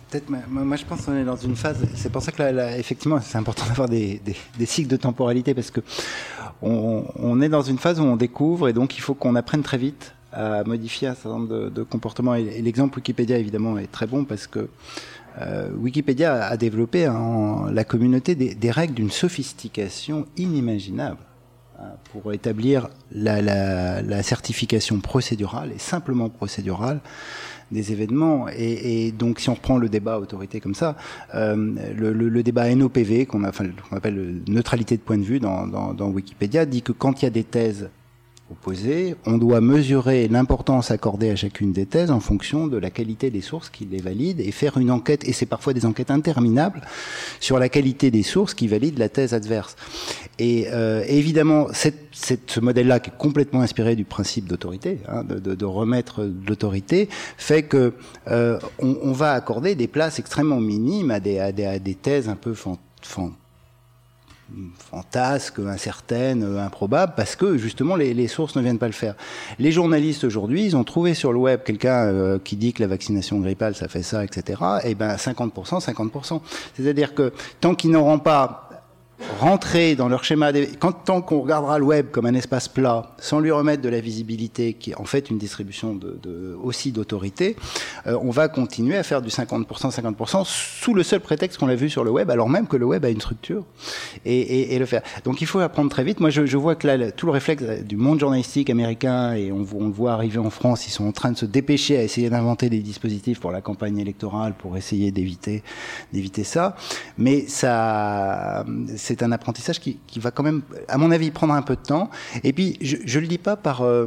Peut-être, 0.09 0.29
moi 0.49 0.75
je 0.75 0.85
pense 0.85 1.05
qu'on 1.05 1.15
est 1.15 1.23
dans 1.23 1.35
une 1.35 1.55
phase. 1.55 1.85
C'est 1.93 2.11
pour 2.11 2.23
ça 2.23 2.31
que 2.31 2.79
effectivement, 2.79 3.19
c'est 3.21 3.37
important 3.37 3.65
d'avoir 3.67 3.87
des, 3.87 4.19
cycles 4.65 4.89
de 4.89 4.97
temporalité 4.97 5.53
parce 5.53 5.69
que 5.69 5.81
on, 6.61 7.41
est 7.41 7.49
dans 7.49 7.61
une 7.61 7.77
phase 7.77 7.99
où 7.99 8.03
on 8.03 8.15
découvre 8.15 8.69
et 8.69 8.73
donc 8.73 8.97
il 8.97 9.01
faut 9.01 9.13
qu'on 9.13 9.35
apprenne 9.35 9.61
très 9.61 9.77
vite 9.77 10.13
à 10.33 10.63
modifier 10.63 11.07
un 11.07 11.13
certain 11.13 11.37
nombre 11.37 11.69
de, 11.69 11.83
comportements. 11.83 12.33
Et, 12.33 12.61
l'exemple 12.61 12.97
Wikipédia 12.97 13.37
évidemment 13.37 13.77
est 13.77 13.91
très 13.91 14.07
bon 14.07 14.25
parce 14.25 14.47
que 14.47 14.67
euh, 15.41 15.69
Wikipédia 15.75 16.45
a 16.45 16.57
développé 16.57 17.07
en 17.07 17.65
la 17.65 17.83
communauté 17.83 18.35
des, 18.35 18.71
règles 18.71 18.93
d'une 18.93 19.11
sophistication 19.11 20.25
inimaginable 20.37 21.19
hein, 21.79 21.93
pour 22.11 22.33
établir 22.33 22.89
la, 23.11 24.23
certification 24.23 24.99
procédurale 24.99 25.71
et 25.73 25.79
simplement 25.79 26.29
procédurale 26.29 26.99
des 27.71 27.91
événements. 27.91 28.47
Et, 28.49 29.11
donc, 29.11 29.39
si 29.39 29.49
on 29.49 29.53
reprend 29.53 29.77
le 29.77 29.89
débat 29.89 30.19
autorité 30.19 30.59
comme 30.59 30.75
ça, 30.75 30.95
euh, 31.35 31.55
le, 31.95 32.43
débat 32.43 32.73
NOPV, 32.73 33.25
qu'on 33.25 33.43
appelle 33.43 34.41
neutralité 34.47 34.97
de 34.97 35.01
point 35.01 35.17
de 35.17 35.23
vue 35.23 35.39
dans 35.39 36.09
Wikipédia, 36.09 36.65
dit 36.65 36.81
que 36.81 36.91
quand 36.91 37.21
il 37.21 37.25
y 37.25 37.27
a 37.27 37.31
des 37.31 37.43
thèses 37.43 37.89
on 39.25 39.37
doit 39.37 39.61
mesurer 39.61 40.27
l'importance 40.27 40.91
accordée 40.91 41.29
à 41.29 41.35
chacune 41.35 41.71
des 41.71 41.85
thèses 41.85 42.11
en 42.11 42.19
fonction 42.19 42.67
de 42.67 42.77
la 42.77 42.89
qualité 42.89 43.29
des 43.29 43.41
sources 43.41 43.69
qui 43.69 43.85
les 43.85 44.01
valident 44.01 44.39
et 44.39 44.51
faire 44.51 44.77
une 44.77 44.91
enquête, 44.91 45.27
et 45.27 45.33
c'est 45.33 45.45
parfois 45.45 45.73
des 45.73 45.85
enquêtes 45.85 46.11
interminables, 46.11 46.81
sur 47.39 47.59
la 47.59 47.69
qualité 47.69 48.11
des 48.11 48.23
sources 48.23 48.53
qui 48.53 48.67
valident 48.67 48.99
la 48.99 49.09
thèse 49.09 49.33
adverse. 49.33 49.75
Et 50.37 50.67
euh, 50.71 51.03
évidemment, 51.07 51.67
cette, 51.73 52.07
cette, 52.11 52.51
ce 52.51 52.59
modèle-là, 52.59 52.99
qui 52.99 53.09
est 53.09 53.17
complètement 53.17 53.61
inspiré 53.61 53.95
du 53.95 54.05
principe 54.05 54.47
d'autorité, 54.47 54.99
hein, 55.07 55.23
de, 55.23 55.39
de, 55.39 55.55
de, 55.55 55.65
remettre 55.65 56.29
l'autorité, 56.47 57.09
fait 57.37 57.63
que 57.63 57.93
euh, 58.27 58.59
on, 58.79 58.97
on, 59.01 59.11
va 59.11 59.33
accorder 59.33 59.75
des 59.75 59.87
places 59.87 60.19
extrêmement 60.19 60.59
minimes 60.59 61.11
à 61.11 61.19
des, 61.19 61.39
à 61.39 61.51
des, 61.51 61.65
à 61.65 61.79
des 61.79 61.95
thèses 61.95 62.29
un 62.29 62.35
peu 62.35 62.53
fan, 62.53 63.31
fantasque, 64.77 65.59
incertaine, 65.59 66.43
improbable, 66.57 67.13
parce 67.15 67.35
que 67.35 67.57
justement 67.57 67.95
les, 67.95 68.27
sources 68.27 68.55
ne 68.55 68.61
viennent 68.61 68.79
pas 68.79 68.87
le 68.87 68.93
faire. 68.93 69.15
Les 69.59 69.71
journalistes 69.71 70.23
aujourd'hui, 70.23 70.65
ils 70.65 70.75
ont 70.75 70.83
trouvé 70.83 71.13
sur 71.13 71.31
le 71.31 71.39
web 71.39 71.61
quelqu'un 71.63 72.05
euh, 72.05 72.39
qui 72.43 72.55
dit 72.55 72.73
que 72.73 72.81
la 72.81 72.87
vaccination 72.87 73.39
grippale 73.39 73.75
ça 73.75 73.87
fait 73.87 74.03
ça, 74.03 74.23
etc. 74.23 74.61
Et 74.83 74.95
ben 74.95 75.15
50%, 75.15 75.83
50%. 75.83 76.41
C'est-à-dire 76.75 77.13
que 77.13 77.33
tant 77.61 77.75
qu'ils 77.75 77.91
n'auront 77.91 78.19
pas 78.19 78.68
rentrer 79.39 79.95
dans 79.95 80.07
leur 80.07 80.23
schéma. 80.23 80.51
Quand, 80.79 80.91
tant 80.91 81.21
qu'on 81.21 81.41
regardera 81.41 81.79
le 81.79 81.85
web 81.85 82.07
comme 82.11 82.25
un 82.25 82.33
espace 82.33 82.67
plat, 82.67 83.15
sans 83.19 83.39
lui 83.39 83.51
remettre 83.51 83.81
de 83.81 83.89
la 83.89 83.99
visibilité, 83.99 84.73
qui 84.73 84.91
est 84.91 84.95
en 84.95 85.05
fait 85.05 85.29
une 85.29 85.37
distribution 85.37 85.95
de, 85.95 86.19
de 86.21 86.57
aussi 86.61 86.91
d'autorité, 86.91 87.55
euh, 88.07 88.17
on 88.21 88.29
va 88.31 88.47
continuer 88.47 88.97
à 88.97 89.03
faire 89.03 89.21
du 89.21 89.29
50%, 89.29 89.65
50% 89.67 90.43
sous 90.45 90.93
le 90.93 91.03
seul 91.03 91.19
prétexte 91.19 91.59
qu'on 91.59 91.67
l'a 91.67 91.75
vu 91.75 91.89
sur 91.89 92.03
le 92.03 92.11
web, 92.11 92.29
alors 92.29 92.49
même 92.49 92.67
que 92.67 92.77
le 92.77 92.85
web 92.85 93.05
a 93.05 93.09
une 93.09 93.21
structure 93.21 93.63
et, 94.25 94.39
et, 94.39 94.75
et 94.75 94.79
le 94.79 94.85
faire. 94.85 95.01
Donc 95.23 95.41
il 95.41 95.47
faut 95.47 95.59
apprendre 95.59 95.89
très 95.89 96.03
vite. 96.03 96.19
Moi, 96.19 96.29
je, 96.29 96.45
je 96.45 96.57
vois 96.57 96.75
que 96.75 96.87
là, 96.87 97.11
tout 97.11 97.25
le 97.25 97.31
réflexe 97.31 97.63
du 97.83 97.97
monde 97.97 98.19
journalistique 98.19 98.69
américain 98.69 99.33
et 99.33 99.51
on, 99.51 99.65
on, 99.75 99.85
le 99.85 99.91
voit 99.91 100.13
arriver 100.13 100.39
en 100.39 100.49
France, 100.49 100.87
ils 100.87 100.91
sont 100.91 101.07
en 101.07 101.11
train 101.11 101.31
de 101.31 101.37
se 101.37 101.45
dépêcher 101.45 101.97
à 101.97 102.03
essayer 102.03 102.29
d'inventer 102.29 102.69
des 102.69 102.79
dispositifs 102.79 103.39
pour 103.39 103.51
la 103.51 103.61
campagne 103.61 103.97
électorale 103.97 104.53
pour 104.57 104.77
essayer 104.77 105.11
d'éviter 105.11 105.63
d'éviter 106.13 106.43
ça. 106.43 106.75
Mais 107.17 107.47
ça 107.47 108.65
c'est 109.09 109.23
un 109.23 109.31
apprentissage 109.31 109.79
qui, 109.79 109.97
va 110.17 110.29
quand 110.29 110.43
même, 110.43 110.61
à 110.87 110.99
mon 110.99 111.09
avis, 111.09 111.31
prendre 111.31 111.53
un 111.55 111.63
peu 111.63 111.75
de 111.75 111.81
temps. 111.81 112.11
Et 112.43 112.53
puis, 112.53 112.77
je 112.79 112.97
ne 112.97 113.21
le 113.21 113.27
dis 113.27 113.39
pas 113.39 113.55
par 113.55 113.81
euh, 113.81 114.05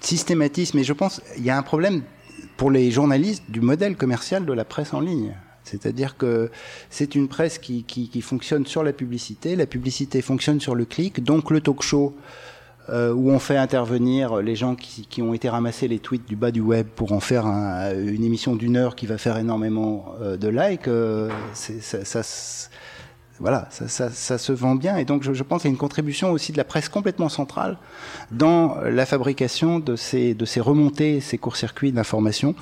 systématisme, 0.00 0.78
mais 0.78 0.84
je 0.84 0.94
pense 0.94 1.20
qu'il 1.34 1.44
y 1.44 1.50
a 1.50 1.58
un 1.58 1.62
problème 1.62 2.02
pour 2.56 2.70
les 2.70 2.90
journalistes 2.90 3.44
du 3.50 3.60
modèle 3.60 3.94
commercial 3.96 4.46
de 4.46 4.52
la 4.54 4.64
presse 4.64 4.94
en 4.94 5.00
ligne. 5.00 5.34
C'est-à-dire 5.64 6.16
que 6.16 6.50
c'est 6.88 7.14
une 7.14 7.28
presse 7.28 7.58
qui, 7.58 7.84
fonctionne 8.22 8.64
sur 8.64 8.82
la 8.82 8.94
publicité, 8.94 9.54
la 9.54 9.66
publicité 9.66 10.22
fonctionne 10.22 10.58
sur 10.58 10.74
le 10.74 10.86
clic, 10.86 11.22
donc 11.22 11.50
le 11.50 11.60
talk 11.60 11.82
show 11.82 12.16
euh, 12.88 13.12
où 13.12 13.30
on 13.30 13.38
fait 13.38 13.58
intervenir 13.58 14.36
les 14.36 14.56
gens 14.56 14.74
qui, 14.76 15.20
ont 15.20 15.34
été 15.34 15.50
ramassés 15.50 15.88
les 15.88 15.98
tweets 15.98 16.26
du 16.26 16.36
bas 16.36 16.50
du 16.50 16.60
web 16.60 16.86
pour 16.86 17.12
en 17.12 17.20
faire 17.20 17.44
une 17.44 18.24
émission 18.24 18.56
d'une 18.56 18.78
heure 18.78 18.96
qui 18.96 19.04
va 19.04 19.18
faire 19.18 19.36
énormément 19.36 20.14
euh, 20.22 20.38
de 20.38 20.48
likes, 20.48 20.88
ça, 21.52 22.22
voilà, 23.42 23.68
ça, 23.70 24.38
se 24.38 24.52
vend 24.52 24.76
bien. 24.76 24.96
Et 24.96 25.04
donc, 25.04 25.24
je, 25.24 25.42
pense 25.42 25.62
qu'il 25.62 25.68
y 25.68 25.72
a 25.72 25.74
une 25.74 25.78
contribution 25.78 26.30
aussi 26.30 26.52
de 26.52 26.56
la 26.56 26.64
presse 26.64 26.88
complètement 26.88 27.28
centrale 27.28 27.76
dans 28.30 28.76
la 28.84 29.04
fabrication 29.04 29.80
de 29.80 29.96
ces, 29.96 30.36
remontées, 30.58 31.20
ces 31.20 31.38
courts-circuits 31.38 31.90
d'information, 31.90 32.54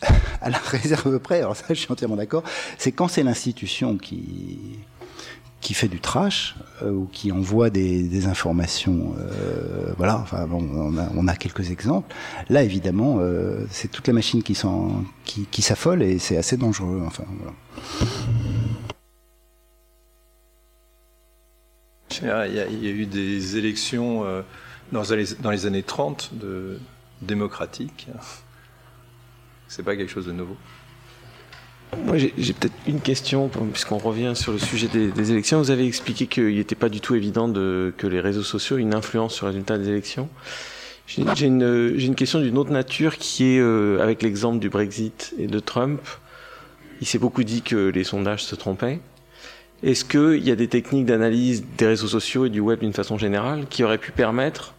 à 0.40 0.48
la 0.48 0.56
réserve 0.56 1.18
près. 1.18 1.38
Alors 1.38 1.54
ça, 1.54 1.66
je 1.68 1.74
suis 1.74 1.92
entièrement 1.92 2.16
d'accord. 2.16 2.44
C'est 2.78 2.92
quand 2.92 3.08
c'est 3.08 3.22
l'institution 3.22 3.98
qui 3.98 5.74
fait 5.74 5.88
du 5.88 6.00
trash 6.00 6.56
euh, 6.82 6.90
ou 6.90 7.08
qui 7.12 7.30
envoie 7.30 7.68
des, 7.68 8.26
informations. 8.26 9.14
Euh, 9.18 9.92
voilà, 9.98 10.18
enfin 10.18 10.46
bon, 10.46 10.94
on 11.14 11.28
a, 11.28 11.36
quelques 11.36 11.70
exemples. 11.70 12.14
Là, 12.48 12.62
évidemment, 12.62 13.18
euh, 13.20 13.66
c'est 13.70 13.88
toute 13.90 14.06
la 14.06 14.14
machine 14.14 14.42
qui 14.42 14.54
s'affole 15.62 16.02
et 16.02 16.18
c'est 16.18 16.38
assez 16.38 16.56
dangereux. 16.56 17.02
Enfin, 17.06 17.24
voilà. 17.38 17.52
Il 22.20 22.54
y, 22.54 22.60
a, 22.60 22.90
eu 22.90 23.06
des 23.06 23.56
élections 23.56 24.24
euh, 24.24 24.42
dans, 24.92 25.02
les, 25.50 25.66
années 25.66 25.82
30 25.82 26.30
de, 26.34 26.78
démocratiques. 27.22 28.08
C'est 29.68 29.82
pas 29.82 29.96
quelque 29.96 30.10
chose 30.10 30.26
de 30.26 30.32
nouveau? 30.32 30.56
Moi, 32.04 32.16
j'ai 32.16 32.52
peut-être 32.54 32.74
une 32.86 33.00
question, 33.00 33.48
puisqu'on 33.48 33.98
revient 33.98 34.32
sur 34.34 34.52
le 34.52 34.58
sujet 34.58 34.88
des, 34.88 35.30
élections. 35.30 35.58
Vous 35.58 35.70
avez 35.70 35.86
expliqué 35.86 36.26
qu'il 36.26 36.56
n'était 36.56 36.74
pas 36.74 36.88
du 36.88 37.00
tout 37.00 37.14
évident 37.14 37.48
de, 37.48 37.92
que 37.96 38.06
les 38.06 38.20
réseaux 38.20 38.42
sociaux 38.42 38.78
aient 38.78 38.82
une 38.82 38.94
influence 38.94 39.34
sur 39.34 39.46
le 39.46 39.52
résultat 39.52 39.78
des 39.78 39.88
élections. 39.88 40.28
J'ai 41.06 41.46
une, 41.46 41.94
une, 41.98 42.14
question 42.14 42.40
d'une 42.40 42.56
autre 42.56 42.70
nature 42.70 43.18
qui 43.18 43.56
est, 43.56 43.60
euh, 43.60 44.00
avec 44.00 44.22
l'exemple 44.22 44.58
du 44.58 44.70
Brexit 44.70 45.34
et 45.38 45.46
de 45.46 45.58
Trump, 45.58 46.00
il 47.02 47.06
s'est 47.06 47.18
beaucoup 47.18 47.42
dit 47.42 47.62
que 47.62 47.88
les 47.88 48.04
sondages 48.04 48.44
se 48.44 48.54
trompaient. 48.54 49.00
Est-ce 49.82 50.04
qu'il 50.04 50.46
y 50.46 50.50
a 50.52 50.56
des 50.56 50.68
techniques 50.68 51.06
d'analyse 51.06 51.64
des 51.76 51.86
réseaux 51.86 52.06
sociaux 52.06 52.46
et 52.46 52.50
du 52.50 52.60
web 52.60 52.80
d'une 52.80 52.92
façon 52.92 53.18
générale 53.18 53.66
qui 53.68 53.82
auraient 53.82 53.98
pu 53.98 54.12
permettre 54.12 54.74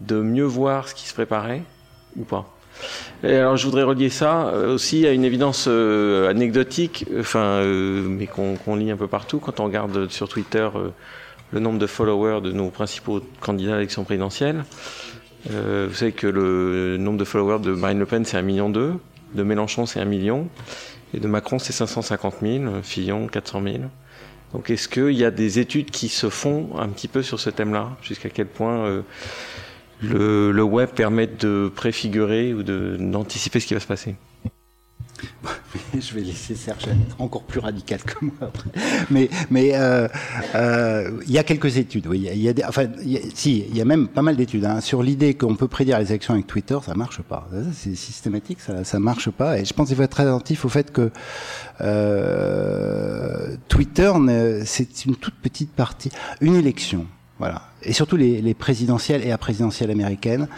de 0.00 0.20
mieux 0.20 0.44
voir 0.44 0.88
ce 0.88 0.94
qui 0.94 1.06
se 1.06 1.12
préparait 1.12 1.62
ou 2.16 2.24
pas? 2.24 2.50
Alors 3.22 3.58
je 3.58 3.66
voudrais 3.66 3.82
relier 3.82 4.08
ça 4.08 4.48
euh, 4.48 4.74
aussi 4.74 5.06
à 5.06 5.12
une 5.12 5.24
évidence 5.24 5.66
euh, 5.68 6.30
anecdotique, 6.30 7.04
euh, 7.36 8.02
mais 8.08 8.26
qu'on 8.26 8.76
lit 8.76 8.90
un 8.90 8.96
peu 8.96 9.08
partout 9.08 9.38
quand 9.38 9.60
on 9.60 9.64
regarde 9.64 10.08
sur 10.08 10.28
Twitter 10.28 10.68
le 11.52 11.60
nombre 11.60 11.78
de 11.78 11.86
followers 11.86 12.40
de 12.40 12.52
nos 12.52 12.70
principaux 12.70 13.20
candidats 13.40 13.72
à 13.72 13.76
l'élection 13.76 14.04
présidentielle. 14.04 14.64
vous 15.46 15.94
savez 15.94 16.12
que 16.12 16.26
le 16.26 16.96
nombre 16.96 17.18
de 17.18 17.24
followers 17.24 17.60
de 17.60 17.72
Marine 17.72 17.98
Le 17.98 18.06
Pen 18.06 18.24
c'est 18.24 18.38
un 18.38 18.42
million 18.42 18.70
deux, 18.70 18.94
de 19.34 19.42
Mélenchon 19.42 19.84
c'est 19.84 20.00
un 20.00 20.06
million, 20.06 20.48
et 21.12 21.18
de 21.18 21.26
Macron 21.26 21.58
c'est 21.58 21.72
550 21.72 22.36
000, 22.40 22.64
Fillon 22.82 23.26
400 23.26 23.62
000. 23.62 23.76
Donc 24.52 24.70
est-ce 24.70 24.88
qu'il 24.88 25.12
y 25.12 25.24
a 25.24 25.30
des 25.30 25.58
études 25.58 25.90
qui 25.90 26.08
se 26.08 26.28
font 26.28 26.70
un 26.78 26.88
petit 26.88 27.08
peu 27.08 27.22
sur 27.22 27.38
ce 27.38 27.50
thème-là? 27.50 27.96
Jusqu'à 28.02 28.30
quel 28.30 28.46
point 28.46 28.84
euh, 28.84 29.02
le, 30.02 30.62
web 30.62 30.90
permet 30.90 31.26
de 31.26 31.70
préfigurer 31.74 32.52
ou 32.54 32.62
d'anticiper 32.62 33.60
ce 33.60 33.66
qui 33.66 33.74
va 33.74 33.80
se 33.80 33.86
passer? 33.86 34.16
je 35.98 36.14
vais 36.14 36.20
laisser 36.22 36.54
Serge 36.54 36.84
être 36.88 37.20
encore 37.20 37.42
plus 37.42 37.60
radical 37.60 38.00
que 38.02 38.24
moi 38.24 38.34
après. 38.40 38.70
Mais 39.10 39.28
mais 39.50 39.70
euh, 39.74 40.08
euh, 40.54 41.20
il 41.26 41.32
y 41.32 41.38
a 41.38 41.44
quelques 41.44 41.76
études, 41.76 42.06
oui. 42.06 42.28
Il 42.32 42.40
y 42.40 42.48
a 42.48 42.52
des, 42.52 42.64
enfin, 42.64 42.86
il 43.02 43.12
y 43.12 43.16
a, 43.16 43.20
si, 43.34 43.64
il 43.68 43.76
y 43.76 43.80
a 43.80 43.84
même 43.84 44.08
pas 44.08 44.22
mal 44.22 44.36
d'études 44.36 44.64
hein, 44.64 44.80
sur 44.80 45.02
l'idée 45.02 45.34
qu'on 45.34 45.56
peut 45.56 45.68
prédire 45.68 45.98
les 45.98 46.06
élections 46.06 46.34
avec 46.34 46.46
Twitter. 46.46 46.78
Ça 46.84 46.94
marche 46.94 47.22
pas. 47.22 47.48
C'est 47.72 47.94
systématique, 47.94 48.60
ça 48.60 48.84
ça 48.84 48.98
marche 48.98 49.30
pas. 49.30 49.58
Et 49.58 49.64
je 49.64 49.72
pense 49.72 49.88
qu'il 49.88 49.96
faut 49.96 50.02
être 50.02 50.10
très 50.10 50.26
attentif 50.26 50.64
au 50.64 50.68
fait 50.68 50.92
que 50.92 51.10
euh, 51.80 53.56
Twitter, 53.68 54.12
c'est 54.64 55.04
une 55.04 55.16
toute 55.16 55.34
petite 55.36 55.72
partie, 55.72 56.10
une 56.40 56.56
élection. 56.56 57.06
Voilà. 57.38 57.69
Et 57.82 57.92
surtout 57.92 58.16
les, 58.16 58.42
les, 58.42 58.54
présidentielles 58.54 59.22
et 59.24 59.28
la 59.28 59.38
présidentielle 59.38 59.90
américaine, 59.90 60.48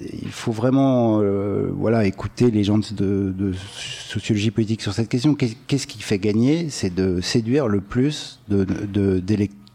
il 0.00 0.30
faut 0.30 0.52
vraiment 0.52 1.20
euh, 1.20 1.70
voilà 1.72 2.04
écouter 2.04 2.50
les 2.50 2.64
gens 2.64 2.78
de, 2.78 3.32
de, 3.36 3.52
sociologie 3.54 4.50
politique 4.50 4.82
sur 4.82 4.92
cette 4.92 5.08
question. 5.08 5.34
Qu'est-ce 5.34 5.86
qui 5.86 6.02
fait 6.02 6.18
gagner? 6.18 6.68
C'est 6.70 6.92
de 6.94 7.20
séduire 7.20 7.68
le 7.68 7.80
plus 7.80 8.40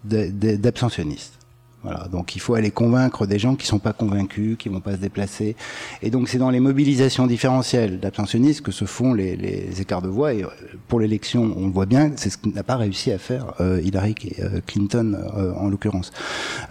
d'abstentionnistes. 0.04 1.39
Voilà, 1.84 2.10
donc 2.12 2.36
il 2.36 2.40
faut 2.40 2.56
aller 2.56 2.72
convaincre 2.72 3.26
des 3.26 3.40
gens 3.40 3.56
qui 3.56 3.66
sont 3.66 3.80
pas 3.80 3.94
convaincus, 3.94 4.58
qui 4.58 4.68
vont 4.68 4.82
pas 4.82 4.94
se 4.94 4.98
déplacer. 4.98 5.56
Et 6.02 6.10
donc 6.10 6.28
c'est 6.28 6.38
dans 6.38 6.50
les 6.50 6.60
mobilisations 6.60 7.26
différentielles 7.26 8.02
d'abstentionnistes 8.02 8.62
que 8.62 8.72
se 8.72 8.84
font 8.84 9.14
les, 9.14 9.38
les, 9.38 9.80
écarts 9.80 10.02
de 10.02 10.10
voix. 10.10 10.34
Et 10.34 10.44
euh, 10.44 10.48
pour 10.90 11.00
l'élection, 11.00 11.54
on 11.56 11.68
le 11.68 11.72
voit 11.72 11.86
bien, 11.86 12.12
c'est 12.18 12.30
ce 12.30 12.38
n'a 12.54 12.64
pas 12.64 12.76
réussi 12.76 13.12
à 13.14 13.18
faire 13.18 13.54
euh, 13.62 13.82
Hillary 13.82 14.16
euh, 14.40 14.60
Clinton 14.66 15.18
euh, 15.38 15.54
en 15.54 15.70
l'occurrence. 15.70 16.12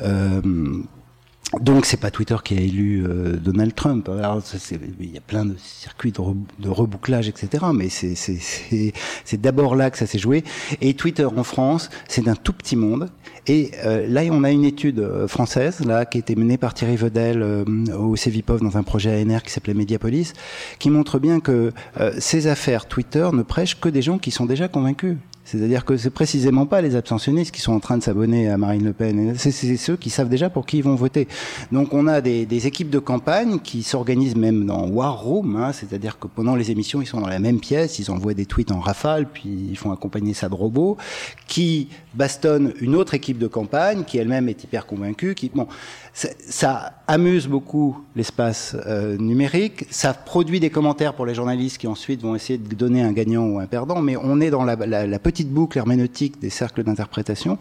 Euh, 0.02 0.42
donc 1.60 1.86
c'est 1.86 1.96
pas 1.96 2.10
Twitter 2.10 2.36
qui 2.44 2.58
a 2.58 2.60
élu 2.60 3.04
euh, 3.06 3.36
Donald 3.36 3.74
Trump. 3.74 4.10
Il 5.00 5.12
y 5.12 5.16
a 5.16 5.20
plein 5.20 5.46
de 5.46 5.56
circuits 5.56 6.12
de, 6.12 6.20
re, 6.20 6.34
de 6.58 6.68
rebouclage, 6.68 7.28
etc. 7.28 7.64
Mais 7.74 7.88
c'est 7.88 9.40
d'abord 9.40 9.74
là 9.74 9.90
que 9.90 9.98
ça 9.98 10.06
s'est 10.06 10.18
joué. 10.18 10.44
Et 10.80 10.94
Twitter 10.94 11.24
en 11.24 11.44
France, 11.44 11.88
c'est 12.06 12.22
d'un 12.22 12.34
tout 12.34 12.52
petit 12.52 12.76
monde. 12.76 13.08
Et 13.48 13.70
euh, 13.84 14.06
là, 14.06 14.22
on 14.30 14.44
a 14.44 14.50
une 14.50 14.64
étude 14.64 14.98
euh, 14.98 15.26
française 15.26 15.80
là 15.84 16.04
qui 16.04 16.18
a 16.18 16.20
été 16.20 16.36
menée 16.36 16.58
par 16.58 16.74
Thierry 16.74 16.96
Vedel 16.96 17.42
euh, 17.42 17.64
au 17.96 18.14
CEVIPOV 18.14 18.60
dans 18.60 18.76
un 18.76 18.82
projet 18.82 19.22
ANR 19.22 19.42
qui 19.42 19.50
s'appelait 19.50 19.74
Mediapolis, 19.74 20.34
qui 20.78 20.90
montre 20.90 21.18
bien 21.18 21.40
que 21.40 21.72
euh, 21.98 22.12
ces 22.18 22.46
affaires 22.46 22.86
Twitter 22.86 23.26
ne 23.32 23.42
prêchent 23.42 23.80
que 23.80 23.88
des 23.88 24.02
gens 24.02 24.18
qui 24.18 24.30
sont 24.30 24.44
déjà 24.44 24.68
convaincus. 24.68 25.16
C'est-à-dire 25.50 25.86
que 25.86 25.96
c'est 25.96 26.10
précisément 26.10 26.66
pas 26.66 26.82
les 26.82 26.94
abstentionnistes 26.94 27.54
qui 27.54 27.62
sont 27.62 27.72
en 27.72 27.80
train 27.80 27.96
de 27.96 28.02
s'abonner 28.02 28.50
à 28.50 28.58
Marine 28.58 28.84
Le 28.84 28.92
Pen. 28.92 29.32
C'est 29.38 29.50
ceux 29.78 29.96
qui 29.96 30.10
savent 30.10 30.28
déjà 30.28 30.50
pour 30.50 30.66
qui 30.66 30.78
ils 30.78 30.84
vont 30.84 30.94
voter. 30.94 31.26
Donc 31.72 31.94
on 31.94 32.06
a 32.06 32.20
des, 32.20 32.66
équipes 32.66 32.90
de 32.90 32.98
campagne 32.98 33.58
qui 33.58 33.82
s'organisent 33.82 34.36
même 34.36 34.66
dans 34.66 34.86
War 34.88 35.22
Room, 35.22 35.56
hein, 35.56 35.72
c'est-à-dire 35.72 36.18
que 36.18 36.26
pendant 36.26 36.54
les 36.54 36.70
émissions, 36.70 37.00
ils 37.00 37.06
sont 37.06 37.20
dans 37.20 37.28
la 37.28 37.38
même 37.38 37.60
pièce, 37.60 37.98
ils 37.98 38.10
envoient 38.10 38.34
des 38.34 38.44
tweets 38.44 38.72
en 38.72 38.80
rafale, 38.80 39.26
puis 39.26 39.68
ils 39.70 39.78
font 39.78 39.90
accompagner 39.90 40.34
ça 40.34 40.50
de 40.50 40.54
robots, 40.54 40.98
qui 41.46 41.88
bastonnent 42.14 42.74
une 42.80 42.94
autre 42.94 43.14
équipe 43.14 43.38
de 43.38 43.46
campagne 43.46 44.04
qui 44.04 44.18
elle-même 44.18 44.48
est 44.50 44.64
hyper 44.64 44.84
convaincue. 44.84 45.34
Qui, 45.34 45.50
bon, 45.54 45.66
ça 46.18 46.94
amuse 47.06 47.46
beaucoup 47.46 48.04
l'espace 48.16 48.76
euh, 48.86 49.16
numérique, 49.16 49.86
ça 49.90 50.14
produit 50.14 50.58
des 50.58 50.70
commentaires 50.70 51.14
pour 51.14 51.26
les 51.26 51.34
journalistes 51.34 51.78
qui 51.78 51.86
ensuite 51.86 52.22
vont 52.22 52.34
essayer 52.34 52.58
de 52.58 52.74
donner 52.74 53.02
un 53.02 53.12
gagnant 53.12 53.44
ou 53.44 53.60
un 53.60 53.66
perdant, 53.66 54.02
mais 54.02 54.16
on 54.16 54.40
est 54.40 54.50
dans 54.50 54.64
la, 54.64 54.76
petite 55.18 55.50
boucle 55.50 55.78
herméneutique 55.78 56.40
des 56.40 56.50
cercles 56.50 56.82
d'interprétation. 56.82 57.58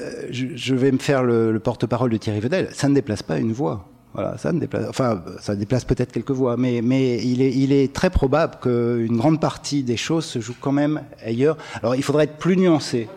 Euh, 0.00 0.26
je, 0.30 0.74
vais 0.74 0.90
me 0.90 0.98
faire 0.98 1.22
le, 1.22 1.52
le 1.52 1.60
porte-parole 1.60 2.10
de 2.10 2.16
Thierry 2.16 2.40
Vedel, 2.40 2.68
ça 2.72 2.88
ne 2.88 2.94
déplace 2.94 3.22
pas 3.22 3.38
une 3.38 3.52
voix. 3.52 3.88
Voilà, 4.14 4.36
ça 4.36 4.52
ne 4.52 4.58
déplace, 4.58 4.86
enfin, 4.88 5.22
ça 5.40 5.54
déplace 5.54 5.84
peut-être 5.84 6.12
quelques 6.12 6.32
voix, 6.32 6.56
mais, 6.56 6.80
mais 6.82 7.24
il, 7.24 7.40
est, 7.40 7.52
il 7.52 7.72
est 7.72 7.92
très 7.94 8.10
probable 8.10 8.56
qu'une 8.60 9.16
grande 9.16 9.40
partie 9.40 9.84
des 9.84 9.96
choses 9.96 10.24
se 10.24 10.40
joue 10.40 10.54
quand 10.60 10.72
même 10.72 11.02
ailleurs. 11.24 11.56
Alors, 11.80 11.94
il 11.94 12.02
faudrait 12.02 12.24
être 12.24 12.36
plus 12.36 12.56
nuancé. 12.56 13.08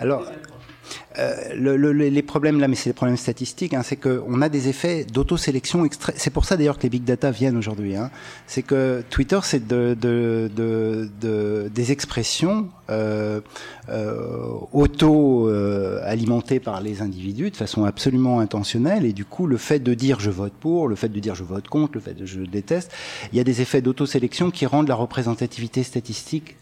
Alors, 0.00 0.24
euh, 1.18 1.54
le, 1.54 1.76
le, 1.76 1.92
les 1.92 2.22
problèmes 2.22 2.58
là, 2.58 2.68
mais 2.68 2.74
c'est 2.74 2.90
des 2.90 2.94
problèmes 2.94 3.16
statistiques, 3.16 3.74
hein, 3.74 3.82
c'est 3.84 3.96
qu'on 3.96 4.42
a 4.42 4.48
des 4.48 4.68
effets 4.68 5.04
d'autosélection 5.04 5.84
extrêmes. 5.84 6.16
C'est 6.18 6.30
pour 6.30 6.44
ça 6.44 6.56
d'ailleurs 6.56 6.76
que 6.76 6.82
les 6.82 6.88
big 6.88 7.04
data 7.04 7.30
viennent 7.30 7.56
aujourd'hui. 7.56 7.96
Hein. 7.96 8.10
C'est 8.46 8.62
que 8.62 9.02
Twitter, 9.10 9.38
c'est 9.42 9.66
de, 9.66 9.96
de, 10.00 10.50
de, 10.54 11.08
de, 11.20 11.70
des 11.72 11.92
expressions 11.92 12.68
euh, 12.90 13.40
euh, 13.88 14.48
auto-alimentées 14.72 16.60
par 16.60 16.80
les 16.80 17.00
individus 17.00 17.50
de 17.50 17.56
façon 17.56 17.84
absolument 17.84 18.40
intentionnelle. 18.40 19.04
Et 19.04 19.12
du 19.12 19.24
coup, 19.24 19.46
le 19.46 19.56
fait 19.56 19.78
de 19.78 19.94
dire 19.94 20.18
je 20.18 20.30
vote 20.30 20.52
pour, 20.52 20.88
le 20.88 20.96
fait 20.96 21.08
de 21.08 21.20
dire 21.20 21.34
je 21.34 21.44
vote 21.44 21.68
contre, 21.68 21.94
le 21.94 22.00
fait 22.00 22.14
de 22.14 22.26
je 22.26 22.40
déteste, 22.40 22.92
il 23.32 23.38
y 23.38 23.40
a 23.40 23.44
des 23.44 23.60
effets 23.60 23.82
d'autosélection 23.82 24.50
qui 24.50 24.66
rendent 24.66 24.88
la 24.88 24.96
représentativité 24.96 25.84
statistique 25.84 26.56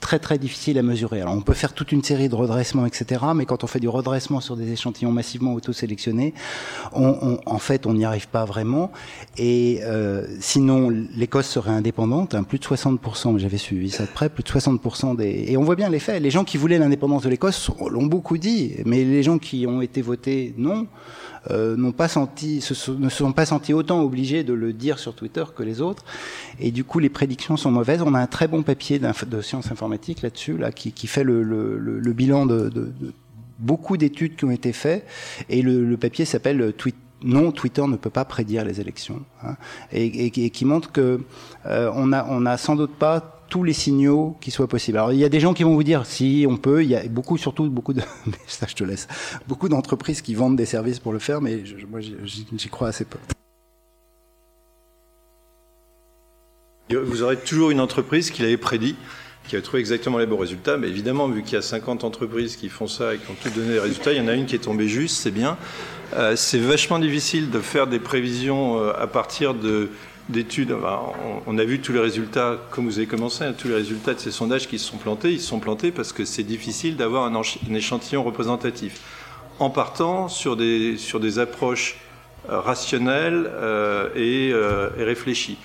très 0.00 0.18
très 0.18 0.38
difficile 0.38 0.78
à 0.78 0.82
mesurer. 0.82 1.20
Alors 1.20 1.34
on 1.34 1.40
peut 1.40 1.54
faire 1.54 1.72
toute 1.72 1.92
une 1.92 2.02
série 2.02 2.28
de 2.28 2.34
redressements, 2.34 2.86
etc. 2.86 3.22
Mais 3.34 3.46
quand 3.46 3.64
on 3.64 3.66
fait 3.66 3.80
du 3.80 3.88
redressement 3.88 4.40
sur 4.40 4.56
des 4.56 4.72
échantillons 4.72 5.12
massivement 5.12 5.54
auto-sélectionnés, 5.54 6.34
on, 6.92 7.16
on, 7.22 7.38
en 7.46 7.58
fait 7.58 7.86
on 7.86 7.94
n'y 7.94 8.04
arrive 8.04 8.28
pas 8.28 8.44
vraiment. 8.44 8.90
Et 9.36 9.80
euh, 9.82 10.26
sinon 10.40 10.90
l'Écosse 10.90 11.48
serait 11.48 11.70
indépendante, 11.70 12.34
hein, 12.34 12.42
plus 12.42 12.58
de 12.58 12.64
60%, 12.64 13.38
j'avais 13.38 13.58
suivi 13.58 13.90
ça 13.90 14.04
de 14.04 14.10
près, 14.10 14.28
plus 14.28 14.42
de 14.42 14.48
60% 14.48 15.16
des... 15.16 15.44
Et 15.48 15.56
on 15.56 15.62
voit 15.62 15.76
bien 15.76 15.88
les 15.88 16.00
faits. 16.00 16.22
Les 16.22 16.30
gens 16.30 16.44
qui 16.44 16.56
voulaient 16.56 16.78
l'indépendance 16.78 17.22
de 17.22 17.28
l'Écosse 17.28 17.70
l'ont 17.88 18.06
beaucoup 18.06 18.38
dit, 18.38 18.76
mais 18.84 19.04
les 19.04 19.22
gens 19.22 19.38
qui 19.38 19.66
ont 19.66 19.82
été 19.82 20.02
votés 20.02 20.54
non, 20.56 20.86
euh, 21.50 21.76
n'ont 21.76 21.92
pas 21.92 22.08
senti, 22.08 22.60
se, 22.60 22.90
ne 22.90 23.08
se 23.08 23.16
sont 23.16 23.32
pas 23.32 23.46
sentis 23.46 23.72
autant 23.72 24.02
obligés 24.02 24.44
de 24.44 24.52
le 24.52 24.72
dire 24.72 24.98
sur 24.98 25.14
Twitter 25.14 25.44
que 25.54 25.62
les 25.62 25.80
autres. 25.80 26.04
Et 26.58 26.70
du 26.70 26.84
coup, 26.84 26.98
les 26.98 27.08
prédictions 27.08 27.56
sont 27.56 27.70
mauvaises. 27.70 28.02
On 28.02 28.14
a 28.14 28.20
un 28.20 28.26
très 28.26 28.48
bon 28.48 28.62
papier 28.62 28.98
de 28.98 29.40
sciences 29.40 29.70
informatiques 29.72 30.22
là-dessus, 30.22 30.58
là, 30.58 30.72
qui, 30.72 31.06
fait 31.06 31.24
le, 31.24 32.12
bilan 32.12 32.46
de, 32.46 32.92
beaucoup 33.58 33.96
d'études 33.96 34.36
qui 34.36 34.44
ont 34.44 34.50
été 34.50 34.72
faites. 34.72 35.06
Et 35.48 35.62
le, 35.62 35.96
papier 35.96 36.24
s'appelle 36.24 36.72
Tweet 36.76 36.96
non, 37.22 37.52
Twitter 37.52 37.86
ne 37.86 37.96
peut 37.96 38.10
pas 38.10 38.24
prédire 38.24 38.64
les 38.64 38.80
élections, 38.80 39.22
hein, 39.44 39.56
et, 39.92 40.30
qui 40.30 40.64
montre 40.64 40.90
que 40.90 41.20
euh, 41.66 41.90
on 41.94 42.12
a, 42.12 42.50
a 42.50 42.56
sans 42.56 42.76
doute 42.76 42.94
pas 42.94 43.39
tous 43.50 43.64
les 43.64 43.74
signaux 43.74 44.36
qui 44.40 44.50
soient 44.50 44.68
possibles. 44.68 44.96
Alors 44.96 45.12
il 45.12 45.18
y 45.18 45.24
a 45.24 45.28
des 45.28 45.40
gens 45.40 45.52
qui 45.52 45.64
vont 45.64 45.74
vous 45.74 45.82
dire 45.82 46.06
si 46.06 46.46
on 46.48 46.56
peut, 46.56 46.82
il 46.82 46.88
y 46.88 46.94
a 46.94 47.06
beaucoup, 47.08 47.36
surtout 47.36 47.68
beaucoup 47.68 47.92
de, 47.92 48.00
ça 48.46 48.66
je 48.66 48.74
te 48.74 48.84
laisse, 48.84 49.08
beaucoup 49.46 49.68
d'entreprises 49.68 50.22
qui 50.22 50.34
vendent 50.34 50.56
des 50.56 50.64
services 50.64 51.00
pour 51.00 51.12
le 51.12 51.18
faire, 51.18 51.42
mais 51.42 51.62
moi 51.90 52.00
j'y 52.00 52.68
crois 52.70 52.88
assez 52.88 53.04
peu. 53.04 53.18
Vous 56.90 57.22
aurez 57.22 57.36
toujours 57.36 57.70
une 57.70 57.80
entreprise 57.80 58.30
qui 58.30 58.42
l'avait 58.42 58.56
prédit, 58.56 58.96
qui 59.46 59.56
a 59.56 59.62
trouvé 59.62 59.78
exactement 59.78 60.18
les 60.18 60.26
bons 60.26 60.38
résultats, 60.38 60.76
mais 60.76 60.88
évidemment, 60.88 61.28
vu 61.28 61.42
qu'il 61.42 61.54
y 61.54 61.56
a 61.56 61.62
50 61.62 62.02
entreprises 62.02 62.56
qui 62.56 62.68
font 62.68 62.88
ça 62.88 63.14
et 63.14 63.18
qui 63.18 63.30
ont 63.30 63.36
tout 63.40 63.50
donné 63.50 63.74
les 63.74 63.78
résultats, 63.78 64.12
il 64.12 64.18
y 64.18 64.20
en 64.20 64.26
a 64.26 64.34
une 64.34 64.46
qui 64.46 64.56
est 64.56 64.60
tombée 64.60 64.88
juste, 64.88 65.16
c'est 65.16 65.30
bien. 65.30 65.56
Euh, 66.14 66.34
c'est 66.34 66.58
vachement 66.58 66.98
difficile 66.98 67.50
de 67.50 67.60
faire 67.60 67.86
des 67.86 68.00
prévisions 68.00 68.78
euh, 68.78 68.92
à 68.98 69.06
partir 69.06 69.54
de 69.54 69.90
d'études. 70.28 70.76
On 71.46 71.58
a 71.58 71.64
vu 71.64 71.80
tous 71.80 71.92
les 71.92 72.00
résultats, 72.00 72.58
comme 72.70 72.86
vous 72.86 72.98
avez 72.98 73.06
commencé, 73.06 73.44
tous 73.56 73.68
les 73.68 73.74
résultats 73.74 74.14
de 74.14 74.20
ces 74.20 74.30
sondages 74.30 74.68
qui 74.68 74.78
se 74.78 74.86
sont 74.86 74.98
plantés. 74.98 75.32
Ils 75.32 75.40
se 75.40 75.48
sont 75.48 75.60
plantés 75.60 75.90
parce 75.90 76.12
que 76.12 76.24
c'est 76.24 76.42
difficile 76.42 76.96
d'avoir 76.96 77.24
un, 77.24 77.42
échantillon 77.74 78.22
représentatif. 78.22 79.00
En 79.58 79.70
partant 79.70 80.28
sur 80.28 80.56
des, 80.56 80.96
sur 80.96 81.20
des 81.20 81.38
approches 81.38 81.96
euh, 82.48 82.60
rationnelles 82.60 83.50
euh, 83.52 84.08
et, 84.14 84.50
euh, 84.52 84.88
et, 84.98 85.04
réfléchies. 85.04 85.58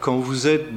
Quand 0.00 0.16
vous 0.16 0.46
êtes 0.46 0.68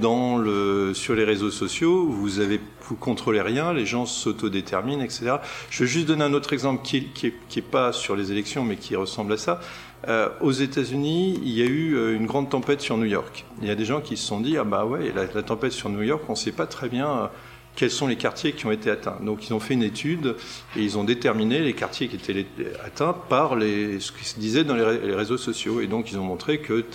sur 0.94 1.16
les 1.16 1.24
réseaux 1.24 1.52
sociaux, 1.52 2.08
vous 2.08 2.42
avez, 2.42 2.60
vous 2.82 2.98
contrôlez 2.98 3.40
rien, 3.40 3.72
les 3.72 3.86
gens 3.86 4.06
s'autodéterminent, 4.06 5.02
etc. 5.02 5.36
Je 5.70 5.86
vais 5.86 5.90
juste 5.90 6.06
donner 6.06 6.26
un 6.26 6.34
autre 6.34 6.52
exemple 6.52 6.84
qui 6.84 7.08
n'est 7.24 7.62
pas 7.62 7.94
sur 7.94 8.18
les 8.18 8.34
élections, 8.34 8.66
mais 8.66 8.76
qui 8.76 8.98
ressemble 8.98 9.32
à 9.32 9.38
ça. 9.38 9.62
Euh, 10.08 10.30
aux 10.40 10.52
États-Unis, 10.52 11.40
il 11.44 11.52
y 11.52 11.62
a 11.62 11.66
eu 11.66 11.96
euh, 11.96 12.16
une 12.16 12.26
grande 12.26 12.50
tempête 12.50 12.80
sur 12.80 12.98
New 12.98 13.06
York. 13.06 13.46
Il 13.62 13.68
y 13.68 13.72
a 13.72 13.76
des 13.76 13.84
gens 13.84 14.00
qui 14.00 14.16
se 14.16 14.26
sont 14.26 14.40
dit 14.40 14.58
ah 14.58 14.64
bah 14.64 14.86
ouais, 14.86 15.12
la, 15.14 15.28
tempête 15.44 15.74
sur 15.74 15.90
New 15.90 16.02
York, 16.02 16.24
on 16.30 16.34
ne 16.34 16.38
sait 16.38 16.54
pas 16.54 16.68
très 16.68 16.88
bien 16.88 17.10
euh, 17.10 17.28
quels 17.76 17.92
sont 17.92 18.08
les 18.08 18.16
quartiers 18.16 18.54
qui 18.54 18.66
ont 18.66 18.72
été 18.72 18.90
atteints. 18.90 19.18
Donc 19.22 19.46
ils 19.48 19.54
ont 19.54 19.60
fait 19.60 19.74
une 19.74 19.84
étude 19.84 20.36
et 20.78 20.82
ils 20.82 20.98
ont 20.98 21.04
déterminé 21.04 21.60
les 21.60 21.74
quartiers 21.74 22.08
qui 22.08 22.16
étaient 22.16 22.46
atteints 22.86 23.14
par 23.28 23.52
ce 23.60 24.12
qui 24.12 24.26
se 24.26 24.40
disait 24.40 24.64
dans 24.64 24.76
les, 24.76 25.14
réseaux 25.14 25.38
sociaux. 25.38 25.82
Et 25.82 25.88
donc 25.88 26.12
ils 26.12 26.18
ont 26.18 26.24
montré 26.24 26.60
que, 26.60 26.86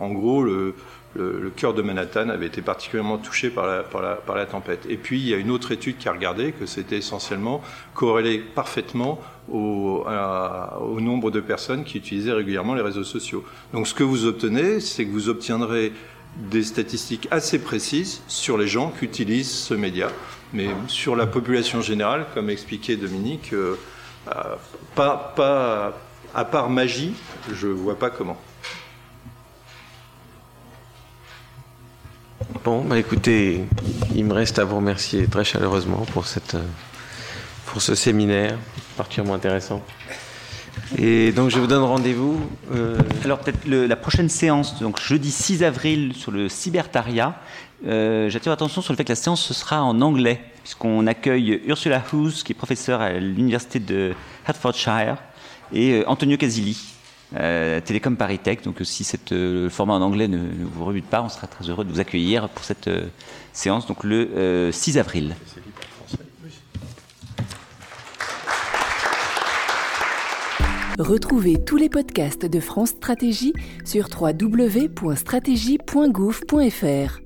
en 0.00 0.10
gros, 0.10 0.42
le, 0.42 0.74
cœur 1.56 1.74
de 1.74 1.82
Manhattan 1.82 2.28
avait 2.28 2.46
été 2.46 2.60
particulièrement 2.60 3.18
touché 3.18 3.50
par 3.50 3.66
la 3.66 4.46
tempête. 4.46 4.86
Et 4.88 4.96
puis 4.96 5.18
il 5.18 5.28
y 5.28 5.34
a 5.34 5.38
une 5.38 5.50
autre 5.50 5.72
étude 5.72 5.98
qui 5.98 6.08
a 6.08 6.12
regardé 6.12 6.52
que 6.52 6.66
c'était 6.66 6.98
essentiellement 6.98 7.62
corrélé 7.94 8.38
parfaitement 8.38 9.20
au, 9.52 10.04
nombre 11.00 11.30
de 11.30 11.40
personnes 11.40 11.84
qui 11.84 11.98
utilisaient 11.98 12.32
régulièrement 12.32 12.74
les 12.74 12.82
réseaux 12.82 13.04
sociaux. 13.04 13.44
Donc 13.72 13.86
ce 13.86 13.94
que 13.94 14.04
vous 14.04 14.26
obtenez, 14.26 14.80
c'est 14.80 15.04
que 15.04 15.10
vous 15.10 15.28
obtiendrez 15.28 15.92
des 16.36 16.62
statistiques 16.62 17.28
assez 17.30 17.58
précises 17.58 18.22
sur 18.28 18.58
les 18.58 18.68
gens 18.68 18.92
qui 18.98 19.04
utilisent 19.04 19.50
ce 19.50 19.74
média. 19.74 20.08
Mais 20.52 20.68
sur 20.86 21.16
la 21.16 21.26
population 21.26 21.80
générale, 21.80 22.26
comme 22.34 22.50
expliquait 22.50 22.96
Dominique, 22.96 23.52
euh, 23.52 23.76
pas, 24.94 25.32
pas, 25.34 25.98
à 26.34 26.44
part 26.44 26.70
magie, 26.70 27.14
je 27.52 27.68
ne 27.68 27.72
vois 27.72 27.98
pas 27.98 28.10
comment. 28.10 28.38
Bon, 32.64 32.82
bah 32.82 32.98
écoutez, 32.98 33.64
il 34.14 34.24
me 34.24 34.32
reste 34.32 34.58
à 34.58 34.64
vous 34.64 34.76
remercier 34.76 35.26
très 35.26 35.44
chaleureusement 35.44 36.04
pour, 36.12 36.26
cette, 36.26 36.56
pour 37.72 37.82
ce 37.82 37.94
séminaire 37.94 38.56
particulièrement 38.96 39.34
intéressant. 39.34 39.82
Et 40.96 41.32
donc 41.32 41.50
je 41.50 41.58
vous 41.58 41.66
donne 41.66 41.82
rendez-vous. 41.82 42.40
Euh... 42.72 42.98
Alors 43.24 43.40
peut-être 43.40 43.66
la 43.66 43.96
prochaine 43.96 44.28
séance, 44.28 44.78
donc 44.80 45.00
jeudi 45.00 45.30
6 45.30 45.62
avril 45.62 46.14
sur 46.14 46.30
le 46.30 46.48
cybertaria. 46.48 47.40
Euh, 47.86 48.28
J'attire 48.28 48.50
l'attention 48.50 48.80
sur 48.82 48.92
le 48.92 48.96
fait 48.96 49.04
que 49.04 49.12
la 49.12 49.16
séance 49.16 49.42
ce 49.42 49.54
sera 49.54 49.82
en 49.82 50.00
anglais, 50.00 50.40
puisqu'on 50.62 51.06
accueille 51.06 51.62
Ursula 51.66 52.02
Hoos, 52.12 52.42
qui 52.44 52.52
est 52.52 52.54
professeure 52.54 53.00
à 53.00 53.12
l'université 53.12 53.78
de 53.78 54.14
Hertfordshire, 54.46 55.16
et 55.72 55.92
euh, 55.92 56.04
Antonio 56.08 56.36
Casilli, 56.36 56.76
euh, 57.36 57.80
Télécom 57.80 58.16
Paris 58.16 58.38
Tech. 58.38 58.62
Donc 58.62 58.76
si 58.82 59.04
cette, 59.04 59.32
euh, 59.32 59.64
le 59.64 59.68
format 59.68 59.94
en 59.94 60.00
anglais 60.00 60.28
ne, 60.28 60.38
ne, 60.38 60.64
vous 60.64 60.84
rebute 60.84 61.04
pas, 61.04 61.22
on 61.22 61.28
sera 61.28 61.46
très 61.46 61.68
heureux 61.68 61.84
de 61.84 61.92
vous 61.92 62.00
accueillir 62.00 62.48
pour 62.48 62.64
cette 62.64 62.88
euh, 62.88 63.06
séance, 63.52 63.86
donc 63.86 64.02
le 64.02 64.70
6 64.72 64.98
avril. 64.98 65.36
Retrouvez 70.98 71.64
tous 71.64 71.76
les 71.76 71.88
podcasts 71.88 72.44
de 72.44 72.58
France 72.58 72.88
Stratégie 72.88 73.52
sur 73.84 74.08
www.stratégie.gouv.fr. 74.20 77.20